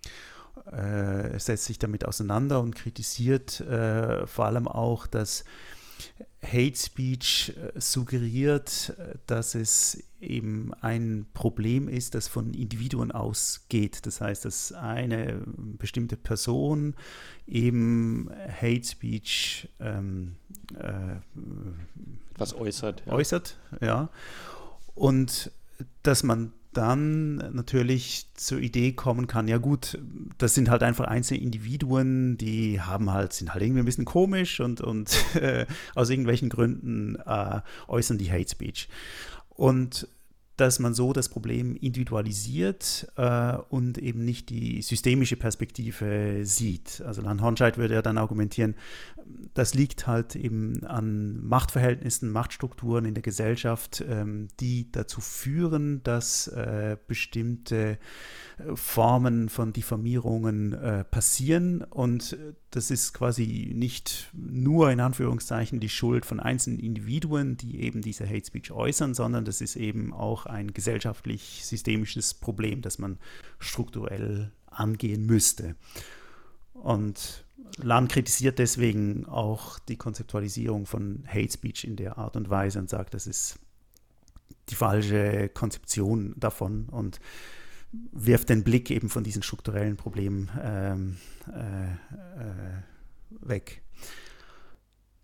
äh, 0.72 1.38
setzt 1.38 1.66
sich 1.66 1.78
damit 1.78 2.04
auseinander 2.04 2.60
und 2.60 2.74
kritisiert 2.74 3.60
äh, 3.60 4.26
vor 4.26 4.46
allem 4.46 4.66
auch, 4.66 5.06
dass 5.06 5.44
Hate 6.42 6.76
Speech 6.76 7.52
äh, 7.56 7.80
suggeriert, 7.80 8.94
dass 9.26 9.54
es 9.54 10.02
eben 10.20 10.72
ein 10.80 11.26
Problem 11.34 11.88
ist, 11.88 12.14
das 12.14 12.28
von 12.28 12.54
Individuen 12.54 13.12
ausgeht. 13.12 14.06
Das 14.06 14.20
heißt, 14.20 14.44
dass 14.44 14.72
eine 14.72 15.42
bestimmte 15.78 16.16
Person 16.16 16.94
eben 17.46 18.30
Hate 18.60 18.84
Speech 18.84 19.68
ähm, 19.80 20.36
äh, 20.78 21.16
was 22.38 22.54
äußert. 22.54 23.02
Ja. 23.06 23.12
Äußert, 23.12 23.58
ja. 23.80 24.08
Und 24.94 25.50
dass 26.02 26.22
man 26.22 26.52
dann 26.76 27.36
natürlich 27.54 28.26
zur 28.34 28.58
Idee 28.58 28.92
kommen 28.92 29.26
kann, 29.26 29.48
ja 29.48 29.56
gut, 29.56 29.98
das 30.36 30.54
sind 30.54 30.68
halt 30.68 30.82
einfach 30.82 31.06
einzelne 31.06 31.40
Individuen, 31.40 32.36
die 32.36 32.80
haben 32.82 33.12
halt, 33.12 33.32
sind 33.32 33.54
halt 33.54 33.62
irgendwie 33.62 33.80
ein 33.80 33.86
bisschen 33.86 34.04
komisch 34.04 34.60
und, 34.60 34.82
und 34.82 35.16
äh, 35.36 35.66
aus 35.94 36.10
irgendwelchen 36.10 36.50
Gründen 36.50 37.16
äh, 37.24 37.60
äußern 37.88 38.18
die 38.18 38.30
Hate 38.30 38.50
Speech. 38.50 38.88
Und 39.56 40.08
dass 40.56 40.78
man 40.78 40.94
so 40.94 41.12
das 41.12 41.28
Problem 41.28 41.76
individualisiert 41.76 43.12
äh, 43.16 43.56
und 43.68 43.98
eben 43.98 44.24
nicht 44.24 44.48
die 44.48 44.80
systemische 44.80 45.36
Perspektive 45.36 46.40
sieht. 46.44 47.02
Also 47.04 47.20
Lan 47.20 47.42
Hornscheid 47.42 47.76
würde 47.76 47.94
ja 47.94 48.02
dann 48.02 48.16
argumentieren, 48.16 48.74
das 49.54 49.74
liegt 49.74 50.06
halt 50.06 50.34
eben 50.34 50.84
an 50.86 51.44
Machtverhältnissen, 51.46 52.30
Machtstrukturen 52.30 53.04
in 53.04 53.14
der 53.14 53.22
Gesellschaft, 53.22 54.02
ähm, 54.08 54.48
die 54.60 54.90
dazu 54.92 55.20
führen, 55.20 56.02
dass 56.04 56.48
äh, 56.48 56.96
bestimmte 57.06 57.98
Formen 58.74 59.48
von 59.48 59.72
Diffamierungen 59.72 60.72
äh, 60.72 61.04
passieren. 61.04 61.82
Und 61.82 62.36
das 62.76 62.90
ist 62.90 63.14
quasi 63.14 63.72
nicht 63.74 64.28
nur 64.34 64.90
in 64.90 65.00
Anführungszeichen 65.00 65.80
die 65.80 65.88
Schuld 65.88 66.26
von 66.26 66.40
einzelnen 66.40 66.78
Individuen, 66.78 67.56
die 67.56 67.80
eben 67.80 68.02
diese 68.02 68.28
Hate 68.28 68.44
Speech 68.44 68.70
äußern, 68.70 69.14
sondern 69.14 69.46
das 69.46 69.62
ist 69.62 69.76
eben 69.76 70.12
auch 70.12 70.44
ein 70.44 70.74
gesellschaftlich-systemisches 70.74 72.34
Problem, 72.34 72.82
das 72.82 72.98
man 72.98 73.18
strukturell 73.58 74.52
angehen 74.66 75.24
müsste. 75.24 75.74
Und 76.74 77.46
Lan 77.78 78.08
kritisiert 78.08 78.58
deswegen 78.58 79.24
auch 79.24 79.78
die 79.78 79.96
Konzeptualisierung 79.96 80.84
von 80.84 81.24
Hate 81.26 81.52
Speech 81.52 81.84
in 81.84 81.96
der 81.96 82.18
Art 82.18 82.36
und 82.36 82.50
Weise 82.50 82.78
und 82.78 82.90
sagt, 82.90 83.14
das 83.14 83.26
ist 83.26 83.58
die 84.68 84.74
falsche 84.74 85.48
Konzeption 85.48 86.34
davon 86.36 86.90
und 86.90 87.20
wirft 88.12 88.48
den 88.48 88.64
Blick 88.64 88.90
eben 88.90 89.08
von 89.08 89.24
diesen 89.24 89.42
strukturellen 89.42 89.96
Problemen 89.96 90.50
ähm, 90.62 91.16
äh, 91.52 91.84
äh, 91.84 93.48
weg. 93.48 93.82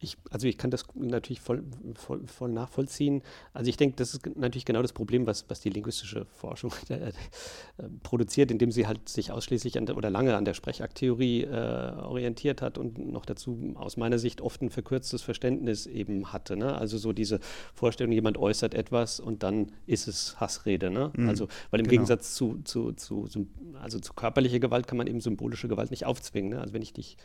Ich, 0.03 0.17
also 0.31 0.49
ich 0.49 0.59
kann 0.59 0.71
das 0.71 0.85
natürlich 0.95 1.41
voll, 1.41 1.63
voll, 1.95 2.27
voll 2.27 2.51
nachvollziehen. 2.51 3.23
Also 3.53 3.69
ich 3.69 3.77
denke, 3.77 3.97
das 3.97 4.15
ist 4.15 4.27
natürlich 4.37 4.65
genau 4.65 4.83
das 4.83 4.93
Problem, 4.93 5.27
was, 5.27 5.49
was 5.49 5.61
die 5.61 5.71
linguistische 5.71 6.27
Forschung 6.27 6.73
äh, 6.89 7.13
produziert, 8.03 8.51
indem 8.51 8.73
sie 8.73 8.87
halt 8.87 9.09
sich 9.09 9.31
ausschließlich 9.31 9.75
der, 9.75 9.97
oder 9.97 10.11
lange 10.11 10.37
an 10.37 10.45
der 10.45 10.55
Sprechakttheorie 10.55 11.45
äh, 11.45 11.93
orientiert 12.03 12.63
hat 12.63 12.79
und 12.79 12.99
noch 12.99 13.25
dazu 13.25 13.75
aus 13.77 13.97
meiner 13.97 14.19
Sicht 14.19 14.41
oft 14.41 14.61
ein 14.63 14.71
verkürztes 14.71 15.23
Verständnis 15.23 15.87
eben 15.87 16.33
hatte. 16.33 16.57
Ne? 16.57 16.75
Also 16.75 16.99
so 16.99 17.13
diese 17.13 17.39
Vorstellung, 17.75 18.13
jemand 18.13 18.39
äußert 18.39 18.75
etwas 18.75 19.21
und 19.21 19.43
dann 19.45 19.73
ist 19.87 20.09
es 20.09 20.41
Hassrede. 20.41 20.91
Ne? 20.91 21.13
Mhm, 21.15 21.29
also 21.29 21.47
weil 21.71 21.81
im 21.81 21.85
genau. 21.85 21.91
Gegensatz 21.91 22.35
zu, 22.35 22.59
zu, 22.65 22.93
zu, 22.93 23.29
also 23.81 24.01
zu 24.01 24.13
körperlicher 24.15 24.59
Gewalt 24.59 24.89
kann 24.89 24.99
man 24.99 25.07
eben 25.07 25.21
symbolische 25.21 25.69
Gewalt 25.69 25.91
nicht 25.91 26.07
aufzwingen. 26.07 26.51
Ne? 26.51 26.61
Also 26.61 26.75
wenn 26.75 26.83
ich 26.83 26.93
dich 26.93 27.17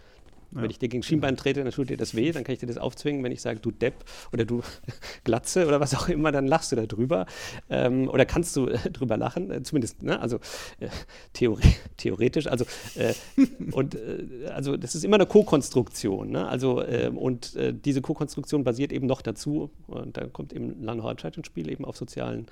ja. 0.56 0.62
Wenn 0.62 0.70
ich 0.70 0.80
dir 0.80 0.88
gegen 0.88 1.04
Schienbein 1.04 1.36
trete, 1.36 1.64
dann 1.64 1.72
tut 1.72 1.90
dir 1.90 1.98
das 1.98 2.16
weh, 2.16 2.32
dann 2.32 2.44
kann 2.44 2.54
ich 2.54 2.60
dir 2.60 2.68
das 2.68 2.78
aufzwingen. 2.78 3.24
Wenn 3.24 3.32
ich 3.32 3.42
sage, 3.42 3.60
du 3.60 3.72
Depp 3.72 4.06
oder 4.32 4.46
du 4.46 4.62
Glatze 5.24 5.68
oder 5.68 5.80
was 5.80 5.94
auch 5.94 6.08
immer, 6.08 6.32
dann 6.32 6.48
lachst 6.48 6.72
du 6.72 6.76
da 6.76 6.86
drüber. 6.86 7.26
Ähm, 7.70 8.08
oder 8.08 8.26
kannst 8.26 8.56
du 8.56 8.68
äh, 8.68 8.78
drüber 8.92 9.18
lachen, 9.18 9.52
äh, 9.52 9.64
zumindest, 9.64 10.04
ne? 10.04 10.20
also 10.20 10.38
äh, 10.80 10.88
theori 11.34 11.64
theoretisch. 11.98 12.48
Also, 12.48 12.66
äh, 12.96 13.14
und, 13.72 13.96
äh, 13.96 14.48
also 14.54 14.78
das 14.78 14.96
ist 14.96 15.04
immer 15.04 15.16
eine 15.16 15.26
Co-Konstruktion. 15.26 16.30
Ne? 16.32 16.48
Also, 16.48 16.84
und 17.16 17.58
diese 17.86 18.02
Co-Konstruktion 18.02 18.64
basiert 18.64 18.92
eben 18.92 19.08
noch 19.08 19.22
dazu, 19.22 19.72
und 19.88 20.18
da 20.18 20.26
kommt 20.28 20.54
eben 20.54 20.82
Lange 20.84 21.04
ins 21.36 21.48
Spiel, 21.48 21.70
eben 21.70 21.86
auf 21.86 21.98
sozialen 21.98 22.48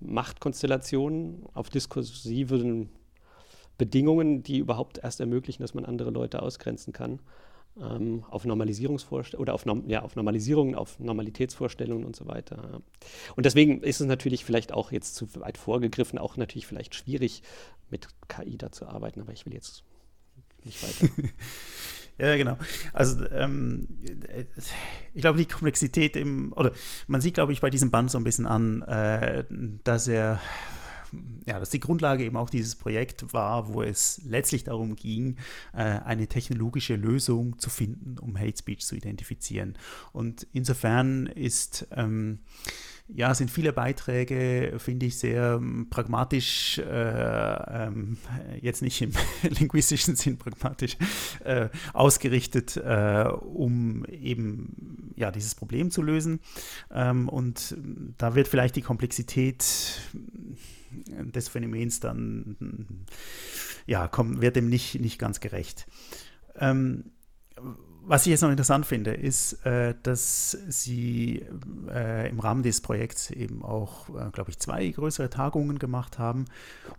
Machtkonstellationen, 0.00 1.44
auf 1.54 1.70
diskursiven 1.70 2.90
Bedingungen, 3.78 4.42
die 4.42 4.58
überhaupt 4.58 4.98
erst 4.98 5.20
ermöglichen, 5.20 5.62
dass 5.62 5.74
man 5.74 5.84
andere 5.84 6.10
Leute 6.10 6.42
ausgrenzen 6.42 6.92
kann. 6.92 7.20
Ähm, 7.80 8.24
auf 8.28 8.44
Normalisierungsvorstellungen 8.44 9.40
oder 9.40 9.54
auf, 9.54 9.64
ja, 9.86 10.02
auf 10.02 10.16
Normalisierungen, 10.16 10.74
auf 10.74 10.98
Normalitätsvorstellungen 10.98 12.04
und 12.04 12.16
so 12.16 12.26
weiter. 12.26 12.82
Und 13.36 13.46
deswegen 13.46 13.82
ist 13.82 14.00
es 14.00 14.06
natürlich 14.08 14.44
vielleicht 14.44 14.72
auch 14.72 14.90
jetzt 14.90 15.14
zu 15.14 15.28
weit 15.36 15.58
vorgegriffen, 15.58 16.18
auch 16.18 16.36
natürlich 16.36 16.66
vielleicht 16.66 16.96
schwierig, 16.96 17.42
mit 17.88 18.08
KI 18.26 18.58
da 18.58 18.72
zu 18.72 18.86
arbeiten, 18.86 19.20
aber 19.20 19.32
ich 19.32 19.46
will 19.46 19.54
jetzt 19.54 19.84
nicht 20.64 20.82
weiter. 20.82 21.12
Ja, 22.20 22.36
genau. 22.36 22.58
Also 22.92 23.24
ähm, 23.30 23.86
ich 25.14 25.20
glaube, 25.20 25.38
die 25.38 25.46
Komplexität 25.46 26.16
im, 26.16 26.52
oder 26.52 26.72
man 27.06 27.20
sieht, 27.20 27.34
glaube 27.34 27.52
ich, 27.52 27.60
bei 27.60 27.70
diesem 27.70 27.92
Band 27.92 28.10
so 28.10 28.18
ein 28.18 28.24
bisschen 28.24 28.44
an, 28.44 28.82
äh, 28.82 29.44
dass 29.84 30.08
er 30.08 30.40
ja, 31.46 31.58
dass 31.58 31.70
die 31.70 31.80
Grundlage 31.80 32.24
eben 32.24 32.36
auch 32.36 32.50
dieses 32.50 32.76
Projekt 32.76 33.32
war, 33.32 33.72
wo 33.72 33.82
es 33.82 34.20
letztlich 34.24 34.64
darum 34.64 34.96
ging, 34.96 35.36
äh, 35.72 35.82
eine 35.82 36.26
technologische 36.26 36.96
Lösung 36.96 37.58
zu 37.58 37.70
finden, 37.70 38.18
um 38.18 38.38
Hate 38.38 38.58
Speech 38.58 38.86
zu 38.86 38.96
identifizieren. 38.96 39.76
Und 40.12 40.46
insofern 40.52 41.26
ist 41.26 41.86
ähm, 41.92 42.40
ja, 43.08 43.34
sind 43.34 43.50
viele 43.50 43.72
Beiträge, 43.72 44.74
finde 44.78 45.06
ich, 45.06 45.16
sehr 45.16 45.54
ähm, 45.54 45.86
pragmatisch, 45.88 46.78
äh, 46.78 47.86
ähm, 47.86 48.18
jetzt 48.60 48.82
nicht 48.82 49.00
im 49.00 49.12
linguistischen 49.42 50.14
Sinn 50.14 50.36
pragmatisch, 50.36 50.96
äh, 51.44 51.68
ausgerichtet, 51.94 52.76
äh, 52.76 53.24
um 53.28 54.04
eben 54.06 55.12
ja, 55.16 55.30
dieses 55.30 55.54
Problem 55.54 55.90
zu 55.90 56.02
lösen. 56.02 56.40
Ähm, 56.92 57.28
und 57.28 57.76
da 58.18 58.34
wird 58.34 58.46
vielleicht 58.46 58.76
die 58.76 58.82
Komplexität 58.82 60.00
des 61.06 61.48
Phänomens 61.48 62.00
dann 62.00 63.06
ja, 63.86 64.06
komm, 64.06 64.40
wird 64.40 64.56
dem 64.56 64.68
nicht, 64.68 65.00
nicht 65.00 65.18
ganz 65.18 65.40
gerecht. 65.40 65.86
Ähm, 66.56 67.04
was 68.08 68.24
ich 68.24 68.30
jetzt 68.30 68.40
noch 68.40 68.50
interessant 68.50 68.86
finde, 68.86 69.12
ist, 69.12 69.66
äh, 69.66 69.94
dass 70.02 70.52
Sie 70.68 71.44
äh, 71.90 72.30
im 72.30 72.40
Rahmen 72.40 72.62
des 72.62 72.80
Projekts 72.80 73.30
eben 73.30 73.62
auch, 73.62 74.08
äh, 74.08 74.30
glaube 74.30 74.50
ich, 74.50 74.58
zwei 74.58 74.88
größere 74.88 75.28
Tagungen 75.28 75.78
gemacht 75.78 76.18
haben. 76.18 76.46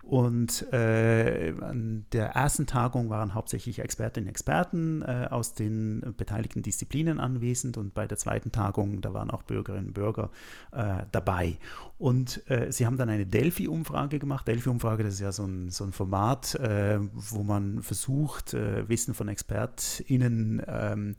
Und 0.03 0.71
äh, 0.71 1.53
an 1.61 2.05
der 2.11 2.27
ersten 2.29 2.67
Tagung 2.67 3.09
waren 3.09 3.33
hauptsächlich 3.33 3.79
Expertinnen 3.79 4.27
und 4.27 4.29
Experten 4.29 5.01
äh, 5.01 5.27
aus 5.31 5.55
den 5.55 6.13
beteiligten 6.15 6.61
Disziplinen 6.61 7.19
anwesend. 7.19 7.77
Und 7.77 7.95
bei 7.95 8.05
der 8.05 8.19
zweiten 8.19 8.51
Tagung, 8.51 9.01
da 9.01 9.11
waren 9.11 9.31
auch 9.31 9.41
Bürgerinnen 9.41 9.87
und 9.87 9.93
Bürger 9.93 10.29
äh, 10.71 11.05
dabei. 11.11 11.57
Und 11.99 12.41
Sie 12.69 12.85
haben 12.85 12.95
dann 12.95 13.09
eine 13.09 13.25
Delphi-Umfrage 13.25 14.19
gemacht. 14.19 14.47
Delphi-Umfrage, 14.47 15.03
das 15.03 15.15
ist 15.15 15.19
ja 15.19 15.33
so 15.33 15.43
ein, 15.43 15.69
so 15.69 15.83
ein 15.83 15.91
Format, 15.91 16.57
wo 16.57 17.43
man 17.43 17.83
versucht, 17.83 18.53
Wissen 18.53 19.13
von 19.13 19.27
ExpertInnen 19.27 20.61
ähm, 20.65 21.15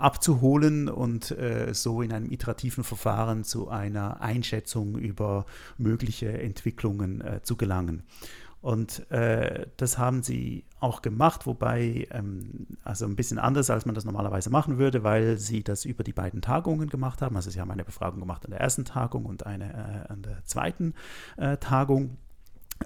abzuholen 0.00 0.88
und 0.88 1.30
äh, 1.30 1.72
so 1.74 2.02
in 2.02 2.12
einem 2.12 2.30
iterativen 2.30 2.84
Verfahren 2.84 3.44
zu 3.44 3.68
einer 3.68 4.20
Einschätzung 4.20 4.96
über 4.96 5.44
mögliche 5.76 6.32
Entwicklungen 6.40 7.20
äh, 7.20 7.42
zu 7.42 7.56
gelangen. 7.56 8.02
Und 8.62 9.10
äh, 9.10 9.66
das 9.78 9.96
haben 9.96 10.22
sie 10.22 10.64
auch 10.80 11.00
gemacht, 11.00 11.46
wobei, 11.46 12.06
ähm, 12.10 12.66
also 12.84 13.06
ein 13.06 13.16
bisschen 13.16 13.38
anders, 13.38 13.70
als 13.70 13.86
man 13.86 13.94
das 13.94 14.04
normalerweise 14.04 14.50
machen 14.50 14.78
würde, 14.78 15.02
weil 15.02 15.38
sie 15.38 15.62
das 15.62 15.86
über 15.86 16.04
die 16.04 16.12
beiden 16.12 16.42
Tagungen 16.42 16.90
gemacht 16.90 17.22
haben. 17.22 17.36
Also 17.36 17.50
sie 17.50 17.60
haben 17.60 17.70
eine 17.70 17.84
Befragung 17.84 18.20
gemacht 18.20 18.44
an 18.44 18.50
der 18.50 18.60
ersten 18.60 18.84
Tagung 18.84 19.24
und 19.24 19.46
eine 19.46 20.04
äh, 20.08 20.12
an 20.12 20.22
der 20.22 20.44
zweiten 20.44 20.94
äh, 21.38 21.56
Tagung. 21.56 22.18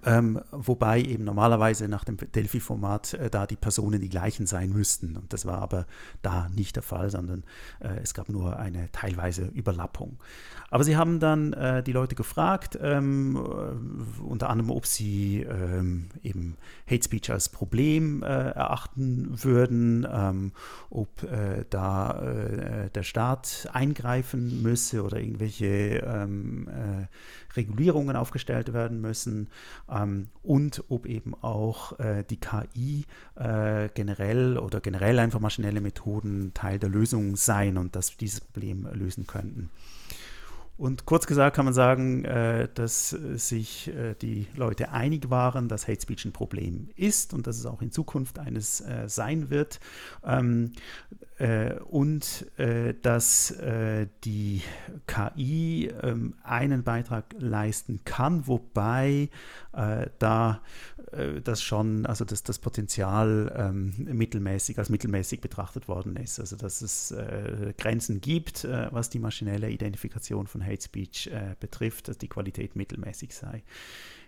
Ähm, 0.02 0.40
wobei 0.50 1.00
eben 1.00 1.24
normalerweise 1.24 1.86
nach 1.88 2.04
dem 2.04 2.16
Delphi-Format 2.16 3.14
äh, 3.14 3.30
da 3.30 3.46
die 3.46 3.56
Personen 3.56 4.00
die 4.00 4.08
gleichen 4.08 4.46
sein 4.46 4.70
müssten. 4.70 5.16
Und 5.16 5.32
das 5.32 5.46
war 5.46 5.58
aber 5.58 5.86
da 6.20 6.48
nicht 6.48 6.76
der 6.76 6.82
Fall, 6.82 7.10
sondern 7.10 7.44
äh, 7.80 8.00
es 8.02 8.12
gab 8.12 8.28
nur 8.28 8.58
eine 8.58 8.90
teilweise 8.90 9.46
Überlappung. 9.46 10.18
Aber 10.68 10.82
sie 10.82 10.96
haben 10.96 11.20
dann 11.20 11.52
äh, 11.52 11.82
die 11.82 11.92
Leute 11.92 12.16
gefragt, 12.16 12.76
ähm, 12.82 13.36
äh, 13.36 14.22
unter 14.22 14.50
anderem, 14.50 14.72
ob 14.72 14.84
sie 14.84 15.42
ähm, 15.42 16.08
eben 16.22 16.56
Hate 16.90 17.04
Speech 17.04 17.30
als 17.30 17.48
Problem 17.48 18.22
äh, 18.24 18.26
erachten 18.26 19.42
würden, 19.42 20.06
ähm, 20.10 20.52
ob 20.90 21.22
äh, 21.22 21.64
da 21.70 22.20
der 22.94 23.02
Staat 23.02 23.68
eingreifen 23.72 24.62
müsse 24.62 25.02
oder 25.02 25.18
irgendwelche 25.18 25.66
ähm, 25.66 26.68
äh, 26.68 27.06
Regulierungen 27.56 28.16
aufgestellt 28.16 28.72
werden 28.72 29.00
müssen 29.00 29.48
ähm, 29.90 30.28
und 30.42 30.84
ob 30.88 31.06
eben 31.06 31.34
auch 31.34 31.92
die 32.30 32.36
KI 32.36 33.04
generell 33.36 34.58
oder 34.58 34.80
generell 34.80 35.18
einfach 35.18 35.40
maschinelle 35.40 35.80
Methoden 35.80 36.52
Teil 36.54 36.78
der 36.78 36.90
Lösung 36.90 37.36
seien 37.36 37.78
und 37.78 37.96
dass 37.96 38.16
dieses 38.16 38.40
Problem 38.40 38.86
lösen 38.92 39.26
könnten. 39.26 39.70
Und 40.76 41.06
kurz 41.06 41.26
gesagt 41.26 41.54
kann 41.54 41.66
man 41.66 41.74
sagen, 41.74 42.24
äh, 42.24 42.68
dass 42.74 43.10
sich 43.10 43.88
äh, 43.88 44.14
die 44.20 44.48
Leute 44.56 44.90
einig 44.90 45.30
waren, 45.30 45.68
dass 45.68 45.86
Hate 45.86 46.00
Speech 46.00 46.24
ein 46.24 46.32
Problem 46.32 46.88
ist 46.96 47.32
und 47.32 47.46
dass 47.46 47.58
es 47.58 47.66
auch 47.66 47.80
in 47.80 47.92
Zukunft 47.92 48.40
eines 48.40 48.80
äh, 48.80 49.08
sein 49.08 49.50
wird. 49.50 49.78
Ähm, 50.24 50.72
äh, 51.38 51.74
und 51.80 52.46
dass 53.02 53.54
die 54.24 54.62
KI 55.06 55.90
ähm, 56.02 56.34
einen 56.44 56.84
Beitrag 56.84 57.34
leisten 57.38 58.00
kann, 58.04 58.46
wobei 58.46 59.30
da 59.72 60.60
das 61.42 61.62
schon, 61.62 62.06
also 62.06 62.24
dass 62.24 62.44
das 62.44 62.58
Potenzial 62.60 63.52
ähm, 63.56 63.92
mittelmäßig 63.98 64.78
als 64.78 64.88
mittelmäßig 64.88 65.40
betrachtet 65.40 65.88
worden 65.88 66.16
ist. 66.16 66.38
Also 66.38 66.56
dass 66.56 66.82
es 66.82 67.14
Grenzen 67.76 68.20
gibt, 68.20 68.64
was 68.64 69.10
die 69.10 69.18
maschinelle 69.18 69.70
Identifikation 69.70 70.46
von 70.46 70.60
Hate 70.64 70.82
Speech 70.82 71.30
betrifft, 71.60 72.08
dass 72.08 72.18
die 72.18 72.28
Qualität 72.28 72.76
mittelmäßig 72.76 73.34
sei. 73.34 73.62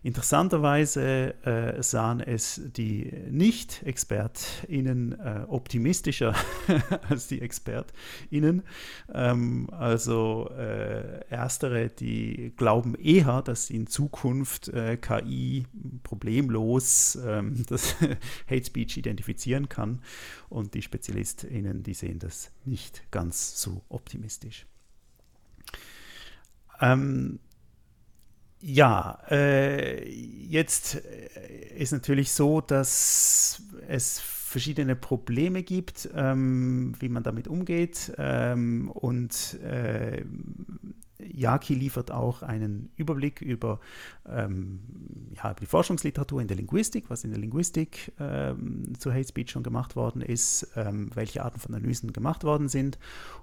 Interessanterweise 0.06 1.34
äh, 1.44 1.82
sahen 1.82 2.20
es 2.20 2.60
die 2.64 3.12
Nicht-ExpertInnen 3.28 5.18
äh, 5.18 5.44
optimistischer 5.48 6.32
als 7.08 7.26
die 7.26 7.40
ExpertInnen. 7.40 8.62
Ähm, 9.12 9.68
also 9.72 10.48
äh, 10.56 11.26
Erstere, 11.28 11.88
die 11.88 12.52
glauben 12.56 12.94
eher, 12.94 13.42
dass 13.42 13.68
in 13.68 13.88
Zukunft 13.88 14.68
äh, 14.68 14.96
KI 14.96 15.66
problemlos 16.04 17.18
ähm, 17.26 17.64
das 17.68 17.96
Hate 18.48 18.64
Speech 18.64 18.98
identifizieren 18.98 19.68
kann. 19.68 20.02
Und 20.48 20.74
die 20.74 20.82
SpezialistInnen, 20.82 21.82
die 21.82 21.94
sehen 21.94 22.20
das 22.20 22.52
nicht 22.64 23.10
ganz 23.10 23.60
so 23.60 23.82
optimistisch. 23.88 24.66
Ähm, 26.80 27.38
ja, 28.60 29.18
äh, 29.30 30.08
jetzt 30.08 30.96
ist 31.76 31.92
natürlich 31.92 32.32
so, 32.32 32.60
dass 32.60 33.62
es 33.86 34.20
verschiedene 34.20 34.96
Probleme 34.96 35.62
gibt, 35.62 36.08
ähm, 36.14 36.94
wie 36.98 37.08
man 37.08 37.22
damit 37.22 37.48
umgeht. 37.48 38.12
Ähm, 38.16 38.90
und 38.90 39.60
äh, 39.62 40.24
Yaki 41.18 41.74
liefert 41.74 42.10
auch 42.10 42.42
einen 42.42 42.90
Überblick 42.96 43.40
über 43.40 43.80
ähm, 44.28 44.80
ja, 45.34 45.50
über 45.50 45.60
die 45.60 45.66
Forschungsliteratur 45.66 46.40
in 46.40 46.48
der 46.48 46.56
Linguistik, 46.56 47.08
was 47.08 47.24
in 47.24 47.30
der 47.30 47.38
Linguistik 47.38 48.12
ähm, 48.18 48.92
zu 48.98 49.12
Hate 49.12 49.28
Speech 49.28 49.50
schon 49.50 49.62
gemacht 49.62 49.96
worden 49.96 50.22
ist, 50.22 50.68
ähm, 50.76 51.10
welche 51.14 51.44
Arten 51.44 51.60
von 51.60 51.74
Analysen 51.74 52.12
gemacht 52.12 52.44
worden 52.44 52.68
sind. 52.68 52.98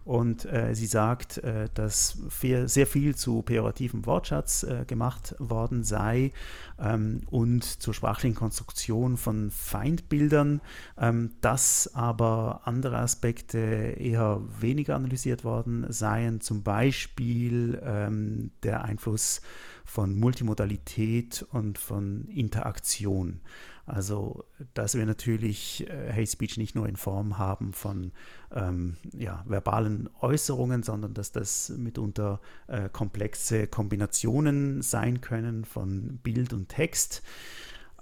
Und 0.06 0.46
äh, 0.46 0.76
sie 0.76 0.86
sagt, 0.86 1.38
äh, 1.40 1.70
dass 1.74 2.18
viel, 2.30 2.68
sehr 2.68 2.88
viel 2.88 3.16
zu 3.16 3.42
pejorativem 3.42 4.06
Wortschatz 4.06 4.64
äh, 4.64 4.86
gemacht 4.86 5.36
worden 5.40 5.84
sei 5.84 6.32
ähm, 6.80 7.22
und 7.30 7.64
zur 7.64 7.94
sprachlichen 7.94 8.36
Konstruktion 8.36 9.18
von 9.18 9.50
Feindbildern, 9.50 10.62
ähm, 10.98 11.32
dass 11.42 11.94
aber 11.94 12.62
andere 12.66 12.98
Aspekte 12.98 13.58
eher 13.58 14.42
weniger 14.60 14.96
analysiert 14.96 15.44
worden 15.44 15.86
seien, 15.90 16.42
zum 16.42 16.64
Beispiel 16.64 17.63
ähm, 17.84 18.52
der 18.64 18.84
Einfluss 18.84 19.42
von 19.86 20.16
Multimodalität 20.16 21.46
und 21.52 21.78
von 21.78 22.28
Interaktion. 22.28 23.42
Also, 23.86 24.46
dass 24.74 24.96
wir 24.96 25.06
natürlich 25.06 25.86
äh, 25.90 26.14
Hate 26.14 26.28
Speech 26.28 26.58
nicht 26.58 26.74
nur 26.74 26.88
in 26.88 26.96
Form 26.96 27.38
haben 27.38 27.74
von 27.74 28.14
ähm, 28.52 28.96
ja, 29.12 29.44
verbalen 29.46 30.10
Äußerungen, 30.22 30.84
sondern 30.84 31.14
dass 31.14 31.34
das 31.34 31.70
mitunter 31.70 32.40
äh, 32.68 32.88
komplexe 32.88 33.68
Kombinationen 33.68 34.82
sein 34.82 35.20
können 35.20 35.66
von 35.66 36.18
Bild 36.24 36.54
und 36.54 36.70
Text. 36.70 37.24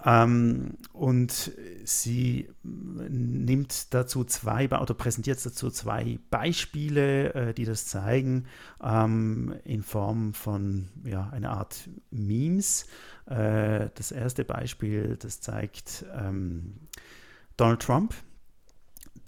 Ähm, 0.03 0.77
und 0.93 1.51
sie 1.83 2.49
nimmt 2.63 3.93
dazu 3.93 4.23
zwei 4.23 4.65
oder 4.65 4.93
präsentiert 4.93 5.45
dazu 5.45 5.69
zwei 5.69 6.19
Beispiele, 6.29 7.33
äh, 7.33 7.53
die 7.53 7.65
das 7.65 7.85
zeigen, 7.85 8.45
ähm, 8.83 9.55
in 9.63 9.83
Form 9.83 10.33
von 10.33 10.89
ja, 11.03 11.29
einer 11.29 11.51
Art 11.51 11.89
Memes. 12.09 12.87
Äh, 13.27 13.89
das 13.95 14.11
erste 14.11 14.43
Beispiel, 14.43 15.17
das 15.19 15.41
zeigt 15.41 16.05
ähm, 16.15 16.73
Donald 17.57 17.81
Trump, 17.81 18.15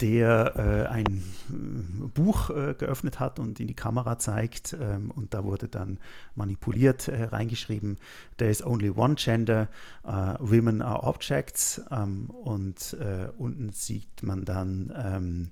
der 0.04 0.52
äh, 0.56 0.92
ein 0.92 1.06
äh, 1.06 2.06
Buch 2.12 2.50
äh, 2.50 2.74
geöffnet 2.74 3.20
hat 3.20 3.38
und 3.38 3.58
in 3.58 3.66
die 3.66 3.74
Kamera 3.74 4.18
zeigt. 4.18 4.76
Ähm, 4.78 5.10
und 5.10 5.32
da 5.32 5.44
wurde 5.44 5.66
dann 5.66 5.98
manipuliert 6.34 7.08
äh, 7.08 7.24
reingeschrieben, 7.24 7.96
there 8.36 8.50
is 8.50 8.62
only 8.62 8.90
one 8.90 9.14
gender, 9.14 9.68
uh, 10.04 10.34
women 10.40 10.82
are 10.82 11.04
objects. 11.04 11.80
Ähm, 11.90 12.28
und 12.28 12.98
äh, 13.00 13.28
unten 13.38 13.72
sieht 13.72 14.22
man 14.22 14.44
dann 14.44 14.92
ähm, 14.94 15.50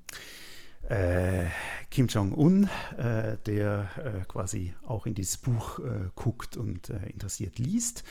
äh, 0.87 1.47
Kim 1.91 2.09
Jong-un, 2.09 2.69
der 3.47 3.89
quasi 4.29 4.75
auch 4.85 5.07
in 5.07 5.15
dieses 5.15 5.39
Buch 5.39 5.79
guckt 6.17 6.57
und 6.57 6.91
interessiert 6.91 7.59
liest. 7.59 8.03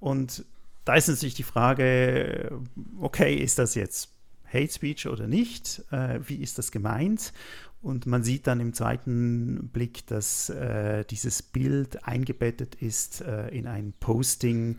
Und 0.00 0.44
da 0.84 0.94
ist 0.94 1.08
natürlich 1.08 1.34
die 1.34 1.42
Frage, 1.42 2.58
okay, 2.98 3.34
ist 3.34 3.58
das 3.58 3.74
jetzt 3.74 4.17
Hate 4.52 4.72
Speech 4.72 5.06
oder 5.06 5.26
nicht? 5.26 5.84
Äh, 5.90 6.20
wie 6.26 6.36
ist 6.36 6.58
das 6.58 6.72
gemeint? 6.72 7.32
Und 7.80 8.06
man 8.06 8.24
sieht 8.24 8.46
dann 8.46 8.60
im 8.60 8.72
zweiten 8.72 9.68
Blick, 9.72 10.06
dass 10.06 10.50
äh, 10.50 11.04
dieses 11.04 11.42
Bild 11.42 12.06
eingebettet 12.06 12.74
ist 12.76 13.20
äh, 13.20 13.48
in 13.48 13.66
ein 13.66 13.92
Posting 14.00 14.78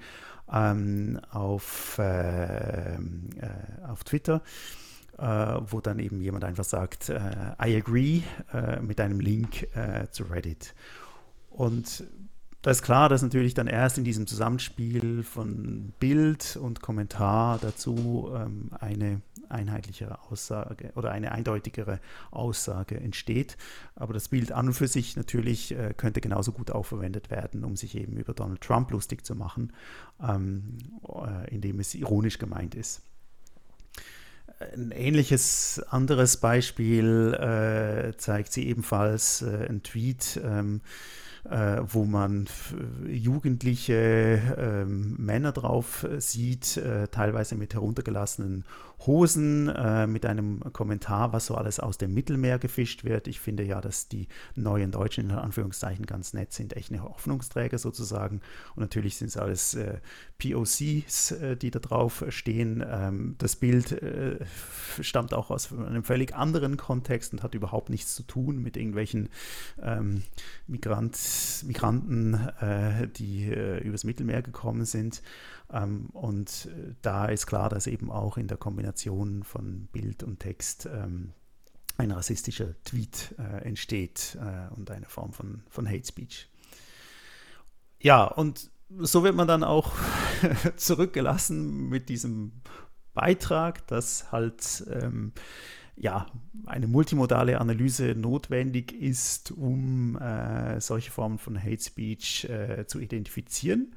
ähm, 0.51 1.19
auf, 1.31 1.97
äh, 1.97 2.95
äh, 2.95 2.99
auf 3.87 4.03
Twitter, 4.03 4.41
äh, 5.17 5.23
wo 5.25 5.79
dann 5.79 5.99
eben 5.99 6.21
jemand 6.21 6.43
einfach 6.43 6.65
sagt, 6.65 7.09
I 7.09 7.75
agree, 7.75 8.21
mit 8.81 8.99
einem 8.99 9.19
Link 9.19 9.67
zu 10.11 10.23
Reddit. 10.23 10.73
Und 11.49 12.03
da 12.61 12.71
ist 12.71 12.81
klar, 12.81 13.07
dass 13.07 13.21
natürlich 13.21 13.53
dann 13.53 13.67
erst 13.67 13.97
in 13.97 14.03
diesem 14.03 14.27
Zusammenspiel 14.27 15.23
von 15.23 15.93
Bild 15.99 16.57
und 16.61 16.81
Kommentar 16.81 17.57
dazu 17.59 18.31
ähm, 18.35 18.69
eine 18.79 19.21
einheitlichere 19.47 20.19
Aussage 20.29 20.91
oder 20.95 21.11
eine 21.11 21.31
eindeutigere 21.31 21.99
Aussage 22.31 22.99
entsteht. 22.99 23.57
Aber 23.95 24.13
das 24.13 24.27
Bild 24.27 24.51
an 24.51 24.67
und 24.67 24.73
für 24.73 24.87
sich 24.87 25.15
natürlich 25.15 25.71
äh, 25.71 25.93
könnte 25.95 26.19
genauso 26.19 26.51
gut 26.51 26.71
auch 26.71 26.85
verwendet 26.85 27.31
werden, 27.31 27.63
um 27.63 27.75
sich 27.77 27.95
eben 27.95 28.17
über 28.17 28.33
Donald 28.33 28.61
Trump 28.61 28.91
lustig 28.91 29.25
zu 29.25 29.35
machen, 29.35 29.71
ähm, 30.21 30.77
äh, 31.07 31.53
indem 31.53 31.79
es 31.79 31.95
ironisch 31.95 32.39
gemeint 32.39 32.75
ist. 32.75 33.01
Ein 34.73 34.91
ähnliches 34.91 35.81
anderes 35.89 36.35
Beispiel 36.37 37.33
äh, 37.35 38.17
zeigt 38.17 38.51
sie 38.51 38.67
ebenfalls 38.67 39.41
äh, 39.43 39.67
ein 39.69 39.81
Tweet. 39.83 40.39
Äh, 41.45 41.81
wo 41.85 42.03
man 42.03 42.47
jugendliche 43.07 44.41
ähm, 44.57 45.15
Männer 45.17 45.53
drauf 45.53 46.05
sieht, 46.17 46.75
äh, 46.77 47.07
teilweise 47.07 47.55
mit 47.55 47.73
heruntergelassenen 47.73 48.65
Hosen, 49.05 49.69
äh, 49.69 50.07
mit 50.07 50.25
einem 50.25 50.61
Kommentar, 50.73 51.31
was 51.31 51.45
so 51.45 51.55
alles 51.55 51.79
aus 51.79 51.97
dem 51.97 52.13
Mittelmeer 52.13 52.59
gefischt 52.59 53.03
wird. 53.03 53.27
Ich 53.27 53.39
finde 53.39 53.63
ja, 53.63 53.79
dass 53.79 54.07
die 54.09 54.27
neuen 54.55 54.91
Deutschen 54.91 55.29
in 55.29 55.35
Anführungszeichen 55.35 56.05
ganz 56.05 56.33
nett 56.33 56.51
sind, 56.51 56.75
echt 56.75 56.91
eine 56.91 57.03
Hoffnungsträger 57.03 57.77
sozusagen. 57.77 58.41
Und 58.75 58.81
natürlich 58.81 59.15
sind 59.15 59.27
es 59.27 59.37
alles 59.37 59.73
äh, 59.75 59.99
POCs, 60.37 61.31
äh, 61.31 61.55
die 61.55 61.71
da 61.71 61.79
drauf 61.79 62.25
stehen. 62.29 62.83
Ähm, 62.85 63.35
das 63.37 63.55
Bild 63.55 63.91
äh, 63.91 64.39
stammt 64.99 65.33
auch 65.33 65.49
aus 65.49 65.71
einem 65.71 66.03
völlig 66.03 66.35
anderen 66.35 66.75
Kontext 66.77 67.33
und 67.33 67.43
hat 67.43 67.55
überhaupt 67.55 67.89
nichts 67.89 68.15
zu 68.15 68.23
tun 68.23 68.61
mit 68.61 68.75
irgendwelchen 68.75 69.29
ähm, 69.81 70.23
Migrant 70.67 71.17
Migranten, 71.65 72.33
äh, 72.59 73.07
die 73.07 73.45
äh, 73.45 73.79
übers 73.79 74.03
Mittelmeer 74.03 74.41
gekommen 74.41 74.85
sind. 74.85 75.21
Ähm, 75.71 76.07
und 76.11 76.67
äh, 76.67 76.95
da 77.01 77.25
ist 77.25 77.47
klar, 77.47 77.69
dass 77.69 77.87
eben 77.87 78.11
auch 78.11 78.37
in 78.37 78.47
der 78.47 78.57
Kombination 78.57 79.43
von 79.43 79.87
Bild 79.91 80.23
und 80.23 80.39
Text 80.39 80.87
ähm, 80.91 81.33
ein 81.97 82.11
rassistischer 82.11 82.81
Tweet 82.83 83.35
äh, 83.37 83.63
entsteht 83.65 84.37
äh, 84.41 84.73
und 84.73 84.89
eine 84.89 85.05
Form 85.05 85.33
von, 85.33 85.63
von 85.69 85.87
Hate 85.87 86.05
Speech. 86.05 86.49
Ja, 87.99 88.23
und 88.23 88.71
so 88.97 89.23
wird 89.23 89.35
man 89.35 89.47
dann 89.47 89.63
auch 89.63 89.91
zurückgelassen 90.77 91.89
mit 91.89 92.09
diesem 92.09 92.53
Beitrag, 93.13 93.85
dass 93.87 94.31
halt 94.31 94.85
ähm, 94.89 95.33
ja, 95.97 96.27
eine 96.65 96.87
multimodale 96.87 97.59
Analyse 97.59 98.15
notwendig 98.15 98.93
ist, 98.93 99.51
um 99.51 100.17
äh, 100.17 100.79
solche 100.79 101.11
Formen 101.11 101.37
von 101.37 101.61
Hate 101.61 101.83
Speech 101.83 102.45
äh, 102.45 102.85
zu 102.87 102.99
identifizieren. 102.99 103.93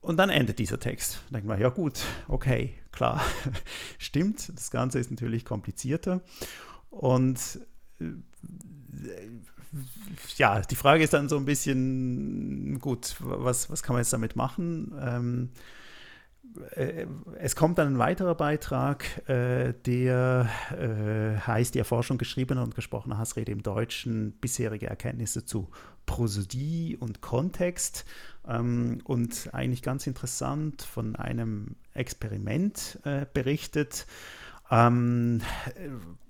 Und 0.00 0.16
dann 0.16 0.30
endet 0.30 0.58
dieser 0.58 0.78
Text. 0.78 1.20
Da 1.26 1.34
denkt 1.34 1.48
man, 1.48 1.60
ja 1.60 1.70
gut, 1.70 2.00
okay, 2.28 2.74
klar, 2.92 3.20
stimmt. 3.98 4.50
Das 4.54 4.70
Ganze 4.70 4.98
ist 4.98 5.10
natürlich 5.10 5.44
komplizierter. 5.44 6.22
Und 6.90 7.60
äh, 8.00 8.04
ja, 10.36 10.60
die 10.60 10.76
Frage 10.76 11.04
ist 11.04 11.12
dann 11.12 11.28
so 11.28 11.36
ein 11.36 11.44
bisschen, 11.44 12.78
gut, 12.80 13.16
was, 13.20 13.70
was 13.70 13.82
kann 13.82 13.94
man 13.94 14.00
jetzt 14.00 14.12
damit 14.12 14.36
machen? 14.36 14.94
Ähm, 15.00 15.50
äh, 16.70 17.06
es 17.38 17.56
kommt 17.56 17.78
dann 17.78 17.94
ein 17.94 17.98
weiterer 17.98 18.34
Beitrag, 18.34 19.28
äh, 19.28 19.74
der 19.84 20.48
heißt 21.46 21.74
die 21.74 21.78
Erforschung 21.78 22.18
geschriebener 22.18 22.62
und 22.62 22.74
gesprochener 22.74 23.18
Hassrede 23.18 23.52
im 23.52 23.62
Deutschen, 23.62 24.32
bisherige 24.40 24.86
Erkenntnisse 24.86 25.44
zu 25.44 25.68
Prosodie 26.06 26.96
und 26.98 27.20
Kontext. 27.20 28.06
Ähm, 28.48 29.00
und 29.04 29.50
eigentlich 29.52 29.82
ganz 29.82 30.06
interessant 30.06 30.82
von 30.82 31.16
einem 31.16 31.76
Experiment 31.94 32.98
äh, 33.04 33.26
berichtet. 33.32 34.06
Ähm, 34.70 35.42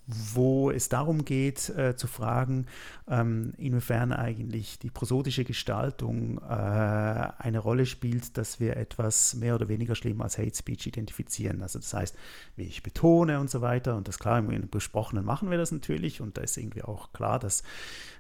wo 0.09 0.71
es 0.71 0.89
darum 0.89 1.27
geht, 1.27 1.69
äh, 1.69 1.95
zu 1.95 2.07
fragen, 2.07 2.67
ähm, 3.11 3.53
inwiefern 3.59 4.13
eigentlich 4.13 4.79
die 4.79 4.89
prosodische 4.89 5.45
Gestaltung 5.45 6.39
äh, 6.39 6.51
eine 6.51 7.59
Rolle 7.59 7.85
spielt, 7.85 8.39
dass 8.39 8.59
wir 8.59 8.79
etwas 8.79 9.35
mehr 9.35 9.55
oder 9.55 9.69
weniger 9.69 9.95
schlimm 9.95 10.23
als 10.23 10.39
Hate 10.39 10.57
Speech 10.57 10.87
identifizieren. 10.87 11.63
Also 11.63 11.79
das 11.79 11.93
heißt, 11.93 12.17
wie 12.57 12.65
ich 12.65 12.83
betone 12.83 13.39
und 13.39 13.51
so 13.51 13.61
weiter. 13.61 13.97
Und 13.97 14.09
das 14.09 14.19
klar, 14.19 14.39
im 14.39 14.71
Besprochenen 14.71 15.27
machen 15.27 15.51
wir 15.51 15.59
das 15.59 15.73
natürlich. 15.73 16.23
Und 16.23 16.39
da 16.39 16.41
ist 16.41 16.57
irgendwie 16.57 16.83
auch 16.83 17.13
klar, 17.13 17.39
dass 17.39 17.63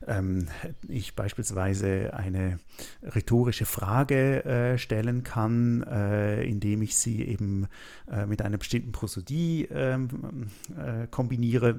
ähm, 0.06 0.48
ich 0.88 1.16
beispielsweise 1.16 2.12
eine 2.12 2.58
rhetorische 3.02 3.64
Frage 3.64 4.44
äh, 4.44 4.78
stellen 4.78 5.24
kann, 5.24 5.82
äh, 5.84 6.44
indem 6.44 6.82
ich 6.82 6.96
sie 6.96 7.24
eben 7.24 7.66
äh, 8.10 8.26
mit 8.26 8.42
einer 8.42 8.58
bestimmten 8.58 8.92
Prosodie 8.92 9.68
ähm, 9.70 10.48
äh, 10.76 11.06
kombiniere 11.10 11.77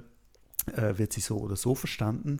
äh, 0.67 0.97
wird 0.97 1.13
sie 1.13 1.21
so 1.21 1.37
oder 1.37 1.55
so 1.55 1.75
verstanden. 1.75 2.39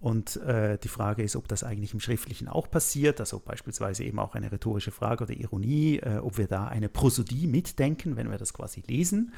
Und 0.00 0.36
äh, 0.36 0.76
die 0.78 0.88
Frage 0.88 1.22
ist, 1.22 1.34
ob 1.34 1.48
das 1.48 1.64
eigentlich 1.64 1.94
im 1.94 2.00
Schriftlichen 2.00 2.46
auch 2.46 2.70
passiert, 2.70 3.20
also 3.20 3.38
beispielsweise 3.38 4.04
eben 4.04 4.18
auch 4.18 4.34
eine 4.34 4.52
rhetorische 4.52 4.90
Frage 4.90 5.24
oder 5.24 5.32
Ironie, 5.32 5.96
äh, 5.96 6.18
ob 6.18 6.36
wir 6.36 6.46
da 6.46 6.66
eine 6.66 6.90
Prosodie 6.90 7.46
mitdenken, 7.46 8.16
wenn 8.16 8.30
wir 8.30 8.36
das 8.36 8.52
quasi 8.52 8.82
lesen. 8.86 9.32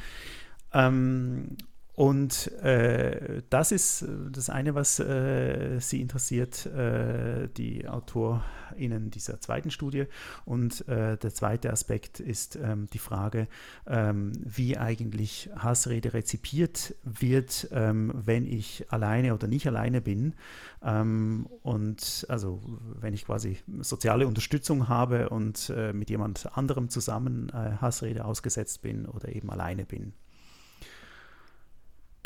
Ähm, 0.72 1.56
und 1.96 2.52
äh, 2.58 3.40
das 3.48 3.72
ist 3.72 4.04
das 4.30 4.50
eine, 4.50 4.74
was 4.74 5.00
äh, 5.00 5.78
Sie 5.80 6.02
interessiert, 6.02 6.66
äh, 6.66 7.48
die 7.48 7.88
AutorInnen 7.88 9.10
dieser 9.10 9.40
zweiten 9.40 9.70
Studie. 9.70 10.04
Und 10.44 10.86
äh, 10.88 11.16
der 11.16 11.32
zweite 11.32 11.72
Aspekt 11.72 12.20
ist 12.20 12.56
ähm, 12.56 12.86
die 12.92 12.98
Frage, 12.98 13.48
ähm, 13.86 14.32
wie 14.44 14.76
eigentlich 14.76 15.48
Hassrede 15.56 16.12
rezipiert 16.12 16.94
wird, 17.02 17.68
ähm, 17.72 18.12
wenn 18.14 18.44
ich 18.44 18.84
alleine 18.92 19.32
oder 19.32 19.46
nicht 19.46 19.66
alleine 19.66 20.02
bin. 20.02 20.34
Ähm, 20.82 21.48
und 21.62 22.26
also 22.28 22.60
wenn 23.00 23.14
ich 23.14 23.24
quasi 23.24 23.56
soziale 23.80 24.26
Unterstützung 24.26 24.90
habe 24.90 25.30
und 25.30 25.72
äh, 25.74 25.94
mit 25.94 26.10
jemand 26.10 26.58
anderem 26.58 26.90
zusammen 26.90 27.48
äh, 27.48 27.78
Hassrede 27.80 28.26
ausgesetzt 28.26 28.82
bin 28.82 29.06
oder 29.06 29.34
eben 29.34 29.48
alleine 29.50 29.86
bin. 29.86 30.12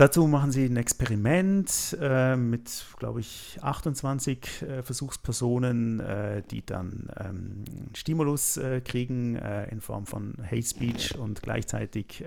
Dazu 0.01 0.27
machen 0.27 0.51
sie 0.51 0.65
ein 0.65 0.79
Experiment 0.79 1.95
äh, 2.01 2.35
mit, 2.35 2.87
glaube 2.97 3.21
ich, 3.21 3.59
28 3.61 4.63
äh, 4.63 4.83
Versuchspersonen, 4.83 6.01
äh, 6.01 6.43
die 6.51 6.65
dann 6.65 7.11
ähm, 7.19 7.65
Stimulus 7.95 8.57
äh, 8.57 8.81
kriegen 8.81 9.37
äh, 9.37 9.69
in 9.69 9.83
Form 9.83 10.07
von 10.07 10.39
Hate 10.43 10.63
Speech 10.63 11.19
und 11.19 11.43
gleichzeitig 11.43 12.25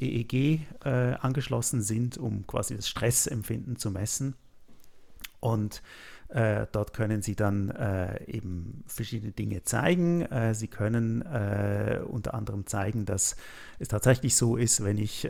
EEG 0.00 0.32
äh, 0.32 0.88
angeschlossen 1.20 1.82
sind, 1.82 2.16
um 2.16 2.46
quasi 2.46 2.74
das 2.74 2.88
Stressempfinden 2.88 3.76
zu 3.76 3.90
messen. 3.90 4.34
Und 5.40 5.82
äh, 6.28 6.66
dort 6.72 6.94
können 6.94 7.20
Sie 7.20 7.36
dann 7.36 7.68
äh, 7.68 8.24
eben 8.24 8.82
verschiedene 8.86 9.32
Dinge 9.32 9.62
zeigen. 9.64 10.22
Äh, 10.22 10.54
Sie 10.54 10.68
können 10.68 11.20
unter 11.20 12.32
anderem 12.32 12.66
zeigen, 12.66 13.04
dass 13.04 13.36
es 13.78 13.88
tatsächlich 13.88 14.36
so 14.36 14.56
ist, 14.56 14.82
wenn 14.82 14.96
ich 14.96 15.28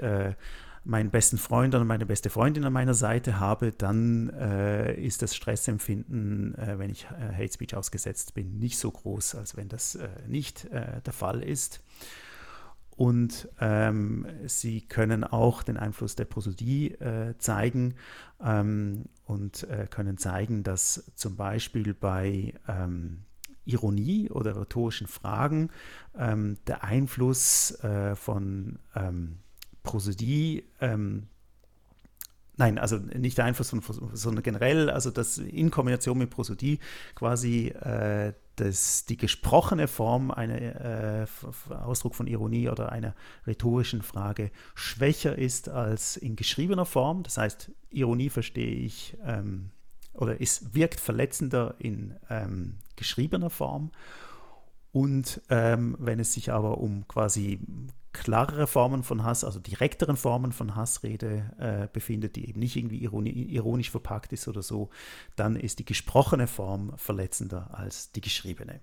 meinen 0.85 1.11
besten 1.11 1.39
Freund 1.39 1.75
oder 1.75 1.85
meine 1.85 2.07
beste 2.07 2.31
Freundin 2.31 2.65
an 2.65 2.73
meiner 2.73 2.95
Seite 2.95 3.41
habe, 3.41 3.73
dann 3.73 4.29
äh, 4.31 4.95
ist 4.95 5.23
das 5.23 5.35
Stressempfinden, 5.35 6.55
äh, 6.57 6.79
wenn 6.79 6.91
ich 6.91 7.07
äh, 7.07 7.35
Hate 7.35 7.53
Speech 7.53 7.75
ausgesetzt 7.75 8.35
bin, 8.35 8.59
nicht 8.59 8.79
so 8.79 8.91
groß, 8.91 9.35
als 9.35 9.57
wenn 9.57 9.69
das 9.69 9.95
äh, 9.95 10.09
nicht 10.29 10.67
äh, 10.67 11.01
der 11.01 11.13
Fall 11.13 11.43
ist. 11.43 11.83
Und 12.97 13.49
ähm, 13.61 14.27
sie 14.47 14.83
können 14.83 15.25
auch 15.25 15.65
den 15.65 15.77
Einfluss 15.77 16.15
der 16.15 16.27
Prosodie 16.27 16.93
äh, 16.93 17.37
zeigen 17.39 17.95
ähm, 18.41 19.07
und 19.25 19.67
können 19.91 20.19
zeigen, 20.19 20.63
dass 20.63 21.11
zum 21.17 21.35
Beispiel 21.35 21.95
bei 21.95 22.55
ähm, 22.69 23.25
Ironie 23.65 24.31
oder 24.31 24.55
rhetorischen 24.55 25.07
Fragen 25.07 25.71
ähm, 26.17 26.59
der 26.67 26.85
Einfluss 26.85 27.79
von 28.15 28.79
ähm, 28.95 29.39
Prosodie, 29.85 30.65
ähm, 30.81 31.29
nein, 32.57 32.79
also 32.79 32.97
nicht 32.97 33.39
der 33.39 33.45
Einfluss, 33.45 33.71
von, 33.71 33.83
sondern 34.13 34.43
generell, 34.43 34.91
also 34.91 35.13
das 35.13 35.39
in 35.39 35.71
Kombination 35.71 36.19
mit 36.19 36.31
Prosodie 36.31 36.81
quasi 37.15 37.69
äh, 37.69 38.33
das, 38.57 39.05
die 39.05 39.17
gesprochene 39.17 39.87
Form, 39.87 40.31
einer 40.31 41.23
äh, 41.23 41.27
Ausdruck 41.73 42.17
von 42.17 42.27
Ironie 42.27 42.69
oder 42.69 42.91
einer 42.91 43.15
rhetorischen 43.47 44.03
Frage 44.03 44.51
schwächer 44.75 45.39
ist 45.39 45.69
als 45.69 46.17
in 46.17 46.35
geschriebener 46.35 46.87
Form. 46.87 47.23
Das 47.23 47.37
heißt, 47.37 47.71
Ironie 47.91 48.31
verstehe 48.31 48.75
ich 48.75 49.17
ähm, 49.25 49.71
oder 50.13 50.41
es 50.41 50.75
wirkt 50.75 51.01
verletzender 51.01 51.75
in 51.79 52.15
ähm, 52.31 52.77
geschriebener 52.97 53.51
Form. 53.51 53.91
Und 54.93 55.43
ähm, 55.51 55.97
wenn 55.99 56.21
es 56.21 56.33
sich 56.33 56.53
aber 56.53 56.79
um 56.79 57.07
quasi 57.09 57.59
klarere 58.15 58.67
Formen 58.67 59.03
von 59.03 59.23
Hass, 59.25 59.45
also 59.45 59.61
direkteren 59.61 60.17
Formen 60.17 60.53
von 60.53 60.75
Hassrede 60.75 61.51
äh, 61.59 61.89
befindet, 61.93 62.37
die 62.37 62.49
eben 62.49 62.61
nicht 62.61 62.77
irgendwie 62.77 63.03
ironi 63.03 63.31
ironisch 63.31 63.91
verpackt 63.91 64.33
ist 64.33 64.49
oder 64.49 64.63
so, 64.63 64.89
dann 65.37 65.57
ist 65.57 65.81
die 65.81 65.85
gesprochene 65.85 66.47
Form 66.47 66.95
verletzender 66.97 67.69
als 67.73 68.13
die 68.13 68.23
geschriebene. 68.23 68.81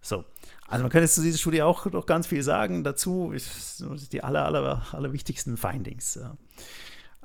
So, 0.00 0.24
also 0.68 0.82
man 0.82 0.90
könnte 0.90 1.08
zu 1.08 1.22
dieser 1.22 1.38
Studie 1.38 1.62
auch 1.62 1.86
noch 1.86 2.06
ganz 2.06 2.26
viel 2.26 2.42
sagen. 2.42 2.84
Dazu 2.84 3.34
die 4.12 4.22
aller, 4.22 4.44
aller, 4.44 4.82
aller 4.92 5.12
wichtigsten 5.12 5.56
Findings. 5.56 6.18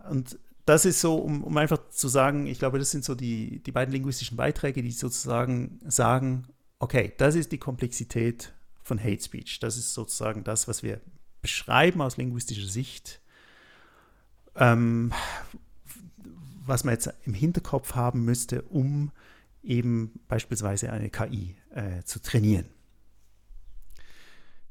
Und 0.10 0.40
das 0.66 0.86
ist 0.86 1.02
so, 1.02 1.18
um, 1.18 1.44
um 1.44 1.58
einfach 1.58 1.90
zu 1.90 2.08
sagen, 2.08 2.48
ich 2.48 2.60
glaube, 2.60 2.80
das 2.80 2.92
sind 2.92 3.04
so 3.04 3.16
die, 3.16 3.62
die 3.64 3.72
beiden 3.72 3.92
linguistischen 3.92 4.38
Beiträge, 4.38 4.82
die 4.82 4.92
sozusagen 4.92 5.80
sagen, 5.88 6.48
okay, 6.80 7.14
das 7.18 7.36
ist 7.36 7.52
die 7.52 7.58
Komplexität 7.58 8.54
von 8.82 9.00
Hate 9.00 9.22
Speech. 9.22 9.60
Das 9.60 9.78
ist 9.78 9.94
sozusagen 9.94 10.44
das, 10.44 10.68
was 10.68 10.82
wir 10.82 11.02
beschreiben 11.42 12.02
aus 12.02 12.18
linguistischer 12.18 12.68
Sicht, 12.68 13.22
ähm, 14.56 15.14
was 16.66 16.84
man 16.84 16.94
jetzt 16.94 17.12
im 17.26 17.34
Hinterkopf 17.34 17.96
haben 17.96 18.26
müsste, 18.26 18.62
um 18.64 19.12
eben 19.64 20.20
beispielsweise 20.28 20.92
eine 20.92 21.10
KI 21.10 21.56
äh, 21.72 22.04
zu 22.04 22.22
trainieren. 22.22 22.66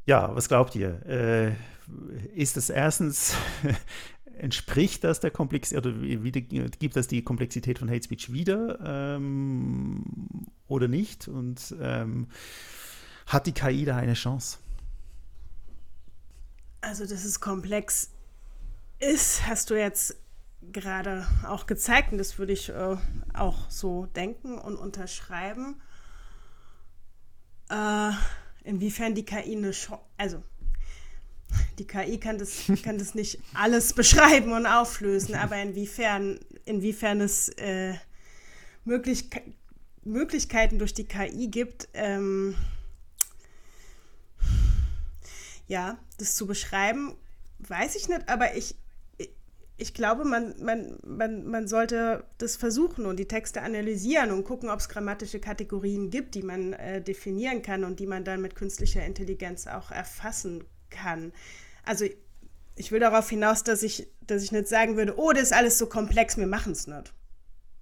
Ja, 0.07 0.35
was 0.35 0.49
glaubt 0.49 0.74
ihr? 0.74 1.05
Äh, 1.07 1.53
ist 2.35 2.57
das 2.57 2.70
erstens, 2.70 3.35
entspricht 4.39 5.05
das 5.05 5.20
der 5.20 5.31
Komplexität 5.31 5.85
oder 5.85 6.01
wie, 6.01 6.31
gibt 6.31 6.97
das 6.97 7.09
die 7.09 7.23
Komplexität 7.23 7.78
von 7.78 7.90
Hate 7.90 8.05
Speech 8.05 8.32
wieder 8.32 8.78
ähm, 9.16 10.03
oder 10.66 10.89
nicht? 10.89 11.28
Und 11.28 11.74
ähm, 11.81 12.28
hat 13.27 13.47
die 13.47 13.53
KI 13.53 13.85
da 13.85 13.97
eine 13.97 14.15
Chance? 14.15 14.59
Also, 16.80 17.06
dass 17.06 17.24
es 17.24 17.40
komplex 17.40 18.10
ist, 18.98 19.46
hast 19.46 19.70
du 19.70 19.74
jetzt 19.74 20.16
gerade 20.72 21.26
auch 21.46 21.66
gezeigt 21.66 22.12
und 22.12 22.18
das 22.18 22.38
würde 22.38 22.52
ich 22.52 22.68
äh, 22.68 22.96
auch 23.34 23.70
so 23.70 24.06
denken 24.06 24.59
und 24.59 24.76
unterschreiben. 24.76 25.80
Äh, 27.70 28.10
inwiefern 28.64 29.14
die 29.14 29.24
KI 29.24 29.56
eine 29.56 29.70
Chance, 29.70 30.02
also 30.16 30.42
die 31.78 31.86
KI 31.86 32.18
kann 32.18 32.38
das, 32.38 32.64
kann 32.82 32.98
das 32.98 33.14
nicht 33.14 33.40
alles 33.55 33.92
beschreiben 33.92 34.52
und 34.52 34.66
auflösen, 34.66 35.34
aber 35.34 35.60
inwiefern, 35.60 36.38
inwiefern 36.64 37.20
es 37.20 37.48
äh, 37.50 37.94
Möglich 38.84 39.28
Möglichkeiten 40.02 40.78
durch 40.78 40.94
die 40.94 41.05
KI 41.05 41.48
gibt, 41.48 41.88
ähm, 41.92 42.55
ja, 45.69 45.99
das 46.19 46.35
zu 46.35 46.47
beschreiben, 46.47 47.15
weiß 47.61 47.95
ich 47.95 48.09
nicht, 48.09 48.28
aber 48.28 48.57
ich, 48.57 48.77
ich 49.77 49.95
glaube, 49.95 50.24
man, 50.24 50.55
man, 50.61 50.99
man, 51.07 51.47
man 51.47 51.69
sollte 51.69 52.24
das 52.39 52.57
versuchen 52.57 53.07
und 53.07 53.16
die 53.16 53.28
Texte 53.28 53.62
analysieren 53.62 54.32
und 54.32 54.45
gucken, 54.45 54.70
ob 54.70 54.81
es 54.81 54.89
grammatische 54.89 55.39
Kategorien 55.39 56.11
gibt, 56.11 56.35
die 56.35 56.43
man 56.43 56.73
äh, 56.73 57.01
definieren 57.01 57.62
kann 57.62 57.85
und 57.85 58.01
die 58.01 58.07
man 58.07 58.24
dann 58.24 58.43
mit 58.43 58.57
künstlicher 58.57 59.05
Intelligenz 59.05 59.69
auch 59.69 59.93
erfassen 59.93 60.65
kann. 60.90 61.32
Also 61.85 62.07
ich 62.74 62.90
will 62.90 63.01
darauf 63.01 63.31
hinaus, 63.31 63.62
dass 63.62 63.85
ich, 63.85 64.09
dass 64.20 64.43
ich 64.43 64.51
nicht 64.51 64.66
sagen 64.66 64.97
würde, 64.97 65.16
oh, 65.16 65.32
das 65.32 65.45
ist 65.45 65.53
alles 65.53 65.78
so 65.78 65.86
komplex, 65.86 66.36
wir 66.36 66.49
machen 66.49 66.73
es 66.73 66.89
nicht. 66.89 67.12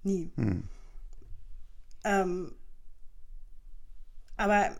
Nie. 0.03 0.31
Hm. 0.35 0.63
Ähm, 2.03 2.53
aber 4.37 4.71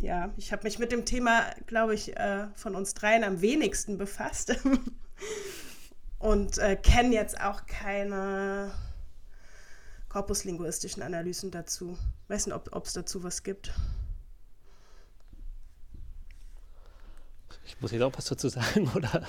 ja, 0.00 0.32
ich 0.36 0.52
habe 0.52 0.64
mich 0.64 0.78
mit 0.78 0.90
dem 0.90 1.04
Thema, 1.04 1.44
glaube 1.66 1.94
ich, 1.94 2.16
äh, 2.16 2.48
von 2.56 2.74
uns 2.74 2.94
dreien 2.94 3.24
am 3.24 3.40
wenigsten 3.40 3.98
befasst 3.98 4.56
und 6.18 6.58
äh, 6.58 6.76
kenne 6.76 7.14
jetzt 7.14 7.40
auch 7.40 7.66
keine 7.66 8.72
korpuslinguistischen 10.08 11.02
Analysen 11.02 11.50
dazu. 11.50 11.96
Weiß 12.28 12.46
nicht, 12.46 12.54
ob 12.54 12.86
es 12.86 12.92
dazu 12.94 13.22
was 13.22 13.42
gibt. 13.42 13.72
Ich 17.64 17.80
muss 17.80 17.92
jetzt 17.92 18.02
auch 18.02 18.12
was 18.16 18.24
dazu 18.24 18.48
sagen, 18.48 18.90
oder? 18.96 19.24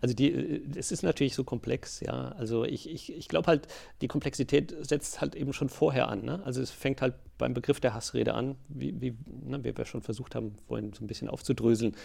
Also 0.00 0.14
die, 0.14 0.62
es 0.76 0.92
ist 0.92 1.02
natürlich 1.02 1.34
so 1.34 1.44
komplex, 1.44 2.00
ja. 2.00 2.30
Also 2.32 2.64
ich, 2.64 2.88
ich, 2.88 3.12
ich 3.12 3.28
glaube 3.28 3.46
halt, 3.46 3.68
die 4.00 4.08
Komplexität 4.08 4.74
setzt 4.80 5.20
halt 5.20 5.34
eben 5.34 5.52
schon 5.52 5.68
vorher 5.68 6.08
an. 6.08 6.24
Ne? 6.24 6.42
Also 6.44 6.60
es 6.60 6.70
fängt 6.70 7.00
halt 7.00 7.14
beim 7.38 7.54
Begriff 7.54 7.80
der 7.80 7.94
Hassrede 7.94 8.34
an, 8.34 8.56
wie, 8.68 9.00
wie, 9.00 9.16
ne, 9.26 9.62
wie 9.64 9.76
wir 9.76 9.84
schon 9.84 10.02
versucht 10.02 10.34
haben, 10.34 10.56
vorhin 10.66 10.92
so 10.92 11.04
ein 11.04 11.06
bisschen 11.06 11.28
aufzudröseln. 11.28 11.96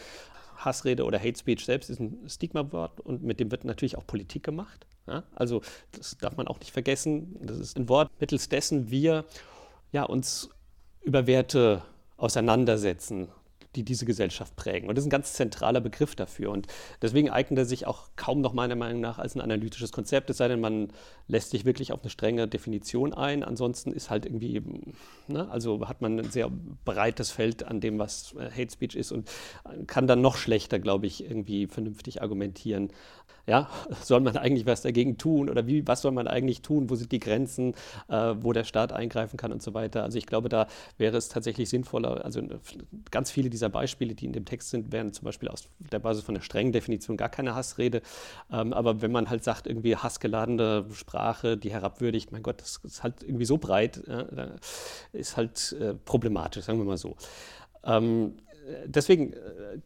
Hassrede 0.57 1.05
oder 1.05 1.19
Hate 1.19 1.37
Speech 1.37 1.65
selbst 1.65 1.89
ist 1.89 1.99
ein 1.99 2.27
Stigma-Wort 2.27 2.99
und 3.01 3.23
mit 3.23 3.39
dem 3.39 3.51
wird 3.51 3.63
natürlich 3.63 3.97
auch 3.97 4.05
Politik 4.07 4.43
gemacht. 4.43 4.87
Ja? 5.07 5.23
Also 5.35 5.61
das 5.91 6.17
darf 6.17 6.37
man 6.37 6.47
auch 6.47 6.59
nicht 6.59 6.71
vergessen. 6.71 7.35
Das 7.41 7.57
ist 7.57 7.77
ein 7.77 7.89
Wort, 7.89 8.09
mittels 8.19 8.49
dessen 8.49 8.89
wir 8.89 9.25
ja, 9.91 10.03
uns 10.03 10.49
über 11.03 11.27
Werte 11.27 11.83
auseinandersetzen, 12.17 13.29
die 13.77 13.83
diese 13.83 14.05
Gesellschaft 14.05 14.55
prägen. 14.55 14.89
Und 14.89 14.95
das 14.97 15.03
ist 15.03 15.07
ein 15.07 15.11
ganz 15.11 15.33
zentraler 15.33 15.79
Begriff 15.79 16.15
dafür. 16.15 16.49
Und 16.51 16.67
deswegen 17.01 17.29
eignet 17.29 17.59
er 17.59 17.65
sich 17.65 17.85
auch 17.85 18.09
kaum 18.15 18.41
noch 18.41 18.53
meiner 18.53 18.75
Meinung 18.75 19.01
nach 19.01 19.19
als 19.19 19.35
ein 19.35 19.41
analytisches 19.41 19.91
Konzept, 19.91 20.29
es 20.29 20.37
sei 20.37 20.47
denn, 20.47 20.59
man 20.59 20.89
lässt 21.27 21.51
sich 21.51 21.63
wirklich 21.63 21.91
auf 21.93 22.01
eine 22.01 22.09
strenge 22.09 22.47
Definition 22.47 23.13
ein. 23.13 23.43
Ansonsten 23.43 23.91
ist 23.91 24.09
halt 24.09 24.25
irgendwie, 24.25 24.61
ne, 25.27 25.49
also 25.51 25.87
hat 25.87 26.01
man 26.01 26.19
ein 26.19 26.31
sehr 26.31 26.51
breites 26.85 27.29
Feld 27.31 27.63
an 27.63 27.79
dem, 27.79 27.99
was 27.99 28.33
äh, 28.33 28.49
Hate 28.49 28.71
Speech 28.71 28.95
ist 28.95 29.11
und 29.11 29.29
kann 29.85 30.07
dann 30.07 30.21
noch 30.21 30.37
schlechter, 30.37 30.79
glaube 30.79 31.05
ich, 31.05 31.23
irgendwie 31.23 31.67
vernünftig 31.67 32.21
argumentieren. 32.21 32.89
Ja, 33.47 33.69
soll 34.03 34.19
man 34.19 34.35
eigentlich 34.35 34.65
was 34.65 34.81
dagegen 34.81 35.17
tun 35.17 35.49
oder 35.49 35.65
wie, 35.67 35.87
was 35.87 36.01
soll 36.01 36.11
man 36.11 36.27
eigentlich 36.27 36.61
tun? 36.61 36.89
Wo 36.89 36.95
sind 36.95 37.11
die 37.13 37.19
Grenzen, 37.19 37.73
äh, 38.09 38.35
wo 38.41 38.51
der 38.51 38.65
Staat 38.65 38.91
eingreifen 38.91 39.37
kann 39.37 39.53
und 39.53 39.63
so 39.63 39.73
weiter? 39.73 40.03
Also 40.03 40.17
ich 40.17 40.25
glaube, 40.25 40.49
da 40.49 40.67
wäre 40.97 41.15
es 41.15 41.29
tatsächlich 41.29 41.69
sinnvoller, 41.69 42.25
also 42.25 42.41
ganz 43.09 43.31
viele 43.31 43.49
dieser 43.49 43.69
Beispiele, 43.69 44.15
die 44.15 44.25
in 44.25 44.33
dem 44.33 44.43
Text 44.43 44.69
sind, 44.69 44.91
wären 44.91 45.13
zum 45.13 45.23
Beispiel 45.25 45.47
aus 45.47 45.69
der 45.79 45.99
Basis 45.99 46.23
von 46.23 46.35
der 46.35 46.41
strengen 46.41 46.73
Definition 46.73 47.15
gar 47.15 47.29
keine 47.29 47.55
Hassrede. 47.55 48.01
Ähm, 48.51 48.73
aber 48.73 49.01
wenn 49.01 49.11
man 49.13 49.29
halt 49.29 49.45
sagt, 49.45 49.65
irgendwie 49.65 49.95
hassgeladene 49.95 50.85
Sprache, 50.93 51.55
die 51.57 51.71
herabwürdigt, 51.71 52.33
mein 52.33 52.43
Gott, 52.43 52.59
das 52.61 52.81
ist 52.83 53.03
halt 53.03 53.23
irgendwie 53.23 53.45
so 53.45 53.57
breit, 53.57 54.03
ja, 54.07 54.25
ist 55.13 55.37
halt 55.37 55.75
äh, 55.79 55.93
problematisch, 55.93 56.65
sagen 56.65 56.79
wir 56.79 56.85
mal 56.85 56.97
so. 56.97 57.15
Ähm, 57.85 58.33
deswegen 58.85 59.33
äh, 59.33 59.79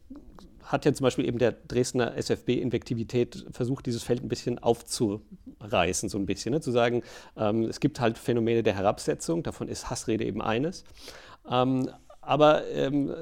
hat 0.72 0.84
ja 0.84 0.92
zum 0.92 1.04
Beispiel 1.04 1.26
eben 1.26 1.38
der 1.38 1.52
Dresdner 1.52 2.16
SFB-Invektivität 2.16 3.46
versucht, 3.52 3.86
dieses 3.86 4.02
Feld 4.02 4.22
ein 4.22 4.28
bisschen 4.28 4.58
aufzureißen, 4.58 6.08
so 6.08 6.18
ein 6.18 6.26
bisschen, 6.26 6.52
ne? 6.52 6.60
zu 6.60 6.70
sagen, 6.70 7.02
ähm, 7.36 7.64
es 7.64 7.78
gibt 7.78 8.00
halt 8.00 8.18
Phänomene 8.18 8.62
der 8.62 8.74
Herabsetzung, 8.74 9.42
davon 9.42 9.68
ist 9.68 9.90
Hassrede 9.90 10.24
eben 10.24 10.40
eines. 10.42 10.84
Ähm, 11.48 11.88
aber 12.22 12.68
ähm, 12.68 13.12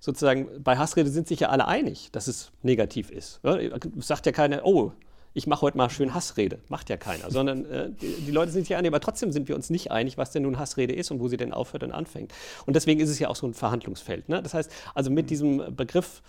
sozusagen 0.00 0.62
bei 0.62 0.78
Hassrede 0.78 1.10
sind 1.10 1.28
sich 1.28 1.40
ja 1.40 1.50
alle 1.50 1.68
einig, 1.68 2.10
dass 2.12 2.26
es 2.26 2.50
negativ 2.62 3.10
ist. 3.10 3.40
Ja? 3.44 3.58
Sagt 3.98 4.26
ja 4.26 4.32
keiner, 4.32 4.64
oh, 4.64 4.92
ich 5.34 5.46
mache 5.46 5.62
heute 5.62 5.76
mal 5.76 5.90
schön 5.90 6.14
Hassrede. 6.14 6.58
Macht 6.68 6.90
ja 6.90 6.96
keiner, 6.96 7.30
sondern 7.30 7.64
äh, 7.66 7.90
die, 7.90 8.24
die, 8.26 8.30
Leute 8.30 8.52
sind 8.52 8.66
sich 8.66 8.76
einig, 8.76 8.90
aber 8.90 9.00
trotzdem 9.00 9.32
sind 9.32 9.48
wir 9.48 9.54
uns 9.54 9.70
nicht 9.70 9.90
einig, 9.90 10.18
was 10.18 10.30
denn 10.30 10.42
nun 10.42 10.58
Hassrede 10.58 10.94
ist 10.94 11.10
und 11.10 11.20
wo 11.20 11.28
sie 11.28 11.36
denn 11.36 11.52
aufhört 11.52 11.82
und 11.82 11.92
anfängt. 11.92 12.32
Und 12.66 12.74
deswegen 12.74 13.00
ist 13.00 13.10
es 13.10 13.18
ja 13.18 13.28
auch 13.28 13.36
so 13.36 13.46
ein 13.46 13.54
Verhandlungsfeld. 13.54 14.28
Ne? 14.28 14.42
Das 14.42 14.54
heißt, 14.54 14.70
also 14.94 15.10
mit 15.10 15.30
diesem 15.30 15.74
Begriff 15.74 16.22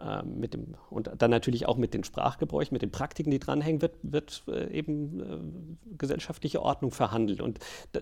äh, 0.00 0.22
mit 0.22 0.54
dem, 0.54 0.74
und 0.88 1.10
dann 1.18 1.30
natürlich 1.30 1.66
auch 1.66 1.76
mit 1.76 1.92
den 1.92 2.04
Sprachgebräuchen, 2.04 2.74
mit 2.74 2.80
den 2.80 2.90
Praktiken, 2.90 3.30
die 3.30 3.38
dranhängen, 3.38 3.82
wird, 3.82 3.96
wird 4.02 4.42
äh, 4.48 4.70
eben 4.72 5.20
äh, 5.20 5.96
gesellschaftliche 5.98 6.62
Ordnung 6.62 6.90
verhandelt. 6.90 7.40
Und 7.42 7.58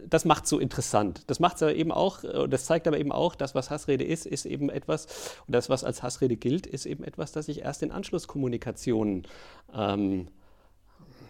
das 0.08 0.24
macht 0.24 0.44
es 0.44 0.50
so 0.50 0.60
interessant. 0.60 1.24
Das 1.26 1.40
macht 1.40 1.60
es 1.60 1.74
eben 1.74 1.90
auch, 1.90 2.20
das 2.48 2.66
zeigt 2.66 2.86
aber 2.86 2.98
eben 2.98 3.10
auch, 3.10 3.34
dass 3.34 3.54
was 3.54 3.70
Hassrede 3.70 4.04
ist, 4.04 4.26
ist 4.26 4.46
eben 4.46 4.70
etwas, 4.70 5.06
und 5.46 5.54
das, 5.54 5.68
was 5.68 5.82
als 5.82 6.02
Hassrede 6.02 6.36
gilt, 6.36 6.66
ist 6.66 6.86
eben 6.86 7.02
etwas, 7.02 7.32
das 7.32 7.46
sich 7.46 7.62
erst 7.62 7.82
in 7.82 7.90
Anschlusskommunikationen 7.90 9.26
ähm, 9.74 10.28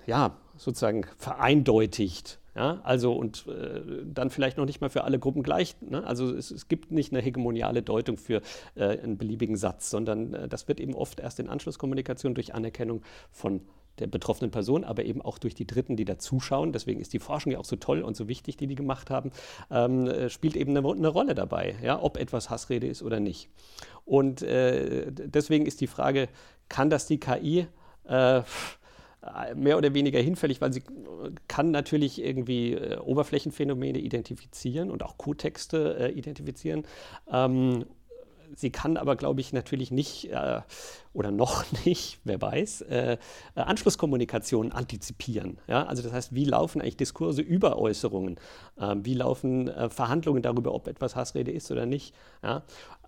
ja, 0.09 0.37
sozusagen 0.57 1.07
vereindeutigt. 1.17 2.41
Ja, 2.57 2.81
also 2.83 3.13
und 3.13 3.47
äh, 3.47 3.83
dann 4.05 4.31
vielleicht 4.31 4.57
noch 4.57 4.65
nicht 4.65 4.81
mal 4.81 4.91
für 4.91 5.05
alle 5.05 5.21
Gruppen 5.21 5.45
gleich. 5.45 5.77
Ne? 5.81 6.05
Also 6.05 6.35
es, 6.35 6.51
es, 6.51 6.67
gibt 6.67 6.91
nicht 6.91 7.13
eine 7.13 7.23
hegemoniale 7.23 7.83
Deutung 7.83 8.17
für 8.17 8.43
äh, 8.75 8.99
einen 8.99 9.17
beliebigen 9.17 9.57
Satz, 9.57 9.91
sondern 9.91 10.35
äh, 10.35 10.49
das 10.49 10.67
wird 10.67 10.81
eben 10.81 10.95
oft 10.95 11.21
erst 11.21 11.39
in 11.39 11.49
Anschlusskommunikation 11.49 12.35
durch 12.35 12.55
Anerkennung 12.55 13.03
von 13.31 13.61
der 14.01 14.09
betroffenen 14.09 14.51
Person, 14.51 14.83
aber 14.83 15.05
eben 15.05 15.23
auch 15.23 15.39
durch 15.39 15.55
die 15.55 15.69
Dritten, 15.69 15.95
die 15.95 16.05
da 16.05 16.19
zuschauen. 16.19 16.73
Deswegen 16.73 17.01
ist 17.01 17.13
die 17.13 17.21
Forschung 17.21 17.53
ja 17.53 17.59
auch 17.59 17.65
so 17.65 17.77
toll 17.77 18.03
und 18.03 18.17
so 18.17 18.27
wichtig, 18.27 18.57
die 18.57 18.67
die 18.67 18.75
gemacht 18.75 19.11
haben, 19.11 19.31
ähm, 19.71 20.09
äh, 20.09 20.29
spielt 20.29 20.57
eben 20.57 20.77
eine, 20.77 20.89
eine, 20.89 21.09
Rolle 21.09 21.37
dabei, 21.37 21.77
ja, 21.83 22.03
ob 22.03 22.17
etwas 22.17 22.51
Hassrede 22.51 22.89
ist 22.89 23.05
oder 23.05 23.21
nicht. 23.21 23.51
Und 24.05 24.43
äh, 24.43 25.13
deswegen 25.13 25.65
ist 25.65 25.81
die 25.81 25.87
Frage, 25.87 26.29
kann 26.69 26.91
das 26.91 27.07
die 27.07 27.21
KI? 27.21 27.69
Äh, 28.05 28.43
mehr 29.55 29.77
oder 29.77 29.95
weniger 29.95 30.21
hinfällig, 30.21 30.61
weil 30.61 30.73
sie 30.73 30.83
kann 31.49 31.71
natürlich 31.71 32.23
irgendwie 32.23 32.75
äh, 32.75 32.99
Oberflächenphänomene 32.99 33.99
identifizieren 33.99 34.91
und 34.91 35.03
auch 35.03 35.19
Codetexte 35.19 35.97
äh, 35.99 36.13
identifizieren. 36.13 36.85
Ähm, 37.31 37.85
sie 38.55 38.71
kann 38.71 38.97
aber, 38.97 39.17
glaube 39.17 39.41
ich, 39.41 39.53
natürlich 39.53 39.91
nicht 39.91 40.31
äh, 40.31 40.61
oder 41.13 41.31
noch 41.31 41.65
nicht, 41.85 42.21
wer 42.25 42.41
weiß, 42.41 42.83
äh, 42.83 43.19
äh, 43.55 43.61
Anschlusskommunikation 43.61 44.73
antizipieren. 44.73 45.59
Ja? 45.67 45.85
Also 45.85 46.03
das 46.03 46.13
heißt, 46.13 46.35
wie 46.35 46.45
laufen 46.45 46.81
eigentlich 46.81 46.97
Diskurse 46.97 47.43
über 47.43 47.79
Äußerungen? 47.79 48.39
Ähm, 48.81 49.05
wie 49.05 49.15
laufen 49.15 49.69
äh, 49.69 49.91
Verhandlungen 49.91 50.43
darüber, 50.43 50.75
ob 50.75 50.87
etwas 50.87 51.17
Hassrede 51.17 51.51
ist 51.51 51.71
oder 51.71 51.87
nicht? 51.87 52.15
Ja? 52.43 52.63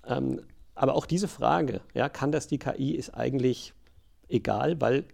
Ähm, 0.06 0.42
aber 0.74 0.94
auch 0.94 1.06
diese 1.06 1.28
Frage, 1.28 1.82
ja, 1.94 2.08
kann 2.08 2.32
das 2.32 2.46
die 2.46 2.58
KI, 2.58 2.92
ist 2.94 3.10
eigentlich 3.10 3.74
egal, 4.28 4.80
weil 4.80 5.04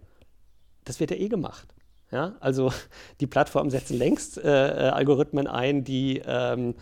das 0.87 0.99
wird 0.99 1.11
ja 1.11 1.17
eh 1.17 1.27
gemacht. 1.27 1.67
Ja? 2.11 2.35
Also 2.39 2.71
die 3.19 3.27
Plattformen 3.27 3.69
setzen 3.69 3.97
längst 3.97 4.37
äh, 4.37 4.87
äh, 4.87 4.89
Algorithmen 4.89 5.47
ein, 5.47 5.83
die 5.83 6.21
ähm, 6.25 6.75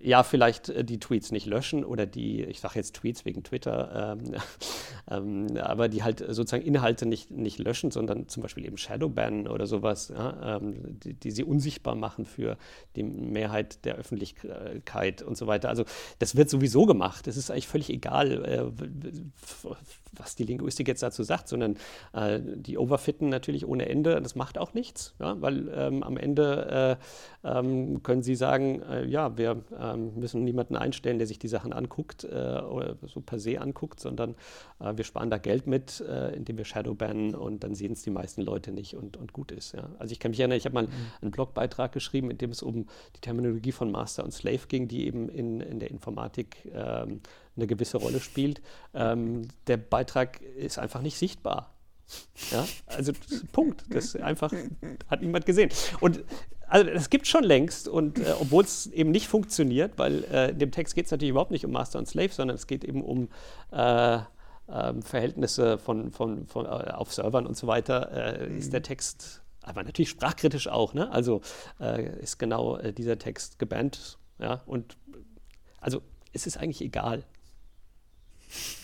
ja, 0.00 0.22
vielleicht 0.22 0.68
äh, 0.68 0.84
die 0.84 1.00
Tweets 1.00 1.32
nicht 1.32 1.46
löschen 1.46 1.84
oder 1.84 2.06
die, 2.06 2.44
ich 2.44 2.60
sage 2.60 2.74
jetzt 2.76 2.94
Tweets 2.94 3.24
wegen 3.24 3.42
Twitter, 3.42 4.16
ähm, 4.18 4.34
ähm, 5.10 5.56
aber 5.56 5.88
die 5.88 6.02
halt 6.02 6.20
sozusagen 6.20 6.62
Inhalte 6.62 7.06
nicht, 7.06 7.30
nicht 7.30 7.58
löschen, 7.58 7.90
sondern 7.90 8.28
zum 8.28 8.42
Beispiel 8.42 8.64
eben 8.64 8.76
Shadowbannen 8.76 9.48
oder 9.48 9.66
sowas, 9.66 10.08
ja, 10.08 10.56
ähm, 10.56 11.00
die, 11.00 11.14
die, 11.14 11.30
sie 11.30 11.44
unsichtbar 11.44 11.94
machen 11.94 12.26
für 12.26 12.56
die 12.96 13.02
Mehrheit 13.02 13.84
der 13.84 13.96
Öffentlichkeit 13.96 15.22
und 15.22 15.36
so 15.36 15.46
weiter. 15.46 15.68
Also 15.68 15.84
das 16.18 16.36
wird 16.36 16.50
sowieso 16.50 16.86
gemacht. 16.86 17.26
Es 17.26 17.36
ist 17.36 17.50
eigentlich 17.50 17.68
völlig 17.68 17.90
egal, 17.90 18.44
äh, 18.44 18.70
was 20.18 20.34
die 20.34 20.44
Linguistik 20.44 20.88
jetzt 20.88 21.02
dazu 21.02 21.22
sagt, 21.22 21.48
sondern 21.48 21.76
äh, 22.12 22.40
die 22.40 22.78
overfitten 22.78 23.28
natürlich 23.28 23.66
ohne 23.66 23.88
Ende. 23.88 24.20
Das 24.20 24.34
macht 24.34 24.58
auch 24.58 24.74
nichts, 24.74 25.14
ja, 25.18 25.40
weil 25.40 25.68
ähm, 25.74 26.02
am 26.02 26.16
Ende 26.16 26.98
äh, 27.44 27.48
ähm, 27.58 28.02
können 28.02 28.22
sie 28.22 28.34
sagen, 28.34 28.82
äh, 28.82 29.06
ja, 29.06 29.36
wir 29.36 29.62
ähm, 29.78 30.14
müssen 30.16 30.44
niemanden 30.44 30.76
einstellen, 30.76 31.18
der 31.18 31.26
sich 31.26 31.38
die 31.38 31.48
Sachen 31.48 31.72
anguckt 31.72 32.24
äh, 32.24 32.28
oder 32.28 32.96
so 33.06 33.20
per 33.20 33.38
se 33.38 33.60
anguckt, 33.60 34.00
sondern 34.00 34.34
äh, 34.80 34.96
wir 34.96 35.04
sparen 35.04 35.30
da 35.30 35.38
Geld 35.38 35.66
mit, 35.66 36.00
äh, 36.00 36.34
indem 36.34 36.58
wir 36.58 36.64
Shadowbannen 36.64 37.34
und 37.34 37.64
dann 37.64 37.74
sehen 37.74 37.92
es 37.92 38.02
die 38.02 38.10
meisten 38.10 38.42
Leute 38.42 38.72
nicht 38.72 38.94
und, 38.94 39.16
und 39.16 39.32
gut 39.32 39.52
ist. 39.52 39.72
Ja. 39.72 39.90
Also 39.98 40.12
ich 40.12 40.20
kann 40.20 40.30
mich 40.30 40.40
erinnern, 40.40 40.58
ich 40.58 40.64
habe 40.64 40.74
mal 40.74 40.86
mhm. 40.86 40.92
einen 41.22 41.30
Blogbeitrag 41.30 41.92
geschrieben, 41.92 42.30
in 42.30 42.38
dem 42.38 42.50
es 42.50 42.62
um 42.62 42.86
die 43.16 43.20
Terminologie 43.20 43.72
von 43.72 43.90
Master 43.90 44.24
und 44.24 44.32
Slave 44.32 44.66
ging, 44.68 44.88
die 44.88 45.06
eben 45.06 45.28
in, 45.28 45.60
in 45.60 45.78
der 45.78 45.90
Informatik 45.90 46.70
ähm, 46.74 47.20
eine 47.58 47.66
gewisse 47.66 47.98
Rolle 47.98 48.20
spielt. 48.20 48.62
Ähm, 48.94 49.48
der 49.66 49.76
Beitrag 49.76 50.40
ist 50.40 50.78
einfach 50.78 51.02
nicht 51.02 51.18
sichtbar. 51.18 51.74
Ja, 52.50 52.66
also 52.86 53.12
Punkt. 53.52 53.84
Das 53.90 54.16
einfach 54.16 54.52
hat 55.08 55.20
niemand 55.20 55.44
gesehen. 55.44 55.70
Und 56.00 56.24
also 56.66 56.90
das 56.90 57.10
gibt 57.10 57.26
schon 57.26 57.44
längst 57.44 57.88
und 57.88 58.18
äh, 58.18 58.34
obwohl 58.40 58.64
es 58.64 58.86
eben 58.86 59.10
nicht 59.10 59.26
funktioniert, 59.26 59.92
weil 59.96 60.24
äh, 60.24 60.50
in 60.50 60.58
dem 60.58 60.70
Text 60.70 60.94
geht 60.94 61.06
es 61.06 61.10
natürlich 61.10 61.30
überhaupt 61.30 61.50
nicht 61.50 61.64
um 61.64 61.72
Master 61.72 61.98
und 61.98 62.06
Slave, 62.06 62.30
sondern 62.30 62.56
es 62.56 62.66
geht 62.66 62.84
eben 62.84 63.02
um 63.02 63.28
äh, 63.72 64.18
ähm, 64.70 65.02
Verhältnisse 65.02 65.78
von, 65.78 66.10
von, 66.12 66.46
von 66.46 66.66
äh, 66.66 66.68
auf 66.68 67.12
Servern 67.12 67.46
und 67.46 67.56
so 67.56 67.66
weiter, 67.66 68.46
mhm. 68.46 68.58
ist 68.58 68.72
der 68.72 68.82
Text, 68.82 69.42
aber 69.62 69.82
natürlich 69.82 70.10
sprachkritisch 70.10 70.68
auch, 70.68 70.92
ne? 70.92 71.10
Also 71.10 71.40
äh, 71.80 72.20
ist 72.20 72.38
genau 72.38 72.76
dieser 72.76 73.18
Text 73.18 73.58
gebannt, 73.58 74.18
ja, 74.38 74.62
und 74.66 74.98
also 75.80 76.02
es 76.34 76.46
ist 76.46 76.58
eigentlich 76.58 76.82
egal, 76.82 77.24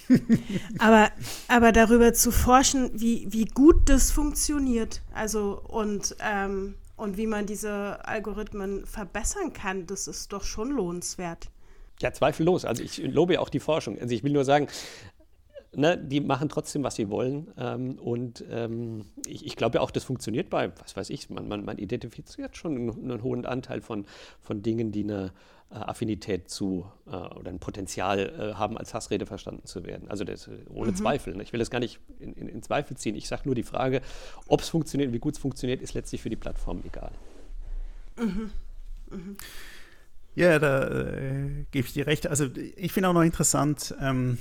aber, 0.78 1.10
aber 1.48 1.72
darüber 1.72 2.12
zu 2.12 2.30
forschen, 2.30 2.90
wie, 2.94 3.26
wie 3.30 3.46
gut 3.46 3.88
das 3.88 4.10
funktioniert, 4.10 5.02
also 5.12 5.60
und, 5.68 6.16
ähm, 6.20 6.74
und 6.96 7.16
wie 7.16 7.26
man 7.26 7.46
diese 7.46 8.06
Algorithmen 8.06 8.86
verbessern 8.86 9.52
kann, 9.52 9.86
das 9.86 10.06
ist 10.06 10.32
doch 10.32 10.44
schon 10.44 10.70
lohnenswert. 10.70 11.48
Ja, 12.00 12.12
zweifellos. 12.12 12.64
Also 12.64 12.82
ich 12.82 12.98
lobe 12.98 13.34
ja 13.34 13.40
auch 13.40 13.48
die 13.48 13.60
Forschung. 13.60 13.98
Also 13.98 14.14
ich 14.14 14.24
will 14.24 14.32
nur 14.32 14.44
sagen, 14.44 14.68
ne, 15.76 15.98
die 15.98 16.20
machen 16.20 16.48
trotzdem, 16.48 16.82
was 16.82 16.96
sie 16.96 17.08
wollen. 17.10 17.52
Ähm, 17.58 17.98
und 17.98 18.44
ähm, 18.50 19.06
ich, 19.26 19.46
ich 19.46 19.56
glaube 19.56 19.76
ja 19.76 19.80
auch, 19.80 19.90
das 19.90 20.04
funktioniert 20.04 20.50
bei, 20.50 20.72
was 20.80 20.96
weiß 20.96 21.10
ich, 21.10 21.30
man, 21.30 21.48
man, 21.48 21.64
man 21.64 21.78
identifiziert 21.78 22.56
schon 22.56 22.76
einen, 22.76 23.10
einen, 23.10 23.22
hohen 23.22 23.46
Anteil 23.46 23.80
von, 23.80 24.06
von 24.40 24.62
Dingen, 24.62 24.92
die 24.92 25.04
eine 25.04 25.32
Affinität 25.70 26.48
zu 26.48 26.86
äh, 27.06 27.10
oder 27.10 27.50
ein 27.50 27.58
Potenzial 27.58 28.18
äh, 28.18 28.54
haben, 28.54 28.78
als 28.78 28.94
Hassrede 28.94 29.26
verstanden 29.26 29.66
zu 29.66 29.84
werden. 29.84 30.08
Also 30.08 30.24
das, 30.24 30.48
ohne 30.68 30.92
mhm. 30.92 30.96
Zweifel. 30.96 31.34
Ne? 31.34 31.42
Ich 31.42 31.52
will 31.52 31.58
das 31.58 31.70
gar 31.70 31.80
nicht 31.80 32.00
in, 32.20 32.32
in, 32.34 32.48
in 32.48 32.62
Zweifel 32.62 32.96
ziehen. 32.96 33.16
Ich 33.16 33.28
sage 33.28 33.42
nur, 33.46 33.54
die 33.54 33.62
Frage, 33.62 34.00
ob 34.46 34.60
es 34.60 34.68
funktioniert, 34.68 35.12
wie 35.12 35.18
gut 35.18 35.34
es 35.34 35.40
funktioniert, 35.40 35.82
ist 35.82 35.94
letztlich 35.94 36.22
für 36.22 36.30
die 36.30 36.36
Plattform 36.36 36.82
egal. 36.86 37.12
Mhm. 38.16 38.50
Mhm. 39.10 39.36
Ja, 40.36 40.58
da 40.58 40.88
äh, 40.88 41.64
gebe 41.70 41.86
ich 41.86 41.92
dir 41.92 42.08
recht. 42.08 42.26
Also 42.26 42.48
ich 42.76 42.92
finde 42.92 43.08
auch 43.08 43.12
noch 43.12 43.22
interessant, 43.22 43.94
ähm, 44.00 44.38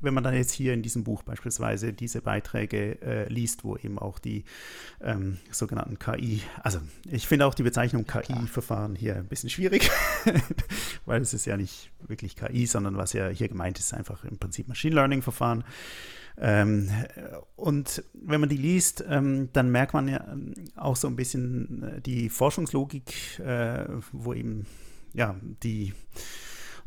wenn 0.00 0.14
man 0.14 0.24
dann 0.24 0.34
jetzt 0.34 0.52
hier 0.52 0.72
in 0.72 0.82
diesem 0.82 1.04
Buch 1.04 1.22
beispielsweise 1.22 1.92
diese 1.92 2.22
Beiträge 2.22 3.02
äh, 3.02 3.28
liest, 3.28 3.62
wo 3.62 3.76
eben 3.76 3.98
auch 3.98 4.18
die 4.18 4.44
ähm, 5.02 5.38
sogenannten 5.50 5.98
KI, 5.98 6.40
also 6.62 6.80
ich 7.10 7.28
finde 7.28 7.44
auch 7.46 7.54
die 7.54 7.62
Bezeichnung 7.62 8.06
KI-Verfahren 8.06 8.94
hier 8.94 9.16
ein 9.16 9.26
bisschen 9.26 9.50
schwierig, 9.50 9.90
weil 11.04 11.20
es 11.20 11.34
ist 11.34 11.44
ja 11.44 11.58
nicht 11.58 11.90
wirklich 12.00 12.36
KI, 12.36 12.64
sondern 12.64 12.96
was 12.96 13.12
ja 13.12 13.28
hier 13.28 13.48
gemeint 13.48 13.78
ist, 13.78 13.92
einfach 13.92 14.24
im 14.24 14.38
Prinzip 14.38 14.68
Machine 14.68 14.94
Learning-Verfahren. 14.94 15.64
Ähm, 16.36 16.90
und 17.54 18.02
wenn 18.14 18.40
man 18.40 18.48
die 18.48 18.56
liest, 18.56 19.04
ähm, 19.08 19.50
dann 19.52 19.70
merkt 19.70 19.94
man 19.94 20.08
ja 20.08 20.26
ähm, 20.32 20.54
auch 20.74 20.96
so 20.96 21.06
ein 21.06 21.16
bisschen 21.16 21.82
äh, 21.82 22.00
die 22.00 22.28
Forschungslogik, 22.28 23.38
äh, 23.40 23.84
wo 24.10 24.32
eben 24.32 24.66
ja, 25.14 25.36
die 25.62 25.94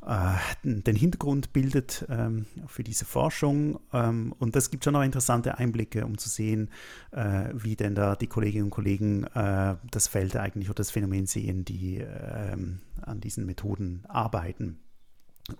äh, 0.06 0.36
den 0.64 0.95
Hintergrund 0.95 1.54
bildet 1.54 2.06
ähm, 2.10 2.45
für 2.68 2.84
diese 2.84 3.06
Forschung. 3.06 3.80
Ähm, 3.91 4.34
und 4.40 4.56
das 4.56 4.70
gibt 4.70 4.84
schon 4.84 4.94
noch 4.94 5.04
interessante 5.04 5.58
Einblicke, 5.58 6.06
um 6.06 6.18
zu 6.18 6.30
sehen, 6.30 6.70
äh, 7.12 7.49
wie 7.54 7.76
denn 7.76 7.95
da 7.95 8.16
die 8.16 8.28
Kolleginnen 8.28 8.66
und 8.66 8.70
Kollegen 8.70 9.24
äh, 9.26 9.76
das 9.91 10.08
Feld 10.08 10.36
eigentlich 10.36 10.70
oder 10.70 10.76
das 10.76 10.91
Phänomen 10.91 11.26
sehen, 11.26 11.66
die 11.66 11.98
ähm, 11.98 12.80
an 13.02 13.20
diesen 13.20 13.45
Methoden 13.45 14.04
arbeiten. 14.08 14.80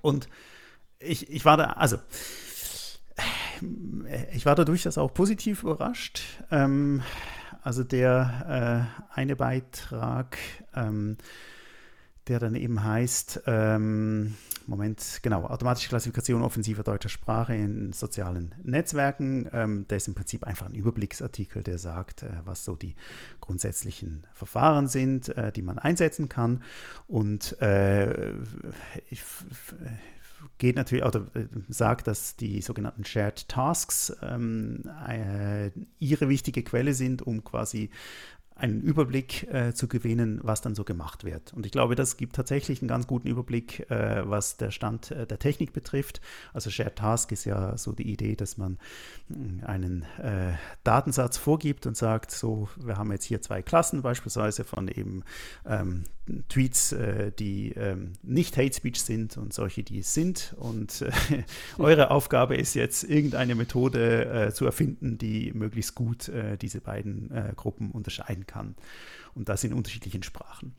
Und 0.02 0.30
ich, 1.00 1.30
ich 1.30 1.46
war 1.46 1.58
da, 1.58 1.66
also 1.72 1.98
ich 4.32 4.46
war 4.46 4.56
da 4.56 4.64
durchaus 4.64 4.98
auch 4.98 5.14
positiv 5.14 5.64
überrascht. 5.64 6.22
Ähm, 6.52 7.02
also 7.64 7.84
der 7.84 8.88
äh, 9.12 9.14
eine 9.14 9.36
Beitrag, 9.36 10.38
ähm, 10.74 11.18
der 12.28 12.40
dann 12.40 12.56
eben 12.56 12.84
heißt, 12.84 13.44
ähm, 13.48 14.36
Moment, 14.66 15.20
genau, 15.22 15.46
automatische 15.46 15.88
Klassifikation 15.88 16.42
offensiver 16.42 16.84
deutscher 16.84 17.10
Sprache 17.10 17.56
in 17.56 17.94
sozialen 17.94 18.54
Netzwerken. 18.64 19.50
Ähm, 19.54 19.88
der 19.88 19.98
ist 19.98 20.10
im 20.10 20.16
Prinzip 20.16 20.44
einfach 20.44 20.66
ein 20.68 20.76
Überblicksartikel, 20.76 21.64
der 21.64 21.78
sagt, 21.78 22.24
äh, 22.24 22.30
was 22.44 22.66
so 22.66 22.76
die 22.76 22.96
grundsätzlichen 23.40 24.28
Verfahren 24.34 24.88
sind, 24.88 25.30
äh, 25.38 25.54
die 25.54 25.62
man 25.62 25.80
einsetzen 25.80 26.28
kann. 26.28 26.64
Und 27.08 27.62
äh, 27.62 28.34
ich, 29.10 29.24
geht 30.58 30.76
natürlich 30.76 31.06
oder 31.06 31.28
äh, 31.34 31.46
sagt, 31.70 32.08
dass 32.08 32.36
die 32.36 32.62
sogenannten 32.62 33.06
Shared 33.06 33.48
Tasks 33.48 34.16
ähm, 34.22 34.84
äh, 35.08 35.72
ihre 36.00 36.30
wichtige 36.30 36.64
Quelle 36.64 36.94
sind, 36.94 37.22
um 37.22 37.44
quasi 37.44 37.90
einen 38.58 38.82
Überblick 38.82 39.48
äh, 39.54 39.74
zu 39.74 39.88
gewinnen, 39.88 40.40
was 40.44 40.62
dann 40.62 40.76
so 40.76 40.84
gemacht 40.84 41.24
wird. 41.24 41.54
Und 41.54 41.66
ich 41.66 41.72
glaube, 41.72 41.96
das 41.96 42.18
gibt 42.18 42.36
tatsächlich 42.36 42.82
einen 42.82 42.88
ganz 42.88 43.08
guten 43.08 43.28
Überblick, 43.28 43.90
äh, 43.92 44.28
was 44.28 44.58
der 44.58 44.72
Stand 44.72 45.12
äh, 45.12 45.28
der 45.28 45.40
Technik 45.40 45.74
betrifft. 45.74 46.22
Also 46.54 46.70
Shared 46.70 46.96
Task 46.96 47.32
ist 47.32 47.46
ja 47.46 47.78
so 47.78 47.92
die 47.92 48.12
Idee, 48.12 48.36
dass 48.36 48.58
man 48.58 48.78
mm, 49.30 49.64
einen 49.64 50.04
äh, 50.20 50.54
Datensatz 50.84 51.38
vorgibt 51.38 51.86
und 51.86 51.96
sagt, 51.96 52.32
so, 52.32 52.70
wir 52.78 52.98
haben 52.98 53.12
jetzt 53.12 53.26
hier 53.26 53.42
zwei 53.42 53.62
Klassen 53.62 54.02
beispielsweise 54.02 54.64
von 54.64 54.88
eben 54.88 55.24
ähm, 55.66 56.04
Tweets, 56.50 56.92
äh, 56.92 57.32
die 57.32 57.72
ähm, 57.72 58.14
nicht 58.24 58.58
Hate 58.58 58.74
Speech 58.74 59.02
sind 59.02 59.38
und 59.38 59.54
solche, 59.54 59.84
die 59.84 60.00
es 60.00 60.14
sind. 60.14 60.56
Und 60.58 61.02
äh, 61.02 61.12
eure 61.78 62.12
Aufgabe 62.12 62.56
ist 62.56 62.74
jetzt, 62.74 63.04
irgendeine 63.04 63.56
Methode 63.56 64.52
zu 64.54 64.66
erfinden, 64.66 65.18
die 65.18 65.52
möglichst 65.54 65.96
gut 65.96 66.32
diese 66.62 66.82
beiden 66.82 67.32
Gruppen 67.56 67.92
unterscheiden 67.92 68.46
kann. 68.46 68.76
Und 69.36 69.50
das 69.50 69.64
in 69.64 69.74
unterschiedlichen 69.74 70.24
Sprachen. 70.24 70.74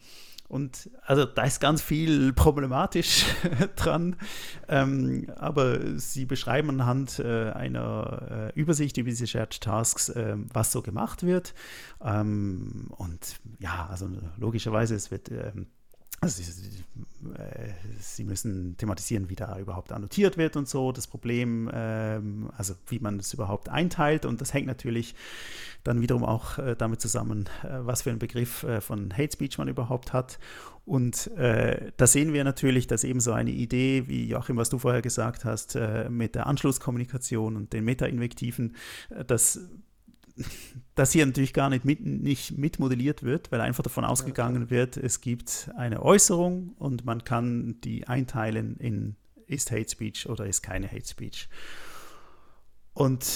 Und 0.49 0.91
also 1.03 1.27
da 1.27 1.43
ist 1.43 1.61
ganz 1.61 1.83
viel 1.83 2.33
problematisch 2.33 3.27
dran, 3.77 4.17
ähm, 4.67 5.31
aber 5.37 5.99
sie 5.99 6.25
beschreiben 6.25 6.71
anhand 6.71 7.19
äh, 7.19 7.51
einer 7.51 8.53
äh, 8.57 8.59
Übersicht 8.59 8.97
über 8.97 9.11
diese 9.11 9.27
Shared 9.27 9.61
Tasks, 9.61 10.09
äh, 10.09 10.37
was 10.53 10.73
so 10.73 10.81
gemacht 10.81 11.23
wird. 11.23 11.53
Ähm, 12.03 12.87
und 12.97 13.41
ja, 13.59 13.89
also 13.91 14.09
logischerweise, 14.39 14.95
es 14.95 15.11
wird 15.11 15.31
ähm, 15.31 15.67
also 16.21 16.43
sie, 16.43 16.53
äh, 17.35 17.71
sie, 18.01 18.25
müssen 18.25 18.77
thematisieren, 18.77 19.29
wie 19.31 19.37
da 19.37 19.59
überhaupt 19.59 19.93
annotiert 19.93 20.37
wird 20.37 20.57
und 20.57 20.69
so, 20.69 20.91
das 20.91 21.07
Problem, 21.07 21.71
ähm, 21.73 22.51
also 22.57 22.75
wie 22.89 22.99
man 22.99 23.21
es 23.21 23.33
überhaupt 23.33 23.69
einteilt. 23.69 24.25
Und 24.25 24.41
das 24.41 24.53
hängt 24.53 24.67
natürlich 24.67 25.15
dann 25.85 26.01
wiederum 26.01 26.25
auch 26.25 26.59
äh, 26.59 26.75
damit 26.77 27.01
zusammen, 27.01 27.49
äh, 27.63 27.69
was 27.81 28.03
für 28.03 28.11
einen 28.11 28.19
Begriff 28.19 28.67
von 28.81 29.13
Hate 29.17 29.33
Speech 29.33 29.59
man 29.59 29.69
überhaupt 29.69 30.13
hat. 30.13 30.39
Und 30.85 31.31
da 31.37 32.07
sehen 32.07 32.33
wir 32.33 32.45
natürlich, 32.45 32.87
dass 32.87 33.05
eben 33.05 33.21
so 33.21 33.33
eine 33.33 33.51
Idee, 33.51 34.09
wie 34.09 34.27
Joachim, 34.27 34.57
was 34.57 34.71
du 34.71 34.79
vorher 34.79 35.03
gesagt 35.03 35.45
hast, 35.45 35.79
mit 36.09 36.35
der 36.35 36.47
Anschlusskommunikation 36.47 37.57
und 37.57 37.75
den 37.75 37.85
Meta-Invektiven, 37.85 38.75
dass 39.27 39.61
das 40.95 41.13
hier 41.13 41.25
natürlich 41.27 41.53
gar 41.53 41.71
nicht, 41.71 41.85
mit, 41.85 42.05
nicht 42.05 42.59
mitmodelliert 42.59 43.23
wird, 43.23 43.53
weil 43.53 43.61
einfach 43.61 43.83
davon 43.83 44.05
ausgegangen 44.05 44.71
wird, 44.71 44.97
es 44.97 45.21
gibt 45.21 45.71
eine 45.77 46.03
Äußerung 46.03 46.75
und 46.79 47.05
man 47.05 47.25
kann 47.25 47.81
die 47.83 48.07
einteilen 48.09 48.77
in 48.79 49.17
ist 49.47 49.71
Hate 49.71 49.89
Speech 49.89 50.29
oder 50.29 50.47
ist 50.47 50.63
keine 50.63 50.91
Hate 50.91 51.07
Speech. 51.07 51.49
Und 52.93 53.27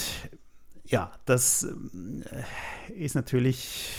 ja, 0.85 1.11
das 1.25 1.63
äh, 1.63 2.93
ist 2.93 3.15
natürlich, 3.15 3.89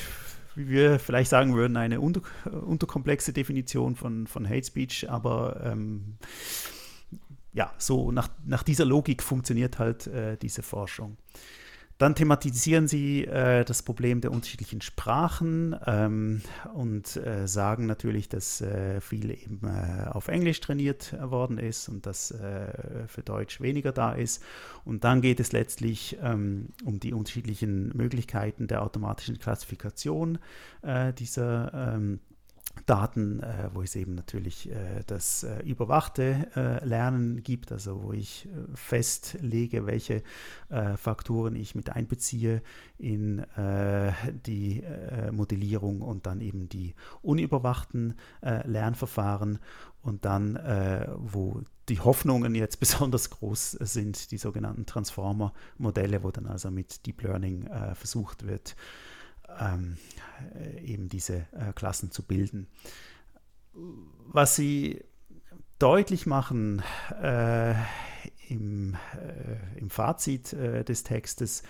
wie 0.55 0.69
wir 0.69 0.99
vielleicht 0.99 1.31
sagen 1.31 1.55
würden, 1.55 1.77
eine 1.77 2.01
unter, 2.01 2.23
unterkomplexe 2.45 3.33
Definition 3.33 3.97
von, 3.97 4.27
von 4.27 4.49
Hate 4.49 4.65
Speech, 4.65 5.11
aber 5.11 5.61
ähm, 5.65 6.19
ja, 7.53 7.73
so 7.79 8.13
nach, 8.13 8.29
nach 8.45 8.63
dieser 8.63 8.85
Logik 8.85 9.23
funktioniert 9.23 9.79
halt 9.79 10.07
äh, 10.07 10.37
diese 10.37 10.63
Forschung. 10.63 11.17
Dann 11.99 12.17
thematisieren 12.17 12.89
sie 12.89 13.25
äh, 13.25 13.65
das 13.65 13.83
Problem 13.83 14.21
der 14.21 14.33
unterschiedlichen 14.33 14.81
Sprachen 14.81 15.77
ähm, 15.87 16.43
und 16.75 17.17
äh, 17.17 17.47
sagen 17.47 17.87
natürlich, 17.87 18.29
dass 18.29 18.61
äh, 18.61 19.01
viel 19.01 19.31
eben 19.31 19.61
äh, 19.63 20.09
auf 20.09 20.27
Englisch 20.27 20.61
trainiert 20.61 21.15
worden 21.21 21.57
ist 21.57 21.89
und 21.89 22.05
dass 22.05 22.33
äh, 22.33 23.07
für 23.07 23.23
Deutsch 23.23 23.61
weniger 23.61 23.93
da 23.93 24.13
ist. 24.13 24.43
Und 24.85 25.05
dann 25.05 25.21
geht 25.21 25.39
es 25.39 25.53
letztlich 25.53 26.19
ähm, 26.21 26.71
um 26.85 26.99
die 26.99 27.13
unterschiedlichen 27.13 27.97
Möglichkeiten 27.97 28.67
der 28.67 28.83
automatischen 28.83 29.39
Klassifikation 29.39 30.39
äh, 30.83 31.13
dieser 31.13 31.95
ähm, 31.95 32.19
Daten, 32.87 33.41
äh, 33.41 33.71
wo 33.73 33.83
es 33.83 33.97
eben 33.97 34.15
natürlich 34.15 34.71
äh, 34.71 35.03
das 35.07 35.43
äh, 35.43 35.63
überwachte 35.63 36.49
äh, 36.55 36.85
Lernen 36.85 37.43
gibt, 37.43 37.73
also 37.73 38.03
wo 38.03 38.13
ich 38.13 38.47
äh, 38.47 38.49
festlege, 38.75 39.87
welche 39.87 40.23
äh, 40.69 40.97
Faktoren 40.97 41.57
ich 41.57 41.75
mit 41.75 41.91
einbeziehe 41.91 42.63
in 42.99 43.45
die 44.47 44.83
Modellierung 45.33 46.01
und 46.01 46.27
dann 46.27 46.41
eben 46.41 46.69
die 46.69 46.95
unüberwachten 47.23 48.15
Lernverfahren 48.41 49.59
und 50.03 50.25
dann, 50.25 50.59
wo 51.19 51.61
die 51.89 52.01
Hoffnungen 52.01 52.55
jetzt 52.55 52.81
besonders 52.81 53.31
groß 53.31 53.73
sind, 53.73 54.31
die 54.31 54.39
sogenannten 54.39 54.87
Transformer-Modelle, 54.87 56.23
wo 56.23 56.31
dann 56.31 56.47
also 56.47 56.71
mit 56.71 57.05
Deep 57.05 57.23
Learning 57.23 57.69
versucht 57.95 58.47
wird, 58.47 58.77
ähm, 59.61 59.97
äh, 60.55 60.81
eben 60.85 61.09
diese 61.09 61.47
äh, 61.53 61.73
Klassen 61.75 62.11
zu 62.11 62.23
bilden. 62.23 62.67
Was 63.73 64.57
sie 64.57 65.03
deutlich 65.79 66.27
machen 66.27 66.83
äh, 67.21 67.75
im, 68.49 68.95
äh, 68.95 69.79
im, 69.79 69.91
Fazit 69.91 70.53
äh, 70.53 70.85
des 70.85 71.03
Textes 71.03 71.63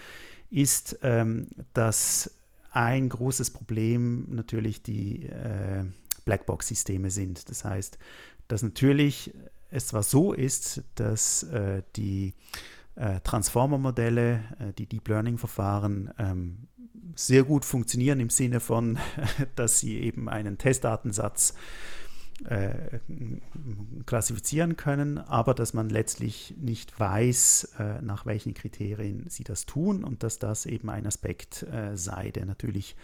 ist, 0.50 0.98
ähm, 1.02 1.48
dass 1.72 2.38
ein 2.70 3.08
großes 3.08 3.50
Problem 3.50 4.26
natürlich 4.30 4.82
die 4.82 5.26
äh, 5.26 5.84
Blackbox-Systeme 6.24 7.10
sind. 7.10 7.48
Das 7.48 7.64
heißt, 7.64 7.98
dass 8.48 8.62
natürlich 8.62 9.32
es 9.70 9.88
zwar 9.88 10.02
so 10.02 10.32
ist, 10.32 10.82
dass 10.94 11.46
die 11.96 12.34
Transformer-Modelle, 12.96 14.72
die 14.78 14.86
Deep 14.86 15.08
Learning-Verfahren 15.08 16.10
ähm, 16.18 16.68
sehr 17.16 17.44
gut 17.44 17.64
funktionieren 17.64 18.20
im 18.20 18.30
Sinne 18.30 18.60
von, 18.60 18.98
dass 19.56 19.80
sie 19.80 19.98
eben 20.00 20.28
einen 20.28 20.58
Testdatensatz 20.58 21.54
äh, 22.48 22.98
klassifizieren 24.06 24.76
können, 24.76 25.18
aber 25.18 25.54
dass 25.54 25.72
man 25.72 25.88
letztlich 25.88 26.54
nicht 26.58 26.98
weiß, 26.98 27.74
äh, 27.78 28.02
nach 28.02 28.26
welchen 28.26 28.54
Kriterien 28.54 29.26
sie 29.28 29.44
das 29.44 29.66
tun 29.66 30.02
und 30.02 30.22
dass 30.22 30.38
das 30.38 30.66
eben 30.66 30.90
ein 30.90 31.06
Aspekt 31.06 31.62
äh, 31.62 31.96
sei, 31.96 32.30
der 32.30 32.46
natürlich 32.46 32.96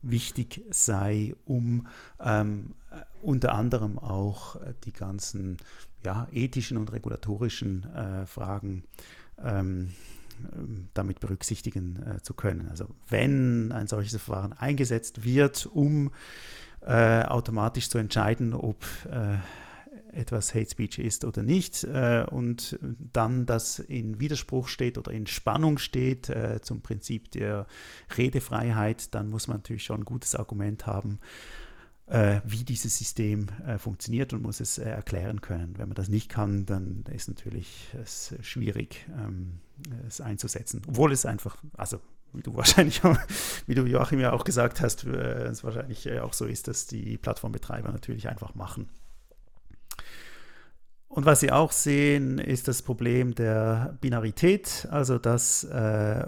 wichtig 0.00 0.64
sei, 0.70 1.34
um 1.44 1.86
ähm, 2.20 2.74
unter 3.20 3.52
anderem 3.54 3.98
auch 3.98 4.56
die 4.84 4.92
ganzen 4.92 5.58
ja, 6.04 6.28
ethischen 6.32 6.76
und 6.76 6.92
regulatorischen 6.92 7.84
äh, 7.94 8.24
Fragen 8.24 8.84
ähm, 9.44 9.90
damit 10.94 11.20
berücksichtigen 11.20 12.02
äh, 12.02 12.22
zu 12.22 12.34
können. 12.34 12.68
Also 12.68 12.86
wenn 13.08 13.72
ein 13.72 13.86
solches 13.86 14.22
Verfahren 14.22 14.52
eingesetzt 14.52 15.24
wird, 15.24 15.66
um 15.66 16.10
äh, 16.80 17.22
automatisch 17.22 17.88
zu 17.88 17.98
entscheiden, 17.98 18.54
ob 18.54 18.84
äh, 19.10 19.36
etwas 20.12 20.54
Hate 20.54 20.70
Speech 20.70 20.98
ist 20.98 21.24
oder 21.24 21.42
nicht 21.42 21.84
äh, 21.84 22.24
und 22.30 22.78
dann 22.80 23.46
das 23.46 23.78
in 23.78 24.20
Widerspruch 24.20 24.68
steht 24.68 24.98
oder 24.98 25.12
in 25.12 25.26
Spannung 25.26 25.78
steht 25.78 26.28
äh, 26.28 26.60
zum 26.62 26.80
Prinzip 26.80 27.30
der 27.32 27.66
Redefreiheit, 28.16 29.14
dann 29.14 29.28
muss 29.28 29.48
man 29.48 29.58
natürlich 29.58 29.84
schon 29.84 30.00
ein 30.00 30.04
gutes 30.04 30.34
Argument 30.34 30.86
haben, 30.86 31.18
äh, 32.08 32.40
wie 32.44 32.64
dieses 32.64 32.96
System 32.96 33.48
äh, 33.66 33.78
funktioniert 33.78 34.32
und 34.32 34.42
muss 34.42 34.60
es 34.60 34.78
äh, 34.78 34.84
erklären 34.84 35.40
können. 35.40 35.74
Wenn 35.76 35.88
man 35.88 35.94
das 35.94 36.08
nicht 36.08 36.28
kann, 36.28 36.66
dann 36.66 37.04
ist 37.12 37.28
natürlich 37.28 37.88
es 38.00 38.34
schwierig, 38.40 39.06
ähm, 39.16 39.60
es 40.06 40.20
einzusetzen. 40.20 40.82
Obwohl 40.86 41.12
es 41.12 41.26
einfach, 41.26 41.58
also 41.76 42.00
wie 42.32 42.42
du 42.42 42.54
wahrscheinlich, 42.56 43.02
wie 43.66 43.74
du 43.74 43.84
Joachim 43.84 44.20
ja 44.20 44.32
auch 44.32 44.44
gesagt 44.44 44.80
hast, 44.80 45.04
äh, 45.04 45.44
es 45.46 45.64
wahrscheinlich 45.64 46.06
äh, 46.06 46.20
auch 46.20 46.32
so 46.32 46.46
ist, 46.46 46.68
dass 46.68 46.86
die 46.86 47.18
Plattformbetreiber 47.18 47.92
natürlich 47.92 48.28
einfach 48.28 48.54
machen. 48.54 48.88
Und 51.08 51.24
was 51.24 51.40
Sie 51.40 51.50
auch 51.50 51.72
sehen, 51.72 52.38
ist 52.38 52.68
das 52.68 52.82
Problem 52.82 53.34
der 53.34 53.96
Binarität, 54.02 54.86
also 54.90 55.18
dass 55.18 55.64
äh, 55.64 56.26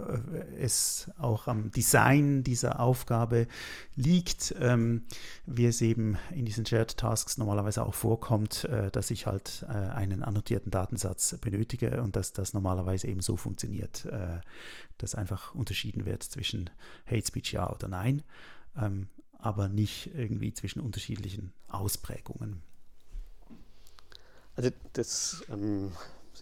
es 0.59 1.11
auch 1.19 1.49
am 1.49 1.71
Design 1.71 2.43
dieser 2.43 2.81
Aufgabe 2.81 3.47
liegt, 3.95 4.55
ähm, 4.59 5.03
wie 5.45 5.67
es 5.67 5.83
eben 5.83 6.17
in 6.35 6.47
diesen 6.47 6.65
Shared 6.65 6.97
Tasks 6.97 7.37
normalerweise 7.37 7.85
auch 7.85 7.93
vorkommt, 7.93 8.65
äh, 8.65 8.91
dass 8.91 9.11
ich 9.11 9.27
halt 9.27 9.67
äh, 9.69 9.73
einen 9.73 10.23
annotierten 10.23 10.71
Datensatz 10.71 11.37
benötige 11.43 12.03
und 12.03 12.17
dass 12.17 12.33
das 12.33 12.55
normalerweise 12.55 13.07
eben 13.07 13.21
so 13.21 13.37
funktioniert, 13.37 14.07
äh, 14.07 14.41
dass 14.97 15.15
einfach 15.15 15.55
unterschieden 15.55 16.07
wird 16.07 16.23
zwischen 16.23 16.71
Hate 17.05 17.27
Speech 17.27 17.53
ja 17.53 17.71
oder 17.71 17.87
nein, 17.87 18.23
ähm, 18.81 19.09
aber 19.39 19.69
nicht 19.69 20.11
irgendwie 20.15 20.55
zwischen 20.55 20.81
unterschiedlichen 20.81 21.53
Ausprägungen. 21.69 22.63
Also 24.61 24.77
das, 24.93 25.43
ähm, 25.51 25.91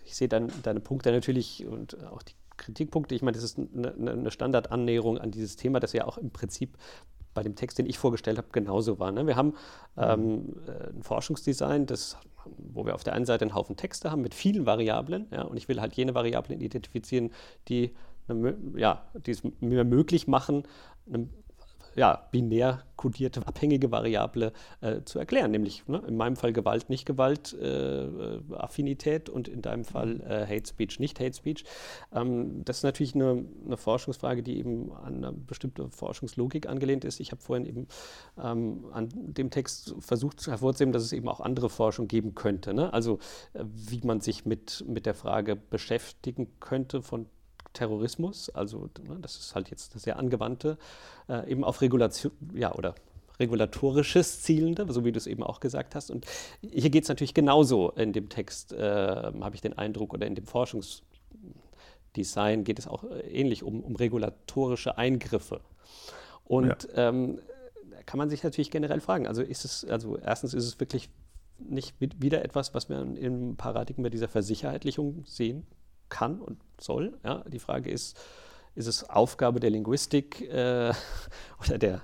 ich 0.04 0.16
sehe 0.16 0.26
dann 0.26 0.50
deine 0.64 0.80
Punkte 0.80 1.12
natürlich 1.12 1.64
und 1.64 2.02
auch 2.06 2.20
die 2.22 2.34
Kritikpunkte. 2.56 3.14
Ich 3.14 3.22
meine, 3.22 3.36
das 3.36 3.44
ist 3.44 3.58
eine, 3.58 3.94
eine 3.94 4.30
Standardannäherung 4.32 5.18
an 5.18 5.30
dieses 5.30 5.54
Thema, 5.54 5.78
das 5.78 5.92
ja 5.92 6.04
auch 6.04 6.18
im 6.18 6.30
Prinzip 6.30 6.76
bei 7.32 7.44
dem 7.44 7.54
Text, 7.54 7.78
den 7.78 7.86
ich 7.86 7.96
vorgestellt 7.96 8.36
habe, 8.36 8.48
genauso 8.50 8.98
war. 8.98 9.12
Ne? 9.12 9.24
Wir 9.28 9.36
haben 9.36 9.54
ähm, 9.96 10.56
äh, 10.66 10.88
ein 10.88 11.04
Forschungsdesign, 11.04 11.86
das, 11.86 12.16
wo 12.44 12.84
wir 12.84 12.96
auf 12.96 13.04
der 13.04 13.12
einen 13.12 13.24
Seite 13.24 13.44
einen 13.44 13.54
Haufen 13.54 13.76
Texte 13.76 14.10
haben 14.10 14.22
mit 14.22 14.34
vielen 14.34 14.66
Variablen, 14.66 15.28
ja, 15.30 15.42
und 15.42 15.56
ich 15.56 15.68
will 15.68 15.80
halt 15.80 15.94
jene 15.94 16.16
Variablen 16.16 16.60
identifizieren, 16.60 17.30
die, 17.68 17.94
ja, 18.74 19.04
die 19.14 19.30
es 19.30 19.42
mir 19.60 19.84
möglich 19.84 20.26
machen, 20.26 20.64
eine 21.06 21.28
ja, 21.98 22.28
binär 22.30 22.84
kodierte 22.94 23.44
abhängige 23.46 23.90
Variable 23.90 24.52
äh, 24.80 25.02
zu 25.04 25.18
erklären, 25.18 25.50
nämlich 25.50 25.86
ne, 25.88 26.02
in 26.06 26.16
meinem 26.16 26.36
Fall 26.36 26.52
Gewalt, 26.52 26.90
nicht 26.90 27.06
Gewalt, 27.06 27.52
äh, 27.54 28.04
äh, 28.04 28.40
Affinität 28.54 29.28
und 29.28 29.48
in 29.48 29.62
deinem 29.62 29.84
Fall 29.84 30.20
äh, 30.20 30.46
Hate 30.46 30.68
Speech, 30.68 31.00
nicht 31.00 31.18
Hate 31.18 31.34
Speech. 31.34 31.64
Ähm, 32.12 32.64
das 32.64 32.78
ist 32.78 32.82
natürlich 32.84 33.14
eine, 33.14 33.44
eine, 33.64 33.76
Forschungsfrage, 33.76 34.42
die 34.42 34.58
eben 34.58 34.92
an 34.92 35.24
eine 35.24 35.32
bestimmte 35.32 35.90
Forschungslogik 35.90 36.68
angelehnt 36.68 37.04
ist. 37.04 37.18
Ich 37.20 37.32
habe 37.32 37.42
vorhin 37.42 37.66
eben 37.66 37.88
ähm, 38.40 38.86
an 38.92 39.08
dem 39.12 39.50
Text 39.50 39.94
versucht 39.98 40.46
hervorzuheben, 40.46 40.92
dass 40.92 41.02
es 41.02 41.12
eben 41.12 41.28
auch 41.28 41.40
andere 41.40 41.70
Forschung 41.70 42.06
geben 42.06 42.34
könnte. 42.34 42.74
Ne? 42.74 42.92
Also 42.92 43.18
äh, 43.54 43.64
wie 43.64 44.00
man 44.04 44.20
sich 44.20 44.46
mit, 44.46 44.84
mit 44.86 45.06
der 45.06 45.14
Frage 45.14 45.56
beschäftigen 45.56 46.48
könnte 46.60 47.02
von 47.02 47.26
Terrorismus, 47.78 48.50
also 48.50 48.90
ne, 49.06 49.18
das 49.20 49.36
ist 49.36 49.54
halt 49.54 49.70
jetzt 49.70 49.92
eine 49.92 50.00
sehr 50.00 50.18
angewandte, 50.18 50.78
äh, 51.28 51.48
eben 51.48 51.62
auf 51.62 51.80
Regulation, 51.80 52.32
ja, 52.54 52.74
oder 52.74 52.96
regulatorisches 53.38 54.42
Zielende, 54.42 54.92
so 54.92 55.04
wie 55.04 55.12
du 55.12 55.18
es 55.18 55.28
eben 55.28 55.44
auch 55.44 55.60
gesagt 55.60 55.94
hast. 55.94 56.10
Und 56.10 56.26
hier 56.60 56.90
geht 56.90 57.04
es 57.04 57.08
natürlich 57.08 57.34
genauso 57.34 57.90
in 57.90 58.12
dem 58.12 58.28
Text, 58.28 58.72
äh, 58.72 59.30
habe 59.40 59.54
ich 59.54 59.60
den 59.60 59.78
Eindruck, 59.78 60.12
oder 60.12 60.26
in 60.26 60.34
dem 60.34 60.46
Forschungsdesign 60.46 62.64
geht 62.64 62.80
es 62.80 62.88
auch 62.88 63.04
äh, 63.04 63.20
ähnlich 63.30 63.62
um, 63.62 63.80
um 63.80 63.94
regulatorische 63.94 64.98
Eingriffe. 64.98 65.60
Und 66.44 66.88
ja. 66.96 67.10
ähm, 67.10 67.38
da 67.90 68.02
kann 68.02 68.18
man 68.18 68.28
sich 68.28 68.42
natürlich 68.42 68.72
generell 68.72 69.00
fragen, 69.00 69.28
also 69.28 69.42
ist 69.42 69.64
es, 69.64 69.84
also 69.84 70.18
erstens 70.18 70.52
ist 70.52 70.64
es 70.64 70.80
wirklich 70.80 71.10
nicht 71.60 71.94
wieder 72.00 72.44
etwas, 72.44 72.74
was 72.74 72.88
wir 72.88 73.00
im 73.00 73.56
Paradigma 73.56 74.08
dieser 74.08 74.28
Versicherheitlichung 74.28 75.24
sehen 75.26 75.64
kann 76.08 76.40
und 76.40 76.58
soll. 76.80 77.18
Ja? 77.24 77.44
Die 77.48 77.58
Frage 77.58 77.90
ist, 77.90 78.16
ist 78.74 78.86
es 78.86 79.08
Aufgabe 79.08 79.60
der 79.60 79.70
Linguistik 79.70 80.40
äh, 80.42 80.92
oder 81.60 81.78
der, 81.78 82.02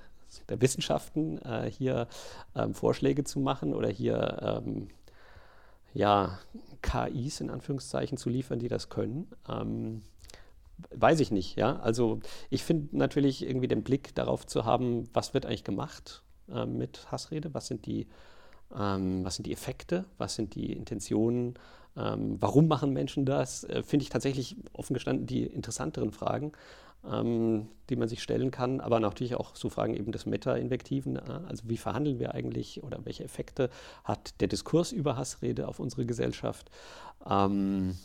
der 0.49 0.61
Wissenschaften, 0.61 1.39
äh, 1.39 1.69
hier 1.69 2.07
ähm, 2.55 2.73
Vorschläge 2.73 3.23
zu 3.23 3.39
machen 3.39 3.73
oder 3.73 3.89
hier 3.89 4.61
ähm, 4.65 4.89
ja, 5.93 6.39
KIs 6.81 7.39
in 7.39 7.49
Anführungszeichen 7.49 8.17
zu 8.17 8.29
liefern, 8.29 8.59
die 8.59 8.67
das 8.67 8.89
können? 8.89 9.31
Ähm, 9.47 10.01
weiß 10.89 11.21
ich 11.21 11.31
nicht. 11.31 11.55
Ja? 11.55 11.77
Also 11.79 12.19
ich 12.49 12.63
finde 12.63 12.97
natürlich 12.97 13.45
irgendwie 13.45 13.69
den 13.69 13.83
Blick 13.83 14.13
darauf 14.15 14.45
zu 14.45 14.65
haben, 14.65 15.09
was 15.13 15.33
wird 15.33 15.45
eigentlich 15.45 15.63
gemacht 15.63 16.21
äh, 16.49 16.65
mit 16.65 17.11
Hassrede, 17.11 17.53
was 17.53 17.67
sind 17.67 17.85
die 17.85 18.07
ähm, 18.75 19.23
was 19.23 19.35
sind 19.35 19.45
die 19.45 19.53
Effekte, 19.53 20.05
was 20.17 20.35
sind 20.35 20.55
die 20.55 20.73
Intentionen, 20.73 21.55
ähm, 21.97 22.37
warum 22.39 22.67
machen 22.67 22.93
Menschen 22.93 23.25
das? 23.25 23.63
Äh, 23.63 23.83
Finde 23.83 24.03
ich 24.03 24.09
tatsächlich 24.09 24.57
offen 24.73 24.93
gestanden 24.93 25.25
die 25.27 25.43
interessanteren 25.43 26.11
Fragen, 26.11 26.51
ähm, 27.09 27.67
die 27.89 27.95
man 27.95 28.07
sich 28.07 28.21
stellen 28.21 28.51
kann, 28.51 28.81
aber 28.81 28.99
natürlich 28.99 29.35
auch 29.35 29.55
so 29.55 29.69
Fragen 29.69 29.93
eben 29.93 30.11
des 30.11 30.25
Meta-Invektiven. 30.25 31.15
Äh, 31.15 31.21
also 31.47 31.69
wie 31.69 31.77
verhandeln 31.77 32.19
wir 32.19 32.33
eigentlich 32.33 32.83
oder 32.83 32.99
welche 33.05 33.23
Effekte 33.23 33.69
hat 34.03 34.39
der 34.41 34.47
Diskurs 34.47 34.91
über 34.91 35.17
Hassrede 35.17 35.67
auf 35.67 35.79
unsere 35.79 36.05
Gesellschaft? 36.05 36.69
Ähm, 37.29 37.95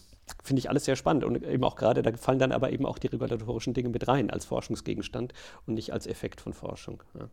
Finde 0.45 0.61
ich 0.61 0.71
alles 0.71 0.85
sehr 0.85 0.95
spannend 0.95 1.25
und 1.25 1.43
eben 1.43 1.65
auch 1.65 1.75
gerade, 1.75 2.03
da 2.03 2.13
fallen 2.13 2.39
dann 2.39 2.53
aber 2.53 2.71
eben 2.71 2.87
auch 2.87 2.99
die 2.99 3.09
regulatorischen 3.09 3.75
Dinge 3.75 3.89
mit 3.89 4.07
rein 4.07 4.31
als 4.31 4.45
Forschungsgegenstand 4.45 5.33
und 5.67 5.75
nicht 5.75 5.93
als 5.93 6.07
Effekt 6.07 6.41
von 6.41 6.53
Forschung. 6.53 7.03
Ja. 7.19 7.29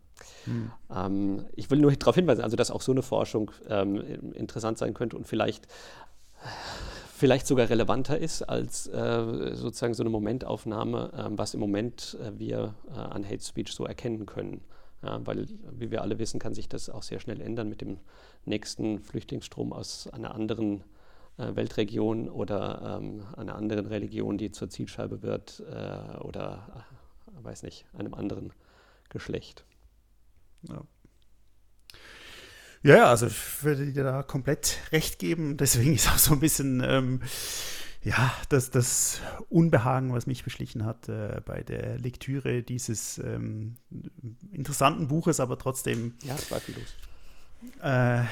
Hm. 0.45 0.71
Ähm, 0.89 1.45
ich 1.55 1.69
will 1.69 1.77
nur 1.77 1.91
darauf 1.91 2.15
hinweisen, 2.15 2.41
also 2.41 2.55
dass 2.55 2.71
auch 2.71 2.81
so 2.81 2.91
eine 2.91 3.03
Forschung 3.03 3.51
ähm, 3.69 4.33
interessant 4.33 4.79
sein 4.79 4.95
könnte 4.95 5.15
und 5.15 5.27
vielleicht 5.27 5.67
vielleicht 7.17 7.47
sogar 7.47 7.69
relevanter 7.69 8.17
ist 8.17 8.43
als 8.43 8.87
äh, 8.87 9.55
sozusagen 9.55 9.93
so 9.93 10.03
eine 10.03 10.09
Momentaufnahme, 10.09 11.11
äh, 11.13 11.37
was 11.37 11.53
im 11.53 11.59
Moment 11.59 12.17
äh, 12.21 12.37
wir 12.37 12.75
äh, 12.89 12.99
an 12.99 13.25
Hate 13.25 13.43
Speech 13.43 13.73
so 13.73 13.85
erkennen 13.85 14.25
können. 14.25 14.61
Ja, 15.03 15.23
weil, 15.25 15.47
wie 15.71 15.91
wir 15.91 16.01
alle 16.01 16.17
wissen, 16.17 16.39
kann 16.39 16.55
sich 16.55 16.69
das 16.69 16.89
auch 16.89 17.03
sehr 17.03 17.19
schnell 17.19 17.39
ändern 17.39 17.69
mit 17.69 17.81
dem 17.81 17.99
nächsten 18.45 18.99
Flüchtlingsstrom 18.99 19.71
aus 19.71 20.07
einer 20.07 20.33
anderen 20.33 20.83
äh, 21.37 21.55
Weltregion 21.55 22.29
oder 22.29 22.99
ähm, 22.99 23.23
einer 23.35 23.55
anderen 23.55 23.85
Religion, 23.85 24.37
die 24.37 24.51
zur 24.51 24.69
Zielscheibe 24.69 25.21
wird 25.21 25.63
äh, 25.71 26.17
oder, 26.19 26.85
weiß 27.41 27.61
nicht, 27.63 27.85
einem 27.93 28.15
anderen 28.15 28.53
Geschlecht. 29.09 29.65
Ja. 30.67 30.81
Ja, 32.83 33.09
also 33.09 33.27
ich 33.27 33.63
würde 33.63 33.91
dir 33.91 34.03
da 34.03 34.23
komplett 34.23 34.77
recht 34.91 35.19
geben. 35.19 35.57
Deswegen 35.57 35.95
ist 35.95 36.09
auch 36.09 36.17
so 36.17 36.33
ein 36.33 36.39
bisschen 36.39 36.81
ähm, 36.85 37.21
ja, 38.03 38.33
das, 38.49 38.69
das 38.69 39.19
Unbehagen, 39.49 40.13
was 40.13 40.27
mich 40.27 40.43
beschlichen 40.43 40.85
hat 40.85 41.09
äh, 41.09 41.41
bei 41.43 41.61
der 41.63 41.99
Lektüre 41.99 42.63
dieses 42.63 43.17
ähm, 43.17 43.75
interessanten 44.51 45.07
Buches, 45.07 45.39
aber 45.39 45.57
trotzdem. 45.57 46.13
Ja, 46.23 46.37
zweifellos. 46.37 46.95
Äh, 47.81 48.23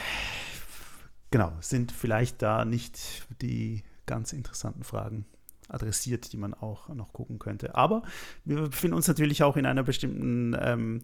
genau, 1.32 1.52
sind 1.60 1.92
vielleicht 1.92 2.42
da 2.42 2.64
nicht 2.64 3.26
die 3.42 3.84
ganz 4.06 4.34
interessanten 4.34 4.84
Fragen 4.84 5.26
adressiert, 5.70 6.32
die 6.32 6.38
man 6.38 6.54
auch 6.54 6.90
noch 6.90 7.14
gucken 7.14 7.40
könnte. 7.40 7.76
Aber 7.76 8.04
wir 8.44 8.58
befinden 8.64 8.96
uns 8.96 9.08
natürlich 9.08 9.44
auch 9.44 9.58
in 9.58 9.66
einer 9.66 9.84
bestimmten 9.84 10.56
ähm, 10.60 11.02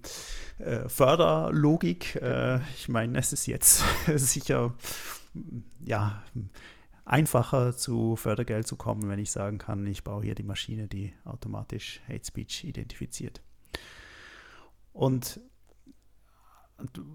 äh, 0.59 0.87
Förderlogik. 0.87 2.15
Äh, 2.15 2.59
ich 2.75 2.89
meine, 2.89 3.17
es 3.17 3.33
ist 3.33 3.47
jetzt 3.47 3.83
sicher 4.15 4.73
ja, 5.83 6.23
einfacher 7.05 7.75
zu 7.75 8.15
Fördergeld 8.15 8.67
zu 8.67 8.75
kommen, 8.75 9.09
wenn 9.09 9.19
ich 9.19 9.31
sagen 9.31 9.57
kann, 9.57 9.85
ich 9.87 10.03
baue 10.03 10.23
hier 10.23 10.35
die 10.35 10.43
Maschine, 10.43 10.87
die 10.87 11.13
automatisch 11.25 12.01
Hate 12.07 12.25
Speech 12.25 12.63
identifiziert. 12.63 13.41
Und 14.93 15.39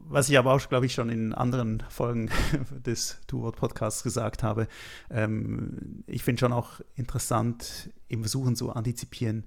was 0.09 0.29
ich 0.29 0.39
aber 0.39 0.53
auch, 0.53 0.69
glaube 0.69 0.87
ich, 0.87 0.95
schon 0.95 1.11
in 1.11 1.33
anderen 1.33 1.83
Folgen 1.89 2.31
des 2.87 3.19
Two-Word-Podcasts 3.27 4.03
gesagt 4.03 4.43
habe, 4.43 4.69
ähm, 5.11 6.05
ich 6.07 6.23
finde 6.23 6.41
schon 6.41 6.53
auch 6.53 6.81
interessant, 6.95 7.91
im 8.09 8.21
Versuchen 8.21 8.57
zu 8.57 8.73
antizipieren, 8.73 9.45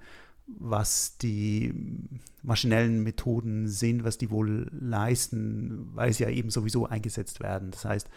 was 0.47 1.17
die 1.17 1.73
maschinellen 2.41 3.03
Methoden 3.03 3.67
sind, 3.67 4.03
was 4.03 4.17
die 4.17 4.31
wohl 4.31 4.69
leisten, 4.71 5.89
weil 5.93 6.13
sie 6.13 6.23
ja 6.23 6.29
eben 6.29 6.49
sowieso 6.49 6.87
eingesetzt 6.87 7.39
werden. 7.39 7.71
Das 7.71 7.85
heißt, 7.85 8.09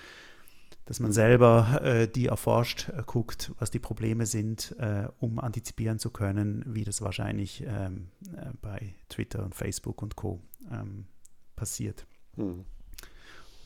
dass 0.85 1.01
man 1.01 1.13
selber 1.13 1.81
äh, 1.83 2.09
die 2.09 2.27
erforscht, 2.27 2.89
äh, 2.89 3.03
guckt, 3.07 3.53
was 3.59 3.71
die 3.71 3.79
Probleme 3.79 4.27
sind, 4.27 4.75
äh, 4.79 5.09
um 5.21 5.39
antizipieren 5.39 5.99
zu 5.99 6.11
können, 6.11 6.65
wie 6.67 6.85
das 6.85 7.03
wahrscheinlich 7.03 7.65
ähm, 7.67 8.09
äh, 8.37 8.51
bei 8.61 8.95
Twitter 9.09 9.45
und 9.45 9.55
Facebook 9.55 10.03
und 10.03 10.17
Co. 10.17 10.41
Ähm, 10.71 11.07
passiert. 11.63 12.07
Hm. 12.35 12.65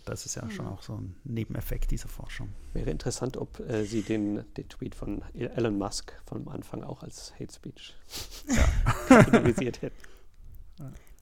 Das 0.04 0.26
ist 0.26 0.34
ja 0.34 0.42
hm. 0.42 0.50
schon 0.50 0.66
auch 0.66 0.82
so 0.82 0.96
ein 0.96 1.16
Nebeneffekt 1.24 1.90
dieser 1.90 2.08
Forschung. 2.08 2.50
Wäre 2.74 2.90
interessant, 2.90 3.38
ob 3.38 3.58
äh, 3.60 3.84
Sie 3.84 4.02
den, 4.02 4.44
den 4.54 4.68
Tweet 4.68 4.94
von 4.94 5.22
Elon 5.32 5.78
Musk 5.78 6.12
vom 6.26 6.46
Anfang 6.48 6.84
auch 6.84 7.02
als 7.02 7.32
Hate 7.40 7.54
Speech 7.54 7.96
ja. 8.48 8.64
kategorisiert 9.08 9.80
hätten. 9.80 9.96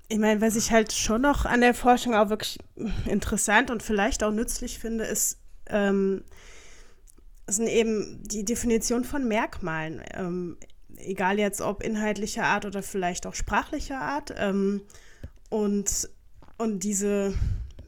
Ich 0.08 0.18
meine, 0.18 0.40
was 0.40 0.56
ich 0.56 0.72
halt 0.72 0.92
schon 0.92 1.22
noch 1.22 1.44
an 1.44 1.60
der 1.60 1.74
Forschung 1.74 2.16
auch 2.16 2.28
wirklich 2.28 2.58
interessant 3.06 3.70
und 3.70 3.80
vielleicht 3.80 4.24
auch 4.24 4.32
nützlich 4.32 4.80
finde, 4.80 5.04
ist, 5.04 5.38
ähm, 5.66 6.24
sind 7.46 7.68
eben 7.68 8.20
die 8.24 8.44
Definition 8.44 9.04
von 9.04 9.28
Merkmalen. 9.28 10.02
Ähm, 10.12 10.56
egal 10.96 11.38
jetzt 11.38 11.60
ob 11.60 11.84
inhaltlicher 11.84 12.44
Art 12.44 12.64
oder 12.64 12.82
vielleicht 12.82 13.28
auch 13.28 13.34
sprachlicher 13.34 14.00
Art. 14.00 14.34
Ähm, 14.36 14.82
und 15.50 16.08
und 16.58 16.84
diese 16.84 17.34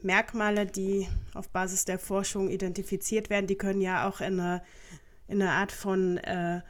Merkmale, 0.01 0.65
die 0.65 1.07
auf 1.33 1.49
Basis 1.49 1.85
der 1.85 1.99
Forschung 1.99 2.49
identifiziert 2.49 3.29
werden, 3.29 3.47
die 3.47 3.55
können 3.55 3.81
ja 3.81 4.07
auch 4.07 4.21
in 4.21 4.39
eine, 4.39 4.61
in 5.27 5.41
eine 5.41 5.51
Art 5.51 5.71
von 5.71 6.17
äh, 6.17 6.61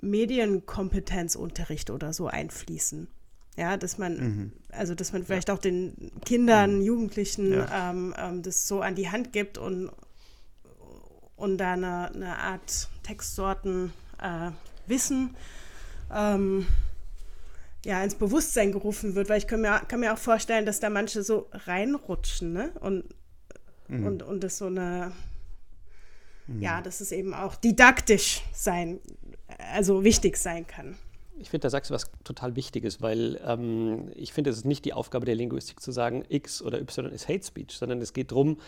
Medienkompetenzunterricht 0.00 1.90
oder 1.90 2.12
so 2.12 2.26
einfließen. 2.26 3.08
Ja, 3.56 3.76
dass 3.76 3.98
man, 3.98 4.16
mhm. 4.16 4.52
also 4.70 4.94
dass 4.94 5.12
man 5.12 5.24
vielleicht 5.24 5.48
ja. 5.48 5.54
auch 5.54 5.58
den 5.58 6.12
Kindern, 6.24 6.76
mhm. 6.76 6.82
Jugendlichen 6.82 7.52
ja. 7.52 7.90
ähm, 7.90 8.14
ähm, 8.16 8.42
das 8.42 8.68
so 8.68 8.80
an 8.80 8.94
die 8.94 9.10
Hand 9.10 9.32
gibt 9.32 9.58
und, 9.58 9.90
und 11.34 11.58
da 11.58 11.72
eine, 11.72 12.14
eine 12.14 12.38
Art 12.38 12.88
Textsorten 13.02 13.92
äh, 14.22 14.52
Wissen 14.86 15.36
ähm, 16.14 16.66
ja, 17.84 18.02
ins 18.02 18.14
Bewusstsein 18.16 18.72
gerufen 18.72 19.14
wird, 19.14 19.28
weil 19.28 19.38
ich 19.38 19.46
kann 19.46 19.60
mir, 19.60 19.80
kann 19.88 20.00
mir 20.00 20.12
auch 20.12 20.18
vorstellen, 20.18 20.66
dass 20.66 20.80
da 20.80 20.90
manche 20.90 21.22
so 21.22 21.48
reinrutschen, 21.52 22.52
ne? 22.52 22.72
Und, 22.80 23.04
mhm. 23.88 24.06
und, 24.06 24.22
und 24.22 24.44
das 24.44 24.58
so 24.58 24.66
eine, 24.66 25.12
mhm. 26.46 26.60
ja, 26.60 26.80
dass 26.82 27.00
es 27.00 27.12
eben 27.12 27.34
auch 27.34 27.56
didaktisch 27.56 28.42
sein, 28.52 29.00
also 29.72 30.04
wichtig 30.04 30.36
sein 30.36 30.66
kann. 30.66 30.96
Ich 31.40 31.50
finde, 31.50 31.62
da 31.62 31.70
sagst 31.70 31.90
du 31.90 31.94
was 31.94 32.10
total 32.24 32.56
Wichtiges, 32.56 33.00
weil 33.00 33.40
ähm, 33.46 34.10
ich 34.16 34.32
finde, 34.32 34.50
es 34.50 34.56
ist 34.58 34.64
nicht 34.64 34.84
die 34.84 34.92
Aufgabe 34.92 35.24
der 35.24 35.36
Linguistik 35.36 35.80
zu 35.80 35.92
sagen, 35.92 36.24
X 36.28 36.62
oder 36.62 36.80
Y 36.80 37.12
ist 37.12 37.28
Hate 37.28 37.44
Speech, 37.44 37.78
sondern 37.78 38.00
es 38.00 38.12
geht 38.12 38.32
darum, 38.32 38.58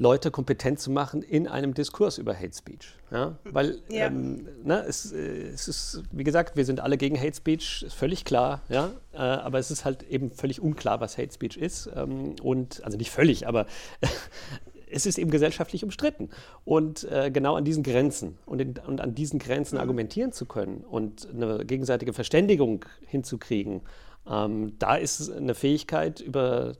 Leute 0.00 0.30
kompetent 0.30 0.80
zu 0.80 0.90
machen 0.90 1.20
in 1.20 1.46
einem 1.46 1.74
Diskurs 1.74 2.16
über 2.16 2.34
Hate 2.34 2.56
Speech. 2.56 2.94
Ja? 3.10 3.36
Weil 3.44 3.82
ja. 3.90 4.06
Ähm, 4.06 4.48
ne, 4.64 4.82
es, 4.88 5.12
äh, 5.12 5.48
es, 5.48 5.68
ist, 5.68 6.02
wie 6.10 6.24
gesagt, 6.24 6.56
wir 6.56 6.64
sind 6.64 6.80
alle 6.80 6.96
gegen 6.96 7.20
Hate 7.20 7.34
Speech, 7.34 7.82
ist 7.82 7.94
völlig 7.94 8.24
klar, 8.24 8.62
ja? 8.70 8.92
Äh, 9.12 9.18
aber 9.18 9.58
es 9.58 9.70
ist 9.70 9.84
halt 9.84 10.04
eben 10.04 10.30
völlig 10.30 10.62
unklar, 10.62 11.02
was 11.02 11.18
Hate 11.18 11.30
Speech 11.30 11.58
ist. 11.58 11.90
Ähm, 11.94 12.34
und, 12.42 12.82
also 12.82 12.96
nicht 12.96 13.10
völlig, 13.10 13.46
aber 13.46 13.66
es 14.90 15.04
ist 15.04 15.18
eben 15.18 15.30
gesellschaftlich 15.30 15.84
umstritten. 15.84 16.30
Und 16.64 17.04
äh, 17.04 17.30
genau 17.30 17.56
an 17.56 17.66
diesen 17.66 17.82
Grenzen 17.82 18.38
und, 18.46 18.58
in, 18.58 18.78
und 18.78 19.02
an 19.02 19.14
diesen 19.14 19.38
Grenzen 19.38 19.74
mhm. 19.74 19.82
argumentieren 19.82 20.32
zu 20.32 20.46
können 20.46 20.78
und 20.78 21.28
eine 21.28 21.66
gegenseitige 21.66 22.14
Verständigung 22.14 22.86
hinzukriegen, 23.06 23.82
ähm, 24.26 24.78
da 24.78 24.96
ist 24.96 25.30
eine 25.30 25.54
Fähigkeit 25.54 26.20
über 26.20 26.72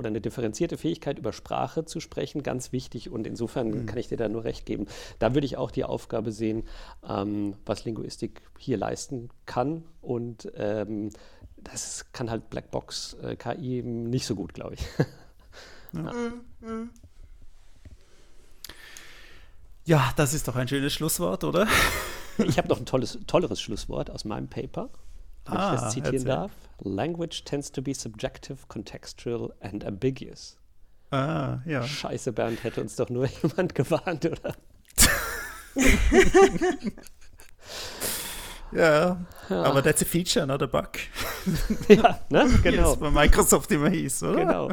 oder 0.00 0.08
eine 0.08 0.22
differenzierte 0.22 0.78
Fähigkeit 0.78 1.18
über 1.18 1.34
Sprache 1.34 1.84
zu 1.84 2.00
sprechen 2.00 2.42
ganz 2.42 2.72
wichtig 2.72 3.10
und 3.10 3.26
insofern 3.26 3.68
mhm. 3.68 3.86
kann 3.86 3.98
ich 3.98 4.08
dir 4.08 4.16
da 4.16 4.30
nur 4.30 4.44
recht 4.44 4.64
geben. 4.64 4.86
Da 5.18 5.34
würde 5.34 5.44
ich 5.44 5.58
auch 5.58 5.70
die 5.70 5.84
Aufgabe 5.84 6.32
sehen, 6.32 6.64
ähm, 7.06 7.54
was 7.66 7.84
Linguistik 7.84 8.40
hier 8.58 8.78
leisten 8.78 9.28
kann 9.44 9.84
und 10.00 10.50
ähm, 10.56 11.10
das 11.58 12.06
kann 12.12 12.30
halt 12.30 12.48
Blackbox 12.48 13.18
äh, 13.22 13.36
KI 13.36 13.82
nicht 13.82 14.24
so 14.24 14.34
gut, 14.34 14.54
glaube 14.54 14.74
ich. 14.74 14.80
ja. 15.92 16.00
Mhm. 16.00 16.40
Mhm. 16.60 16.90
Ja, 19.84 20.12
das 20.16 20.32
ist 20.32 20.48
doch 20.48 20.56
ein 20.56 20.66
schönes 20.66 20.94
Schlusswort, 20.94 21.44
oder? 21.44 21.66
ich 22.38 22.56
habe 22.56 22.68
noch 22.68 22.78
ein 22.78 22.86
tolles, 22.86 23.18
tolleres 23.26 23.60
Schlusswort 23.60 24.10
aus 24.10 24.24
meinem 24.24 24.48
Paper, 24.48 24.88
wenn 25.46 25.56
ah, 25.56 25.74
ich 25.74 25.80
das 25.80 25.92
zitieren 25.92 26.14
erzähl. 26.14 26.28
darf. 26.28 26.52
Language 26.82 27.44
tends 27.44 27.70
to 27.70 27.82
be 27.82 27.94
subjective, 27.94 28.66
contextual 28.68 29.52
and 29.60 29.84
ambiguous. 29.84 30.56
Ah, 31.10 31.58
ja. 31.66 31.82
Scheiße, 31.82 32.32
Bernd, 32.32 32.62
hätte 32.62 32.80
uns 32.80 32.96
doch 32.96 33.10
nur 33.10 33.26
jemand 33.42 33.74
gewarnt, 33.74 34.24
oder? 34.26 34.54
ja, 38.72 39.24
ja, 39.48 39.62
aber 39.62 39.82
that's 39.82 40.02
a 40.02 40.04
feature, 40.04 40.46
not 40.46 40.62
a 40.62 40.66
bug. 40.66 40.98
ja, 41.88 42.20
ne? 42.28 42.48
Genau. 42.62 42.88
Wie 42.88 42.92
es 42.92 42.96
bei 42.98 43.10
Microsoft 43.10 43.70
immer 43.72 43.90
hieß, 43.90 44.22
oder? 44.24 44.36
Genau. 44.36 44.70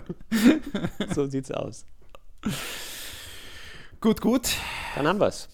So 1.14 1.27
sieht's 1.27 1.52
aus. 1.52 1.85
Gut, 3.99 4.22
gut. 4.22 4.56
Dann 4.95 5.07
haben 5.07 5.19
wir 5.19 5.27
es. 5.27 5.49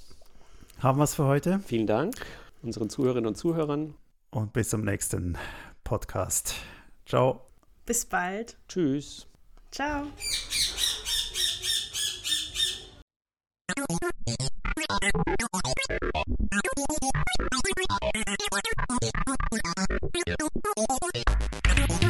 Haben 0.80 1.00
wir 1.00 1.04
es 1.06 1.16
für 1.16 1.26
heute. 1.26 1.60
Vielen 1.66 1.88
Dank 1.88 2.16
unseren 2.64 2.90
Zuhörerinnen 2.90 3.28
und 3.28 3.36
Zuhörern 3.36 3.94
und 4.34 4.54
bis 4.54 4.70
zum 4.70 4.82
nächsten 4.82 5.38
Podcast. 5.84 6.56
Ciao. 7.06 7.48
Bis 7.86 8.06
bald. 8.06 8.58
Tschüss. 8.68 9.28
Ciao. 9.72 10.08
Yeah. 21.76 22.00